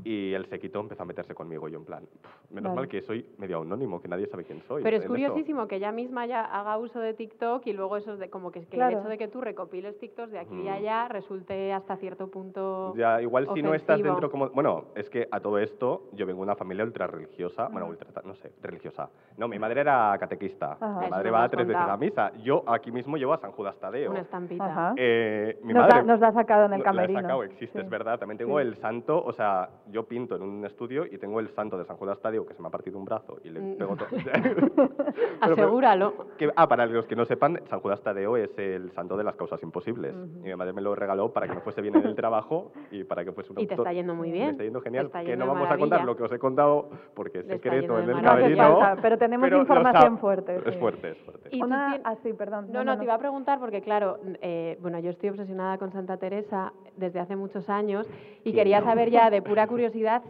Y 0.04 0.32
el 0.34 0.46
séquito 0.46 0.80
empezó 0.80 1.02
a 1.02 1.06
meterse 1.06 1.34
conmigo 1.34 1.68
y 1.68 1.72
yo 1.72 1.78
en 1.78 1.84
plan, 1.84 2.04
"Pff, 2.06 2.50
menos 2.52 2.70
Vale. 2.70 2.76
mal 2.82 2.88
que 2.88 3.02
soy 3.02 3.26
medio 3.38 3.60
anónimo, 3.62 4.00
que 4.00 4.08
nadie 4.08 4.26
sabe 4.26 4.44
quién 4.44 4.60
soy. 4.62 4.82
Pero 4.82 4.96
es 4.96 5.02
en 5.02 5.06
eso". 5.06 5.12
curiosísimo 5.12 5.66
que 5.66 5.76
ella 5.76 5.92
misma 5.92 6.26
ya 6.26 6.44
haga 6.44 6.78
uso 6.78 7.00
de 7.00 7.14
TikTok 7.14 7.66
y 7.66 7.72
luego 7.72 7.96
eso 7.96 8.16
de 8.16 8.30
como 8.30 8.50
que, 8.52 8.60
que 8.60 8.76
Claro. 8.76 8.92
el 8.96 8.98
hecho 9.00 9.08
de 9.08 9.18
que 9.18 9.28
tú 9.28 9.40
recopiles 9.40 9.98
TikToks 9.98 10.32
de 10.32 10.38
aquí 10.38 10.54
y 10.54 10.68
Mm. 10.68 10.72
allá 10.72 11.08
resulte 11.08 11.72
hasta 11.72 11.96
cierto 11.96 12.28
punto 12.30 12.94
Ya, 12.96 13.20
igual 13.22 13.48
si 13.54 13.62
no 13.62 13.74
estás 13.74 14.02
dentro 14.02 14.30
como... 14.30 14.48
Bueno, 14.50 14.86
es 14.94 15.10
que 15.10 15.28
a 15.30 15.40
todo 15.40 15.58
esto 15.58 16.08
yo 16.12 16.26
vengo 16.26 16.40
de 16.40 16.44
una 16.44 16.56
familia 16.56 16.84
ultra 16.84 17.06
religiosa, 17.06 17.68
bueno, 17.68 17.86
ultra, 17.88 18.08
no 18.24 18.34
sé, 18.34 18.52
religiosa. 18.62 19.10
No, 19.36 19.48
mi 19.48 19.58
madre 19.58 19.80
era 19.80 20.16
catequista, 20.18 20.72
Ajá. 20.80 20.98
mi 21.00 21.06
Eso 21.06 21.10
madre 21.10 21.30
va 21.30 21.48
tres 21.48 21.66
veces 21.66 21.76
a 21.82 21.84
contado. 21.86 21.98
misa. 21.98 22.32
Yo 22.42 22.62
aquí 22.66 22.90
mismo 22.92 23.16
llevo 23.16 23.32
a 23.34 23.38
San 23.38 23.52
Judas 23.52 23.76
Tadeo. 23.78 24.10
una 24.10 24.20
estampita. 24.20 24.64
Ajá. 24.64 24.94
Eh, 24.96 25.58
mi 25.62 25.72
Nos, 25.74 25.82
madre... 25.82 25.96
la, 25.98 26.02
nos 26.04 26.20
la 26.20 26.28
ha 26.28 26.32
sacado 26.32 26.66
en 26.66 26.72
el 26.74 26.78
No, 26.78 26.84
la 26.84 26.90
he 26.90 26.94
camerino. 26.94 27.20
sacado, 27.20 27.42
existe, 27.44 27.78
Sí. 27.78 27.84
es 27.84 27.90
verdad. 27.90 28.18
También 28.18 28.38
tengo 28.38 28.58
Sí. 28.60 28.66
el 28.66 28.76
santo, 28.76 29.22
o 29.24 29.32
sea, 29.32 29.68
yo 29.90 30.04
pinto 30.06 30.36
en 30.36 30.42
un 30.42 30.64
estudio 30.66 31.04
y 31.06 31.18
tengo 31.18 31.40
el 31.40 31.48
santo 31.54 31.78
de 31.78 31.84
San 31.84 31.96
Judas 31.96 32.20
Tadeo 32.20 32.46
que 32.46 32.54
se 32.54 32.62
me 32.62 32.68
ha 32.68 32.70
partido 32.70 32.98
un 32.98 33.04
brazo 33.04 33.38
y 33.44 33.50
le 33.50 33.60
Mm. 33.60 33.76
pego 33.78 33.96
todo. 33.96 34.08
Asegúralo. 35.40 36.14
Que- 36.38 36.50
ah, 36.56 36.68
para 36.68 36.86
los 36.86 37.06
que 37.06 37.16
no 37.16 37.24
sepan, 37.24 37.60
San 37.68 37.80
Judas 37.80 38.00
Tadeo 38.02 38.36
es 38.36 38.50
el 38.58 38.90
santo 38.92 39.16
de 39.16 39.24
las 39.24 39.36
causas 39.36 39.62
imposibles. 39.62 40.14
Ujú. 40.14 40.40
Y 40.40 40.50
mi 40.50 40.54
madre 40.56 40.72
me 40.72 40.80
lo 40.82 40.94
regaló 40.94 41.32
para 41.32 41.46
que 41.48 41.54
me 41.54 41.60
fuese 41.60 41.80
bien 41.80 41.96
en 41.96 42.04
el 42.06 42.14
trabajo 42.14 42.72
y 42.90 43.04
para 43.04 43.24
que 43.24 43.32
fuese 43.32 43.52
un 43.52 43.60
Y 43.60 43.66
te 43.66 43.74
está 43.74 43.92
yendo 43.92 44.14
muy 44.14 44.28
Me 44.28 44.34
bien. 44.34 44.50
está 44.50 44.62
yendo 44.64 44.80
genial. 44.80 45.06
está 45.06 45.20
que 45.20 45.26
yendo 45.28 45.44
no 45.46 45.52
de 45.52 45.54
vamos 45.58 45.68
a 45.72 45.78
contar 45.78 46.00
maravilla. 46.00 46.06
lo 46.12 46.16
que 46.16 46.22
os 46.24 46.32
he 46.32 46.38
contado 46.38 46.90
porque 47.14 47.38
es 47.40 47.46
Le 47.46 47.54
secreto 47.54 47.98
en 47.98 48.10
el 48.10 48.16
No 48.16 48.22
camerino. 48.22 48.78
pero 49.02 49.18
tenemos 49.18 49.48
lo 49.50 49.58
información 49.58 50.18
fuerte. 50.18 50.60
Es 50.66 50.76
fuerte, 50.76 51.10
es 51.12 51.18
fuerte. 51.18 51.48
Y 51.52 51.62
Una, 51.62 51.94
tien- 51.96 52.00
ah, 52.04 52.14
sí, 52.22 52.32
perdón. 52.32 52.66
No, 52.72 52.84
no, 52.84 52.98
te 52.98 53.04
iba 53.04 53.14
a 53.14 53.18
preguntar 53.18 53.58
porque, 53.58 53.80
claro, 53.80 54.18
eh, 54.42 54.78
bueno, 54.80 54.98
yo 54.98 55.10
estoy 55.10 55.30
obsesionada 55.30 55.78
con 55.78 55.92
Santa 55.92 56.16
Teresa 56.18 56.72
desde 56.96 57.20
hace 57.20 57.36
muchos 57.36 57.68
años 57.70 58.06
y 58.40 58.42
¿Quién 58.52 58.56
quería 58.56 58.80
no? 58.80 58.86
saber 58.86 59.10
ya 59.10 59.30
de 59.30 59.40
pura 59.42 59.66
curiosidad 59.66 59.77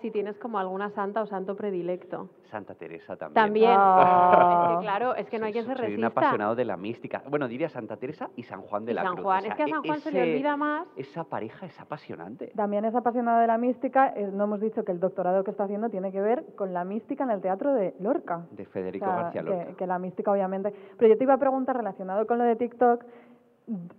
si 0.01 0.11
tienes 0.11 0.39
como 0.39 0.59
alguna 0.59 0.91
santa 0.91 1.23
o 1.23 1.27
santo 1.27 1.57
predilecto. 1.57 2.29
Santa 2.51 2.75
Teresa 2.75 3.17
también. 3.17 3.35
También. 3.35 3.75
Ah. 3.77 4.69
Es 4.71 4.77
que, 4.79 4.83
claro, 4.85 5.15
es 5.15 5.29
que 5.29 5.39
no 5.39 5.47
hay 5.47 5.53
quien 5.53 5.65
se 5.67 5.75
Soy 5.75 5.81
un 5.85 5.87
resista. 5.87 6.07
apasionado 6.07 6.55
de 6.55 6.65
la 6.65 6.77
mística. 6.77 7.23
Bueno, 7.29 7.47
diría 7.49 7.69
Santa 7.69 7.97
Teresa 7.97 8.31
y 8.37 8.43
San 8.45 8.63
Juan 8.63 8.85
de 8.85 8.93
Y 8.93 8.95
la 8.95 9.03
San 9.03 9.13
Cruz. 9.15 9.25
Juan. 9.25 9.39
O 9.39 9.43
sea, 9.43 9.51
es 9.51 9.57
que 9.57 9.63
a 9.65 9.69
San 9.69 9.83
Juan 9.83 10.01
se 10.01 10.13
le 10.13 10.23
olvida 10.23 10.57
más. 10.57 10.87
Esa 10.97 11.25
pareja 11.25 11.67
es 11.67 11.79
apasionante. 11.81 12.53
También 12.57 12.85
es 12.85 12.95
apasionado 12.95 13.41
de 13.41 13.47
la 13.47 13.59
mística. 13.59 14.13
eh, 14.17 14.31
no 14.33 14.45
hemos 14.45 14.61
dicho 14.61 14.85
que 14.85 14.93
el 14.93 15.01
doctorado 15.01 15.45
que 15.45 15.51
está 15.51 15.65
haciendo 15.65 15.89
tiene 15.91 16.11
que 16.13 16.21
ver 16.21 16.45
con 16.57 16.73
la 16.73 16.85
mística 16.85 17.25
en 17.25 17.31
el 17.31 17.41
teatro 17.41 17.75
de 17.75 17.95
Lorca. 18.01 18.47
De 18.53 18.65
Federico 18.65 19.05
O 19.07 19.09
sea, 19.09 19.23
García 19.25 19.43
Lorca. 19.43 19.67
Que, 19.67 19.75
que 19.77 19.87
la 19.87 19.99
mística, 19.99 20.31
obviamente. 20.33 20.73
Pero 20.97 21.13
yo 21.13 21.19
te 21.19 21.25
iba 21.25 21.35
a 21.35 21.39
preguntar, 21.39 21.77
relacionado 21.77 22.27
con 22.27 22.39
lo 22.39 22.45
de 22.45 22.57
TikTok, 22.57 23.05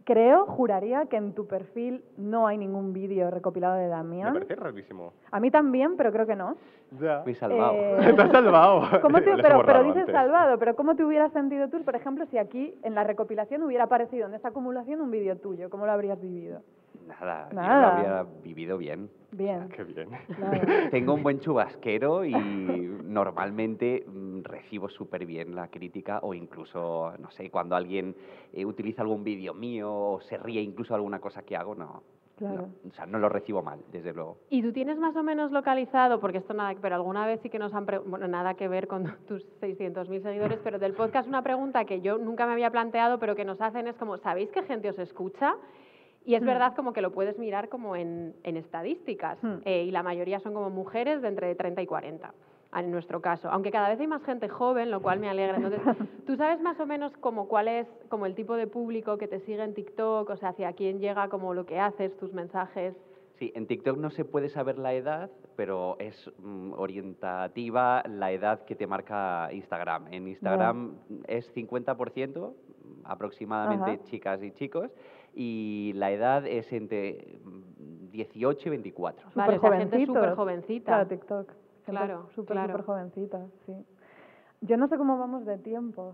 creo, 0.03 0.45
juraría 0.45 1.05
que 1.05 1.17
en 1.17 1.33
tu 1.33 1.47
perfil 1.47 2.03
no 2.17 2.47
hay 2.47 2.57
ningún 2.57 2.93
vídeo 2.93 3.29
recopilado 3.31 3.75
de 3.75 3.83
Me 3.83 3.89
Damián. 3.89 4.33
parece 4.33 4.55
rarísimo. 4.55 5.13
A 5.31 5.39
mí 5.39 5.51
también, 5.51 5.95
pero 5.97 6.11
creo 6.11 6.25
que 6.25 6.35
no. 6.35 6.55
Ya. 6.99 7.21
Fui 7.23 7.35
salvado. 7.35 7.73
Eh, 7.75 8.13
Te 8.15 8.21
has 8.21 8.31
salvado. 8.31 9.01
¿Cómo 9.01 9.21
te- 9.21 9.31
he 9.33 9.41
pero, 9.41 9.61
pero 9.65 9.83
dices 9.83 9.99
antes. 10.01 10.15
salvado, 10.15 10.57
pero 10.57 10.75
¿cómo 10.75 10.95
te 10.95 11.03
hubieras 11.03 11.31
sentido 11.33 11.67
tú, 11.69 11.83
por 11.83 11.95
ejemplo, 11.95 12.25
si 12.27 12.37
aquí 12.37 12.73
en 12.83 12.95
la 12.95 13.03
recopilación 13.03 13.61
hubiera 13.63 13.83
aparecido 13.85 14.27
en 14.27 14.33
esa 14.33 14.47
acumulación 14.49 15.01
un 15.01 15.11
vídeo 15.11 15.37
tuyo? 15.37 15.69
¿Cómo 15.69 15.85
lo 15.85 15.91
habrías 15.91 16.19
vivido? 16.19 16.61
Nada, 17.07 17.49
yo 17.49 17.55
Nada. 17.55 17.81
lo 17.81 17.87
habría 17.87 18.41
vivido 18.43 18.77
bien. 18.77 19.09
Bien. 19.31 19.69
Qué 19.69 19.83
bien. 19.83 20.09
claro. 20.35 20.67
Tengo 20.91 21.13
un 21.13 21.23
buen 21.23 21.39
chubasquero 21.39 22.23
y 22.25 22.33
normalmente 23.03 24.05
mm, 24.07 24.43
recibo 24.43 24.89
súper 24.89 25.25
bien 25.25 25.55
la 25.55 25.67
crítica 25.69 26.19
o 26.21 26.33
incluso, 26.33 27.13
no 27.19 27.31
sé, 27.31 27.49
cuando 27.49 27.75
alguien 27.75 28.15
eh, 28.53 28.65
utiliza 28.65 29.01
algún 29.01 29.23
vídeo 29.23 29.53
mío 29.53 29.91
o 29.91 30.21
se 30.21 30.37
ríe 30.37 30.61
incluso 30.61 30.93
de 30.93 30.97
alguna 30.97 31.19
cosa 31.19 31.43
que 31.43 31.55
hago, 31.55 31.75
no, 31.75 32.03
Claro. 32.39 32.69
No, 32.83 32.89
o 32.89 32.93
sea, 32.93 33.05
no 33.05 33.19
lo 33.19 33.27
recibo 33.27 33.61
mal, 33.61 33.79
desde 33.91 34.13
luego. 34.13 34.37
¿Y 34.49 34.61
tú 34.61 34.71
tienes 34.71 34.97
más 34.97 35.13
o 35.17 35.23
menos 35.23 35.51
localizado, 35.51 36.21
porque 36.21 36.37
esto 36.37 36.53
nada, 36.53 36.73
pero 36.81 36.95
alguna 36.95 37.25
vez 37.25 37.41
sí 37.41 37.49
que 37.49 37.59
nos 37.59 37.73
han, 37.73 37.85
bueno, 38.05 38.29
nada 38.29 38.53
que 38.53 38.69
ver 38.69 38.87
con 38.87 39.03
tus 39.27 39.45
600.000 39.59 40.23
seguidores, 40.23 40.57
pero 40.63 40.79
del 40.79 40.93
podcast 40.93 41.27
una 41.27 41.41
pregunta 41.41 41.83
que 41.83 41.99
yo 41.99 42.17
nunca 42.17 42.45
me 42.45 42.53
había 42.53 42.71
planteado, 42.71 43.19
pero 43.19 43.35
que 43.35 43.43
nos 43.43 43.59
hacen 43.59 43.87
es 43.87 43.97
como, 43.97 44.17
¿sabéis 44.19 44.49
qué 44.51 44.63
gente 44.63 44.89
os 44.89 44.97
escucha? 44.99 45.53
Y 46.25 46.35
es 46.35 46.41
Hmm. 46.41 46.45
verdad 46.47 46.75
como 46.75 46.93
que 46.93 47.01
lo 47.01 47.11
puedes 47.11 47.37
mirar 47.39 47.69
como 47.69 47.95
en, 47.95 48.35
en 48.43 48.57
estadísticas, 48.57 49.41
Hmm. 49.43 49.57
eh, 49.65 49.83
y 49.83 49.91
la 49.91 50.03
mayoría 50.03 50.39
son 50.39 50.53
como 50.53 50.69
mujeres 50.69 51.21
de 51.21 51.27
entre 51.29 51.55
30 51.55 51.81
y 51.81 51.87
40, 51.87 52.33
en 52.75 52.91
nuestro 52.91 53.21
caso, 53.21 53.49
aunque 53.49 53.71
cada 53.71 53.89
vez 53.89 53.99
hay 53.99 54.07
más 54.07 54.23
gente 54.23 54.47
joven, 54.47 54.91
lo 54.91 55.01
cual 55.01 55.19
me 55.19 55.29
alegra. 55.29 55.57
Entonces, 55.57 55.81
¿tú 56.27 56.35
sabes 56.35 56.61
más 56.61 56.79
o 56.79 56.85
menos 56.85 57.15
como 57.17 57.47
cuál 57.47 57.67
es 57.67 57.87
como 58.09 58.25
el 58.25 58.35
tipo 58.35 58.55
de 58.55 58.67
público 58.67 59.17
que 59.17 59.27
te 59.27 59.39
sigue 59.39 59.63
en 59.63 59.73
TikTok, 59.73 60.29
o 60.29 60.35
sea, 60.37 60.49
hacia 60.49 60.73
quién 60.73 60.99
llega 60.99 61.29
como 61.29 61.53
lo 61.53 61.65
que 61.65 61.79
haces, 61.79 62.15
tus 62.17 62.33
mensajes? 62.33 62.93
Sí, 63.39 63.53
en 63.55 63.65
TikTok 63.67 63.97
no 63.97 64.09
se 64.11 64.25
puede 64.25 64.49
saber 64.49 64.77
la 64.77 64.93
edad, 64.93 65.31
pero 65.55 65.95
es 65.99 66.29
mm, 66.39 66.73
orientativa 66.73 68.03
la 68.05 68.31
edad 68.33 68.65
que 68.65 68.75
te 68.75 68.85
marca 68.85 69.47
Instagram. 69.53 70.07
En 70.11 70.27
Instagram 70.27 70.95
es 71.25 71.49
50% 71.55 72.53
aproximadamente 73.05 73.91
Ajá. 73.91 74.03
chicas 74.03 74.43
y 74.43 74.51
chicos 74.51 74.91
y 75.34 75.93
la 75.95 76.11
edad 76.11 76.45
es 76.45 76.72
entre 76.73 77.39
mm, 77.43 78.10
18 78.11 78.68
y 78.68 78.69
24. 78.72 79.30
Vale, 79.35 79.57
o 79.57 79.61
sea, 79.61 79.69
gente 79.72 79.85
Superjovencitos. 79.85 80.15
súper 80.15 80.35
jovencita. 80.35 80.85
Claro, 80.91 81.07
TikTok. 81.07 81.51
Claro, 81.85 82.30
Súper, 82.35 82.53
claro. 82.56 82.72
súper 82.73 82.85
jovencita, 82.85 83.45
sí. 83.65 83.73
Yo 84.61 84.77
no 84.77 84.88
sé 84.88 84.97
cómo 84.97 85.18
vamos 85.18 85.45
de 85.45 85.57
tiempo. 85.57 86.14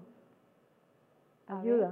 Ayuda. 1.48 1.92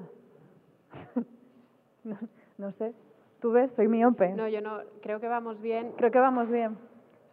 no, 2.04 2.18
no 2.58 2.72
sé. 2.74 2.94
¿Tú 3.42 3.52
ves? 3.52 3.72
Soy 3.76 3.88
miope. 3.88 4.30
No, 4.34 4.48
yo 4.48 4.62
no, 4.62 4.80
creo 5.02 5.20
que 5.20 5.28
vamos 5.28 5.60
bien. 5.62 5.92
Creo 5.98 6.12
que 6.12 6.20
vamos 6.20 6.50
bien. 6.50 6.78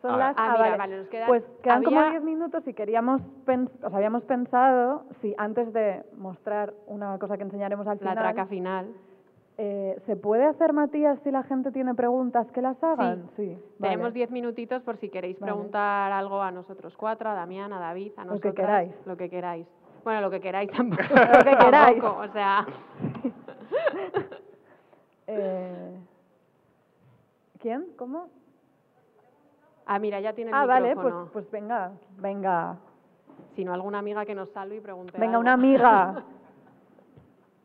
Son 0.02 0.18
las... 0.18 0.34
Ah, 0.36 0.46
ah, 0.48 0.52
mira, 0.52 0.62
vale. 0.64 0.76
vale, 0.78 0.96
nos 0.98 1.08
quedan- 1.08 1.28
Pues 1.28 1.44
quedan 1.62 1.84
como 1.84 2.00
había- 2.00 2.12
10 2.12 2.24
minutos 2.24 2.66
y 2.66 2.72
queríamos... 2.74 3.20
pens- 3.46 3.70
o 3.84 3.88
sea, 3.90 3.96
habíamos 3.98 4.24
pensado, 4.24 5.04
si 5.20 5.34
antes 5.38 5.72
de 5.72 6.02
mostrar 6.16 6.72
una 6.86 7.18
cosa 7.18 7.36
que 7.36 7.44
enseñaremos 7.44 7.86
al 7.86 7.98
La 8.00 8.10
final... 8.10 8.16
traca 8.16 8.46
final. 8.46 8.88
Eh, 9.62 10.00
¿Se 10.06 10.16
puede 10.16 10.46
hacer, 10.46 10.72
Matías, 10.72 11.18
si 11.22 11.30
la 11.30 11.42
gente 11.42 11.70
tiene 11.70 11.94
preguntas 11.94 12.50
que 12.52 12.62
las 12.62 12.82
hagan? 12.82 13.28
Sí. 13.36 13.46
vale. 13.78 13.92
Tenemos 13.92 14.14
10 14.14 14.30
minutitos 14.30 14.82
por 14.82 14.96
si 14.96 15.10
queréis 15.10 15.38
Vale. 15.38 15.52
preguntar 15.52 16.10
algo 16.12 16.40
a 16.40 16.50
nosotros 16.50 16.96
cuatro, 16.96 17.28
a 17.28 17.34
Damián, 17.34 17.70
a 17.74 17.78
David, 17.78 18.12
a 18.16 18.24
Lo 18.24 18.30
nosotros. 18.30 18.54
que 18.54 18.60
queráis. 18.62 18.92
Lo 19.04 19.16
que 19.18 19.28
queráis. 19.28 19.66
Bueno, 20.02 20.22
lo 20.22 20.30
que 20.30 20.40
queráis 20.40 20.70
tampoco. 20.70 21.02
Lo 21.38 21.44
que 21.44 21.58
queráis. 21.58 22.00
tampoco, 22.00 22.20
o 22.22 22.28
sea, 22.32 22.66
Eh, 25.26 25.96
¿Quién? 27.60 27.86
¿Cómo? 27.96 28.28
ah, 29.86 29.98
mira, 29.98 30.20
ya 30.20 30.32
tiene 30.32 30.50
el 30.50 30.56
Ah, 30.56 30.66
vale, 30.66 30.94
pues, 30.96 31.14
pues 31.32 31.50
venga, 31.50 31.92
venga. 32.18 32.76
Si 33.54 33.64
no, 33.64 33.72
alguna 33.74 33.98
amiga 33.98 34.24
que 34.24 34.34
nos 34.34 34.48
salve 34.50 34.76
y 34.76 34.80
pregunte 34.80 35.12
Venga, 35.18 35.32
algo. 35.32 35.40
una 35.42 35.52
amiga. 35.52 36.24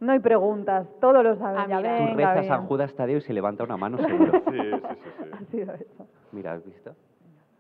No 0.06 0.11
hay 0.11 0.19
preguntas, 0.19 0.88
todo 1.02 1.23
lo 1.23 1.36
saben 1.38 1.57
Ah, 1.60 1.68
ya. 1.68 1.77
mira. 1.77 1.98
Tú 1.98 2.03
Venga, 2.15 2.34
rezas 2.34 2.48
San 2.48 2.60
bien. 2.61 2.68
Judas 2.68 2.94
Tadeo 2.95 3.18
y 3.18 3.22
se 3.22 3.34
levanta 3.34 3.64
una 3.64 3.77
mano 3.77 3.98
seguro. 3.98 4.32
Sí, 4.52 4.57
sí, 4.57 4.95
sí, 5.03 5.10
sí. 5.23 5.30
Ha 5.34 5.45
sido 5.52 5.73
eso. 5.73 6.07
Mira, 6.32 6.53
¿has 6.53 6.65
visto? 6.65 6.95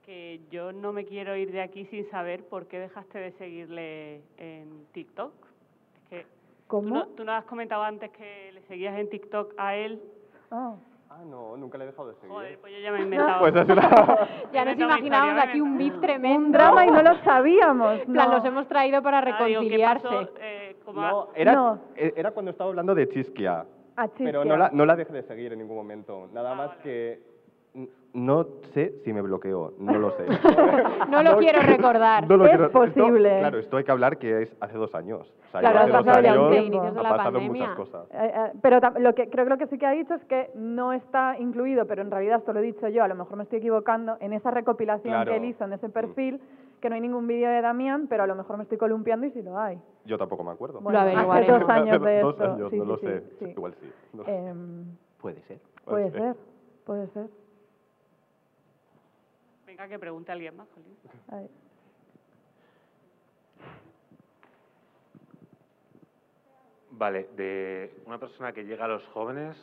que 0.05 0.39
yo 0.51 0.71
no 0.71 0.93
me 0.93 1.03
quiero 1.03 1.35
ir 1.35 1.51
de 1.51 1.61
aquí 1.63 1.85
sin 1.85 2.07
saber 2.11 2.43
por 2.43 2.67
qué 2.67 2.77
dejaste 2.79 3.17
de 3.17 3.31
seguirle 3.39 4.21
en 4.37 4.85
TikTok. 4.91 5.33
Es 6.03 6.09
que 6.09 6.25
¿Cómo? 6.67 6.87
Tú, 6.89 6.93
no, 6.93 7.07
tú 7.07 7.23
nos 7.23 7.33
has 7.39 7.45
comentado 7.45 7.81
antes 7.81 8.11
que 8.11 8.51
le 8.53 8.61
seguías 8.67 8.95
en 8.99 9.09
TikTok 9.09 9.55
a 9.57 9.75
él. 9.75 9.99
Ah. 10.51 10.75
Ah, 11.17 11.23
no, 11.25 11.55
nunca 11.55 11.77
le 11.77 11.85
he 11.85 11.87
dejado 11.87 12.09
de 12.09 12.15
seguir. 12.15 12.29
Joder, 12.29 12.59
pues 12.59 12.73
yo 12.73 12.79
ya 12.79 12.91
me 12.91 12.99
he 12.99 13.01
inventado. 13.03 13.39
Pues 13.39 13.55
es 13.55 13.69
una... 13.69 14.27
Ya 14.53 14.65
nos 14.65 14.77
imaginábamos 14.77 15.33
historia, 15.35 15.49
aquí 15.51 15.61
un 15.61 15.77
beef 15.77 15.93
inventado. 15.93 16.01
tremendo. 16.01 16.45
Un 16.45 16.51
drama 16.51 16.85
y 16.85 16.91
no 16.91 17.01
lo 17.09 17.15
sabíamos. 17.23 17.99
En 18.01 18.13
plan, 18.13 18.29
no. 18.29 18.35
los 18.35 18.45
hemos 18.45 18.67
traído 18.67 19.01
para 19.01 19.19
Ah, 19.19 19.21
digo, 19.21 19.37
¿qué 19.37 19.45
reconciliarse. 19.53 20.03
pasó? 20.07 20.29
Eh, 20.39 20.75
No, 20.93 21.27
era, 21.35 21.53
No. 21.53 21.79
e- 21.95 22.13
era 22.17 22.31
cuando 22.31 22.51
estaba 22.51 22.69
hablando 22.69 22.93
de 22.93 23.07
Chisquia. 23.09 23.65
Ah, 23.97 24.07
Pero 24.17 24.41
chisquia. 24.41 24.43
no 24.45 24.57
la, 24.57 24.69
no 24.71 24.85
la 24.85 24.95
dejé 24.97 25.13
de 25.13 25.23
seguir 25.23 25.53
en 25.53 25.59
ningún 25.59 25.77
momento. 25.77 26.27
Nada 26.33 26.51
Ah, 26.51 26.55
más 26.55 26.67
vale. 26.69 26.81
que... 26.83 27.34
No 28.15 28.45
sé 28.73 29.01
si 29.03 29.11
me 29.11 29.21
bloqueó, 29.21 29.73
no 29.77 29.93
lo 29.99 30.11
sé. 30.11 30.25
No 31.09 31.21
lo 31.21 31.37
quiero 31.37 31.59
recordar. 31.61 32.27
No 32.29 32.37
lo 32.37 32.45
Es 32.45 32.49
quiero- 32.51 32.65
esto- 32.67 32.79
posible. 32.79 33.39
claro, 33.39 33.59
esto 33.59 33.75
hay 33.77 33.83
que 33.83 33.91
hablar 33.91 34.17
que 34.17 34.43
es 34.43 34.55
hace 34.61 34.77
dos 34.77 34.95
años. 34.95 35.21
O 35.47 35.51
sea, 35.51 35.59
Claro, 35.59 35.79
hace 35.79 35.91
ha 35.91 35.97
dos 35.97 36.05
pasado 36.05 36.23
ya 36.23 36.31
un 36.33 36.37
años 36.39 36.51
tiempo. 36.51 36.67
Inicios 36.77 36.93
de 36.93 36.99
ha 36.99 37.03
la 37.03 37.09
pasado 37.09 37.31
pandemia. 37.33 37.61
muchas 37.61 37.75
cosas. 37.75 38.07
Eh, 38.13 38.33
eh, 38.33 38.51
pero 38.61 38.79
tam- 38.79 38.97
lo 38.99 39.13
que 39.13 39.29
creo 39.29 39.43
que 39.45 39.49
lo 39.49 39.57
que 39.57 39.67
sí 39.67 39.77
que 39.77 39.85
ha 39.85 39.91
dicho 39.91 40.13
es 40.13 40.23
que 40.25 40.49
no 40.55 40.93
está 40.93 41.37
incluido, 41.37 41.85
pero 41.87 42.01
en 42.03 42.09
realidad 42.11 42.39
esto 42.39 42.53
lo 42.53 42.59
he 42.59 42.63
dicho 42.63 42.87
yo, 42.87 43.03
a 43.03 43.07
lo 43.09 43.15
mejor 43.15 43.35
me 43.37 43.43
estoy 43.43 43.59
equivocando, 43.59 44.15
en 44.21 44.31
esa 44.33 44.49
recopilación 44.49 45.13
Claro. 45.13 45.31
que 45.31 45.37
él 45.37 45.45
hizo 45.45 45.65
en 45.65 45.71
Mm. 45.71 45.73
ese 45.73 45.89
perfil, 45.89 46.39
que 46.79 46.89
no 46.89 46.95
hay 46.95 47.01
ningún 47.01 47.27
vídeo 47.27 47.49
de 47.49 47.61
Damián, 47.61 48.07
pero 48.07 48.23
a 48.23 48.27
lo 48.27 48.35
mejor 48.35 48.55
me 48.57 48.63
estoy 48.63 48.77
columpiando 48.77 49.25
y 49.25 49.31
sí 49.31 49.41
lo 49.41 49.57
hay. 49.59 49.77
Yo 50.05 50.17
tampoco 50.17 50.43
me 50.43 50.51
acuerdo. 50.51 50.79
Lo 50.81 50.89
hace 50.89 50.97
averiguaremos. 51.11 51.59
dos 51.61 51.69
años 51.69 52.01
de 52.01 52.19
Dos 52.21 52.33
esto. 52.35 52.51
años, 52.53 52.69
sí, 52.71 52.77
no 52.77 52.83
sí, 52.83 52.89
lo 52.89 52.97
sí, 52.97 53.05
sé. 53.07 53.23
sí. 53.39 53.45
Igual 53.51 53.73
sí. 53.81 53.91
no 54.13 54.23
sé. 54.23 54.35
Em, 54.37 54.85
Puede 55.21 55.41
ser. 55.41 55.59
puede 55.83 56.11
ser. 56.11 56.21
ser, 56.21 56.35
puede 56.85 57.07
ser. 57.07 57.25
Venga, 59.75 59.89
que 59.89 59.99
pregunte 59.99 60.31
a 60.31 60.35
alguien 60.35 60.55
más, 60.55 60.69
Jolín. 60.69 61.49
Vale, 66.91 67.27
de 67.35 67.93
una 68.05 68.17
persona 68.17 68.53
que 68.53 68.63
llega 68.63 68.85
a 68.85 68.87
los 68.87 69.05
jóvenes, 69.07 69.57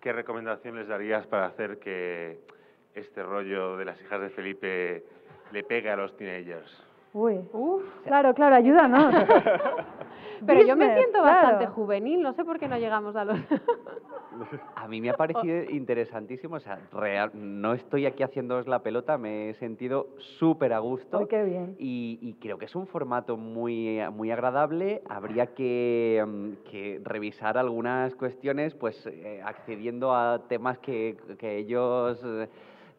¿qué 0.00 0.14
recomendación 0.14 0.76
les 0.76 0.88
darías 0.88 1.26
para 1.26 1.44
hacer 1.44 1.78
que 1.78 2.40
este 2.94 3.22
rollo 3.22 3.76
de 3.76 3.84
las 3.84 4.00
hijas 4.00 4.22
de 4.22 4.30
Felipe 4.30 5.04
le 5.52 5.62
pegue 5.62 5.90
a 5.90 5.96
los 5.96 6.16
teenagers? 6.16 6.89
Uy. 7.12 7.40
Uf, 7.52 7.82
Claro, 8.04 8.34
claro, 8.34 8.56
ayúdanos. 8.56 9.14
pero 10.46 10.62
yo 10.64 10.76
me 10.76 10.94
siento 10.94 11.20
claro. 11.20 11.48
bastante 11.48 11.66
juvenil, 11.66 12.22
no 12.22 12.32
sé 12.34 12.44
por 12.44 12.58
qué 12.58 12.68
no 12.68 12.78
llegamos 12.78 13.16
a 13.16 13.24
los... 13.24 13.38
A 14.76 14.88
mí 14.88 15.00
me 15.00 15.10
ha 15.10 15.14
parecido 15.14 15.64
interesantísimo, 15.70 16.56
o 16.56 16.60
sea, 16.60 16.78
real, 16.92 17.30
no 17.34 17.74
estoy 17.74 18.06
aquí 18.06 18.22
haciéndoos 18.22 18.66
la 18.66 18.78
pelota, 18.78 19.18
me 19.18 19.50
he 19.50 19.54
sentido 19.54 20.08
súper 20.38 20.72
a 20.72 20.78
gusto. 20.78 21.18
Ay, 21.18 21.26
qué 21.26 21.44
bien. 21.44 21.76
Y, 21.78 22.18
y 22.22 22.34
creo 22.34 22.56
que 22.56 22.64
es 22.64 22.74
un 22.74 22.86
formato 22.86 23.36
muy, 23.36 24.00
muy 24.12 24.30
agradable. 24.30 25.02
Habría 25.08 25.48
que, 25.48 26.24
mm, 26.26 26.70
que 26.70 27.00
revisar 27.04 27.58
algunas 27.58 28.14
cuestiones, 28.14 28.74
pues 28.74 29.04
eh, 29.06 29.42
accediendo 29.44 30.14
a 30.14 30.38
temas 30.48 30.78
que, 30.78 31.16
que 31.38 31.58
ellos 31.58 32.18
eh, 32.24 32.48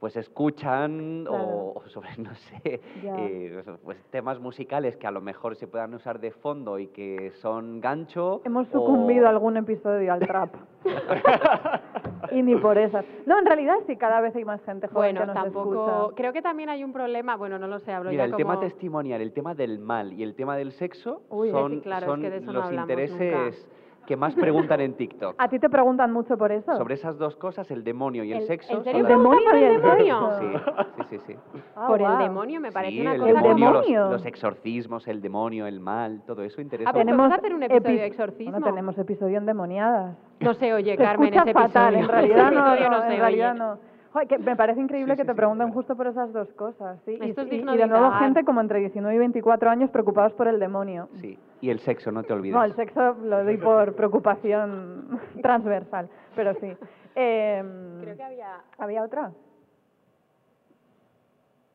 pues 0.02 0.18
escuchan 0.18 1.26
Claro. 1.28 1.44
o, 1.44 1.74
o 1.78 1.88
sobre, 1.90 2.10
no 2.18 2.34
sé, 2.34 2.82
eh, 3.04 3.64
pues 3.84 4.04
temas 4.10 4.40
musicales 4.40 4.98
que 4.98 5.06
a 5.06 5.12
lo 5.12 5.22
mejor 5.22 5.56
se 5.56 5.68
puedan 5.68 5.94
usar 5.94 6.20
de 6.20 6.32
fondo 6.32 6.80
y 6.80 6.88
que 6.88 7.32
son 7.36 7.80
gancho. 7.80 8.42
Hemos 8.44 8.68
o- 8.70 8.72
sucumbido 8.72 9.28
algún 9.30 9.58
episodio 9.58 10.12
al 10.12 10.20
trap. 10.22 10.56
y 12.32 12.42
ni 12.42 12.56
por 12.56 12.80
esas. 12.80 13.06
No, 13.28 13.38
en 13.38 13.46
realidad 13.46 13.76
sí, 13.86 13.96
cada 13.96 14.22
vez 14.22 14.36
hay 14.36 14.44
más 14.44 14.60
gente 14.64 14.88
joven 14.88 15.14
Bueno, 15.16 15.22
que 15.22 15.26
nos 15.28 15.36
tampoco... 15.36 15.76
escucha. 16.02 16.16
Creo 16.16 16.34
que 16.34 16.42
también 16.42 16.70
hay 16.70 16.84
un 16.84 16.94
problema, 16.94 17.36
bueno, 17.38 17.60
no 17.60 17.68
lo 17.68 17.78
sé, 17.80 17.94
hablo 17.94 18.10
Mira, 18.10 18.24
ya 18.26 18.32
el 18.32 18.36
tema 18.36 18.60
testimonial, 18.60 19.22
el 19.22 19.34
tema 19.34 19.54
del 19.54 19.78
mal 19.78 20.14
y 20.14 20.24
el 20.24 20.34
tema 20.34 20.58
del 20.58 20.72
sexo 20.72 21.22
Uy, 21.30 21.52
son, 21.52 21.74
sí, 21.74 21.82
claro, 21.82 22.08
es 22.08 22.12
son 22.12 22.22
que 22.22 22.30
de 22.32 22.38
eso 22.38 22.52
no 22.52 22.60
los 22.62 22.72
intereses 22.72 23.68
que 24.06 24.16
más 24.18 24.34
preguntan 24.36 24.82
en 24.82 24.94
TikTok. 24.94 25.36
¿A 25.38 25.48
ti 25.48 25.60
te 25.60 25.70
preguntan 25.70 26.12
mucho 26.12 26.38
por 26.38 26.52
eso? 26.52 26.76
Sobre 26.76 26.96
esas 26.96 27.18
dos 27.18 27.36
cosas, 27.36 27.70
el 27.72 27.84
demonio 27.84 28.24
y 28.24 28.32
el, 28.34 28.40
¿El- 28.42 28.48
sexo. 28.48 28.74
en 28.74 28.84
serio 28.84 29.02
¿El 29.02 29.08
demonio 29.08 29.50
por 29.50 29.60
y 29.60 29.64
el 29.64 29.72
el 29.76 29.82
demonio? 29.82 30.30
Sí, 30.40 30.46
sí, 31.10 31.18
sí. 31.20 31.34
sí. 31.54 31.62
Ah, 31.76 31.88
por 31.88 32.02
el 32.02 32.08
guau. 32.08 32.20
demonio 32.24 32.60
me 32.60 32.72
parece 32.72 32.94
Sí, 32.96 33.02
una 33.02 33.14
el 33.14 33.22
cosa... 33.22 33.34
demonio, 33.34 33.72
los- 33.72 33.86
demonio? 33.88 34.12
Los, 34.12 34.26
exorcismos, 34.26 35.08
el 35.08 35.22
demonio, 35.22 35.68
el 35.68 35.80
mal, 35.80 36.24
todo 36.26 36.44
eso 36.44 36.62
interesa. 36.62 36.90
Ah, 36.90 36.94
podemos 36.94 37.32
hacer 37.32 37.54
un 37.54 37.64
episodio 37.64 38.00
de 38.02 38.06
exorcismo. 38.08 38.52
Bueno, 38.52 38.66
tenemos 38.66 38.98
episodio 38.98 39.38
endemoniadas. 39.38 40.18
No 40.40 40.54
se 40.56 40.74
oye, 40.74 40.98
Carmen, 40.98 41.30
ese 41.34 41.38
episodio. 41.52 41.68
fatal, 41.68 41.96
en 41.96 42.08
realidad 42.08 42.52
no, 42.52 42.76
no, 42.76 42.90
no 42.90 43.04
en 43.06 43.20
realidad 43.20 43.52
oye. 43.52 43.60
no. 43.60 43.91
Joder, 44.14 44.28
que 44.28 44.38
me 44.40 44.56
parece 44.58 44.82
increíble 44.82 45.14
Sí, 45.14 45.18
que 45.18 45.24
sí, 45.24 45.28
te 45.28 45.34
sí, 45.34 45.38
pregunten 45.38 45.68
claro. 45.68 45.74
justo 45.74 45.96
por 45.96 46.08
esas 46.08 46.34
dos 46.34 46.52
cosas, 46.54 47.00
sí. 47.06 47.18
Y, 47.22 47.30
Esto 47.30 47.42
es 47.42 47.48
y- 47.48 47.52
digno 47.52 47.74
y 47.74 47.78
de 47.78 47.88
nuevo 47.88 48.12
gente 48.14 48.44
como 48.44 48.60
entre 48.60 48.80
19 48.80 49.16
y 49.16 49.20
24 49.20 49.70
años 49.70 49.90
preocupados 49.90 50.34
por 50.34 50.48
el 50.50 50.60
demonio. 50.60 51.08
Sí, 51.22 51.40
y 51.62 51.70
el 51.70 51.80
sexo, 51.80 52.12
no 52.12 52.24
te 52.24 52.34
olvides. 52.34 52.54
No, 52.56 52.64
el 52.64 52.74
sexo 52.76 53.14
lo 53.24 53.44
doy 53.46 53.58
por 53.58 53.96
preocupación 53.96 55.20
transversal, 55.42 56.10
pero 56.36 56.54
sí. 56.56 56.76
Em, 57.16 58.02
Creo 58.02 58.16
que 58.18 58.24
había... 58.24 58.62
¿Había 58.78 59.04
otra? 59.04 59.32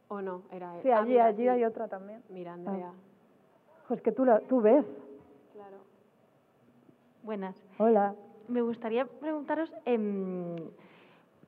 ¿O 0.08 0.20
no? 0.20 0.42
Era 0.52 0.76
él. 0.76 0.82
Sí, 0.82 0.90
Ah, 0.90 0.98
allí, 1.00 1.10
mira, 1.12 1.26
allí 1.26 1.42
sí. 1.42 1.48
hay 1.48 1.64
otra 1.64 1.88
también. 1.88 2.22
Mira, 2.28 2.52
Andrea. 2.54 2.92
Pues 3.88 4.00
que 4.02 4.12
tú, 4.12 4.24
lo, 4.24 4.40
tú 4.42 4.60
ves. 4.60 4.84
Claro. 5.52 5.76
Buenas. 7.22 7.56
Hola. 7.78 8.14
Me 8.48 8.62
gustaría 8.62 9.04
preguntaros, 9.06 9.72
em, 9.84 10.54
o 10.54 10.70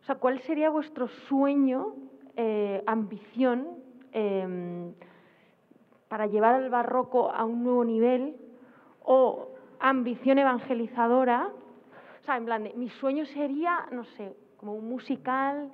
sea, 0.09 0.17
¿cuál 0.17 0.41
sería 0.41 0.71
vuestro 0.71 1.07
sueño, 1.09 1.95
eh, 2.35 2.83
ambición 2.87 3.69
em, 4.13 4.95
para 6.09 6.27
llevar 6.27 6.63
el 6.63 6.71
barroco 6.71 7.31
a 7.31 7.45
un 7.45 7.63
nuevo 7.63 7.85
nivel 7.85 8.37
o 9.03 9.51
ambición 9.81 10.39
evangelizadora? 10.39 11.51
O 12.23 12.25
sea, 12.25 12.37
en 12.39 12.45
plan, 12.47 12.65
de, 12.65 12.73
mi 12.75 12.89
sueño 12.89 13.27
sería, 13.27 13.87
no 13.93 14.05
sé, 14.05 14.35
como 14.57 14.75
un 14.75 14.89
musical. 14.89 15.71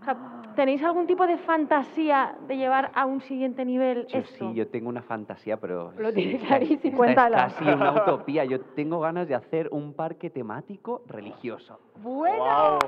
O 0.00 0.04
sea, 0.04 0.16
¿Tenéis 0.56 0.82
algún 0.82 1.06
tipo 1.06 1.26
de 1.26 1.38
fantasía 1.38 2.36
de 2.48 2.56
llevar 2.56 2.90
a 2.94 3.06
un 3.06 3.20
siguiente 3.22 3.64
nivel 3.64 4.06
Yo 4.08 4.18
esto? 4.18 4.48
sí, 4.50 4.54
yo 4.54 4.68
tengo 4.68 4.88
una 4.88 5.02
fantasía, 5.02 5.58
pero 5.58 5.92
Lo 5.96 6.08
sí, 6.10 6.14
tiene 6.16 6.32
esta- 6.34 6.46
clarísimo. 6.46 6.76
esta 6.76 6.90
es 6.90 6.96
Cuéntala. 6.96 7.36
casi 7.36 7.64
una 7.64 7.92
utopía. 8.02 8.44
Yo 8.44 8.60
tengo 8.60 9.00
ganas 9.00 9.26
de 9.28 9.34
hacer 9.34 9.68
un 9.72 9.94
parque 9.94 10.30
temático 10.30 11.02
religioso. 11.06 11.78
Bueno. 12.02 12.78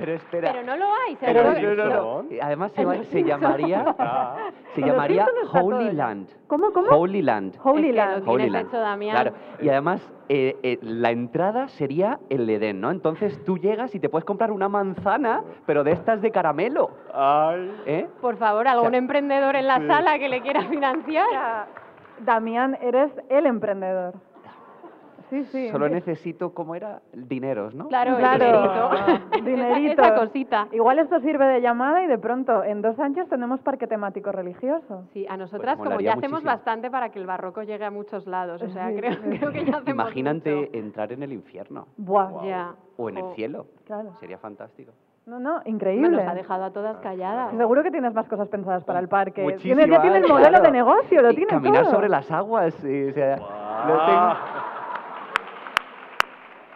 Pero 0.00 0.12
espera. 0.14 0.52
Pero 0.52 0.64
no 0.66 0.76
lo 0.76 0.86
hay. 0.86 1.14
se 1.16 1.26
Pero 1.26 1.42
lo- 1.44 1.52
no, 1.52 1.60
no, 1.60 1.84
lo- 1.84 2.22
no. 2.24 2.28
Además 2.42 2.72
se, 2.72 2.84
va- 2.84 3.04
se 3.04 3.22
llamaría 3.22 3.94
se 4.74 4.80
llamaría 4.82 5.26
Holy. 5.52 5.92
Land. 5.92 6.28
¿Cómo, 6.48 6.72
cómo? 6.72 6.88
Holy 6.90 7.22
Land. 7.22 7.56
Holy 7.62 7.80
Es 7.82 7.86
que 7.90 7.92
Land. 7.92 8.10
lo 8.10 8.14
tienes 8.24 8.28
Holy 8.34 8.50
Land. 8.50 8.66
hecho, 8.68 8.80
Damián. 8.80 9.14
Claro. 9.14 9.32
Y 9.60 9.68
además 9.68 10.12
eh, 10.28 10.56
eh, 10.62 10.78
la 10.82 11.10
entrada 11.10 11.68
sería 11.68 12.18
el 12.30 12.48
Edén, 12.48 12.80
¿no? 12.80 12.90
Entonces 12.90 13.44
tú 13.44 13.58
llegas 13.58 13.94
y 13.94 14.00
te 14.00 14.08
puedes 14.08 14.24
comprar 14.24 14.50
una 14.52 14.68
manzana, 14.68 15.42
pero 15.66 15.84
de 15.84 15.92
estas 15.92 16.22
de 16.22 16.30
caramelo. 16.30 16.90
¿Eh? 17.86 18.08
Por 18.20 18.36
favor, 18.36 18.66
algún 18.68 18.86
O 18.86 18.90
sea, 18.90 18.98
emprendedor 18.98 19.54
en 19.56 19.66
la 19.66 19.78
sí. 19.78 19.86
sala 19.86 20.18
que 20.18 20.28
le 20.28 20.40
quiera 20.40 20.62
financiar. 20.62 21.66
Damián, 22.20 22.76
eres 22.82 23.10
el 23.28 23.46
emprendedor. 23.46 24.14
Sí, 25.30 25.44
sí. 25.44 25.68
Solo 25.70 25.88
necesito, 25.88 26.52
¿cómo 26.52 26.74
era? 26.74 27.00
Dineros, 27.12 27.74
¿no? 27.74 27.86
Claro, 27.88 28.16
Claro, 28.18 28.44
dinerito. 28.44 29.44
dinerito. 29.44 30.02
Esa 30.02 30.14
cosita. 30.16 30.68
Igual 30.72 30.98
esto 30.98 31.20
sirve 31.20 31.46
de 31.46 31.60
llamada 31.60 32.02
y 32.02 32.06
de 32.08 32.18
pronto 32.18 32.62
en 32.64 32.82
dos 32.82 32.98
años 32.98 33.28
tenemos 33.28 33.60
parque 33.60 33.86
temático 33.86 34.32
religioso. 34.32 35.04
Sí, 35.12 35.26
a 35.28 35.36
nosotras 35.36 35.76
como 35.76 35.84
molaría 35.90 36.10
ya 36.10 36.18
hacemos 36.18 36.42
muchísimo. 36.42 36.50
bastante 36.52 36.90
para 36.90 37.10
que 37.10 37.18
el 37.20 37.26
barroco 37.26 37.62
llegue 37.62 37.84
a 37.84 37.90
muchos 37.90 38.26
lados. 38.26 38.60
O 38.60 38.68
sea, 38.70 38.88
Sí, 38.90 38.96
creo, 38.96 39.12
sí. 39.12 39.20
creo 39.38 39.52
que 39.52 39.64
ya 39.64 39.76
hacemos 39.78 39.88
Imagínate 40.06 40.76
entrar 40.78 41.12
en 41.12 41.22
el 41.22 41.32
infierno. 41.32 41.86
Buah. 41.96 42.44
Ya. 42.44 42.74
O 42.96 43.08
en 43.08 43.16
el 43.18 43.22
Jo. 43.22 43.32
cielo. 43.34 43.66
Claro. 43.86 44.12
Sería 44.20 44.38
fantástico. 44.38 44.92
No, 45.26 45.38
no, 45.38 45.58
mucho. 45.58 45.68
increíble. 45.68 46.08
Nos 46.10 46.26
ha 46.26 46.34
dejado 46.34 46.64
a 46.64 46.70
todas 46.72 46.96
calladas. 46.98 47.54
Seguro 47.56 47.82
que 47.84 47.90
tienes 47.92 48.12
más 48.14 48.26
cosas 48.26 48.48
pensadas 48.48 48.82
para 48.84 48.98
el 48.98 49.08
parque. 49.08 49.42
Muchísimas, 49.42 49.86
ya 49.86 50.00
tiene 50.00 50.16
el 50.18 50.26
modelo 50.26 50.48
claro. 50.48 50.64
de 50.64 50.70
negocio, 50.72 51.22
lo 51.22 51.30
Y 51.30 51.36
tiene 51.36 51.50
caminar 51.50 51.82
todo. 51.84 51.92
sobre 51.92 52.08
las 52.08 52.28
aguas. 52.32 52.74
y, 52.84 53.04
o 53.10 53.12
sea, 53.12 53.36
lo 53.36 54.06
tengo- 54.06 54.69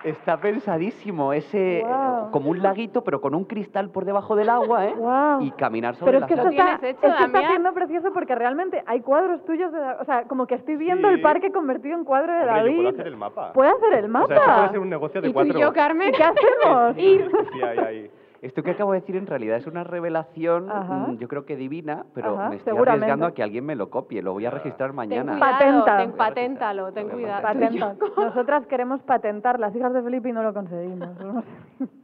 Está 0.05 0.37
pensadísimo 0.37 1.33
ese 1.33 1.83
Guau. 1.83 2.31
como 2.31 2.51
un 2.51 2.63
laguito 2.63 3.03
pero 3.03 3.21
con 3.23 3.35
un 3.35 3.45
cristal 3.45 3.89
por 3.91 4.05
debajo 4.05 4.37
del 4.37 4.51
agua, 4.51 4.85
¿eh? 4.87 4.95
Guau. 4.97 5.41
Y 5.43 5.51
caminar 5.53 5.95
sobre 5.97 6.13
Pero 6.13 6.25
es 6.25 6.29
que 6.29 6.37
las 6.37 6.47
esto 6.47 6.61
aguas. 6.63 6.75
está, 6.75 6.89
es 6.89 6.97
que 7.19 7.25
está 7.25 7.49
siendo 7.49 7.73
precioso 7.73 8.13
porque 8.13 8.35
realmente 8.35 8.83
hay 8.87 9.01
cuadros 9.01 9.43
tuyos, 9.47 9.73
de, 9.73 9.79
o 9.81 10.05
sea, 10.05 10.25
como 10.25 10.47
que 10.47 10.57
estoy 10.57 10.77
viendo 10.77 11.09
Sí. 11.09 11.15
el 11.15 11.21
parque 11.23 11.51
convertido 11.51 11.97
en 11.97 12.05
cuadro 12.05 12.33
de 12.35 12.41
Hombre, 12.41 12.55
yo 12.55 12.61
David. 12.65 12.77
puedo 12.77 12.89
hacer 12.91 13.07
el 13.07 13.17
mapa. 13.17 13.53
¿Puede 13.55 13.71
hacer 13.71 13.95
el 13.95 14.05
O 14.05 14.09
mapa? 14.09 14.27
sea, 14.29 14.37
esto 14.37 14.55
puede 14.57 14.69
ser 14.71 14.79
un 14.81 14.91
negocio 14.91 15.21
de 15.23 15.29
¿Y 15.29 15.31
tú 15.31 15.35
cuatro. 15.35 15.59
y 15.59 15.61
yo, 15.63 15.73
Carmen? 15.73 16.09
¿Y 16.09 16.13
qué 16.13 16.23
hacemos? 16.25 16.99
Ir. 16.99 17.31
Sí, 17.53 17.63
ahí, 17.63 17.79
ahí. 17.79 18.11
Esto 18.45 18.63
que 18.63 18.73
acabo 18.73 18.93
de 18.93 19.01
decir 19.01 19.17
en 19.17 19.27
realidad 19.27 19.57
es 19.57 19.67
una 19.67 19.85
revelación, 19.85 20.71
Ajá. 20.71 20.95
mm, 21.09 21.17
yo 21.17 21.29
creo 21.29 21.47
que 21.47 21.57
divina, 21.57 22.05
pero 22.13 22.39
Ajá, 22.39 22.51
me 22.51 22.57
estoy 22.57 22.77
arriesgando 22.77 23.25
a 23.25 23.33
que 23.33 23.43
alguien 23.43 23.65
me 23.65 23.75
lo 23.75 23.89
copie. 23.89 24.21
Lo 24.23 24.35
voy 24.35 24.45
a 24.45 24.51
registrar 24.51 24.91
Ten 24.91 24.97
mañana. 24.97 25.33
cuidado, 25.39 25.53
Patenta. 25.59 25.97
ten- 25.97 26.13
paténtalo, 26.13 26.93
ten 26.93 27.09
cuidado. 27.09 27.41
Patenta. 27.43 27.97
Nosotras 28.19 28.67
queremos 28.67 29.01
patentar 29.03 29.59
las 29.59 29.75
hijas 29.75 29.95
de 29.95 30.03
Felipe 30.03 30.29
y 30.29 30.33
no 30.33 30.43
lo 30.43 30.53
conseguimos. 30.53 31.09
Somos 31.19 31.45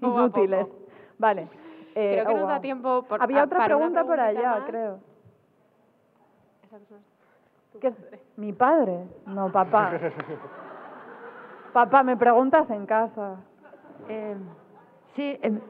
inútiles. 0.00 0.66
Vale. 1.18 1.46
Eh, 1.94 2.12
Creo 2.22 2.24
que 2.26 2.32
oh, 2.32 2.38
nos 2.38 2.48
da 2.48 2.60
tiempo 2.62 3.02
por- 3.02 3.22
Había 3.22 3.42
a- 3.42 3.44
otra 3.44 3.64
pregunta 3.66 4.02
por 4.04 4.18
allá, 4.18 4.50
más. 4.60 4.62
creo. 4.66 4.98
¿Qué 7.80 7.88
es? 7.88 7.94
¿Mi 8.38 8.52
padre? 8.54 9.04
No, 9.26 9.52
papá. 9.52 9.92
papá, 11.74 12.02
me 12.02 12.16
preguntas 12.16 12.68
en 12.70 12.86
casa. 12.86 13.36
Eh, 14.08 14.36
sí, 15.16 15.38
em, 15.42 15.60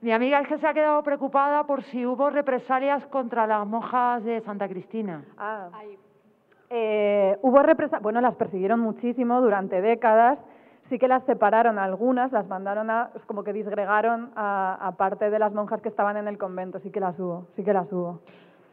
mi 0.00 0.12
amiga 0.12 0.40
es 0.40 0.48
que 0.48 0.58
se 0.58 0.66
ha 0.66 0.74
quedado 0.74 1.02
preocupada 1.02 1.64
por 1.64 1.82
si 1.84 2.04
hubo 2.04 2.30
represalias 2.30 3.04
contra 3.06 3.46
las 3.46 3.66
monjas 3.66 4.22
de 4.24 4.40
Santa 4.42 4.68
Cristina. 4.68 5.24
Ah. 5.38 5.70
Eh, 6.68 7.38
hubo 7.42 7.62
represa 7.62 7.98
bueno, 8.00 8.20
las 8.20 8.34
persiguieron 8.34 8.80
muchísimo 8.80 9.40
durante 9.40 9.80
décadas. 9.80 10.38
Sí 10.88 10.98
que 10.98 11.08
las 11.08 11.24
separaron 11.24 11.78
algunas, 11.78 12.30
las 12.30 12.46
mandaron 12.46 12.90
a, 12.90 13.10
es 13.16 13.22
como 13.24 13.42
que 13.42 13.52
disgregaron 13.52 14.30
a, 14.36 14.78
a 14.80 14.92
parte 14.92 15.30
de 15.30 15.38
las 15.38 15.52
monjas 15.52 15.80
que 15.80 15.88
estaban 15.88 16.16
en 16.16 16.28
el 16.28 16.38
convento. 16.38 16.78
Sí 16.80 16.90
que 16.90 17.00
las 17.00 17.18
hubo, 17.18 17.46
sí 17.56 17.64
que 17.64 17.72
las 17.72 17.90
hubo. 17.92 18.20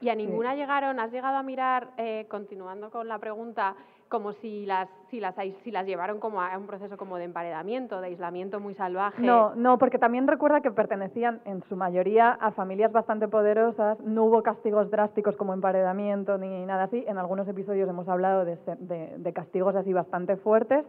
Y 0.04 0.10
a 0.10 0.16
ninguna 0.16 0.54
llegaron, 0.54 1.00
has 1.00 1.14
llegado 1.14 1.38
a 1.38 1.44
mirar, 1.44 1.88
eh, 1.96 2.26
continuando 2.30 2.92
con 2.92 3.08
la 3.08 3.20
pregunta, 3.20 3.74
como 4.14 4.34
si 4.34 4.68
las, 4.68 4.88
si, 5.10 5.20
las, 5.20 5.34
si 5.64 5.72
las 5.72 5.88
llevaron 5.88 6.20
como 6.20 6.40
a 6.40 6.56
un 6.56 6.68
proceso 6.68 6.98
como 6.98 7.18
de 7.18 7.24
emparedamiento, 7.24 8.00
de 8.00 8.08
aislamiento 8.10 8.60
muy 8.60 8.76
salvaje. 8.76 9.24
No, 9.24 9.56
no, 9.56 9.80
porque 9.80 9.98
también 9.98 10.28
recuerda 10.28 10.62
que 10.62 10.70
pertenecían 10.70 11.42
en 11.46 11.64
su 11.64 11.76
mayoría 11.76 12.30
a 12.34 12.52
familias 12.52 12.92
bastante 12.92 13.28
poderosas, 13.28 14.00
no 14.02 14.26
hubo 14.26 14.44
castigos 14.44 14.92
drásticos 14.92 15.36
como 15.36 15.56
emparedamiento 15.56 16.38
ni 16.38 16.64
nada 16.68 16.84
así. 16.84 17.04
En 17.08 17.18
algunos 17.18 17.48
episodios 17.48 17.90
hemos 17.90 18.08
hablado 18.08 18.46
de, 18.46 18.56
de- 18.78 19.16
de 19.18 19.34
castigos 19.34 19.76
así 19.76 19.92
bastante 19.94 20.36
fuertes, 20.38 20.86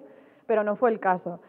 pero 0.46 0.62
no 0.64 0.76
fue 0.76 0.90
el 0.90 1.00
caso. 1.00 1.40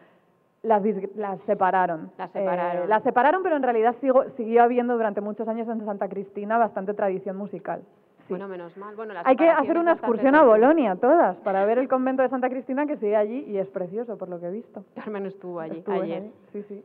Las, 0.62 0.82
las 1.14 1.38
separaron. 1.42 2.10
Las 2.16 2.30
separaron. 2.30 2.84
Eh, 2.84 2.88
las 2.88 3.02
separaron, 3.02 3.42
pero 3.42 3.56
en 3.56 3.62
realidad 3.62 3.94
sigo- 4.00 4.24
siguió 4.38 4.62
habiendo 4.62 4.94
durante 4.96 5.20
muchos 5.20 5.46
años 5.46 5.68
en 5.68 5.84
Santa 5.84 6.08
Cristina 6.08 6.56
bastante 6.56 6.94
tradición 6.94 7.36
musical. 7.36 7.82
Bueno, 8.28 8.48
menos 8.48 8.76
mal. 8.76 8.94
Bueno, 8.96 9.14
la 9.14 9.22
Hay 9.24 9.36
que 9.36 9.48
hacer 9.48 9.78
una 9.78 9.92
excursión 9.92 10.34
a. 10.34 10.42
Bolonia, 10.42 10.96
todas, 10.96 11.36
para 11.38 11.64
ver 11.64 11.78
el 11.78 11.88
convento 11.88 12.22
de 12.22 12.28
Santa 12.28 12.48
Cristina 12.48 12.86
que 12.86 12.96
sigue 12.96 13.16
allí 13.16 13.44
y 13.48 13.58
es 13.58 13.68
precioso, 13.68 14.18
por 14.18 14.28
lo 14.28 14.40
que 14.40 14.46
he 14.46 14.50
visto. 14.50 14.84
Carmen 14.94 15.26
estuvo 15.26 15.60
allí 15.60 15.82
ayer. 15.86 16.22
allí, 16.22 16.32
Sí, 16.52 16.62
sí. 16.68 16.84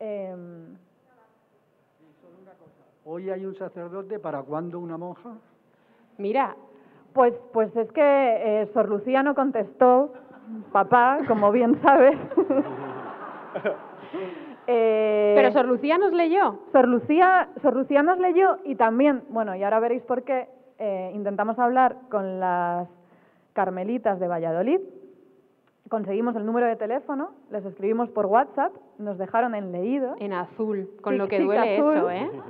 Em, 0.00 0.76
Hoy 3.06 3.28
hay 3.28 3.44
un 3.44 3.54
sacerdote, 3.54 4.18
¿para 4.18 4.42
cuándo 4.42 4.78
una 4.78 4.96
monja? 4.96 5.30
Mira. 6.16 6.56
Pues, 7.12 7.32
pues 7.52 7.74
es 7.76 7.92
que 7.92 8.00
eh, 8.02 8.66
Sor 8.74 8.88
Lucía 8.88 9.22
no 9.22 9.36
contestó, 9.36 10.12
papá, 10.72 11.20
como 11.28 11.52
bien 11.52 11.80
sabes. 11.80 12.18
Eh, 14.66 15.32
Pero 15.36 15.52
Sor 15.52 15.66
Lucía 15.66 15.98
nos 15.98 16.12
leyó. 16.12 16.60
Sor 16.72 16.88
Lucía, 16.88 17.48
Sor 17.62 17.74
Lucía 17.74 18.02
nos 18.02 18.18
leyó 18.18 18.58
y 18.64 18.76
también, 18.76 19.22
bueno, 19.28 19.54
y 19.54 19.62
ahora 19.62 19.80
veréis 19.80 20.02
por 20.02 20.22
qué, 20.22 20.48
eh, 20.78 21.12
intentamos 21.14 21.58
hablar 21.58 21.96
con 22.10 22.40
las 22.40 22.88
carmelitas 23.52 24.18
de 24.20 24.28
Valladolid. 24.28 24.80
Conseguimos 25.88 26.34
el 26.36 26.46
número 26.46 26.66
de 26.66 26.76
teléfono, 26.76 27.32
les 27.50 27.64
escribimos 27.64 28.08
por 28.10 28.26
WhatsApp, 28.26 28.72
nos 28.98 29.18
dejaron 29.18 29.54
en 29.54 29.70
leído. 29.70 30.16
En 30.18 30.32
azul, 30.32 30.88
con 31.02 31.18
lo 31.18 31.28
que 31.28 31.40
duele 31.40 31.76
azul. 31.76 31.96
eso, 31.96 32.10
¿eh? 32.10 32.30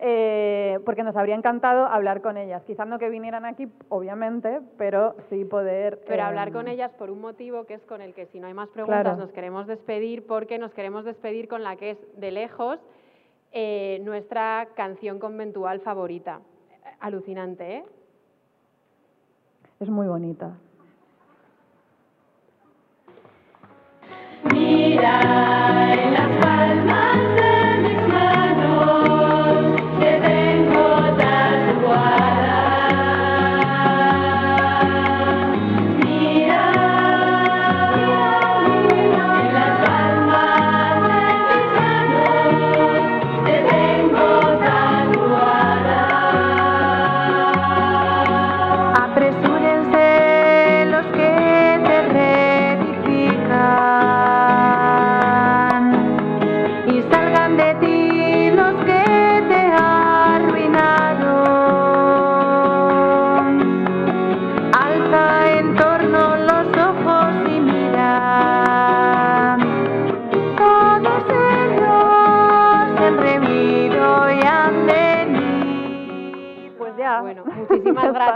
Eh, 0.00 0.78
porque 0.84 1.02
nos 1.02 1.16
habría 1.16 1.34
encantado 1.34 1.84
hablar 1.86 2.22
con 2.22 2.36
ellas. 2.36 2.62
Quizás 2.64 2.86
no 2.86 3.00
que 3.00 3.08
vinieran 3.08 3.44
aquí, 3.44 3.68
obviamente, 3.88 4.60
pero 4.76 5.16
sí 5.28 5.44
poder... 5.44 6.00
Pero 6.06 6.22
eh, 6.22 6.26
hablar 6.26 6.52
con 6.52 6.68
ellas 6.68 6.92
por 6.92 7.10
un 7.10 7.20
motivo 7.20 7.64
que 7.64 7.74
es 7.74 7.82
con 7.82 8.00
el 8.00 8.14
que 8.14 8.26
si 8.26 8.38
no 8.38 8.46
hay 8.46 8.54
más 8.54 8.68
preguntas 8.68 9.02
Claro. 9.02 9.16
nos 9.16 9.32
queremos 9.32 9.66
despedir 9.66 10.24
porque 10.24 10.58
nos 10.58 10.72
queremos 10.72 11.04
despedir 11.04 11.48
con 11.48 11.64
la 11.64 11.74
que 11.74 11.90
es 11.90 11.98
de 12.16 12.30
lejos 12.30 12.78
eh, 13.50 14.00
nuestra 14.04 14.68
canción 14.76 15.18
conventual 15.18 15.80
favorita. 15.80 16.40
Alucinante, 17.00 17.76
¿eh? 17.78 17.84
Es 19.80 19.88
muy 19.88 20.06
bonita. 20.06 20.52
Mira 24.52 26.07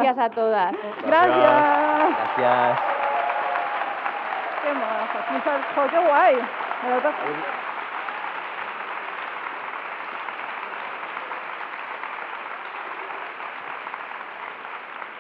gracias 0.03 0.19
a 0.19 0.31
todas. 0.31 0.75
Gracias. 1.05 1.37
Gracias. 2.37 2.81
Qué 4.63 5.51
jo, 5.75 5.83
qué 5.91 5.99
guay. 5.99 6.37
Me 6.83 6.91
lo 6.91 7.01
toco. 7.01 7.17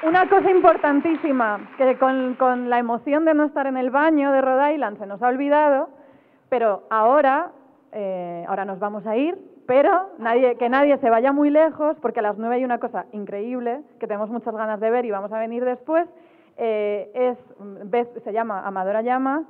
Una 0.02 0.28
cosa 0.28 0.50
importantísima, 0.50 1.60
que 1.78 1.96
con, 1.96 2.34
con 2.34 2.68
la 2.68 2.78
emoción 2.78 3.24
de 3.24 3.34
no 3.34 3.44
estar 3.44 3.68
en 3.68 3.76
el 3.76 3.90
baño 3.90 4.32
de 4.32 4.40
Rhode 4.40 4.74
Island 4.74 4.98
se 4.98 5.06
nos 5.06 5.22
ha 5.22 5.28
olvidado, 5.28 5.90
pero 6.48 6.82
ahora, 6.90 7.52
eh, 7.92 8.44
ahora 8.48 8.64
nos 8.64 8.80
vamos 8.80 9.06
a 9.06 9.16
ir, 9.16 9.38
pero 9.66 10.10
nadie, 10.18 10.56
que 10.56 10.68
nadie 10.68 10.96
se 10.98 11.10
vaya 11.10 11.32
muy 11.32 11.50
lejos, 11.50 11.96
porque 12.00 12.20
a 12.20 12.22
las 12.22 12.38
nueve 12.38 12.56
hay 12.56 12.64
una 12.64 12.78
cosa 12.78 13.06
increíble 13.12 13.82
que 14.00 14.06
tenemos 14.06 14.30
muchas 14.30 14.54
ganas 14.54 14.80
de 14.80 14.90
ver 14.90 15.04
y 15.04 15.10
vamos 15.10 15.32
a 15.32 15.38
venir 15.38 15.64
después. 15.64 16.08
eh, 16.58 17.10
es, 17.14 17.38
mm, 17.58 18.20
se 18.24 18.32
llama 18.32 18.66
Amadora 18.66 19.00
Llama, 19.00 19.44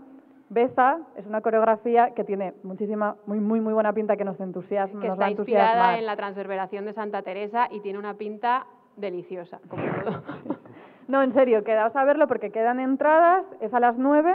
Beza, 0.51 0.99
es 1.17 1.27
una 1.27 1.41
coreografía 1.41 2.11
que 2.15 2.25
tiene 2.25 2.53
muchísima, 2.63 3.17
muy, 3.27 3.41
muy, 3.41 3.61
muy 3.61 3.73
buena 3.73 3.93
pinta 3.93 4.17
que 4.17 4.25
nos 4.25 4.39
entusiasma, 4.39 5.01
que 5.01 5.09
nos 5.09 5.19
está 5.19 5.31
inspirada 5.31 5.99
en 5.99 6.07
la 6.07 6.15
transverberación 6.15 6.85
de 6.85 6.93
Santa 6.93 7.23
Teresa 7.23 7.69
y 7.71 7.81
tiene 7.81 7.99
una 7.99 8.15
pinta 8.15 8.67
deliciosa, 8.97 9.61
como 9.69 9.83
todo. 10.05 10.23
No, 11.09 11.21
en 11.23 11.35
serio, 11.35 11.65
quedaos 11.65 11.95
a 11.97 12.05
verlo 12.05 12.29
porque 12.29 12.51
quedan 12.53 12.79
entradas, 12.79 13.45
es 13.61 13.75
a 13.75 13.81
las 13.81 13.99
9 13.99 14.33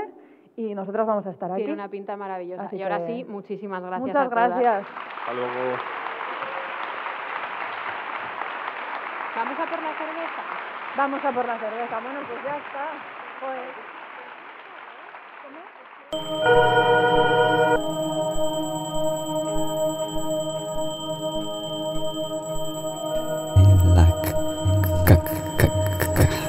y 0.57 0.73
nosotros 0.73 1.05
vamos 1.07 1.25
a 1.27 1.29
estar 1.29 1.51
aquí. 1.51 1.61
Tiene 1.61 1.73
una 1.73 1.87
pinta 1.87 2.17
maravillosa. 2.17 2.63
Así 2.63 2.77
y 2.77 2.83
ahora 2.83 2.97
que- 3.05 3.13
sí, 3.13 3.25
muchísimas 3.29 3.81
gracias 3.81 4.01
Muchas 4.01 4.25
a 4.25 4.29
todas. 4.29 4.49
gracias. 4.49 4.87
Hasta 5.19 5.33
luego. 5.33 5.77
Vamos 9.35 9.59
a 9.59 9.65
por 9.69 9.81
la 9.83 9.93
cerveza. 9.93 10.43
Vamos 10.97 11.25
a 11.25 11.31
por 11.31 11.45
la 11.45 11.59
cerveza. 11.59 11.99
Bueno, 11.99 12.19
pues 12.27 12.43
ya 12.43 12.57
está. 12.57 12.85
Joder. 13.39 13.73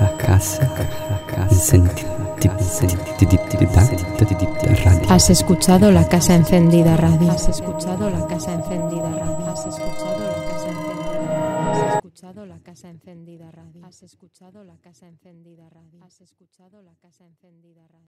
La 0.00 0.12
casa 0.18 0.68
casa. 1.26 2.17
Has 5.08 5.30
escuchado 5.30 5.90
la 5.90 6.08
casa 6.08 6.34
encendida 6.34 6.96
radio. 6.96 7.30
Has 7.30 7.48
escuchado 7.48 8.10
la 8.10 8.26
casa 8.26 8.54
encendida 8.54 9.10
radio. 9.10 9.46
Has 9.46 9.66
escuchado 9.66 10.18
la 12.46 12.60
casa 12.60 12.90
encendida 12.90 13.50
radio. 13.50 13.86
Has 13.86 14.02
escuchado 14.02 14.64
la 14.64 14.76
casa 14.76 15.08
encendida 15.08 15.68
radio. 15.68 16.04
Has 16.04 16.20
escuchado 16.20 16.82
la 16.82 16.94
casa 16.96 17.24
encendida 17.24 17.86
radio. 17.88 18.06